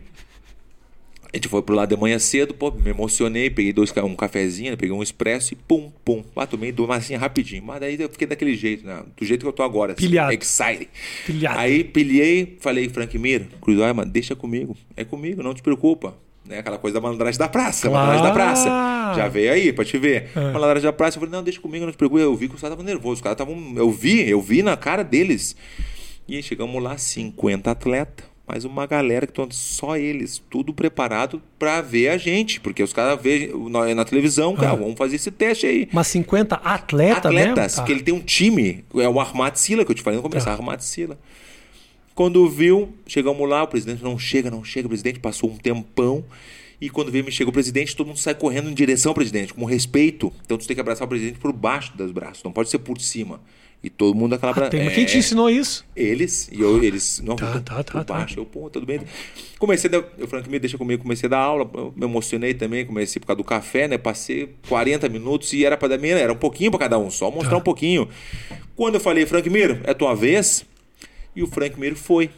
A 1.33 1.37
gente 1.37 1.47
foi 1.47 1.63
pro 1.63 1.73
lado 1.73 1.89
de 1.95 1.99
manhã 1.99 2.19
cedo, 2.19 2.53
pô, 2.53 2.69
me 2.69 2.91
emocionei, 2.91 3.49
peguei 3.49 3.73
dois, 3.73 3.91
um 3.97 4.15
cafezinho, 4.15 4.77
peguei 4.77 4.95
um 4.95 5.01
expresso 5.01 5.53
e 5.53 5.57
pum, 5.57 5.91
pum. 6.05 6.23
Lá 6.35 6.45
tomei 6.45 6.71
duas 6.71 6.87
massinhas 6.87 7.19
rapidinho. 7.19 7.63
Mas 7.63 7.79
daí 7.79 7.99
eu 7.99 8.07
fiquei 8.07 8.27
daquele 8.27 8.55
jeito, 8.55 8.85
né? 8.85 9.03
Do 9.17 9.25
jeito 9.25 9.41
que 9.41 9.47
eu 9.47 9.51
tô 9.53 9.63
agora. 9.63 9.93
assim, 9.93 10.01
Pilhado. 10.07 10.31
excited. 10.31 10.87
Pilhado. 11.25 11.57
Aí 11.57 11.83
pilhei, 11.83 12.55
falei, 12.59 12.87
Frank 12.87 13.17
Mir, 13.17 13.47
Cruz, 13.59 13.79
mano, 13.79 14.05
deixa 14.11 14.35
comigo. 14.35 14.77
É 14.95 15.03
comigo, 15.03 15.41
não 15.41 15.55
te 15.55 15.63
preocupa. 15.63 16.13
Né? 16.45 16.59
Aquela 16.59 16.77
coisa 16.77 16.95
da 16.95 17.01
malandragem 17.01 17.39
da 17.39 17.49
praça. 17.49 17.89
Claro. 17.89 18.05
Malandragem 18.05 18.27
da 18.27 18.33
praça. 18.33 19.13
Já 19.15 19.27
veio 19.27 19.53
aí 19.53 19.73
pra 19.73 19.83
te 19.85 19.97
ver. 19.97 20.29
É. 20.35 20.51
Malandragem 20.51 20.83
da 20.83 20.93
praça. 20.93 21.17
Eu 21.17 21.21
falei, 21.21 21.35
não, 21.35 21.43
deixa 21.43 21.59
comigo, 21.59 21.83
não 21.85 21.91
te 21.91 21.97
preocupa. 21.97 22.21
Eu 22.21 22.35
vi 22.35 22.47
que 22.47 22.53
os 22.53 22.61
caras 22.61 22.73
estavam 22.73 22.85
nervosos. 22.85 23.19
Os 23.19 23.23
caras 23.23 23.39
estavam. 23.39 23.73
Eu 23.75 23.89
vi, 23.89 24.29
eu 24.29 24.39
vi 24.39 24.61
na 24.61 24.77
cara 24.77 25.03
deles. 25.03 25.55
E 26.27 26.35
aí 26.35 26.43
chegamos 26.43 26.81
lá, 26.83 26.95
50 26.97 27.71
atletas. 27.71 28.32
Mais 28.45 28.65
uma 28.65 28.85
galera 28.85 29.25
que 29.25 29.31
estão 29.31 29.49
só 29.51 29.95
eles, 29.95 30.41
tudo 30.49 30.73
preparado 30.73 31.41
pra 31.57 31.79
ver 31.81 32.09
a 32.09 32.17
gente. 32.17 32.59
Porque 32.59 32.83
os 32.83 32.91
caras 32.91 33.21
veem 33.21 33.49
na, 33.69 33.95
na 33.95 34.03
televisão, 34.05 34.53
cara, 34.55 34.75
vamos 34.75 34.97
fazer 34.97 35.15
esse 35.15 35.31
teste 35.31 35.65
aí. 35.65 35.87
Mas 35.93 36.07
50 36.07 36.55
atleta 36.55 37.29
mesmo? 37.31 37.51
Atletas, 37.51 37.75
Tá. 37.75 37.81
porque 37.81 37.93
ele 37.93 38.03
tem 38.03 38.13
um 38.13 38.19
time, 38.19 38.83
é 38.95 39.07
o 39.07 39.19
Armat 39.19 39.55
Sila, 39.55 39.85
que 39.85 39.91
eu 39.91 39.95
te 39.95 40.01
falei 40.01 40.17
no 40.17 40.23
começo, 40.23 40.45
Tá. 40.45 40.51
Armat 40.51 40.81
Sila. 40.81 41.17
Quando 42.13 42.47
viu, 42.49 42.93
chegamos 43.07 43.49
lá, 43.49 43.63
o 43.63 43.67
presidente 43.67 44.03
não 44.03 44.19
chega, 44.19 44.51
não 44.51 44.63
chega, 44.63 44.87
o 44.87 44.89
presidente 44.89 45.19
passou 45.19 45.49
um 45.49 45.57
tempão. 45.57 46.23
E 46.81 46.89
quando 46.89 47.09
veio, 47.11 47.23
me 47.23 47.31
chega 47.31 47.49
o 47.49 47.53
presidente, 47.53 47.95
todo 47.95 48.07
mundo 48.07 48.19
sai 48.19 48.35
correndo 48.35 48.69
em 48.69 48.73
direção 48.73 49.11
ao 49.11 49.15
presidente, 49.15 49.53
com 49.53 49.63
respeito. 49.63 50.33
Então 50.45 50.57
tu 50.57 50.67
tem 50.67 50.75
que 50.75 50.81
abraçar 50.81 51.05
o 51.05 51.09
presidente 51.09 51.39
por 51.39 51.53
baixo 51.53 51.95
dos 51.95 52.11
braços, 52.11 52.43
não 52.43 52.51
pode 52.51 52.69
ser 52.69 52.79
por 52.79 52.99
cima. 52.99 53.39
E 53.83 53.89
todo 53.89 54.15
mundo 54.15 54.33
aquela 54.33 54.53
Ah, 54.53 54.69
tem- 54.69 54.85
mas 54.85 54.93
quem 54.93 55.05
te 55.05 55.17
ensinou 55.17 55.49
isso? 55.49 55.85
eles, 55.93 56.49
e 56.53 56.61
eu, 56.61 56.81
eles, 56.81 57.19
não, 57.21 57.35
Tá, 57.35 57.59
tá, 57.59 57.83
tá, 57.83 58.03
tá. 58.05 58.13
baixo, 58.13 58.39
eu, 58.39 58.45
pô, 58.45 58.69
tudo 58.69 58.85
bem. 58.85 59.01
Comecei, 59.59 59.89
a 59.89 59.91
dar, 59.99 60.03
eu, 60.17 60.25
Frank, 60.25 60.49
me 60.49 60.57
deixa 60.57 60.77
comigo, 60.77 61.01
comecei 61.03 61.27
a 61.27 61.29
dar 61.31 61.39
aula, 61.39 61.69
me 61.93 62.05
emocionei 62.05 62.53
também, 62.53 62.85
comecei 62.85 63.19
por 63.19 63.27
causa 63.27 63.37
do 63.37 63.43
café, 63.43 63.89
né, 63.89 63.97
passei 63.97 64.55
40 64.69 65.09
minutos 65.09 65.51
e 65.51 65.65
era 65.65 65.75
para 65.75 65.89
dar 65.89 65.97
meia, 65.97 66.15
era 66.15 66.31
um 66.31 66.37
pouquinho 66.37 66.71
para 66.71 66.79
cada 66.79 66.97
um, 66.97 67.09
só 67.11 67.29
mostrar 67.29 67.51
Tá. 67.51 67.57
um 67.57 67.61
pouquinho. 67.61 68.07
Quando 68.73 68.95
eu 68.95 69.01
falei, 69.01 69.25
Frank 69.25 69.49
Miro, 69.49 69.77
é 69.83 69.93
tua 69.93 70.15
vez, 70.15 70.65
e 71.35 71.43
o 71.43 71.47
Frank 71.47 71.77
Miro 71.77 71.97
foi. 71.97 72.29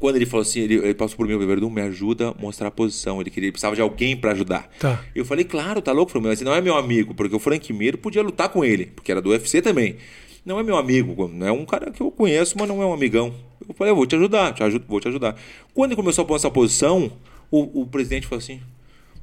Quando 0.00 0.16
ele 0.16 0.26
falou 0.26 0.42
assim, 0.42 0.60
ele, 0.60 0.74
ele 0.74 0.94
passou 0.94 1.16
por 1.16 1.26
mim, 1.28 1.34
o 1.34 1.46
Verdun 1.46 1.70
me 1.70 1.80
ajuda 1.80 2.30
a 2.30 2.34
mostrar 2.34 2.66
a 2.66 2.70
posição. 2.70 3.20
Ele 3.20 3.30
queria, 3.30 3.46
ele 3.46 3.52
precisava 3.52 3.76
de 3.76 3.80
alguém 3.82 4.16
para 4.16 4.32
ajudar. 4.32 4.68
Tá. 4.78 5.00
Eu 5.14 5.24
falei, 5.24 5.44
claro, 5.44 5.80
tá 5.80 5.92
louco, 5.92 6.10
Frank, 6.10 6.26
mas 6.26 6.40
ele 6.40 6.50
não 6.50 6.56
é 6.56 6.60
meu 6.60 6.76
amigo, 6.76 7.14
porque 7.14 7.34
o 7.34 7.38
Frank 7.38 7.72
Mir 7.72 7.96
podia 7.98 8.20
lutar 8.22 8.48
com 8.48 8.64
ele, 8.64 8.86
porque 8.86 9.12
era 9.12 9.22
do 9.22 9.30
UFC 9.30 9.62
também. 9.62 9.96
Não 10.44 10.58
é 10.60 10.62
meu 10.62 10.76
amigo, 10.76 11.28
não 11.28 11.46
é 11.46 11.52
um 11.52 11.64
cara 11.64 11.90
que 11.90 12.00
eu 12.02 12.10
conheço, 12.10 12.56
mas 12.58 12.68
não 12.68 12.82
é 12.82 12.86
um 12.86 12.92
amigão. 12.92 13.34
Eu 13.66 13.74
falei, 13.74 13.90
eu 13.92 13.96
vou 13.96 14.06
te 14.06 14.14
ajudar, 14.14 14.52
te 14.52 14.62
ajudo, 14.62 14.84
vou 14.86 15.00
te 15.00 15.08
ajudar. 15.08 15.34
Quando 15.72 15.92
ele 15.92 15.96
começou 15.96 16.22
a 16.22 16.26
pôr 16.26 16.36
essa 16.36 16.50
posição, 16.50 17.10
o, 17.50 17.80
o 17.82 17.86
presidente 17.86 18.26
falou 18.26 18.40
assim: 18.40 18.60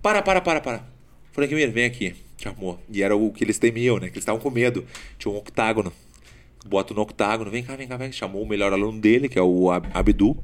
para, 0.01 0.22
para, 0.22 0.41
para, 0.41 0.59
para. 0.59 0.88
Frank 1.32 1.53
Mir, 1.53 1.69
vem 1.72 1.86
aqui. 1.86 2.15
Chamou. 2.38 2.80
E 2.91 3.03
era 3.03 3.15
o 3.15 3.32
que 3.32 3.43
eles 3.43 3.59
temiam, 3.59 3.97
né? 3.97 4.07
Que 4.07 4.13
eles 4.13 4.24
estavam 4.24 4.41
com 4.41 4.49
medo. 4.49 4.84
Tinha 5.19 5.32
um 5.32 5.38
octágono. 5.38 5.93
Bota 6.65 6.91
no 6.93 7.01
octágono, 7.01 7.51
vem 7.51 7.61
cá, 7.63 7.76
vem 7.76 7.88
cá, 7.88 7.97
vem. 7.97 8.11
Chamou 8.11 8.41
o 8.41 8.47
melhor 8.47 8.74
aluno 8.74 8.99
dele, 8.99 9.30
que 9.30 9.38
é 9.38 9.41
o 9.43 9.69
Ab- 9.69 9.89
Abdu. 9.93 10.36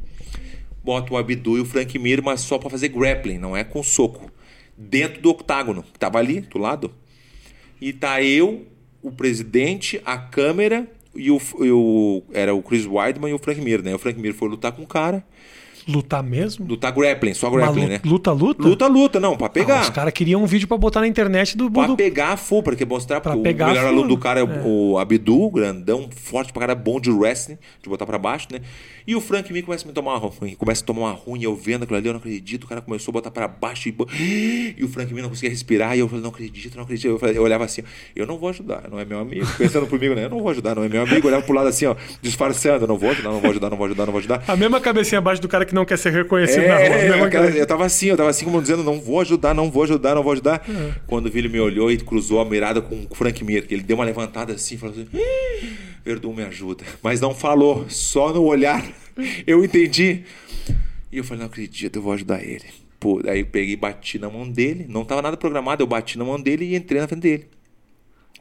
Bota 0.84 1.12
o 1.12 1.18
Abdu 1.18 1.58
e 1.58 1.62
o 1.62 1.66
Frank 1.66 1.98
Mir, 1.98 2.22
mas 2.22 2.42
só 2.42 2.58
para 2.60 2.70
fazer 2.70 2.90
grappling, 2.90 3.40
não 3.40 3.58
é 3.58 3.64
com 3.64 3.82
soco. 3.82 4.32
Dentro 4.78 5.22
do 5.22 5.32
octágono, 5.32 5.82
que 5.84 5.98
tava 5.98 6.20
ali, 6.20 6.42
do 6.42 6.60
lado. 6.60 6.94
E 7.82 7.92
tá 7.92 8.22
eu, 8.22 8.66
o 9.08 9.12
presidente, 9.12 10.02
a 10.06 10.18
câmera 10.18 10.88
e 11.16 11.32
o, 11.32 11.40
e 11.62 11.72
o- 11.72 12.24
era 12.34 12.54
o 12.54 12.62
Chris 12.62 12.86
Weidman 12.86 13.32
e 13.32 13.34
o 13.34 13.40
Frank 13.40 13.60
Mir, 13.62 13.82
né? 13.82 13.96
O 13.96 14.00
Frank 14.00 14.20
Mir 14.20 14.34
foi 14.34 14.50
lutar 14.50 14.72
com 14.72 14.84
o 14.84 14.88
cara, 14.88 15.24
Lutar 15.88 16.22
mesmo? 16.22 16.66
lutar 16.68 16.92
grappling, 16.92 17.34
só 17.34 17.50
grappling, 17.50 17.84
lu- 17.84 17.88
né? 17.88 18.02
Luta, 18.04 18.32
luta? 18.32 18.62
Luta, 18.64 18.88
luta, 18.88 19.20
não, 19.20 19.38
pra 19.38 19.48
Ah, 19.48 19.50
pegar. 19.50 19.82
os 19.82 19.90
caras 19.90 20.12
queriam 20.14 20.44
um 20.44 20.46
vídeo 20.46 20.68
pra 20.68 20.78
botar 20.78 21.00
na 21.02 21.08
internet 21.08 21.56
do... 21.56 21.72
Pra 21.72 21.88
do... 21.88 21.96
pegar 21.96 22.36
full, 22.38 22.62
porque 22.62 22.84
mostrar 22.86 23.22
Pra 23.22 23.32
porque 23.34 23.44
pegar 23.50 23.66
o 23.68 23.70
melhor 23.70 23.86
aluno 23.88 24.10
do 24.10 24.18
cara 24.18 24.40
é, 24.40 24.44
o- 24.44 24.52
é. 24.52 24.62
o 24.66 24.98
Abdu, 25.00 25.50
grandão, 25.50 26.10
forte 26.14 26.52
pra 26.52 26.62
cara, 26.62 26.76
bom 26.76 27.00
de 27.00 27.10
wrestling, 27.10 27.58
de 27.82 27.90
botar 27.90 28.06
pra 28.06 28.18
baixo, 28.18 28.48
né? 28.52 28.60
E 29.06 29.16
o 29.16 29.22
Frank 29.22 29.52
me 29.54 29.62
começa 29.62 29.86
a 29.86 29.88
me 29.88 29.94
tomar 29.94 30.18
uma 30.18 30.30
ruim, 30.30 30.54
começa 30.56 30.84
a 30.84 30.86
tomar 30.86 31.00
uma 31.02 31.12
ruim, 31.14 31.42
eu 31.42 31.56
vendo 31.56 31.84
aquilo 31.84 31.98
ali, 31.98 32.08
eu 32.08 32.14
não 32.14 32.20
acredito, 32.20 32.66
o 32.66 32.68
cara 32.68 32.82
começou 32.82 33.12
a 33.12 33.14
botar 33.14 33.32
pra 33.32 33.48
baixo 33.48 33.88
e, 33.88 34.76
e 34.78 34.84
o 34.84 34.90
Frank 34.90 35.14
me 35.14 35.22
não 35.22 35.30
conseguia 35.30 35.50
respirar, 35.50 35.96
e 35.96 36.00
eu 36.00 36.10
falei, 36.10 36.22
não 36.22 36.30
acredito, 36.32 36.76
não 36.76 36.84
acredito. 36.84 37.08
Eu, 37.08 37.18
falei- 37.18 37.38
eu 37.38 37.42
olhava 37.44 37.64
assim, 37.64 37.82
eu 38.14 38.28
não 38.28 38.38
vou 38.38 38.50
ajudar, 38.50 38.84
não 38.92 39.00
é 39.00 39.06
meu 39.06 39.20
amigo, 39.20 39.48
pensando 39.58 39.88
comigo, 39.88 40.14
né? 40.14 40.26
Eu 40.26 40.30
não 40.30 40.40
vou 40.40 40.50
ajudar, 40.50 40.76
não 40.76 40.84
é 40.84 40.90
meu 40.90 41.04
amigo, 41.04 41.20
eu 41.26 41.28
olhava 41.28 41.44
pro 41.46 41.56
lado 41.56 41.70
assim, 41.70 41.86
ó, 41.86 41.96
disfarçando, 42.22 42.86
não 42.86 42.98
vou 42.98 43.12
ajudar, 43.12 43.30
não 43.32 43.40
vou 43.40 43.50
ajudar, 43.52 43.70
não 43.70 43.78
vou 43.78 43.86
ajudar, 43.86 44.06
não 44.06 44.12
vou 44.12 44.20
ajudar. 44.20 44.44
A 44.46 44.56
mesma 44.58 44.82
cabecinha 44.82 45.20
abaixo 45.20 45.42
do 45.42 45.48
cara 45.48 45.66
que 45.66 45.74
não 45.78 45.86
quer 45.86 45.98
ser 45.98 46.12
reconhecido 46.12 46.64
É, 46.64 46.68
na 46.68 46.76
rua. 47.16 47.28
aquela- 47.28 47.30
cabeça. 47.30 47.58
eu 47.58 47.66
tava 47.68 47.86
assim, 47.86 48.08
eu 48.08 48.18
tava 48.18 48.30
assim 48.30 48.46
como 48.46 48.62
dizendo, 48.62 48.84
não 48.84 49.00
vou 49.00 49.22
ajudar, 49.22 49.54
não 49.54 49.72
vou 49.72 49.84
ajudar, 49.84 50.16
não 50.16 50.24
vou 50.24 50.34
ajudar. 50.34 50.66
Quando 51.08 51.28
o 51.28 51.32
Vili 51.32 51.48
me 51.48 51.60
olhou 51.60 51.92
e 51.92 51.98
cruzou 51.98 52.40
a 52.42 52.46
mirada 52.46 52.82
com 52.82 53.08
o 53.10 53.16
Frank 53.16 53.44
Mir, 53.44 53.66
que 53.68 53.74
ele 53.74 53.84
deu 53.84 53.96
uma 53.96 54.04
levantada 54.06 54.54
assim, 54.54 54.78
falou 54.78 54.96
assim, 54.96 55.08
"Ih, 55.14 55.70
Verdun 56.04 56.34
me 56.34 56.44
ajuda. 56.44 56.84
Mas 57.02 57.20
não 57.22 57.34
falou, 57.36 57.86
só 57.90 58.32
no 58.34 58.44
olhar. 58.44 58.84
Eu 59.48 59.64
entendi. 59.64 60.24
E 61.12 61.18
eu 61.18 61.24
falei, 61.24 61.40
não 61.40 61.48
acredito, 61.48 61.96
eu 61.96 62.02
vou 62.02 62.14
ajudar 62.14 62.44
ele. 62.44 62.66
Pô, 63.00 63.22
aí 63.28 63.40
eu 63.40 63.46
peguei 63.46 63.74
e 63.74 63.78
bati 63.78 64.20
na 64.20 64.30
mão 64.30 64.48
dele, 64.50 64.86
não 64.90 65.06
tava 65.06 65.22
nada 65.22 65.38
programado, 65.38 65.82
eu 65.82 65.88
bati 65.88 66.18
na 66.18 66.26
mão 66.26 66.40
dele 66.40 66.66
e 66.66 66.76
entrei 66.76 67.00
na 67.00 67.08
frente 67.08 67.22
dele. 67.22 67.46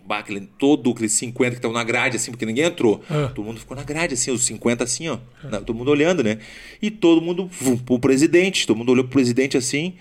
Aquele, 0.08 0.40
todo 0.58 0.90
aqueles 0.90 1.12
50 1.12 1.50
que 1.52 1.56
estavam 1.58 1.76
na 1.76 1.84
grade, 1.84 2.16
assim, 2.16 2.30
porque 2.30 2.46
ninguém 2.46 2.64
entrou. 2.64 3.02
Ah. 3.10 3.30
Todo 3.34 3.44
mundo 3.44 3.58
ficou 3.60 3.76
na 3.76 3.82
grade, 3.82 4.14
assim, 4.14 4.30
os 4.30 4.44
50 4.46 4.84
assim, 4.84 5.08
ó. 5.08 5.18
Na- 5.44 5.58
todo 5.60 5.74
mundo 5.74 5.90
olhando, 5.90 6.22
né? 6.22 6.38
E 6.80 6.90
todo 6.90 7.20
mundo 7.20 7.48
vum, 7.60 7.76
pro 7.76 7.98
presidente. 7.98 8.66
Todo 8.66 8.76
mundo 8.76 8.92
olhou 8.92 9.04
pro 9.04 9.12
presidente 9.14 9.56
assim. 9.56 9.94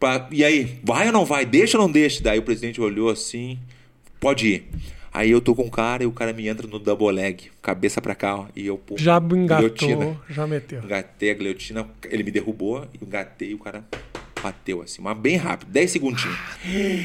pra- 0.00 0.28
e 0.30 0.44
aí, 0.44 0.78
vai 0.82 1.06
ou 1.06 1.12
não 1.12 1.24
vai? 1.24 1.46
Deixa 1.46 1.78
ou 1.78 1.84
não 1.84 1.90
deixa? 1.90 2.22
Daí 2.22 2.38
o 2.38 2.42
presidente 2.42 2.78
olhou 2.80 3.08
assim, 3.08 3.58
pode 4.20 4.46
ir. 4.48 4.68
Aí 5.12 5.30
eu 5.30 5.40
tô 5.40 5.54
com 5.54 5.62
o 5.62 5.70
cara 5.70 6.02
e 6.02 6.06
o 6.06 6.10
cara 6.12 6.32
me 6.32 6.46
entra 6.48 6.66
no 6.66 6.78
double 6.78 7.10
leg, 7.12 7.44
cabeça 7.62 8.02
pra 8.02 8.14
cá, 8.14 8.36
ó. 8.36 8.46
E 8.56 8.66
eu, 8.66 8.76
pô, 8.76 8.96
Já 8.98 9.16
engatou, 9.18 9.56
guilhotina. 9.70 10.20
já 10.28 10.46
meteu. 10.46 10.82
Engatei 10.82 11.30
a 11.30 11.34
guilhotina, 11.34 11.88
ele 12.10 12.24
me 12.24 12.30
derrubou, 12.32 12.86
engatei 13.00 13.50
e 13.50 13.54
o 13.54 13.58
cara 13.58 13.84
bateu 14.42 14.82
assim, 14.82 15.00
mas 15.00 15.16
bem 15.16 15.36
rápido, 15.36 15.70
10 15.70 15.90
segundinhos. 15.92 16.36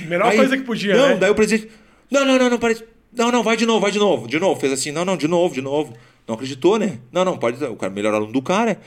Melhor 0.08 0.26
Aí- 0.32 0.36
coisa 0.38 0.58
que 0.58 0.64
podia, 0.64 0.96
Não, 0.98 1.10
né? 1.10 1.18
daí 1.18 1.30
o 1.30 1.36
presidente. 1.36 1.72
Não, 2.12 2.26
não, 2.26 2.38
não, 2.40 2.50
não, 2.50 2.58
parece. 2.60 2.84
Não, 3.12 3.32
não, 3.32 3.44
vai 3.44 3.58
de 3.58 3.66
novo, 3.66 3.80
vai 3.80 3.92
de 3.92 4.00
novo. 4.00 4.28
De 4.28 4.40
novo. 4.40 4.60
Fez 4.60 4.72
assim, 4.74 4.92
não, 4.92 5.04
não, 5.06 5.18
de 5.18 5.28
novo, 5.28 5.54
de 5.54 5.62
novo. 5.62 5.94
Não 6.28 6.36
acreditou, 6.36 6.78
né? 6.78 7.00
Não, 7.12 7.26
não, 7.26 7.38
pode. 7.38 7.64
O 7.64 7.76
cara, 7.76 7.92
melhor 7.92 8.14
aluno 8.14 8.32
do 8.32 8.42
cara. 8.42 8.80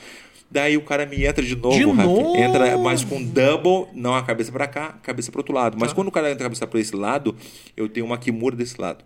Daí 0.51 0.77
o 0.77 0.83
cara 0.83 1.07
me 1.07 1.25
entra 1.25 1.43
de 1.45 1.57
novo, 1.57 1.77
De 1.79 1.85
Rafa. 1.85 2.03
novo? 2.05 2.37
Entra, 2.37 2.77
mas 2.77 3.03
com 3.03 3.23
double, 3.23 3.87
não 3.95 4.15
a 4.15 4.23
cabeça 4.23 4.53
pra 4.53 4.67
cá, 4.67 4.99
cabeça 5.03 5.31
pro 5.33 5.41
outro 5.41 5.55
lado. 5.55 5.79
Mas 5.81 5.89
Tá. 5.91 5.95
quando 5.95 6.09
o 6.09 6.11
cara 6.13 6.31
entra 6.31 6.43
a 6.45 6.47
cabeça 6.47 6.67
pra 6.67 6.79
esse 6.79 6.95
lado, 6.95 7.35
eu 7.75 7.89
tenho 7.89 8.05
uma 8.05 8.19
Kimura 8.19 8.55
desse 8.55 8.79
lado. 8.81 9.03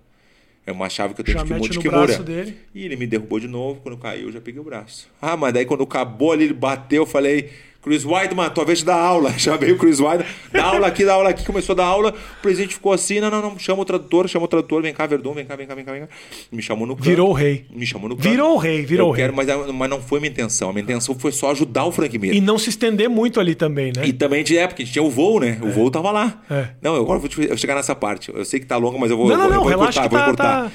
É 0.66 0.72
uma 0.72 0.88
chave 0.88 1.14
que 1.14 1.20
eu 1.20 1.24
tenho 1.24 1.38
Já 1.38 1.44
de 1.44 1.48
Kimura. 1.52 1.70
De 1.72 1.78
Kimura. 1.78 2.06
braço 2.08 2.22
dele. 2.24 2.56
E 2.74 2.84
ele 2.84 2.96
me 2.96 3.06
derrubou 3.06 3.38
de 3.38 3.46
novo. 3.46 3.80
Quando 3.80 3.96
caiu, 3.96 4.26
eu 4.26 4.32
já 4.32 4.40
peguei 4.40 4.60
o 4.60 4.64
braço. 4.64 5.06
Ah, 5.22 5.36
mas 5.36 5.54
daí 5.54 5.64
quando 5.64 5.84
acabou 5.84 6.32
ali, 6.32 6.42
ele 6.44 6.52
bateu, 6.52 7.02
eu 7.02 7.06
falei, 7.06 7.48
Chris 7.86 8.04
Weidman, 8.04 8.50
tua 8.50 8.64
vez 8.64 8.80
de 8.80 8.84
dar 8.84 8.96
aula. 8.98 9.32
Chamei 9.38 9.70
o 9.70 9.78
Chris 9.78 10.00
Weidman, 10.00 10.26
dá 10.52 10.64
aula 10.64 10.88
aqui, 10.88 11.04
dá 11.04 11.14
aula 11.14 11.30
aqui. 11.30 11.44
Começou 11.46 11.72
a 11.72 11.76
dar 11.76 11.84
aula, 11.84 12.12
o 12.38 12.42
presidente 12.42 12.74
ficou 12.74 12.92
assim, 12.92 13.20
não, 13.20 13.30
não, 13.30 13.40
não, 13.40 13.56
chama 13.60 13.82
o 13.82 13.84
tradutor, 13.84 14.26
chama 14.28 14.44
o 14.46 14.48
tradutor, 14.48 14.82
vem 14.82 14.92
cá, 14.92 15.06
Verdun, 15.06 15.32
vem 15.34 15.44
cá, 15.46 15.54
vem 15.54 15.68
cá, 15.68 15.74
vem 15.76 15.84
cá, 15.84 15.92
vem 15.92 16.00
cá. 16.02 16.08
Me 16.50 16.60
chamou 16.60 16.84
no 16.84 16.96
canto. 16.96 17.04
Virou 17.08 17.30
o 17.30 17.32
rei. 17.32 17.64
Me 17.70 17.86
chamou 17.86 18.08
no 18.08 18.16
canto. 18.16 18.28
Virou 18.28 18.54
o 18.54 18.56
rei, 18.56 18.84
virou 18.84 19.06
Eu 19.06 19.10
o 19.10 19.12
rei. 19.12 19.22
quero, 19.24 19.36
mas, 19.36 19.46
mas 19.72 19.88
não 19.88 20.00
foi 20.02 20.18
minha 20.18 20.30
intenção. 20.32 20.68
A 20.70 20.72
minha 20.72 20.82
intenção 20.82 21.14
foi 21.14 21.30
só 21.30 21.52
ajudar 21.52 21.84
o 21.84 21.92
Frank 21.92 22.18
Mir. 22.18 22.34
E 22.34 22.40
não 22.40 22.58
se 22.58 22.70
estender 22.70 23.08
muito 23.08 23.38
ali 23.38 23.54
também, 23.54 23.92
né? 23.96 24.04
E 24.04 24.12
também 24.12 24.42
de 24.42 24.58
época, 24.58 24.82
a 24.82 24.84
gente 24.84 24.92
tinha 24.92 25.04
o 25.04 25.08
voo, 25.10 25.38
né? 25.38 25.56
O 25.62 25.70
voo 25.70 25.88
tava 25.88 26.10
lá. 26.10 26.42
É. 26.50 26.70
Não, 26.82 26.96
eu 26.96 27.02
agora 27.02 27.20
vou 27.20 27.30
vou 27.30 27.56
chegar 27.56 27.76
nessa 27.76 27.94
parte. 27.94 28.32
Eu 28.34 28.44
sei 28.44 28.58
que 28.58 28.66
tá 28.66 28.76
longa, 28.76 28.98
mas 28.98 29.12
eu 29.12 29.16
vou, 29.16 29.28
Não, 29.28 29.34
eu 29.34 29.38
não, 29.38 29.44
vou, 29.46 29.52
eu 29.52 29.56
não, 29.58 29.62
vou 29.62 29.70
relaxa 29.70 30.00
cortar, 30.00 30.08
que 30.08 30.26
vou 30.26 30.36
tá- 30.36 30.44
cortar. 30.44 30.64
tá- 30.70 30.72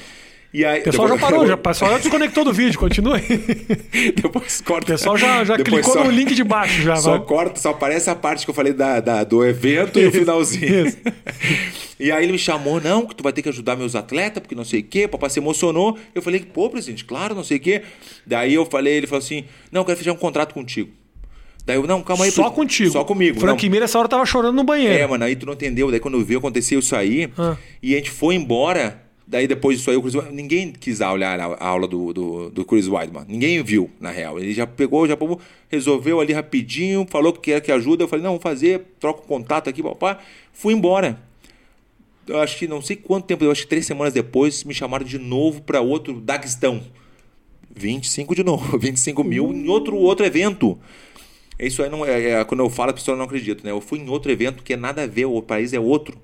E 0.54 0.66
aí, 0.66 0.80
O 0.80 0.84
pessoal 0.84 1.08
já 1.08 1.14
depois- 1.14 1.30
parou, 1.32 1.46
já, 1.46 1.54
o 1.54 1.58
pessoal 1.58 1.90
já 1.92 1.98
desconectou 1.98 2.44
do 2.44 2.52
vídeo, 2.52 2.78
continua 2.78 3.16
aí. 3.16 3.24
Depois 4.14 4.60
corta. 4.60 4.84
O 4.84 4.96
pessoal 4.96 5.16
já, 5.16 5.42
já 5.44 5.56
Depois 5.56 5.76
clicou 5.84 5.94
só- 5.94 6.04
no 6.04 6.10
link 6.10 6.34
de 6.34 6.44
baixo 6.44 6.82
já. 6.82 6.96
Só 6.96 7.12
vai. 7.16 7.20
corta, 7.26 7.58
só 7.58 7.70
aparece 7.70 8.10
a 8.10 8.14
parte 8.14 8.44
que 8.44 8.50
eu 8.50 8.54
falei 8.54 8.74
da, 8.74 9.00
da- 9.00 9.24
do 9.24 9.42
evento 9.44 9.98
e 9.98 10.04
o 10.04 10.08
Isso, 10.10 10.18
finalzinho. 10.18 10.86
isso. 10.88 10.98
E 12.00 12.10
aí 12.10 12.24
ele 12.24 12.32
me 12.32 12.38
chamou, 12.38 12.80
não, 12.80 13.06
que 13.06 13.14
tu 13.14 13.22
vai 13.22 13.32
ter 13.32 13.42
que 13.42 13.48
ajudar 13.48 13.76
meus 13.76 13.94
atletas, 13.94 14.40
porque 14.40 14.56
não 14.56 14.64
sei 14.64 14.80
o 14.80 14.82
quê. 14.82 15.06
Papai 15.06 15.30
se 15.30 15.38
emocionou. 15.38 15.96
Eu 16.12 16.20
falei, 16.20 16.40
pô, 16.40 16.68
presidente, 16.68 17.04
claro, 17.04 17.32
não 17.32 17.44
sei 17.44 17.58
o 17.58 17.60
quê. 17.60 17.82
Daí 18.26 18.54
eu 18.54 18.66
falei, 18.66 18.94
ele 18.94 19.06
falou 19.06 19.20
assim, 19.20 19.44
não, 19.70 19.82
eu 19.82 19.84
quero 19.84 19.98
fechar 19.98 20.12
um 20.12 20.16
contrato 20.16 20.52
contigo. 20.52 20.90
Daí 21.64 21.76
eu, 21.76 21.86
não, 21.86 22.02
calma 22.02 22.24
aí. 22.24 22.32
Só 22.32 22.50
contigo. 22.50 22.90
Só 22.90 23.04
comigo. 23.04 23.38
Frank. 23.38 23.68
Mir, 23.70 23.82
essa 23.82 24.00
hora, 24.00 24.08
tava 24.08 24.26
chorando 24.26 24.56
no 24.56 24.64
banheiro. 24.64 24.92
É, 24.94 25.06
mano, 25.06 25.22
aí 25.22 25.36
tu 25.36 25.46
não 25.46 25.52
entendeu. 25.52 25.92
Daí 25.92 26.00
quando 26.00 26.18
eu 26.18 26.24
vi, 26.24 26.34
aconteceu 26.34 26.80
isso 26.80 26.96
aí. 26.96 27.30
Ah. 27.38 27.56
E 27.80 27.94
a 27.94 27.98
gente 27.98 28.10
foi 28.10 28.34
embora. 28.34 29.00
Daí 29.32 29.46
depois 29.46 29.78
disso 29.78 29.90
aí, 29.90 29.96
o 29.96 30.02
Chris 30.02 30.14
Weidman, 30.14 30.36
ninguém 30.36 30.72
quis 30.72 31.00
olhar 31.00 31.40
a 31.40 31.66
aula 31.66 31.88
do, 31.88 32.12
do, 32.12 32.50
do 32.50 32.64
Chris 32.66 32.86
Weidman. 32.86 33.24
Ninguém 33.26 33.62
viu, 33.62 33.88
na 33.98 34.10
real. 34.10 34.38
Ele 34.38 34.52
já 34.52 34.66
pegou, 34.66 35.08
já 35.08 35.16
resolveu 35.70 36.20
ali 36.20 36.34
rapidinho, 36.34 37.06
falou 37.08 37.32
que 37.32 37.40
quer 37.40 37.62
que 37.62 37.72
ajuda. 37.72 38.04
Eu 38.04 38.08
falei, 38.08 38.22
não, 38.22 38.32
vamos 38.32 38.42
fazer, 38.42 38.82
troca 39.00 39.22
o 39.22 39.26
contato 39.26 39.70
aqui, 39.70 39.82
papai. 39.82 40.18
Fui 40.52 40.74
embora. 40.74 41.18
Eu 42.26 42.42
acho 42.42 42.58
que 42.58 42.68
não 42.68 42.82
sei 42.82 42.94
quanto 42.94 43.24
tempo, 43.24 43.42
eu 43.42 43.50
acho 43.50 43.62
que 43.62 43.68
três 43.68 43.86
semanas 43.86 44.12
depois, 44.12 44.64
me 44.64 44.74
chamaram 44.74 45.06
de 45.06 45.18
novo 45.18 45.62
para 45.62 45.80
outro 45.80 46.20
Daguestão. 46.20 46.82
25 47.74 48.34
de 48.34 48.44
novo, 48.44 48.76
25 48.78 49.24
mil 49.24 49.50
em 49.50 49.66
outro, 49.66 49.96
outro 49.96 50.26
evento. 50.26 50.78
Isso 51.58 51.82
aí 51.82 51.88
não 51.88 52.04
é, 52.04 52.32
é- 52.32 52.44
Quando 52.44 52.60
eu 52.60 52.68
falo, 52.68 52.90
a 52.90 52.94
pessoa 52.94 53.16
não 53.16 53.24
acredita, 53.24 53.64
né? 53.64 53.70
Eu 53.70 53.80
fui 53.80 53.98
em 53.98 54.10
outro 54.10 54.30
evento 54.30 54.62
que 54.62 54.74
é 54.74 54.76
nada 54.76 55.04
a 55.04 55.06
ver, 55.06 55.24
o 55.24 55.40
país 55.40 55.72
é 55.72 55.80
outro. 55.80 56.20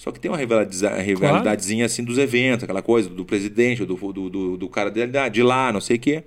Só 0.00 0.10
que 0.10 0.18
tem 0.18 0.30
uma 0.30 0.38
rivalidade- 0.38 1.02
rivalidadezinha 1.02 1.84
assim 1.84 2.02
dos 2.02 2.16
eventos, 2.16 2.64
aquela 2.64 2.80
coisa 2.80 3.06
do 3.10 3.22
presidente, 3.22 3.84
do, 3.84 3.94
do, 3.96 4.30
do, 4.30 4.56
do 4.56 4.66
cara 4.70 4.90
de, 4.90 5.06
de 5.30 5.42
lá, 5.42 5.70
não 5.70 5.78
sei 5.78 5.96
o 5.96 6.00
quê. 6.00 6.24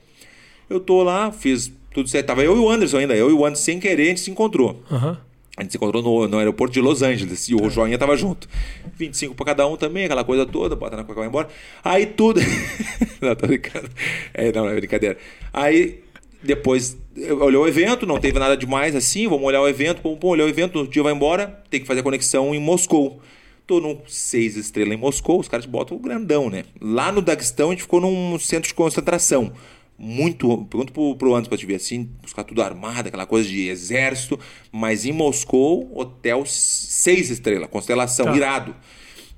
Eu 0.70 0.80
tô 0.80 1.02
lá, 1.02 1.32
fiz 1.32 1.74
tudo 1.92 2.08
certo. 2.08 2.28
Tava 2.28 2.44
eu 2.44 2.56
e 2.56 2.60
o 2.60 2.70
Anderson 2.70 3.00
ainda, 3.00 3.16
eu 3.16 3.32
e 3.32 3.34
o 3.34 3.44
Anderson 3.44 3.64
sem 3.64 3.80
querer, 3.80 4.04
a 4.04 4.06
gente 4.10 4.20
se 4.20 4.30
encontrou. 4.30 4.80
Aham. 4.92 5.18
A 5.58 5.64
gente 5.64 5.72
se 5.72 5.78
encontrou 5.78 6.04
no, 6.04 6.28
no 6.28 6.38
aeroporto 6.38 6.72
de 6.72 6.82
Los 6.82 7.02
Angeles 7.02 7.50
e 7.50 7.56
o 7.56 7.68
Joinha 7.68 7.98
tava 7.98 8.16
junto. 8.16 8.48
25 8.96 9.34
pra 9.34 9.44
cada 9.48 9.66
um 9.66 9.76
também, 9.76 10.06
aquela 10.06 10.24
coisa 10.24 10.46
toda, 10.46 10.76
bota 10.76 10.96
na 10.96 11.04
cueca 11.04 11.22
vai 11.22 11.28
embora. 11.28 11.48
Aí 11.84 12.06
tudo. 12.06 12.40
não, 13.20 13.36
tô 13.36 13.48
brincando. 13.48 13.90
É, 14.36 14.52
não, 14.52 14.70
é 14.70 14.76
brincadeira. 14.76 15.18
Aí 15.52 16.00
depois 16.44 16.96
olhou 17.42 17.64
o 17.64 17.68
evento, 17.68 18.06
não 18.06 18.20
teve 18.20 18.38
nada 18.38 18.56
demais 18.56 18.96
assim, 18.96 19.28
vamos 19.28 19.46
olhar 19.46 19.62
o 19.62 19.68
evento, 19.68 20.00
pum, 20.00 20.16
pum, 20.16 20.28
olhar 20.28 20.46
o 20.46 20.48
evento, 20.48 20.78
no 20.78 20.88
dia 20.88 21.02
vai 21.02 21.12
embora, 21.14 21.64
tem 21.72 21.80
que 21.82 21.88
fazer 21.88 22.02
a 22.02 22.04
conexão 22.04 22.54
em 22.54 22.60
Moscou. 22.60 23.20
Tô 23.66 23.80
num 23.80 24.00
seis 24.08 24.58
estrelas 24.58 24.94
em 24.94 24.98
Moscou, 25.00 25.40
os 25.40 25.48
caras 25.48 25.66
botam 25.66 25.96
o 25.96 26.00
grandão, 26.00 26.50
né? 26.50 26.66
Lá 26.82 27.12
no 27.12 27.22
Daguestão 27.22 27.70
a 27.70 27.72
gente 27.72 27.84
ficou 27.84 28.02
num 28.02 28.38
centro 28.38 28.68
de 28.68 28.74
concentração. 28.74 29.54
Muito. 29.98 30.66
Pergunta 30.66 30.92
pro, 30.92 31.16
pro 31.16 31.34
Anderson 31.34 31.50
pra 31.50 31.58
te 31.58 31.66
ver 31.66 31.76
assim, 31.76 32.10
buscar 32.22 32.44
tudo 32.44 32.62
armado, 32.62 33.08
aquela 33.08 33.26
coisa 33.26 33.48
de 33.48 33.68
exército. 33.70 34.38
Mas 34.72 35.06
em 35.06 35.14
Moscou, 35.14 35.90
hotel 35.98 36.44
seis 36.46 37.30
estrelas, 37.30 37.70
constelação, 37.70 38.26
Tá. 38.26 38.36
irado. 38.36 38.76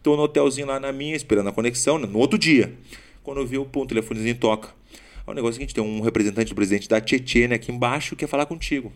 Tô 0.01 0.15
no 0.15 0.23
hotelzinho 0.23 0.67
lá 0.67 0.79
na 0.79 0.91
minha, 0.91 1.15
esperando 1.15 1.49
a 1.49 1.51
conexão, 1.51 1.99
né? 1.99 2.07
no 2.07 2.19
outro 2.19 2.37
dia. 2.37 2.73
Quando 3.23 3.41
eu 3.41 3.45
vi 3.45 3.57
o 3.57 3.65
pum, 3.65 3.85
telefonezinho 3.85 4.35
toca. 4.35 4.69
O 5.27 5.33
negócio 5.33 5.49
é 5.49 5.51
o 5.51 5.53
seguinte: 5.53 5.73
tem 5.73 5.83
um 5.83 6.01
representante 6.01 6.49
do 6.49 6.55
presidente 6.55 6.87
da 6.87 7.05
Chechênia 7.05 7.55
aqui 7.55 7.71
embaixo 7.71 8.11
que 8.15 8.17
quer 8.21 8.27
falar 8.27 8.45
contigo. 8.45 8.91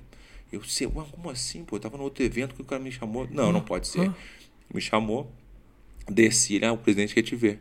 Eu 0.51 0.63
sei, 0.63 0.87
ué, 0.87 1.03
como 1.11 1.29
assim? 1.29 1.63
Pô, 1.63 1.75
eu 1.75 1.79
tava 1.79 1.97
no 1.97 2.03
outro 2.03 2.23
evento 2.23 2.55
que 2.55 2.61
o 2.61 2.65
cara 2.65 2.81
me 2.81 2.91
chamou. 2.91 3.27
Não, 3.31 3.51
não 3.51 3.61
pode 3.61 3.87
ser. 3.87 4.11
Me 4.73 4.81
chamou, 4.81 5.31
desci, 6.07 6.59
né? 6.59 6.71
O 6.71 6.77
presidente 6.77 7.13
quer 7.13 7.23
te 7.23 7.35
ver. 7.35 7.59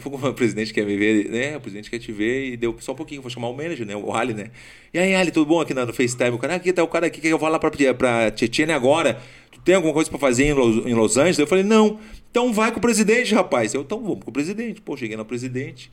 Fui 0.00 0.10
com 0.10 0.16
o 0.16 0.32
presidente 0.32 0.72
quer 0.72 0.86
me 0.86 0.96
ver, 0.96 1.28
né? 1.28 1.56
O 1.56 1.60
presidente 1.60 1.90
quer 1.90 1.98
te 1.98 2.10
ver 2.12 2.52
e 2.52 2.56
deu 2.56 2.74
só 2.80 2.92
um 2.92 2.94
pouquinho, 2.94 3.20
vou 3.20 3.30
chamar 3.30 3.48
o 3.48 3.52
manager, 3.54 3.86
né? 3.86 3.94
O 3.94 4.14
Ali, 4.14 4.32
né? 4.32 4.50
E 4.92 4.98
aí, 4.98 5.14
Ali, 5.14 5.30
tudo 5.30 5.46
bom 5.46 5.60
aqui 5.60 5.74
no 5.74 5.92
FaceTime? 5.92 6.30
O 6.30 6.38
cara, 6.38 6.54
aqui 6.54 6.72
tá 6.72 6.82
o 6.82 6.88
cara 6.88 7.06
aqui 7.06 7.20
que 7.20 7.28
eu 7.28 7.38
vou 7.38 7.48
lá 7.48 7.58
pra, 7.58 7.70
pra 7.94 8.34
Chechênia 8.34 8.74
agora. 8.74 9.20
Tu 9.50 9.60
tem 9.60 9.74
alguma 9.74 9.92
coisa 9.92 10.08
pra 10.08 10.18
fazer 10.18 10.44
em 10.44 10.54
Los, 10.54 10.86
em 10.86 10.94
Los 10.94 11.18
Angeles? 11.18 11.38
Eu 11.38 11.46
falei, 11.46 11.62
não. 11.62 12.00
Então 12.30 12.54
vai 12.54 12.72
com 12.72 12.78
o 12.78 12.80
presidente, 12.80 13.34
rapaz. 13.34 13.74
Eu, 13.74 13.82
então 13.82 14.00
vamos 14.02 14.24
com 14.24 14.30
o 14.30 14.32
presidente. 14.32 14.80
Pô, 14.80 14.96
cheguei 14.96 15.16
no 15.16 15.26
presidente. 15.26 15.90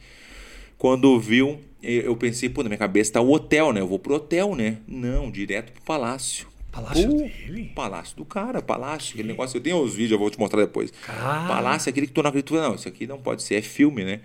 Quando 0.77 1.19
viu, 1.19 1.59
eu 1.83 2.15
pensei, 2.15 2.47
pô, 2.47 2.63
na 2.63 2.69
minha 2.69 2.79
cabeça 2.79 3.11
tá 3.11 3.19
o 3.19 3.29
hotel, 3.29 3.73
né? 3.73 3.81
Eu 3.81 3.87
vou 3.87 3.99
pro 3.99 4.15
hotel, 4.15 4.55
né? 4.55 4.77
Não, 4.87 5.29
direto 5.29 5.73
pro 5.73 5.81
palácio. 5.81 6.47
Palácio 6.71 7.09
Pô, 7.09 7.17
dele? 7.17 7.71
Palácio 7.75 8.15
do 8.15 8.25
cara, 8.25 8.61
palácio, 8.61 9.13
aquele 9.13 9.29
negócio. 9.29 9.57
Eu 9.57 9.61
tenho 9.61 9.81
os 9.81 9.93
vídeos, 9.93 10.11
eu 10.11 10.19
vou 10.19 10.29
te 10.29 10.39
mostrar 10.39 10.61
depois. 10.61 10.91
Cara. 10.91 11.47
Palácio 11.47 11.89
é 11.89 11.91
aquele 11.91 12.07
que 12.07 12.13
tu 12.13 12.21
não 12.21 12.29
acredita. 12.29 12.61
Não, 12.61 12.75
isso 12.75 12.87
aqui 12.87 13.07
não 13.07 13.19
pode 13.19 13.43
ser, 13.43 13.55
é 13.55 13.61
filme, 13.61 14.03
né? 14.03 14.21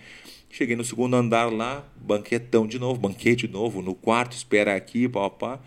Cheguei 0.50 0.76
no 0.76 0.84
segundo 0.84 1.16
andar 1.16 1.50
lá, 1.52 1.84
banquetão 1.96 2.66
de 2.66 2.78
novo, 2.78 3.00
banquete 3.00 3.48
de 3.48 3.52
novo, 3.52 3.82
no 3.82 3.94
quarto, 3.94 4.36
espera 4.36 4.76
aqui, 4.76 5.08
pá, 5.08 5.28
pá. 5.28 5.58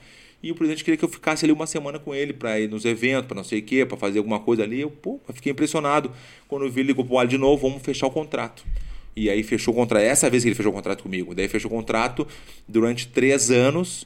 E 0.42 0.52
o 0.52 0.56
presidente 0.56 0.84
queria 0.84 0.98
que 0.98 1.04
eu 1.04 1.10
ficasse 1.10 1.44
ali 1.44 1.52
uma 1.52 1.68
semana 1.68 2.00
com 2.00 2.14
ele 2.14 2.32
para 2.32 2.60
ir 2.60 2.70
nos 2.70 2.86
eventos, 2.86 3.28
para 3.28 3.36
não 3.36 3.44
sei 3.44 3.60
o 3.60 3.64
quê, 3.64 3.86
para 3.86 3.98
fazer 3.98 4.20
alguma 4.20 4.40
coisa 4.40 4.64
ali. 4.64 4.80
Eu, 4.80 4.90
pô, 4.90 5.20
fiquei 5.34 5.52
impressionado. 5.52 6.12
Quando 6.48 6.64
eu 6.64 6.72
vi, 6.72 6.82
ele 6.82 6.88
ligou 6.88 7.04
pro 7.04 7.18
Ali 7.18 7.30
de 7.30 7.38
novo, 7.38 7.68
vamos 7.68 7.84
fechar 7.84 8.08
o 8.08 8.12
contrato. 8.12 8.64
E 9.16 9.30
aí 9.30 9.42
fechou 9.42 9.74
o 9.74 9.78
contrato. 9.78 10.04
Essa 10.04 10.30
vez 10.30 10.44
que 10.44 10.50
ele 10.50 10.56
fechou 10.56 10.72
o 10.72 10.76
contrato 10.76 11.02
comigo. 11.02 11.34
Daí 11.34 11.48
fechou 11.48 11.72
o 11.72 11.74
contrato 11.74 12.28
durante 12.68 13.08
três 13.08 13.50
anos 13.50 14.06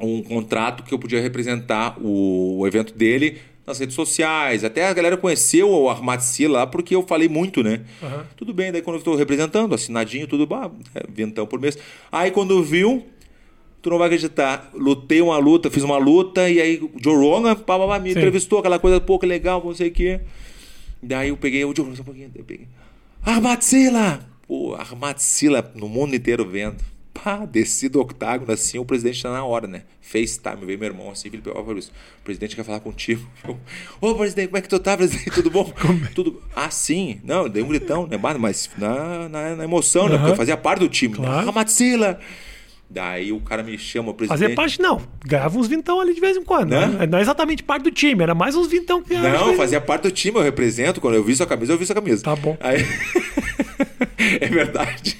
um 0.00 0.22
contrato 0.22 0.82
que 0.82 0.92
eu 0.92 0.98
podia 0.98 1.20
representar 1.20 1.96
o, 2.00 2.58
o 2.58 2.66
evento 2.66 2.94
dele 2.94 3.38
nas 3.66 3.78
redes 3.78 3.94
sociais. 3.94 4.64
Até 4.64 4.86
a 4.86 4.92
galera 4.92 5.16
conheceu 5.16 5.70
o 5.70 5.88
Armat 5.88 6.20
Sila 6.20 6.60
lá 6.60 6.66
porque 6.66 6.94
eu 6.94 7.02
falei 7.06 7.28
muito, 7.28 7.62
né? 7.62 7.82
Aham. 8.02 8.26
Tudo 8.36 8.52
bem, 8.52 8.72
daí 8.72 8.82
quando 8.82 8.96
eu 8.96 9.00
estou 9.00 9.16
representando, 9.16 9.74
assinadinho, 9.74 10.26
tudo, 10.26 10.46
bah, 10.46 10.70
é, 10.94 11.04
vintão 11.08 11.46
por 11.46 11.60
mês. 11.60 11.78
Aí 12.10 12.30
quando 12.30 12.62
viu, 12.62 13.06
tu 13.80 13.90
não 13.90 13.98
vai 13.98 14.06
acreditar, 14.06 14.70
lutei 14.74 15.20
uma 15.22 15.38
luta, 15.38 15.70
fiz 15.70 15.82
uma 15.82 15.96
luta, 15.96 16.48
e 16.50 16.60
aí 16.60 16.76
o 16.78 16.90
Joe 17.02 17.14
Rogan 17.14 17.54
pá, 17.54 17.78
pá, 17.78 17.86
pá, 17.86 17.98
me 17.98 18.12
Sim. 18.12 18.18
entrevistou, 18.18 18.58
aquela 18.58 18.78
coisa, 18.78 19.00
pô, 19.00 19.18
que 19.18 19.26
legal, 19.26 19.62
não 19.64 19.74
sei 19.74 19.88
o 19.88 19.92
quê. 19.92 20.20
Daí 21.02 21.28
eu 21.28 21.36
peguei 21.36 21.64
o 21.64 21.74
Joe 21.74 21.84
Rogan, 21.84 21.96
só 21.96 22.02
um 22.02 22.06
pouquinho, 22.06 22.30
eu 22.34 22.44
peguei. 22.44 22.66
Armat 23.22 23.62
Sila! 23.62 24.20
Pô, 24.46 24.74
Armat 24.74 25.18
Sila 25.18 25.70
no 25.76 25.88
mundo 25.88 26.16
inteiro 26.16 26.44
vendo. 26.44 26.82
Pá, 27.12 27.44
desci 27.44 27.88
do 27.88 28.00
octágono 28.00 28.52
assim, 28.52 28.78
o 28.78 28.84
presidente 28.84 29.22
tá 29.22 29.30
na 29.30 29.44
hora, 29.44 29.66
né? 29.66 29.82
FaceTime, 30.00 30.64
veio 30.64 30.78
meu 30.78 30.88
irmão 30.88 31.10
assim, 31.10 31.28
Felipe, 31.28 31.50
ó, 31.50 31.64
Fabrício, 31.64 31.92
o 32.20 32.24
presidente 32.24 32.56
quer 32.56 32.64
falar 32.64 32.80
contigo. 32.80 33.26
Eu, 33.44 33.58
Ô, 34.00 34.14
presidente, 34.14 34.48
como 34.48 34.58
é 34.58 34.60
que 34.60 34.68
tu 34.68 34.78
tá, 34.78 34.96
presidente? 34.96 35.30
Tudo 35.30 35.50
bom? 35.50 35.72
Tudo. 36.14 36.42
Ah, 36.54 36.70
sim. 36.70 37.20
Não, 37.24 37.48
dei 37.48 37.62
um 37.62 37.68
gritão, 37.68 38.06
né? 38.06 38.16
Mas 38.16 38.70
na, 38.78 39.28
na, 39.28 39.56
na 39.56 39.64
emoção, 39.64 40.08
né? 40.08 40.16
Porque 40.16 40.32
eu 40.32 40.36
fazia 40.36 40.56
parte 40.56 40.80
do 40.80 40.88
time. 40.88 41.14
Claro. 41.14 41.38
Né? 41.38 41.44
Ramatzila! 41.44 42.18
Daí 42.88 43.30
o 43.30 43.40
cara 43.40 43.62
me 43.62 43.78
chama, 43.78 44.10
o 44.10 44.14
presidente. 44.14 44.40
Fazer 44.40 44.54
parte, 44.54 44.82
não. 44.82 45.00
Ganhava 45.24 45.56
uns 45.56 45.68
vintão 45.68 46.00
ali 46.00 46.12
de 46.12 46.20
vez 46.20 46.36
em 46.36 46.42
quando. 46.42 46.70
Né? 46.70 46.86
Né? 46.86 47.06
Não 47.06 47.18
é 47.18 47.22
exatamente 47.22 47.62
parte 47.62 47.84
do 47.84 47.90
time, 47.92 48.20
era 48.20 48.34
mais 48.34 48.56
uns 48.56 48.66
vintão 48.66 49.00
que 49.00 49.14
Não, 49.14 49.54
fazia 49.54 49.80
parte 49.80 50.02
do 50.02 50.10
time, 50.10 50.38
eu 50.38 50.42
represento. 50.42 51.00
Quando 51.00 51.14
eu 51.14 51.22
vi 51.22 51.36
sua 51.36 51.46
camisa, 51.46 51.72
eu 51.72 51.78
vi 51.78 51.86
sua 51.86 51.94
camisa. 51.94 52.24
Tá 52.24 52.34
bom. 52.34 52.56
Aí... 52.60 52.84
é 54.40 54.46
verdade. 54.48 55.16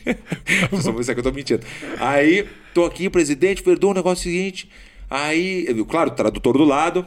Só 0.80 0.98
isso 1.00 1.10
aqui 1.10 1.20
eu 1.20 1.24
tô 1.24 1.32
mentindo. 1.32 1.62
Aí, 1.98 2.46
tô 2.74 2.84
aqui, 2.84 3.08
presidente, 3.08 3.62
Verdun, 3.62 3.90
o 3.90 3.94
negócio 3.94 4.28
é 4.28 4.32
seguinte. 4.32 4.68
Aí, 5.08 5.64
eu- 5.68 5.84
claro, 5.86 6.10
tradutor 6.10 6.56
do 6.58 6.64
lado. 6.64 7.06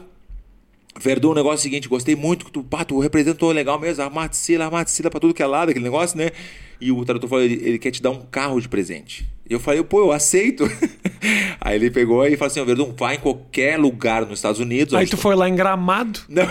Verdun, 1.00 1.32
o 1.32 1.36
negócio 1.36 1.56
é 1.56 1.60
o 1.60 1.64
seguinte, 1.64 1.88
gostei 1.90 2.16
muito 2.16 2.46
que 2.46 2.52
tu, 2.52 2.64
pá, 2.64 2.86
tu 2.86 3.00
representou 3.00 3.52
legal 3.52 3.80
mesmo, 3.80 4.04
armaticila, 4.04 4.66
armaticila 4.66 5.10
pra 5.10 5.20
tudo 5.20 5.34
que 5.34 5.42
é 5.42 5.46
lado, 5.46 5.70
aquele 5.70 5.84
negócio, 5.84 6.16
né? 6.18 6.30
E 6.80 6.92
o 6.92 7.04
tradutor 7.04 7.30
falou, 7.30 7.44
ele, 7.44 7.56
ele 7.64 7.80
quer 7.80 7.90
te 7.90 8.00
dar 8.02 8.12
um 8.12 8.22
carro 8.22 8.60
de 8.62 8.70
presente. 8.70 9.26
E 9.50 9.54
eu 9.54 9.60
falei, 9.60 9.84
pô, 9.84 10.02
eu 10.02 10.12
aceito. 10.12 10.66
Aí 11.60 11.76
ele 11.78 11.90
pegou 11.90 12.26
e 12.28 12.38
falou 12.38 12.48
assim, 12.52 12.60
ó, 12.60 12.66
Verdun, 12.66 12.94
vai 12.96 13.16
em 13.16 13.20
qualquer 13.20 13.80
lugar 13.80 14.22
nos 14.26 14.38
Estados 14.38 14.60
Unidos. 14.60 14.94
Aí 14.94 15.08
tu 15.08 15.18
foi 15.18 15.36
lá 15.36 15.50
em 15.50 15.56
Gramado, 15.56 16.20
Não. 16.30 16.46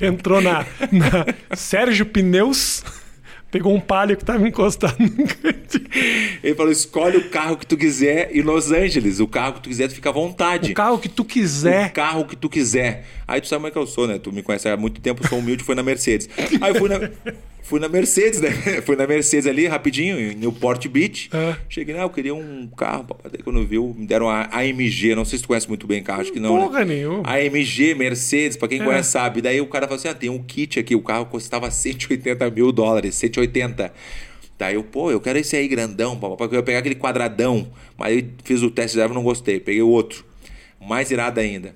entrou 0.00 0.40
na, 0.40 0.66
na 0.90 1.56
Sérgio 1.56 2.06
Pneus, 2.06 2.82
pegou 3.54 3.72
um 3.72 3.78
palio 3.80 4.16
que 4.16 4.24
tava 4.24 4.48
encostado 4.48 4.96
no 4.98 5.10
canto. 5.28 5.80
Ele 6.42 6.54
falou: 6.56 6.72
escolhe 6.72 7.18
o 7.18 7.28
carro 7.30 7.56
que 7.56 7.64
tu 7.64 7.76
quiser 7.76 8.34
em 8.36 8.42
Los 8.42 8.72
Angeles. 8.72 9.20
O 9.20 9.28
carro 9.28 9.54
que 9.54 9.60
tu 9.60 9.68
quiser, 9.68 9.86
tu 9.86 9.94
fica 9.94 10.08
à 10.10 10.12
vontade. 10.12 10.72
O 10.72 10.74
carro 10.74 10.98
que 10.98 11.08
tu 11.08 11.22
O 11.22 11.24
quiser. 11.24 11.92
carro 11.92 12.24
que 12.24 12.34
tu 12.34 12.48
quiser. 12.50 13.06
Aí 13.28 13.40
tu 13.40 13.46
sabe 13.46 13.58
como 13.60 13.68
é 13.68 13.70
que 13.70 13.78
eu 13.78 13.86
sou, 13.86 14.08
né? 14.08 14.18
Tu 14.18 14.32
me 14.32 14.42
conhece 14.42 14.68
há 14.68 14.76
muito 14.76 15.00
tempo, 15.00 15.22
eu 15.22 15.28
sou 15.28 15.38
humilde, 15.38 15.62
foi 15.62 15.76
na 15.76 15.84
Mercedes. 15.84 16.28
Aí 16.60 16.72
eu 16.72 16.74
fui 16.74 16.88
na, 16.88 16.98
Fui 17.64 17.80
na 17.80 17.88
Mercedes, 17.88 18.42
né? 18.42 18.50
Fui 18.84 18.94
na 18.94 19.06
Mercedes 19.06 19.46
ali, 19.46 19.66
rapidinho, 19.66 20.20
em 20.20 20.34
Newport 20.34 20.86
Beach. 20.86 21.30
É. 21.32 21.56
Cheguei 21.66 21.94
lá, 21.94 22.02
eu 22.02 22.10
queria 22.10 22.34
um 22.34 22.66
carro, 22.68 23.04
papai. 23.04 23.30
Daí 23.32 23.42
quando 23.42 23.66
viu, 23.66 23.94
me 23.96 24.06
deram 24.06 24.28
a 24.28 24.42
AMG. 24.52 25.14
Não 25.14 25.24
sei 25.24 25.38
se 25.38 25.44
tu 25.44 25.48
conhece 25.48 25.66
muito 25.66 25.86
bem 25.86 26.02
carro, 26.02 26.20
acho 26.20 26.30
que 26.30 26.38
não. 26.38 26.54
Porra 26.58 26.80
né? 26.80 26.94
nenhuma. 26.96 27.22
AMG, 27.26 27.94
Mercedes, 27.94 28.58
pra 28.58 28.68
quem 28.68 28.82
É. 28.82 28.84
conhece 28.84 29.10
sabe. 29.10 29.40
Daí 29.40 29.62
o 29.62 29.66
cara 29.66 29.86
falou 29.86 29.96
assim: 29.96 30.08
ah, 30.08 30.14
tem 30.14 30.28
um 30.28 30.42
kit 30.42 30.78
aqui, 30.78 30.94
o 30.94 31.00
carro 31.00 31.24
custava 31.24 31.70
180 31.70 32.50
mil 32.50 32.70
dólares, 32.70 33.14
180. 33.14 33.92
Daí 34.58 34.74
eu, 34.74 34.84
pô, 34.84 35.10
eu 35.10 35.18
quero 35.20 35.38
esse 35.38 35.56
aí 35.56 35.66
grandão, 35.66 36.18
papai, 36.18 36.46
eu 36.52 36.54
ia 36.56 36.62
pegar 36.62 36.78
aquele 36.80 36.94
quadradão. 36.94 37.72
Mas 37.96 38.18
eu 38.18 38.24
fiz 38.44 38.62
o 38.62 38.70
teste 38.70 38.96
drive 38.96 39.10
e 39.10 39.14
não 39.14 39.22
gostei, 39.22 39.58
peguei 39.58 39.80
o 39.80 39.88
outro. 39.88 40.22
Mais 40.78 41.10
irado 41.10 41.40
ainda. 41.40 41.74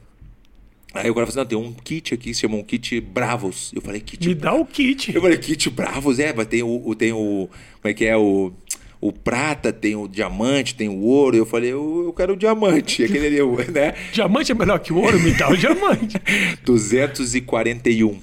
Aí 1.03 1.11
o 1.11 1.15
cara 1.15 1.27
falou 1.27 1.29
assim: 1.29 1.37
não, 1.39 1.47
tem 1.47 1.59
um 1.59 1.73
kit 1.73 2.15
aqui, 2.15 2.33
se 2.35 2.41
chama 2.41 2.57
um 2.57 2.63
kit 2.63 3.01
Bravos. 3.01 3.71
Eu 3.75 3.81
falei, 3.83 4.01
kit 4.01 4.27
Me 4.29 4.35
dá 4.35 4.55
o 4.55 4.65
kit. 4.65 5.15
eu 5.15 5.21
falei, 5.23 5.39
kit 5.39 5.69
Bravos, 5.71 6.19
é, 6.19 6.33
mas 6.33 6.47
tem 6.47 6.63
o, 6.63 6.95
tem 6.95 7.13
o. 7.13 7.49
Como 7.81 7.91
é 7.91 7.95
que 7.95 8.05
é? 8.05 8.17
O, 8.17 8.53
o 9.01 9.13
prata, 9.13 9.73
tem 9.73 9.95
o 9.95 10.09
diamante, 10.09 10.75
tem 10.75 10.89
o 10.89 11.01
ouro. 11.03 11.37
Eu 11.37 11.47
falei, 11.47 11.73
eu, 11.73 12.03
eu 12.07 12.13
quero 12.13 12.33
o 12.33 12.37
diamante. 12.37 13.05
Aquele 13.05 13.27
ali, 13.29 13.41
o- 13.43 13.57
né? 13.71 13.95
Diamante 14.13 14.51
é 14.53 14.55
melhor 14.55 14.79
que 14.81 14.93
o 14.93 14.97
ouro, 14.99 15.19
me 15.21 15.33
dá 15.33 15.49
o 15.49 15.57
diamante. 15.57 16.17
241. 16.65 18.19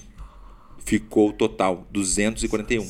Ficou 0.85 1.29
o 1.29 1.33
total, 1.33 1.87
241. 1.91 2.85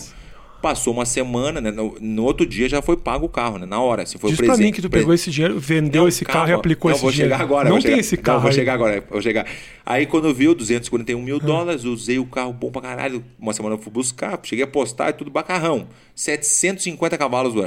Passou 0.65 0.91
uma 0.93 1.05
semana, 1.05 1.61
né? 1.61 1.69
No, 1.69 1.95
no 2.01 2.23
outro 2.23 2.43
dia 2.43 2.67
já 2.67 2.81
foi 2.81 2.97
pago 2.97 3.27
o 3.27 3.29
carro, 3.29 3.59
né? 3.59 3.67
Na 3.67 3.79
hora. 3.79 4.01
Assim, 4.01 4.17
foi 4.17 4.31
Diz 4.31 4.39
o 4.39 4.41
pra 4.41 4.47
presente. 4.53 4.65
mim 4.65 4.71
que 4.73 4.81
tu 4.81 4.89
pegou 4.89 5.13
esse 5.13 5.29
dinheiro, 5.29 5.59
vendeu 5.59 6.01
Não, 6.01 6.07
esse 6.07 6.25
carro 6.25 6.45
e 6.45 6.47
calma. 6.47 6.57
aplicou 6.57 6.89
não, 6.89 6.95
esse 6.95 7.03
vou 7.03 7.11
dinheiro. 7.11 7.31
chegar 7.33 7.43
agora. 7.43 7.65
Não 7.65 7.73
vou 7.73 7.81
tem 7.83 7.91
chegar- 7.91 7.99
esse 7.99 8.15
Não, 8.15 8.23
carro 8.23 8.39
vou 8.39 8.49
aí. 8.49 8.55
chegar 8.55 8.73
agora. 8.73 9.03
Vou 9.07 9.21
chegar. 9.21 9.45
Aí 9.85 10.07
quando 10.07 10.33
viu 10.33 10.55
241 10.55 11.19
Ah. 11.19 11.23
mil 11.23 11.39
dólares, 11.39 11.83
usei 11.83 12.17
o 12.17 12.25
carro 12.25 12.51
bom 12.51 12.71
pra 12.71 12.81
caralho. 12.81 13.23
Uma 13.39 13.53
semana 13.53 13.75
eu 13.75 13.79
fui 13.79 13.91
buscar, 13.93 14.39
cheguei 14.41 14.63
a 14.63 14.67
postar, 14.67 15.09
é 15.09 15.11
tudo 15.11 15.29
bacarrão. 15.29 15.87
750 16.15 17.15
cavalos, 17.15 17.53
o, 17.53 17.59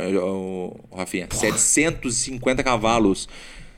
o, 0.90 0.96
Rafinha. 0.96 1.28
750 1.30 2.64
cavalos. 2.64 3.28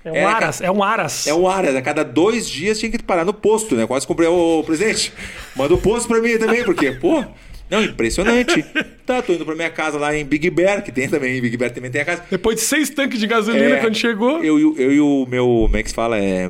É 0.02 0.10
um 0.12 0.14
Era 0.16 0.30
Aras, 0.30 0.60
é 0.62 0.70
um 0.70 0.82
Aras. 0.82 1.26
É 1.26 1.34
um 1.34 1.46
Aras, 1.46 1.76
a 1.76 1.82
cada 1.82 2.02
dois 2.02 2.48
dias 2.48 2.78
tinha 2.78 2.90
que 2.90 3.02
parar 3.02 3.22
no 3.26 3.34
posto, 3.34 3.76
né? 3.76 3.86
Quase 3.86 4.06
comprei 4.06 4.28
o 4.28 4.62
presidente. 4.64 5.12
Manda 5.54 5.74
o 5.74 5.78
posto 5.78 6.08
pra 6.08 6.20
mim 6.22 6.38
também, 6.38 6.64
porque, 6.64 6.92
pô. 6.92 7.22
Não, 7.70 7.82
impressionante. 7.84 8.64
Tá, 9.10 9.20
tô 9.20 9.32
indo 9.32 9.44
pra 9.44 9.56
minha 9.56 9.70
casa 9.70 9.98
lá 9.98 10.14
em 10.14 10.24
Big 10.24 10.48
Bear, 10.50 10.84
que 10.84 10.92
tem 10.92 11.08
também. 11.08 11.36
Em 11.36 11.40
Big 11.40 11.56
Bear 11.56 11.72
também 11.72 11.90
tem 11.90 12.00
a 12.00 12.04
casa. 12.04 12.22
Depois 12.30 12.54
de 12.60 12.62
seis 12.62 12.90
tanques 12.90 13.18
de 13.18 13.26
gasolina 13.26 13.74
É, 13.74 13.80
quando 13.80 13.96
chegou. 13.96 14.40
Eu, 14.44 14.56
e 14.56 14.64
o- 14.64 14.76
eu 14.78 14.92
e 14.92 15.00
o 15.00 15.26
meu, 15.28 15.46
como 15.64 15.76
é 15.76 15.82
que 15.82 15.88
se 15.88 15.94
fala? 15.96 16.16
É, 16.16 16.48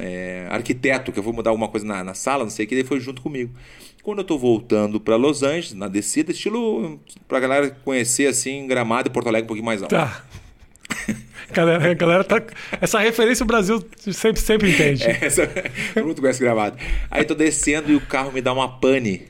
é, 0.00 0.46
arquiteto, 0.50 1.12
que 1.12 1.20
eu 1.20 1.22
vou 1.22 1.32
mudar 1.32 1.50
alguma 1.50 1.68
coisa 1.68 1.86
na, 1.86 2.02
na 2.02 2.12
sala, 2.14 2.42
não 2.42 2.50
sei 2.50 2.64
o 2.64 2.68
que, 2.68 2.74
ele 2.74 2.82
foi 2.82 2.98
junto 2.98 3.22
comigo. 3.22 3.52
Quando 4.02 4.18
eu 4.18 4.24
tô 4.24 4.36
voltando 4.36 4.98
pra 4.98 5.14
Los 5.14 5.44
Angeles, 5.44 5.72
na 5.74 5.86
descida, 5.86 6.32
estilo 6.32 6.98
pra 7.28 7.38
galera 7.38 7.70
conhecer 7.84 8.26
assim, 8.26 8.66
Gramado 8.66 9.08
e 9.08 9.12
Porto 9.12 9.28
Alegre 9.28 9.44
um 9.44 9.46
pouquinho 9.46 9.66
mais 9.66 9.80
alto. 9.80 9.94
Tá. 9.94 10.24
Galera, 11.52 11.90
a 11.90 11.94
galera 11.94 12.24
tá. 12.24 12.42
Essa 12.80 12.98
referência 13.00 13.42
o 13.44 13.46
Brasil 13.46 13.84
sempre, 13.98 14.40
sempre 14.40 14.70
entende. 14.70 15.04
É, 15.04 15.18
Essa, 15.26 15.46
todo 15.94 16.06
mundo 16.06 16.20
conhece 16.20 16.40
gravado. 16.40 16.76
Aí 17.10 17.24
tô 17.24 17.34
descendo 17.34 17.90
e 17.92 17.96
o 17.96 18.00
carro 18.00 18.30
me 18.32 18.40
dá 18.40 18.52
uma 18.52 18.68
pane. 18.80 19.29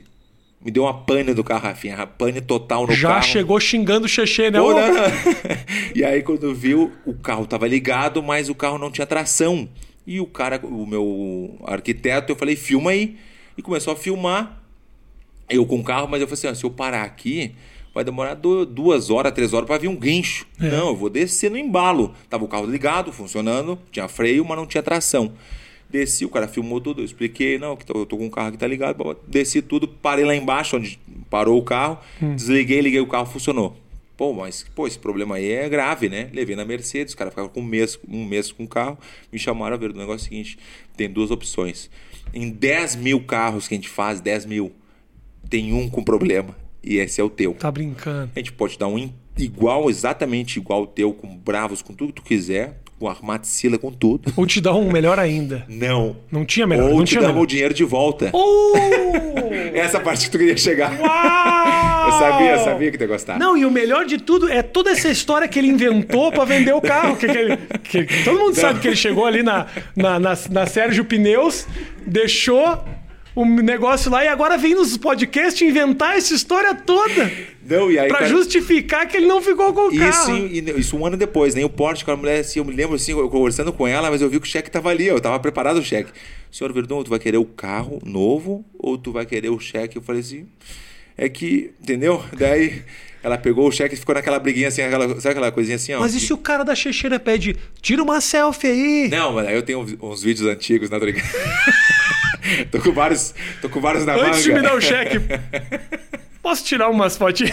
Me 0.63 0.69
deu 0.71 0.83
uma 0.83 0.93
pane 0.93 1.33
do 1.33 1.43
carro, 1.43 1.63
Rafinha. 1.63 1.95
Uma 1.95 2.05
pane 2.07 2.39
total 2.39 2.85
no 2.85 2.93
Já 2.93 3.09
carro. 3.15 3.23
chegou 3.23 3.59
xingando 3.59 4.05
o 4.05 4.09
Xexê, 4.09 4.51
né? 4.51 4.59
Pô. 4.59 4.73
E 5.95 6.03
aí 6.03 6.21
quando 6.21 6.53
viu, 6.53 6.91
o 7.05 7.13
carro 7.13 7.45
tava 7.45 7.67
ligado, 7.67 8.21
mas 8.23 8.47
o 8.49 8.55
carro 8.55 8.77
não 8.77 8.91
tinha 8.91 9.05
tração. 9.07 9.67
E 10.05 10.19
o 10.19 10.25
cara, 10.25 10.59
o 10.63 10.85
meu 10.85 11.57
arquiteto, 11.65 12.31
eu 12.31 12.35
falei, 12.35 12.55
filma 12.55 12.91
aí. 12.91 13.17
E 13.57 13.61
começou 13.61 13.93
a 13.93 13.95
filmar. 13.95 14.61
Eu 15.49 15.65
com 15.65 15.79
o 15.79 15.83
carro, 15.83 16.07
mas 16.07 16.21
eu 16.21 16.27
falei 16.27 16.37
assim, 16.39 16.47
ó, 16.47 16.53
se 16.53 16.63
eu 16.63 16.69
parar 16.69 17.03
aqui, 17.03 17.53
vai 17.93 18.03
demorar 18.03 18.35
du- 18.35 18.65
duas 18.65 19.09
horas, 19.09 19.33
três 19.33 19.51
horas 19.53 19.67
para 19.67 19.77
vir 19.79 19.89
um 19.89 19.95
guincho. 19.95 20.45
É. 20.59 20.69
Não, 20.69 20.89
eu 20.89 20.95
vou 20.95 21.09
descer 21.09 21.51
no 21.51 21.57
embalo. 21.57 22.13
Tava 22.29 22.45
o 22.45 22.47
carro 22.47 22.65
ligado, 22.65 23.11
funcionando, 23.11 23.77
tinha 23.91 24.07
freio, 24.07 24.45
mas 24.45 24.57
não 24.57 24.65
tinha 24.65 24.81
tração. 24.81 25.33
Desci, 25.91 26.25
o 26.25 26.29
cara 26.29 26.47
filmou 26.47 26.79
tudo, 26.79 27.01
eu 27.01 27.05
expliquei, 27.05 27.57
não, 27.57 27.75
que 27.75 27.83
eu 27.91 28.05
tô 28.05 28.17
com 28.17 28.25
um 28.25 28.29
carro 28.29 28.51
que 28.51 28.57
tá 28.57 28.65
ligado, 28.65 29.17
desci 29.27 29.61
tudo, 29.61 29.87
parei 29.87 30.23
lá 30.23 30.35
embaixo, 30.35 30.77
onde 30.77 30.99
parou 31.29 31.59
o 31.59 31.63
carro, 31.63 31.99
desliguei, 32.35 32.81
liguei 32.81 33.01
o 33.01 33.07
carro, 33.07 33.25
funcionou. 33.25 33.75
Pô, 34.15 34.33
mas 34.33 34.63
pô, 34.75 34.85
esse 34.85 34.99
problema 34.99 35.35
aí 35.35 35.51
é 35.51 35.67
grave, 35.67 36.07
né? 36.07 36.29
Levei 36.31 36.55
na 36.55 36.63
Mercedes, 36.63 37.11
os 37.11 37.15
caras 37.15 37.33
ficaram 37.33 37.49
com 37.49 37.59
um 37.59 37.65
mês, 37.65 37.99
um 38.07 38.23
mês 38.23 38.51
com 38.51 38.63
o 38.63 38.67
carro, 38.67 38.97
me 39.33 39.39
chamaram 39.39 39.75
a 39.75 39.79
ver 39.79 39.91
do 39.91 39.97
negócio 39.97 40.25
é 40.25 40.27
o 40.27 40.29
seguinte: 40.29 40.59
tem 40.95 41.09
duas 41.09 41.31
opções. 41.31 41.89
Em 42.33 42.49
10 42.49 42.97
mil 42.97 43.23
carros 43.23 43.67
que 43.67 43.73
a 43.73 43.77
gente 43.77 43.89
faz, 43.89 44.21
10 44.21 44.45
mil, 44.45 44.71
tem 45.49 45.73
um 45.73 45.89
com 45.89 46.03
problema. 46.03 46.55
E 46.83 46.97
esse 46.97 47.19
é 47.19 47.23
o 47.23 47.29
teu. 47.29 47.53
Tá 47.55 47.71
brincando. 47.71 48.31
A 48.35 48.39
gente 48.39 48.51
pode 48.51 48.77
dar 48.77 48.87
um 48.87 49.11
igual, 49.37 49.89
exatamente 49.89 50.57
igual 50.57 50.83
o 50.83 50.87
teu, 50.87 51.13
com 51.13 51.35
bravos, 51.35 51.81
com 51.81 51.93
tudo 51.93 52.13
que 52.13 52.21
tu 52.21 52.25
quiser, 52.25 52.79
com 53.01 53.09
armaticila, 53.09 53.79
com 53.79 53.91
tudo. 53.91 54.31
Ou 54.37 54.45
te 54.45 54.61
dá 54.61 54.71
um 54.75 54.91
melhor 54.91 55.17
ainda. 55.17 55.65
Não. 55.67 56.15
Não 56.31 56.45
tinha 56.45 56.67
melhor. 56.67 56.91
Ou 56.91 56.97
não 56.99 57.03
te 57.03 57.19
dava 57.19 57.39
o 57.39 57.47
dinheiro 57.47 57.73
de 57.73 57.83
volta. 57.83 58.29
Oh! 58.31 58.73
Essa 59.73 59.99
parte 59.99 60.25
que 60.25 60.31
tu 60.31 60.37
queria 60.37 60.55
chegar. 60.55 60.91
Uau! 60.99 62.05
Eu 62.05 62.11
sabia, 62.19 62.51
eu 62.51 62.59
sabia 62.63 62.91
que 62.91 62.97
tu 62.99 63.01
ia 63.01 63.07
gostar. 63.07 63.39
Não, 63.39 63.57
e 63.57 63.65
o 63.65 63.71
melhor 63.71 64.05
de 64.05 64.19
tudo 64.19 64.47
é 64.51 64.61
toda 64.61 64.91
essa 64.91 65.09
história 65.09 65.47
que 65.47 65.57
ele 65.57 65.67
inventou 65.69 66.31
pra 66.31 66.45
vender 66.45 66.73
o 66.73 66.81
carro. 66.81 67.15
Que, 67.15 67.27
que 67.27 67.37
ele- 67.37 67.57
que- 67.83 68.23
todo 68.23 68.37
mundo 68.39 68.55
sabe 68.55 68.79
que 68.79 68.87
ele 68.87 68.95
chegou 68.95 69.25
ali 69.25 69.41
na, 69.41 69.65
na, 69.95 70.19
na, 70.19 70.37
na 70.51 70.65
Sérgio 70.67 71.03
Pneus, 71.05 71.65
deixou 72.05 72.83
o 73.35 73.45
negócio 73.45 74.11
lá 74.11 74.23
e 74.25 74.27
agora 74.27 74.57
vem 74.57 74.75
nos 74.75 74.97
podcasts 74.97 75.61
inventar 75.61 76.17
essa 76.17 76.33
história 76.33 76.73
toda. 76.75 77.31
Não, 77.65 77.89
e 77.91 77.97
aí, 77.97 78.07
Pra 78.09 78.19
cara, 78.19 78.29
justificar 78.29 79.07
que 79.07 79.15
ele 79.15 79.27
não 79.27 79.41
ficou 79.41 79.73
com 79.73 79.87
o 79.87 79.91
Isso, 79.93 79.99
carro. 80.01 80.47
e- 80.47 80.79
isso 80.79 80.97
um 80.97 81.05
ano 81.05 81.15
depois, 81.15 81.55
nem 81.55 81.63
o 81.63 81.69
Porsche, 81.69 82.03
com 82.03 82.11
a 82.11 82.17
mulher, 82.17 82.39
assim, 82.41 82.59
eu 82.59 82.65
me 82.65 82.73
lembro 82.73 82.95
assim, 82.95 83.11
eu 83.11 83.29
conversando 83.29 83.71
com 83.71 83.87
ela, 83.87 84.09
mas 84.11 84.21
eu 84.21 84.29
vi 84.29 84.39
que 84.39 84.45
o 84.47 84.49
cheque 84.49 84.69
tava 84.69 84.89
ali, 84.89 85.07
eu 85.07 85.19
tava 85.21 85.39
preparado 85.39 85.77
o 85.77 85.83
cheque. 85.83 86.11
Senhor 86.51 86.73
Verdun, 86.73 87.03
tu 87.03 87.09
vai 87.09 87.19
querer 87.19 87.37
o 87.37 87.45
carro 87.45 87.99
novo 88.05 88.65
ou 88.77 88.97
tu 88.97 89.11
vai 89.13 89.25
querer 89.25 89.49
o 89.49 89.59
cheque? 89.59 89.97
Eu 89.97 90.01
falei 90.01 90.19
assim, 90.21 90.45
é 91.17 91.29
que, 91.29 91.71
entendeu? 91.81 92.21
Daí 92.37 92.81
ela 93.23 93.37
pegou 93.37 93.67
o 93.67 93.71
cheque 93.71 93.93
e 93.95 93.97
ficou 93.97 94.15
naquela 94.15 94.39
briguinha 94.39 94.67
assim, 94.67 94.81
aquela, 94.81 95.07
sabe 95.21 95.29
aquela 95.29 95.51
coisinha 95.51 95.75
assim, 95.77 95.93
ó? 95.93 95.99
Mas 96.01 96.13
e 96.15 96.19
se 96.19 96.33
o 96.33 96.37
cara 96.37 96.63
da 96.65 96.75
Checheira 96.75 97.17
pede, 97.19 97.55
tira 97.81 98.03
uma 98.03 98.19
selfie 98.19 98.67
aí? 98.67 99.07
Não, 99.09 99.31
mas 99.33 99.47
aí 99.47 99.55
eu 99.55 99.61
tenho 99.63 99.79
uns, 99.79 99.95
uns 100.01 100.23
vídeos 100.23 100.47
antigos, 100.49 100.89
né, 100.89 100.97
tô 102.71 102.79
com 102.79 102.91
vários, 102.91 103.33
tô 103.61 103.69
com 103.69 103.79
vários 103.79 104.05
na 104.05 104.15
Antes 104.15 104.43
de 104.43 104.49
manga. 104.49 104.61
me 104.61 104.67
dar 104.67 104.75
o 104.75 104.81
cheque, 104.81 105.17
posso 106.41 106.63
tirar 106.65 106.89
umas 106.89 107.15
fotinhas? 107.17 107.51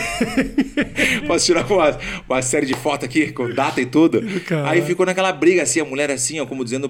Posso 1.27 1.47
tirar 1.47 1.71
uma, 1.71 1.99
uma 2.29 2.43
série 2.43 2.67
de 2.67 2.75
fotos 2.75 3.05
aqui 3.05 3.33
com 3.33 3.51
data 3.53 3.81
e 3.81 3.87
tudo? 3.87 4.23
Aí 4.65 4.83
ficou 4.83 5.05
naquela 5.05 5.33
briga 5.33 5.63
assim, 5.63 5.81
a 5.81 5.85
mulher 5.85 6.11
assim, 6.11 6.41
ó, 6.41 6.47
como 6.47 6.65
dizendo: 6.65 6.89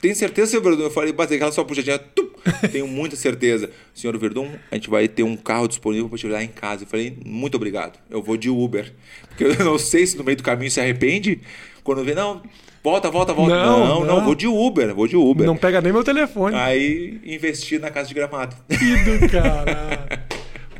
Tem 0.00 0.14
certeza, 0.14 0.50
senhor 0.50 0.62
Verdun? 0.62 0.82
Eu 0.82 0.90
falei: 0.90 1.12
Batei 1.12 1.36
aquela 1.36 1.52
só 1.52 1.64
puxadinha. 1.64 1.98
tum. 1.98 2.28
Tenho 2.70 2.88
muita 2.88 3.14
certeza. 3.16 3.70
Senhor 3.94 4.16
Verdun, 4.18 4.50
a 4.70 4.74
gente 4.74 4.90
vai 4.90 5.06
ter 5.06 5.22
um 5.22 5.36
carro 5.36 5.68
disponível 5.68 6.08
para 6.08 6.18
te 6.18 6.26
levar 6.26 6.42
em 6.42 6.48
casa. 6.48 6.84
Eu 6.84 6.88
falei: 6.88 7.16
Muito 7.24 7.54
obrigado. 7.54 7.98
Eu 8.10 8.22
vou 8.22 8.36
de 8.36 8.50
Uber. 8.50 8.92
Porque 9.28 9.44
eu 9.44 9.64
não 9.64 9.78
sei 9.78 10.06
se 10.06 10.16
no 10.16 10.24
meio 10.24 10.36
do 10.36 10.42
caminho 10.42 10.70
se 10.70 10.80
arrepende. 10.80 11.40
Quando 11.82 12.04
vê, 12.04 12.14
não, 12.14 12.42
volta, 12.82 13.10
volta, 13.10 13.32
volta. 13.32 13.54
Não, 13.54 13.78
Não, 13.86 14.00
não, 14.00 14.16
não. 14.16 14.24
vou 14.24 14.34
de 14.34 14.46
Uber, 14.46 14.94
vou 14.94 15.06
de 15.06 15.16
Uber. 15.16 15.46
Não 15.46 15.56
pega 15.56 15.80
nem 15.80 15.92
meu 15.92 16.04
telefone. 16.04 16.56
Aí 16.56 17.20
investi 17.24 17.78
na 17.78 17.90
casa 17.90 18.08
de 18.08 18.14
gramado. 18.14 18.56
Que 18.68 18.96
do 19.18 19.28
caralho. 19.30 20.22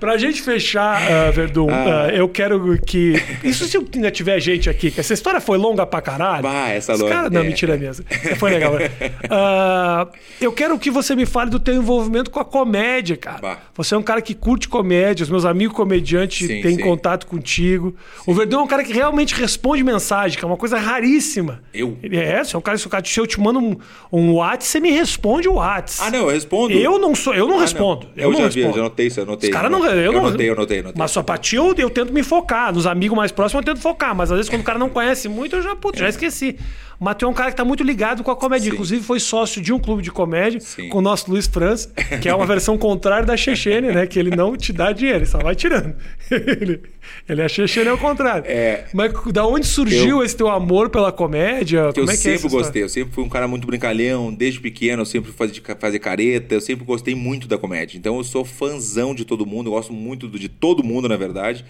Pra 0.03 0.19
gente 0.19 0.43
fechar, 0.43 1.01
ah, 1.01 1.31
Verdun, 1.31 1.69
ah, 1.71 2.09
eu 2.13 2.29
quero 2.29 2.77
que. 2.85 3.15
Isso 3.45 3.65
se 3.67 3.77
ainda 3.95 4.11
tiver 4.11 4.41
gente 4.41 4.69
aqui, 4.69 4.91
que 4.91 4.99
essa 4.99 5.15
história 5.15 5.41
foi 5.41 5.57
longa 5.57 5.87
pra 5.87 6.01
caralho. 6.03 6.43
Bah, 6.43 6.71
essa 6.71 6.95
longa- 6.95 7.09
cara- 7.09 7.31
Não, 7.31 7.41
é. 7.43 7.45
mentira 7.45 7.77
mesmo. 7.77 8.05
Foi 8.37 8.51
legal. 8.51 8.73
Ah, 9.31 10.09
eu 10.41 10.53
quero 10.53 10.77
que 10.79 10.91
você 10.91 11.15
me 11.15 11.25
fale 11.25 11.49
do 11.51 11.59
teu 11.61 11.75
envolvimento 11.75 12.31
com 12.31 12.41
a 12.41 12.45
comédia, 12.45 13.17
cara. 13.17 13.39
Bah. 13.41 13.59
Você 13.75 13.95
é 13.95 13.99
um 13.99 14.03
cara 14.03 14.21
que 14.21 14.35
curte 14.35 14.69
comédia, 14.69 15.23
os 15.23 15.31
meus 15.31 15.45
amigos 15.45 15.75
comediantes 15.77 16.47
Sim, 16.47 16.61
têm 16.61 16.75
sim. 16.77 16.83
contato 16.83 17.27
contigo. 17.27 17.95
O 18.27 18.35
Verdun 18.35 18.59
é 18.59 18.63
um 18.63 18.67
cara 18.67 18.83
que 18.85 18.93
realmente 18.93 19.35
responde 19.35 19.83
mensagem, 19.85 20.37
que 20.37 20.45
é 20.45 20.49
uma 20.49 20.57
coisa 20.57 20.79
raríssima. 20.79 21.63
Eu? 21.73 21.97
Ele 22.03 22.17
é, 22.17 22.43
você 22.43 22.57
é 22.57 22.59
um 22.59 22.63
cara, 22.63 22.77
se 22.77 22.87
eu 23.19 23.23
eu 23.23 23.27
te 23.27 23.41
mando 23.41 23.61
um, 23.61 23.77
um 24.13 24.33
WhatsApp, 24.35 24.65
você 24.65 24.81
me 24.81 24.91
responde 24.91 25.49
o 25.49 25.55
WhatsApp. 25.55 26.09
Ah, 26.09 26.11
não, 26.11 26.27
eu 26.27 26.35
respondo. 26.35 26.73
Eu 26.75 26.99
não 26.99 27.15
sou, 27.15 27.35
eu 27.35 27.47
não 27.47 27.59
Ah, 27.59 27.63
respondo. 27.63 28.09
Eu, 28.17 28.33
não 28.33 28.39
já 28.41 28.49
vi, 28.49 28.55
respondo. 28.57 28.69
eu 28.69 28.77
já 28.77 28.83
notei 28.83 29.07
isso, 29.07 29.21
eu 29.21 29.27
notei. 29.27 29.49
Os 29.51 29.55
caras 29.55 29.71
não, 29.71 29.85
eu, 30.01 30.13
eu 30.13 30.13
não. 30.13 30.31
notei, 30.31 30.51
eu 30.51 30.57
notei, 30.57 30.79
eu 30.79 30.83
notei. 30.85 30.99
Mas 30.99 31.11
só 31.11 31.23
pra 31.23 31.39
ti 31.39 31.57
eu, 31.57 31.75
eu 31.77 31.91
tento 31.91 32.13
me 32.13 32.23
focar. 32.23 32.73
Nos 32.73 32.87
amigos 32.87 33.17
mais 33.17 33.33
próximos 33.33 33.67
eu 33.67 33.75
tento 33.75 33.83
focar. 33.83 34.15
Mas 34.15 34.31
às 34.31 34.37
vezes 34.37 34.51
quando 34.51 34.63
o 34.63 34.65
cara 34.65 34.79
não 34.79 34.89
conhece 34.89 35.29
muito, 35.29 35.57
eu 35.57 35.63
já, 35.63 35.75
putz, 35.77 35.99
já 35.99 36.09
esqueci. 36.09 36.59
Mas 37.03 37.17
tu 37.17 37.25
é 37.25 37.29
um 37.29 37.33
cara 37.35 37.51
que 37.51 37.57
tá 37.57 37.65
muito 37.65 37.83
ligado 37.83 38.23
com 38.23 38.31
a 38.31 38.37
comédia. 38.37 38.67
Sim. 38.71 38.75
Inclusive 38.75 39.03
foi 39.03 39.19
sócio 39.21 39.61
de 39.61 39.73
um 39.73 39.79
clube 39.79 40.03
de 40.03 40.11
comédia 40.11 40.61
Sim. 40.61 40.89
com 40.89 40.99
o 40.99 41.03
nosso 41.03 41.31
Luiz 41.31 41.47
França, 41.47 41.91
que 42.21 42.29
é 42.29 42.35
uma 42.35 42.47
versão 42.47 42.79
contrária 42.79 43.27
da 43.27 43.37
Chechene, 43.37 43.89
né? 43.93 44.07
Que 44.07 44.19
ele 44.19 44.35
não 44.35 44.57
te 44.57 44.73
dá 44.73 44.93
dinheiro, 44.93 45.19
ele 45.19 45.27
só 45.27 45.39
vai 45.39 45.55
tirando. 45.55 45.95
Ele- 46.31 46.81
Ele 47.29 47.41
é 47.43 47.49
Cheche, 47.49 47.81
ele 47.81 47.89
é 47.89 47.93
o 47.93 47.99
contrário. 47.99 48.45
É. 48.47 48.85
Mas 48.95 49.13
da 49.33 49.45
onde 49.47 49.67
surgiu 49.67 50.19
Eu- 50.19 50.23
esse 50.25 50.37
teu 50.37 50.49
amor 50.49 50.89
pela 50.89 51.11
comédia? 51.11 51.93
Que 51.93 52.01
eu 52.01 52.05
Como 52.05 52.11
é 52.11 52.15
que 52.15 52.21
é 52.21 52.23
sempre 52.23 52.35
história? 52.47 52.59
gostei, 52.59 52.83
eu 52.83 52.89
sempre 52.89 53.13
fui 53.13 53.25
um 53.25 53.29
cara 53.29 53.49
muito 53.49 53.67
brincalhão, 53.67 54.33
desde 54.33 54.61
pequeno 54.61 55.03
eu 55.03 55.07
sempre 55.07 55.33
de 55.49 55.61
fazer 55.79 55.99
careta, 55.99 56.55
eu 56.55 56.61
sempre 56.61 56.85
gostei 56.85 57.15
muito 57.15 57.49
da 57.49 57.59
comédia. 57.59 57.99
Então 57.99 58.17
eu 58.17 58.25
sou 58.25 58.45
fãzão 58.45 59.15
de 59.15 59.25
todo 59.25 59.45
mundo, 59.45 59.67
eu 59.69 59.73
gosto 59.73 59.93
muito 59.93 60.29
de 60.29 60.49
todo 60.49 60.83
mundo, 60.85 61.09
na 61.09 61.17
verdade. 61.17 61.65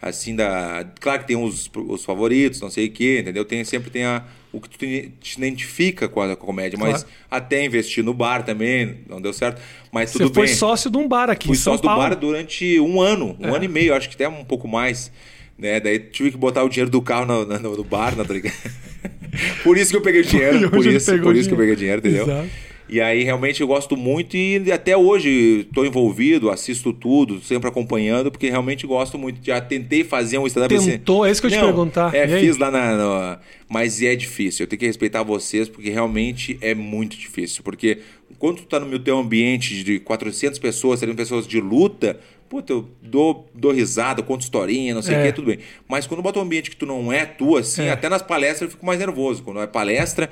Assim, 0.00 0.36
da. 0.36 0.86
Claro 1.00 1.20
que 1.22 1.26
tem 1.28 1.36
os, 1.36 1.70
os 1.88 2.04
favoritos, 2.04 2.60
não 2.60 2.70
sei 2.70 2.86
o 2.86 2.90
quê, 2.92 3.18
entendeu? 3.22 3.44
Tem, 3.44 3.64
sempre 3.64 3.90
tem 3.90 4.04
a, 4.04 4.22
o 4.56 4.60
que 4.60 4.68
tu 4.70 4.78
te 4.78 5.36
identifica 5.36 6.08
com 6.08 6.20
a, 6.20 6.26
com 6.36 6.42
a 6.44 6.46
comédia, 6.46 6.78
mas 6.78 7.02
Claro. 7.02 7.08
até 7.30 7.64
investir 7.64 8.02
no 8.04 8.12
bar 8.14 8.42
também, 8.44 8.98
não 9.08 9.20
deu 9.20 9.32
certo. 9.32 9.60
Mas 9.92 10.10
Você 10.10 10.18
tudo 10.20 10.34
foi 10.34 10.46
bem. 10.46 10.54
sócio 10.54 10.90
de 10.90 10.96
um 10.98 11.06
bar 11.08 11.30
aqui 11.30 11.46
Fui 11.46 11.56
em 11.56 11.58
São 11.58 11.74
sócio 11.74 11.82
do 11.82 11.86
Paulo. 11.88 12.02
bar 12.02 12.14
durante 12.16 12.78
um 12.80 13.00
ano, 13.00 13.36
um 13.40 13.46
É. 13.48 13.56
ano 13.56 13.64
e 13.64 13.68
meio, 13.68 13.94
acho 13.94 14.08
que 14.08 14.14
até 14.14 14.28
um 14.28 14.44
pouco 14.44 14.66
mais. 14.68 15.10
Né? 15.58 15.80
Daí 15.80 15.98
tive 15.98 16.30
que 16.32 16.36
botar 16.36 16.62
o 16.64 16.68
dinheiro 16.68 16.90
do 16.90 17.00
carro 17.00 17.24
no, 17.26 17.44
no- 17.46 17.76
no 17.76 17.84
bar, 17.84 18.14
na 18.16 18.24
Por 19.62 19.76
isso 19.76 19.90
que 19.90 19.96
eu 19.96 20.02
peguei 20.02 20.20
o 20.22 20.24
dinheiro, 20.24 20.70
por 20.70 20.86
isso, 20.86 21.18
por 21.20 21.36
isso 21.36 21.48
que 21.48 21.54
eu 21.54 21.58
peguei 21.58 21.74
o 21.74 21.76
dinheiro. 21.76 22.00
dinheiro, 22.00 22.26
entendeu? 22.26 22.26
Exato. 22.26 22.65
E 22.88 23.00
aí 23.00 23.24
realmente 23.24 23.60
eu 23.60 23.66
gosto 23.66 23.96
muito 23.96 24.36
e 24.36 24.70
até 24.70 24.96
hoje 24.96 25.66
estou 25.68 25.84
envolvido, 25.84 26.50
assisto 26.50 26.92
tudo, 26.92 27.40
sempre 27.42 27.68
acompanhando, 27.68 28.30
porque 28.30 28.48
realmente 28.48 28.86
gosto 28.86 29.18
muito. 29.18 29.44
Já 29.44 29.60
tentei 29.60 30.04
fazer 30.04 30.38
um 30.38 30.46
stand-up 30.46 30.74
assim- 30.76 30.92
Tentou? 30.92 31.26
É 31.26 31.30
isso 31.32 31.40
que 31.40 31.48
eu 31.48 31.50
ia 31.50 31.56
te 31.56 31.60
Não, 31.60 31.66
perguntar. 31.68 32.14
É, 32.14 32.28
E 32.28 32.34
aí? 32.34 32.46
fiz 32.46 32.56
lá 32.58 32.70
na, 32.70 32.96
na- 32.96 33.38
Mas 33.68 34.00
é 34.00 34.14
difícil. 34.14 34.62
Eu 34.64 34.68
tenho 34.68 34.78
que 34.78 34.86
respeitar 34.86 35.24
vocês, 35.24 35.68
porque 35.68 35.90
realmente 35.90 36.56
é 36.60 36.72
muito 36.76 37.16
difícil. 37.16 37.64
Porque 37.64 37.98
quando 38.38 38.58
tu 38.58 38.66
tá 38.66 38.78
no 38.78 38.86
meu 38.86 39.00
teu 39.00 39.18
ambiente 39.18 39.82
de 39.82 39.98
400 39.98 40.58
pessoas, 40.60 41.00
300 41.00 41.16
pessoas 41.20 41.46
de 41.48 41.60
luta, 41.60 42.20
puta, 42.48 42.72
eu 42.72 42.88
dou, 43.02 43.50
dou 43.52 43.72
risada, 43.72 44.22
conto 44.22 44.42
historinha, 44.42 44.94
não 44.94 45.02
sei 45.02 45.16
o 45.16 45.18
É. 45.18 45.26
que, 45.26 45.32
tudo 45.32 45.46
bem. 45.48 45.58
Mas 45.88 46.06
quando 46.06 46.22
bota 46.22 46.38
um 46.38 46.42
ambiente 46.42 46.70
que 46.70 46.76
tu 46.76 46.86
não 46.86 47.12
é 47.12 47.26
tu, 47.26 47.56
assim, 47.56 47.82
É. 47.82 47.90
até 47.90 48.08
nas 48.08 48.22
palestras 48.22 48.62
eu 48.62 48.70
fico 48.70 48.86
mais 48.86 49.00
nervoso. 49.00 49.42
Quando 49.42 49.60
é 49.60 49.66
palestra, 49.66 50.30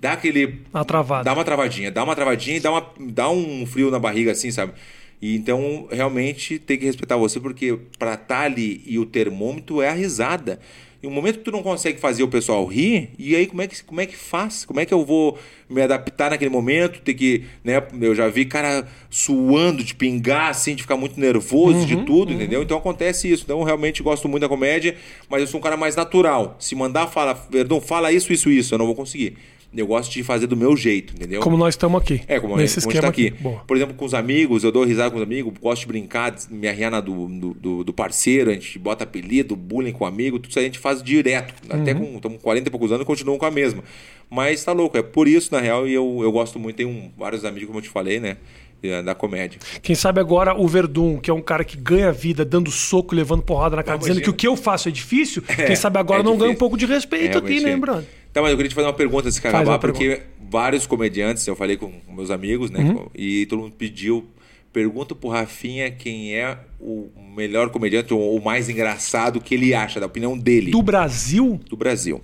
dá 0.00 0.12
aquele. 0.12 0.60
Uma 0.72 0.84
travada. 0.84 1.24
Dá 1.24 1.32
uma 1.32 1.44
travadinha, 1.44 1.90
dá 1.90 2.04
uma 2.04 2.14
travadinha 2.14 2.56
e 2.56 2.60
dá, 2.60 2.70
uma, 2.70 2.86
dá 3.00 3.30
um 3.30 3.66
frio 3.66 3.90
na 3.90 3.98
barriga, 3.98 4.32
assim, 4.32 4.50
sabe? 4.50 4.72
E 5.20 5.34
então, 5.34 5.88
realmente, 5.90 6.58
tem 6.58 6.78
que 6.78 6.84
respeitar 6.86 7.16
você, 7.16 7.40
porque 7.40 7.78
pra 7.98 8.14
estar 8.14 8.42
ali 8.42 8.82
e 8.86 8.98
o 8.98 9.06
termômetro 9.06 9.82
é 9.82 9.88
a 9.88 9.92
risada. 9.92 10.60
E 11.00 11.06
o 11.06 11.10
momento 11.12 11.38
que 11.38 11.44
tu 11.44 11.52
não 11.52 11.62
consegue 11.62 12.00
fazer 12.00 12.24
o 12.24 12.28
pessoal 12.28 12.64
rir, 12.66 13.10
e 13.16 13.36
aí 13.36 13.46
como 13.46 13.62
é 13.62 13.68
que, 13.68 13.84
como 13.84 14.00
é 14.00 14.06
que 14.06 14.16
faz? 14.16 14.64
Como 14.64 14.80
é 14.80 14.84
que 14.84 14.92
eu 14.92 15.04
vou 15.04 15.38
me 15.70 15.80
adaptar 15.80 16.30
naquele 16.30 16.50
momento? 16.50 17.00
Ter 17.00 17.14
que, 17.14 17.44
né? 17.62 17.80
Eu 18.00 18.16
já 18.16 18.28
vi 18.28 18.44
cara 18.44 18.84
suando 19.08 19.84
de 19.84 19.94
pingar, 19.94 20.50
assim, 20.50 20.74
de 20.74 20.82
ficar 20.82 20.96
muito 20.96 21.18
nervoso 21.20 21.78
Uhum, 21.80 21.86
de 21.86 21.96
tudo, 22.04 22.32
entendeu? 22.32 22.62
Então 22.64 22.76
acontece 22.78 23.30
isso. 23.30 23.44
Então, 23.44 23.60
eu 23.60 23.64
realmente 23.64 24.02
gosto 24.02 24.28
muito 24.28 24.40
da 24.40 24.48
comédia, 24.48 24.96
mas 25.28 25.40
eu 25.40 25.46
sou 25.46 25.60
um 25.60 25.62
cara 25.62 25.76
mais 25.76 25.94
natural. 25.94 26.56
Se 26.58 26.74
mandar 26.74 27.06
fala, 27.06 27.32
Verdão, 27.48 27.80
fala 27.80 28.10
isso, 28.10 28.32
isso, 28.32 28.50
isso, 28.50 28.74
eu 28.74 28.78
não 28.78 28.86
vou 28.86 28.96
conseguir. 28.96 29.36
Eu 29.76 29.86
gosto 29.86 30.10
de 30.10 30.22
fazer 30.22 30.46
do 30.46 30.56
meu 30.56 30.74
jeito, 30.74 31.12
entendeu? 31.14 31.42
Como 31.42 31.56
nós 31.56 31.74
estamos 31.74 32.00
aqui. 32.00 32.22
É, 32.26 32.40
como 32.40 32.56
nesse 32.56 32.78
a 32.78 32.82
gente 32.82 33.00
tá 33.00 33.08
aqui. 33.08 33.26
aqui. 33.28 33.44
Por 33.66 33.76
exemplo, 33.76 33.94
com 33.94 34.04
os 34.06 34.14
amigos, 34.14 34.64
eu 34.64 34.72
dou 34.72 34.82
risada 34.84 35.10
com 35.10 35.16
os 35.18 35.22
amigos, 35.22 35.52
gosto 35.60 35.82
de 35.82 35.88
brincar, 35.88 36.34
me 36.50 36.66
arriar 36.66 36.90
na 36.90 37.00
do, 37.00 37.26
do, 37.54 37.84
do- 37.84 37.92
parceiro, 37.92 38.50
a 38.50 38.54
gente 38.54 38.78
bota 38.78 39.04
apelido, 39.04 39.54
bullying 39.54 39.92
com 39.92 40.06
amigo, 40.06 40.38
tudo 40.38 40.48
isso 40.50 40.58
a 40.58 40.62
gente 40.62 40.78
faz 40.78 41.02
direto. 41.02 41.52
Até 41.68 41.92
Uhum. 41.92 42.12
com 42.12 42.16
estamos 42.16 42.42
40 42.42 42.68
e 42.68 42.70
poucos 42.70 42.90
anos 42.92 43.02
e 43.02 43.06
continuam 43.06 43.36
com 43.36 43.44
a 43.44 43.50
mesma. 43.50 43.84
Mas 44.30 44.64
tá 44.64 44.72
louco, 44.72 44.96
é 44.96 45.02
por 45.02 45.28
isso, 45.28 45.52
na 45.54 45.60
real, 45.60 45.86
e 45.86 45.92
eu, 45.92 46.20
eu 46.22 46.32
gosto 46.32 46.58
muito, 46.58 46.76
tenho 46.76 46.88
um- 46.88 47.10
vários 47.18 47.44
amigos, 47.44 47.66
como 47.66 47.78
eu 47.78 47.82
te 47.82 47.90
falei, 47.90 48.18
né? 48.20 48.38
eh, 48.82 49.02
Da 49.02 49.14
comédia. 49.14 49.58
Quem 49.82 49.94
sabe 49.96 50.20
agora 50.20 50.54
o 50.58 50.66
Verdun, 50.68 51.18
que 51.18 51.28
é 51.30 51.34
um 51.34 51.40
cara 51.42 51.64
que 51.64 51.76
ganha 51.76 52.12
vida 52.12 52.44
dando 52.44 52.70
soco, 52.70 53.14
levando 53.14 53.42
porrada 53.42 53.74
na 53.76 53.82
cara, 53.82 53.98
Não, 53.98 54.06
dizendo 54.06 54.22
que 54.22 54.30
o 54.30 54.32
que 54.32 54.46
eu 54.46 54.56
faço 54.56 54.88
é 54.88 54.92
difícil, 54.92 55.42
quem 55.66 55.74
sabe 55.76 55.98
agora 55.98 56.20
é 56.20 56.22
não 56.22 56.32
ganha 56.38 56.44
um 56.44 56.54
difícil. 56.54 56.58
pouco 56.58 56.76
de 56.78 56.86
respeito 56.86 57.36
É, 57.36 57.40
aqui, 57.40 57.60
né, 57.60 57.72
é. 57.72 58.02
Tá, 58.32 58.42
mas 58.42 58.50
eu 58.50 58.56
queria 58.56 58.68
te 58.68 58.74
fazer 58.74 58.86
uma 58.86 58.92
pergunta 58.92 59.28
acabar, 59.28 59.64
uma 59.64 59.78
porque 59.78 60.22
vários 60.50 60.86
comediantes, 60.86 61.46
eu 61.46 61.56
falei 61.56 61.76
com 61.76 61.92
meus 62.08 62.30
amigos, 62.30 62.70
né? 62.70 62.80
Uhum. 62.80 63.08
E 63.14 63.46
todo 63.46 63.62
mundo 63.62 63.74
pediu. 63.76 64.26
Pergunta 64.72 65.14
pro 65.14 65.30
Rafinha 65.30 65.90
quem 65.90 66.34
é 66.34 66.58
o 66.78 67.08
melhor 67.34 67.70
comediante 67.70 68.12
ou 68.12 68.36
o 68.36 68.44
mais 68.44 68.68
engraçado 68.68 69.40
que 69.40 69.54
ele 69.54 69.74
acha, 69.74 69.98
da 69.98 70.06
opinião 70.06 70.36
dele, 70.38 70.70
Do 70.70 70.82
Brasil, 70.82 71.58
do 71.68 71.76
Brasil. 71.76 72.22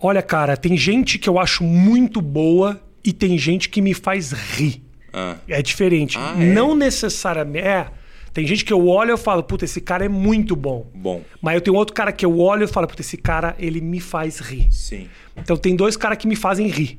olha, 0.00 0.20
cara, 0.20 0.56
tem 0.56 0.76
gente 0.76 1.18
que 1.18 1.28
eu 1.28 1.38
acho 1.38 1.62
muito 1.62 2.20
boa 2.20 2.80
e 3.04 3.12
tem 3.12 3.38
gente 3.38 3.68
que 3.68 3.80
me 3.80 3.94
faz 3.94 4.32
rir. 4.32 4.82
Ah, 5.12 5.36
É 5.48 5.62
diferente. 5.62 6.18
Ah, 6.18 6.34
é? 6.38 6.44
Não 6.44 6.74
necessariamente. 6.74 7.66
É. 7.66 7.86
Tem 8.32 8.46
gente 8.46 8.64
que 8.64 8.72
eu 8.72 8.86
olho 8.86 9.10
e 9.10 9.12
eu 9.12 9.18
falo, 9.18 9.42
puta, 9.42 9.64
esse 9.64 9.80
cara 9.80 10.04
é 10.04 10.08
muito 10.08 10.54
bom. 10.54 10.86
bom, 10.94 11.20
Mas 11.42 11.54
eu 11.56 11.60
tenho 11.60 11.76
outro 11.76 11.94
cara 11.94 12.12
que 12.12 12.24
eu 12.24 12.38
olho 12.38 12.64
e 12.64 12.66
falo, 12.68 12.86
puta, 12.86 13.00
esse 13.02 13.16
cara, 13.16 13.56
ele 13.58 13.80
me 13.80 14.00
faz 14.00 14.38
rir. 14.38 14.68
sim. 14.70 15.08
Então 15.36 15.56
tem 15.56 15.74
dois 15.74 15.96
caras 15.96 16.18
que 16.18 16.28
me 16.28 16.36
fazem 16.36 16.66
rir. 16.68 16.98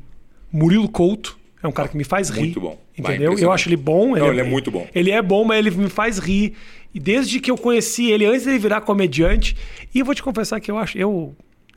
Murilo 0.51 0.89
Couto 0.89 1.38
é 1.63 1.67
um 1.67 1.71
cara 1.71 1.88
que 1.88 1.95
me 1.95 2.03
faz 2.03 2.29
rir. 2.29 2.41
Muito 2.41 2.59
bom. 2.61 2.77
Vai, 2.97 3.13
Entendeu? 3.13 3.27
eu 3.27 3.32
impressionante. 3.34 3.55
acho 3.55 3.69
ele 3.69 3.77
bom. 3.77 4.15
Não, 4.15 4.27
ele 4.27 4.41
é 4.41 4.43
muito 4.43 4.71
bom. 4.71 4.88
Ele 4.93 5.11
é 5.11 5.21
bom, 5.21 5.43
mas 5.45 5.57
ele 5.59 5.71
me 5.71 5.89
faz 5.89 6.17
rir. 6.17 6.53
E 6.93 6.99
desde 6.99 7.39
que 7.39 7.49
eu 7.49 7.57
conheci 7.57 8.11
ele, 8.11 8.25
antes 8.25 8.43
dele 8.45 8.59
virar 8.59 8.82
comediante, 8.82 9.55
e 9.93 9.99
eu 9.99 10.05
vou 10.05 10.13
te 10.15 10.21
confessar 10.23 10.59
que 10.59 10.69
eu 10.69 10.77
acho. 10.77 10.97
Eu, 10.97 11.34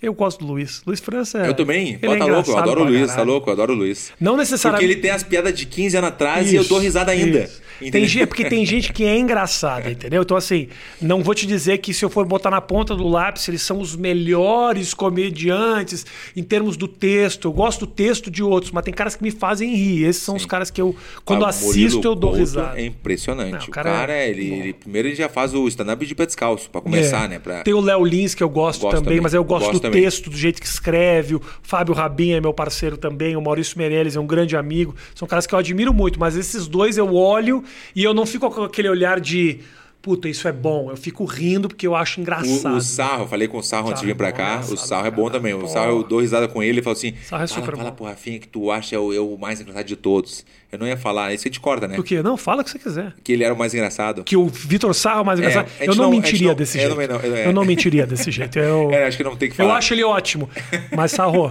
eu 0.07 0.15
gosto 0.15 0.41
do 0.45 0.47
Luiz. 0.53 0.83
Luiz 0.87 1.01
França. 1.01 1.39
Eu 1.39 1.55
também. 1.55 1.89
ele 1.91 1.99
Pô, 1.99 2.15
é 2.15 2.19
tá 2.19 2.25
louco, 2.27 2.51
eu 2.51 2.59
adoro 2.59 2.81
o 2.83 2.85
Luiz, 2.85 3.15
tá 3.15 3.23
louco, 3.23 3.49
eu 3.49 3.53
adoro 3.53 3.73
o 3.73 3.77
Luiz. 3.77 4.13
Não 4.21 4.33
Porque 4.33 4.41
necessariamente. 4.43 4.93
ele 4.93 5.01
tem 5.01 5.11
as 5.11 5.23
piadas 5.23 5.55
de 5.55 5.67
15 5.67 5.97
anos 5.97 6.09
atrás 6.09 6.53
e 6.53 6.57
eu 6.57 6.65
dou 6.65 6.79
risada 6.79 7.13
ainda. 7.13 7.41
Isso. 7.45 7.65
Tem, 7.91 8.07
gente- 8.07 8.23
é 8.23 8.27
porque 8.27 8.45
tem 8.45 8.65
gente 8.65 8.93
que 8.93 9.05
é 9.05 9.19
engraçada, 9.19 9.91
entendeu? 9.91 10.23
Então, 10.23 10.37
assim, 10.37 10.69
não 11.03 11.23
vou 11.25 11.35
te 11.35 11.45
dizer 11.45 11.79
que 11.79 11.93
se 11.93 12.05
eu 12.05 12.09
for 12.09 12.25
botar 12.25 12.49
na 12.51 12.61
ponta 12.61 12.95
do 12.95 13.07
lápis, 13.09 13.49
eles 13.49 13.63
são 13.63 13.81
os 13.81 13.97
melhores 13.97 14.95
comediantes 14.95 16.07
em 16.37 16.43
termos 16.43 16.77
do 16.77 16.87
texto. 16.87 17.49
Eu 17.49 17.53
gosto 17.53 17.81
do 17.81 17.93
texto 17.93 18.31
de 18.31 18.43
outros, 18.43 18.71
mas 18.73 18.85
tem 18.85 18.95
caras 18.95 19.17
que 19.17 19.23
me 19.23 19.31
fazem 19.31 19.75
rir. 19.75 20.05
Esses 20.05 20.23
são 20.23 20.37
os 20.37 20.47
caras 20.47 20.71
que 20.71 20.81
eu, 20.81 20.95
quando 21.25 21.45
assisto, 21.45 21.97
Murilo 21.97 22.03
eu 22.05 22.15
dou 22.15 22.31
Couto 22.31 22.39
risada. 22.41 22.81
É 22.81 22.85
impressionante. 22.87 23.53
Não, 23.53 23.61
o 23.61 23.65
o 23.65 23.71
cara, 23.71 23.91
cara 23.91 24.13
é 24.15 24.31
ele, 24.31 24.53
ele- 24.53 24.73
primeiro 24.73 25.09
ele 25.09 25.15
já 25.17 25.29
faz 25.29 25.53
o 25.53 25.67
stand-up 25.69 26.05
de 26.07 26.15
pé 26.15 26.27
descalço, 26.27 26.71
pra 26.71 26.81
começar, 26.81 27.25
É. 27.25 27.29
né? 27.29 27.39
Pra... 27.39 27.63
Tem 27.63 27.75
o 27.75 27.81
Léo 27.81 28.05
Lins, 28.05 28.35
que 28.35 28.43
eu 28.43 28.49
gosto, 28.49 28.83
Gosto 28.83 28.95
também, 28.97 29.05
também. 29.05 29.21
mas 29.21 29.35
eu 29.35 29.43
gosto, 29.45 29.67
Gosto 29.67 29.81
do. 29.81 29.81
Texto, 29.95 30.29
do 30.29 30.37
jeito 30.37 30.61
que 30.61 30.67
escreve. 30.67 31.37
O 31.37 31.43
Fábio 31.63 31.95
Rabin 31.95 32.33
é 32.33 32.41
meu 32.41 32.53
parceiro 32.53 32.97
também. 32.97 33.37
O 33.37 33.41
Maurício 33.41 33.79
Meirelles 33.79 34.17
é 34.17 34.21
um 34.21 34.27
grande 34.27 34.57
amigo. 34.57 34.93
São 35.15 35.29
caras 35.29 35.47
que 35.47 35.55
eu 35.55 35.59
admiro 35.59 35.95
muito, 35.95 36.19
mas 36.19 36.37
esses 36.37 36.67
dois 36.67 36.99
eu 36.99 37.15
olho 37.15 37.63
e 37.95 38.03
eu 38.03 38.13
não 38.13 38.27
fico 38.27 38.51
com 38.51 38.65
aquele 38.65 38.89
olhar 38.89 39.21
de. 39.21 39.61
Puta, 40.05 40.29
isso 40.29 40.47
é 40.47 40.53
bom. 40.53 40.91
Eu 40.91 40.99
fico 40.99 41.25
rindo 41.25 41.67
porque 41.67 41.87
eu 41.87 41.97
acho 41.97 42.21
engraçado. 42.21 42.75
O, 42.75 42.77
o 42.77 42.81
Sarro, 42.83 43.23
eu 43.25 43.27
falei 43.27 43.49
com 43.49 43.57
o 43.57 43.63
Sarro 43.63 43.89
antes 43.89 44.03
de 44.03 44.07
Sarro 44.07 44.07
vir 44.09 44.15
pra 44.17 44.29
é 44.29 44.31
bom, 44.33 44.37
cá. 44.37 44.45
O 44.45 44.57
engraçado 44.65 44.77
Sarro 44.87 45.07
é 45.07 45.11
pra 45.11 45.21
bom 45.23 45.31
também. 45.31 45.55
O 45.55 45.61
Pô. 45.61 45.67
Sarro, 45.67 45.91
eu 45.93 46.03
dou 46.05 46.21
risada 46.21 46.47
com 46.47 46.63
ele 46.63 46.81
e 46.81 46.83
falo 46.83 46.93
assim: 46.95 47.15
Sarro 47.25 47.43
é 47.43 47.47
fala, 47.47 47.61
super 47.63 47.77
fala 47.79 47.89
bom. 47.91 47.97
pro 47.97 48.05
Rafinha 48.05 48.39
que 48.39 48.47
tu 48.47 48.71
acha 48.71 49.01
o, 49.01 49.15
eu 49.15 49.33
o 49.33 49.39
mais 49.39 49.63
engraçado 49.63 49.87
de 49.87 49.97
todos. 49.97 50.45
Eu 50.71 50.79
não 50.79 50.87
ia 50.87 50.97
falar, 50.99 51.33
isso 51.33 51.47
a 51.47 51.49
gente 51.49 51.59
corta, 51.61 51.89
né? 51.89 51.97
Por 51.97 52.05
quê? 52.05 52.21
Não, 52.23 52.37
fala 52.37 52.61
o 52.61 52.65
que 52.65 52.71
você 52.71 52.79
quiser. 52.79 53.15
Que 53.25 53.33
ele 53.33 53.45
era 53.45 53.55
o 53.55 53.59
mais 53.59 53.73
engraçado. 53.73 54.25
Que 54.25 54.37
o 54.37 54.47
Vitor 54.47 54.93
Sarro 54.93 55.21
é 55.21 55.25
mais 55.25 55.39
engraçado. 55.39 55.67
a 55.67 55.69
gente 55.85 55.89
eu 55.89 55.95
não, 55.95 56.05
não- 56.05 56.11
mentiria 56.11 56.49
não- 56.49 56.55
desse 56.55 56.77
eu 56.77 56.81
jeito. 56.83 56.93
também 56.95 57.09
não, 57.09 57.21
eu- 57.21 57.37
é. 57.37 57.47
Eu 57.47 57.53
não 57.55 57.65
mentiria 57.65 58.07
desse 58.07 58.31
jeito. 58.31 58.59
Eu, 58.59 58.91
É, 58.93 59.07
acho 59.07 59.17
que 59.17 59.25
não 59.25 59.37
tem 59.37 59.49
que 59.49 59.55
eu 59.55 59.67
falar. 59.67 59.79
acho 59.79 59.95
ele 59.95 60.05
ótimo. 60.05 60.51
Mas, 60.95 61.13
Sarro, 61.13 61.51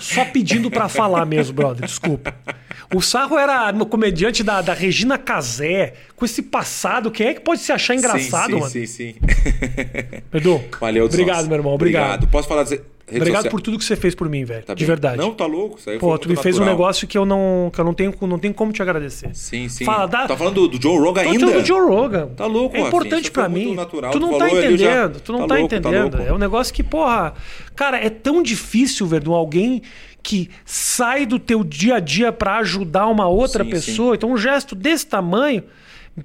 só 0.00 0.24
pedindo 0.24 0.70
pra 0.70 0.88
falar 0.88 1.24
mesmo, 1.24 1.54
brother. 1.54 1.86
Desculpa. 1.86 2.34
O 2.94 3.00
Sarro 3.00 3.38
era 3.38 3.72
no 3.72 3.86
comediante 3.86 4.42
da, 4.42 4.60
da 4.60 4.74
Regina 4.74 5.16
Casé, 5.16 5.94
com 6.14 6.24
esse 6.24 6.42
passado. 6.42 7.10
Quem 7.10 7.28
é 7.28 7.34
que 7.34 7.40
pode 7.40 7.60
se 7.60 7.72
achar 7.72 7.94
engraçado, 7.94 8.50
sim, 8.50 8.54
sim, 8.54 8.60
mano? 8.60 8.70
Sim, 8.70 8.86
sim, 8.86 9.14
Edu, 10.32 10.62
Valeu, 10.80 11.06
obrigado, 11.06 11.46
meu 11.46 11.56
irmão. 11.56 11.74
Obrigado. 11.74 12.26
Posso 12.28 12.48
falar 12.48 12.64
Obrigado 13.16 13.42
sociais? 13.42 13.50
por 13.52 13.60
tudo 13.60 13.78
que 13.78 13.84
você 13.84 13.96
fez 13.96 14.14
por 14.14 14.28
mim, 14.28 14.44
velho. 14.44 14.64
Tá 14.64 14.74
de 14.74 14.78
bem. 14.84 14.86
verdade. 14.86 15.16
Não, 15.18 15.32
tá 15.32 15.46
louco. 15.46 15.78
Isso 15.78 15.90
aí 15.90 15.98
Pô, 15.98 16.16
tu 16.18 16.28
me 16.28 16.36
fez 16.36 16.58
um 16.58 16.64
negócio 16.64 17.06
que 17.06 17.16
eu 17.18 17.24
não, 17.24 17.70
que 17.72 17.80
eu 17.80 17.84
não 17.84 17.94
tenho, 17.94 18.14
não 18.22 18.38
tenho 18.38 18.54
como 18.54 18.72
te 18.72 18.80
agradecer. 18.82 19.30
Sim, 19.34 19.68
sim. 19.68 19.84
Fala, 19.84 20.06
dá- 20.06 20.26
Tá 20.26 20.36
falando 20.36 20.68
do, 20.68 20.80
Joe 20.82 20.98
Rogan 20.98 21.22
Tô 21.24 21.28
ainda? 21.30 21.46
falando 21.46 21.60
do 21.62 21.66
Joe 21.66 21.80
Rogan. 21.80 22.26
Tá 22.36 22.46
louco, 22.46 22.76
É 22.76 22.80
importante 22.80 23.30
muito 23.36 23.50
mim. 23.50 23.74
natural. 23.74 24.10
Tu 24.12 24.18
Tu 24.18 24.20
não 24.20 24.32
tá 24.38 24.38
falou 24.46 24.58
ali 24.62 24.76
já. 24.78 24.90
entendendo. 24.90 25.20
Tu 25.20 25.32
não 25.32 25.38
Tá 25.40 25.46
tá, 25.48 25.54
louco, 25.54 25.68
tá 25.70 25.76
entendendo. 25.76 26.16
louco. 26.16 26.28
é 26.28 26.32
um 26.32 26.38
negócio 26.38 26.72
que, 26.74 26.82
porra. 26.82 27.34
Cara, 27.74 27.98
é 27.98 28.10
tão 28.10 28.42
difícil, 28.42 29.06
Verdun, 29.06 29.32
alguém 29.34 29.82
que 30.22 30.48
sai 30.64 31.26
do 31.26 31.38
teu 31.38 31.64
dia 31.64 31.96
a 31.96 32.00
dia 32.00 32.30
pra 32.32 32.58
ajudar 32.58 33.06
uma 33.08 33.26
outra 33.28 33.64
Sim, 33.64 33.70
pessoa. 33.70 34.14
Então, 34.14 34.30
um 34.32 34.36
gesto 34.36 34.74
desse 34.74 35.06
tamanho. 35.06 35.64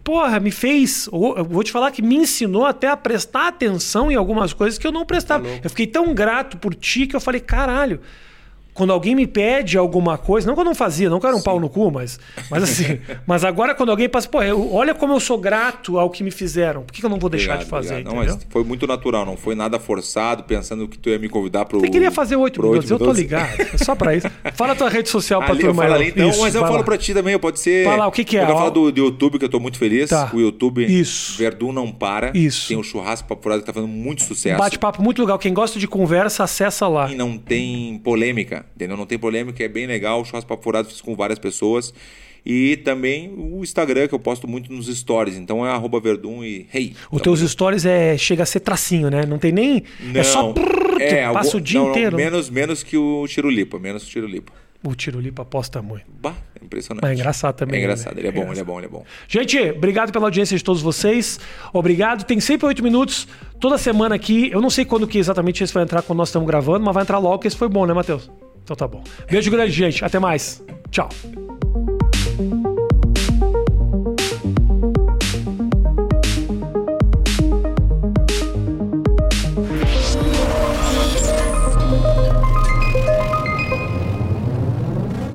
Porra, 0.04 0.40
me 0.40 0.52
fez. 0.52 1.10
Vou 1.12 1.64
te 1.64 1.72
falar 1.72 1.92
que 1.92 2.02
me 2.02 2.16
ensinou 2.16 2.66
até 2.66 2.90
a 2.90 2.98
prestar 2.98 3.48
atenção 3.48 4.12
em 4.12 4.16
algumas 4.16 4.52
coisas 4.52 4.78
que 4.78 4.86
eu 4.86 4.92
não 4.92 5.06
prestava. 5.06 5.44
Tá 5.44 5.50
louco. 5.50 5.66
eu 5.66 5.70
fiquei 5.70 5.88
tão 5.88 6.14
grato 6.14 6.58
por 6.58 6.76
ti 6.76 7.08
que 7.08 7.16
eu 7.16 7.22
falei, 7.22 7.40
caralho. 7.40 8.02
Quando 8.78 8.93
alguém 8.93 9.15
me 9.15 9.25
pede 9.25 9.75
alguma 9.75 10.19
coisa, 10.19 10.47
não 10.47 10.53
que 10.53 10.61
eu 10.61 10.65
não 10.65 10.75
fazia, 10.75 11.09
não 11.09 11.19
que 11.19 11.25
eu 11.25 11.30
era 11.30 11.36
um 11.36 11.39
Sim. 11.39 11.45
pau 11.45 11.59
no 11.59 11.67
cu, 11.67 11.89
mas, 11.91 12.19
mas 12.49 12.61
assim, 12.61 12.99
mas 13.25 13.43
agora 13.43 13.73
quando 13.73 13.89
alguém 13.89 14.07
passa, 14.07 14.30
pô, 14.30 14.43
eu, 14.43 14.71
olha 14.71 14.93
como 14.93 15.13
eu 15.13 15.19
sou 15.19 15.38
grato 15.38 15.97
ao 15.97 16.11
que 16.11 16.23
me 16.23 16.30
fizeram, 16.30 16.84
por 16.84 16.93
que, 16.93 16.99
que 16.99 17.05
eu 17.05 17.09
não 17.09 17.17
vou 17.17 17.28
deixar 17.28 17.55
obrigado, 17.55 17.65
de 17.65 17.88
fazer? 17.88 18.03
Não, 18.03 18.15
mas 18.15 18.38
foi 18.49 18.63
muito 18.63 18.86
natural, 18.86 19.25
não 19.25 19.36
foi 19.36 19.55
nada 19.55 19.80
forçado, 19.80 20.43
pensando 20.43 20.88
que 20.88 20.95
tu 20.95 21.09
ia 21.09 21.17
me 21.17 21.28
convidar 21.28 21.65
pro. 21.65 21.80
Você 21.80 21.89
queria 21.89 22.11
fazer 22.11 22.36
oito 22.36 22.61
minutos, 22.61 22.91
eu 22.91 22.99
tô 22.99 23.11
ligado, 23.11 23.59
é 23.59 23.78
só 23.80 23.95
pra 23.95 24.15
isso. 24.15 24.28
Fala 24.53 24.73
a 24.73 24.75
tua 24.75 24.89
rede 24.89 25.09
social 25.09 25.41
pra 25.41 25.53
ali, 25.53 25.61
turma. 25.61 25.84
Ali, 25.84 26.09
então, 26.09 26.30
isso, 26.30 26.41
mas 26.41 26.53
eu 26.53 26.61
falo 26.61 26.78
lá. 26.78 26.84
pra 26.84 26.97
ti 26.99 27.15
também, 27.15 27.38
pode 27.39 27.59
ser. 27.59 27.84
Fala 27.84 28.05
o 28.05 28.11
que, 28.11 28.23
que 28.23 28.38
é. 28.38 28.43
Eu 28.43 28.47
falar 28.47 28.69
do, 28.69 28.91
do, 28.91 28.99
YouTube, 28.99 29.39
que 29.39 29.45
eu 29.45 29.49
tô 29.49 29.59
muito 29.59 29.80
feliz. 29.80 30.09
Tá. 30.11 30.30
O 30.32 30.39
YouTube 30.39 30.86
isso. 30.86 31.36
Verdun 31.38 31.71
não 31.71 31.91
para. 31.91 32.32
Isso. 32.36 32.67
Tem 32.67 32.78
o 32.78 32.84
churrasco 32.84 33.28
pra 33.28 33.38
furado 33.38 33.61
que 33.61 33.65
tá 33.65 33.73
fazendo 33.73 33.91
muito 33.91 34.23
sucesso. 34.23 34.57
Bate-papo 34.57 35.01
muito 35.01 35.21
legal. 35.21 35.39
Quem 35.39 35.53
gosta 35.53 35.80
de 35.80 35.88
conversa, 35.88 36.43
acessa 36.43 36.88
lá. 36.88 37.11
E 37.11 37.15
não 37.15 37.38
tem 37.38 37.99
polêmica, 38.03 38.65
entendeu? 38.76 38.97
Não 38.97 39.05
tem 39.05 39.18
polêmica, 39.18 39.63
é 39.63 39.68
bem 39.68 39.88
legal. 39.88 40.22
O 40.22 40.26
churrasco 40.26 40.47
pra 40.47 40.57
furado 40.57 40.88
fiz 40.88 41.01
com 41.01 41.15
várias 41.15 41.39
pessoas. 41.39 41.93
E 42.49 42.78
também 42.78 43.34
o 43.38 43.61
Instagram, 43.61 44.07
que 44.07 44.15
eu 44.15 44.20
posto 44.20 44.47
muito 44.47 44.72
nos 44.72 44.88
stories. 44.88 45.36
Então 45.36 45.65
é 45.65 45.70
arroba 45.70 45.99
Verdun 45.99 46.45
e 46.45 46.65
hey. 46.74 46.95
Os 47.11 47.22
teus 47.22 47.41
stories 47.41 47.86
é, 47.86 48.18
chega 48.18 48.43
a 48.43 48.45
ser 48.45 48.61
tracinho, 48.61 49.09
né? 49.09 49.26
Não 49.26 49.38
tem 49.38 49.51
nem. 49.51 49.84
Não, 49.99 50.22
é 50.22 50.24
só. 50.24 50.53
Prrr, 50.53 51.01
é, 51.01 51.32
passa 51.34 51.57
o 51.57 51.61
dia 51.61 51.82
não, 51.82 51.89
inteiro. 51.89 52.11
Não, 52.11 52.24
menos, 52.24 52.49
menos 52.49 52.84
que 52.84 52.97
o 52.97 53.28
Tirulipa, 53.28 53.78
menos 53.78 54.03
que 54.03 54.09
o 54.09 54.11
Tirulipa. 54.13 54.53
O 54.82 54.95
Tirulipa 54.95 55.41
aposta 55.41 55.82
muito. 55.82 56.05
Bah, 56.07 56.36
é 56.57 56.63
impressionante. 56.63 57.01
Mas 57.01 57.11
é 57.11 57.13
engraçado 57.15 57.55
também. 57.55 57.82
É 57.82 57.84
engraçado, 57.84 58.15
né? 58.15 58.22
ele 58.22 58.28
é, 58.28 58.30
é 58.30 58.32
bom, 58.32 58.41
engraçado. 58.43 58.55
ele 58.55 58.61
é 58.61 58.63
bom, 58.63 58.78
ele 58.80 58.86
é 58.86 58.89
bom. 58.89 59.05
Gente, 59.28 59.59
obrigado 59.72 60.13
pela 60.13 60.26
audiência 60.28 60.57
de 60.57 60.63
todos 60.63 60.82
vocês. 60.82 61.41
Obrigado. 61.74 62.24
Tem 62.24 62.39
sempre 62.39 62.65
oito 62.68 62.82
minutos 62.82 63.28
toda 63.59 63.78
semana 63.78 64.15
aqui. 64.15 64.49
Eu 64.51 64.61
não 64.61 64.70
sei 64.70 64.86
quando 64.86 65.05
que 65.05 65.18
exatamente 65.18 65.61
esse 65.63 65.74
vai 65.74 65.84
entrar 65.84 66.01
quando 66.01 66.18
nós 66.18 66.30
estamos 66.30 66.47
gravando, 66.47 66.86
mas 66.86 66.93
vai 66.93 67.03
entrar 67.03 67.18
logo, 67.18 67.39
que 67.39 67.47
esse 67.47 67.57
foi 67.57 67.68
bom, 67.68 67.86
né, 67.86 67.93
Matheus? 67.93 68.30
Então 68.68 68.76
tá 68.76 68.86
bom. 68.86 69.01
Beijo 69.32 69.49
grande, 69.49 69.72
gente. 69.72 70.03
Até 70.03 70.20
mais. 70.20 70.61
Tchau. 70.91 71.07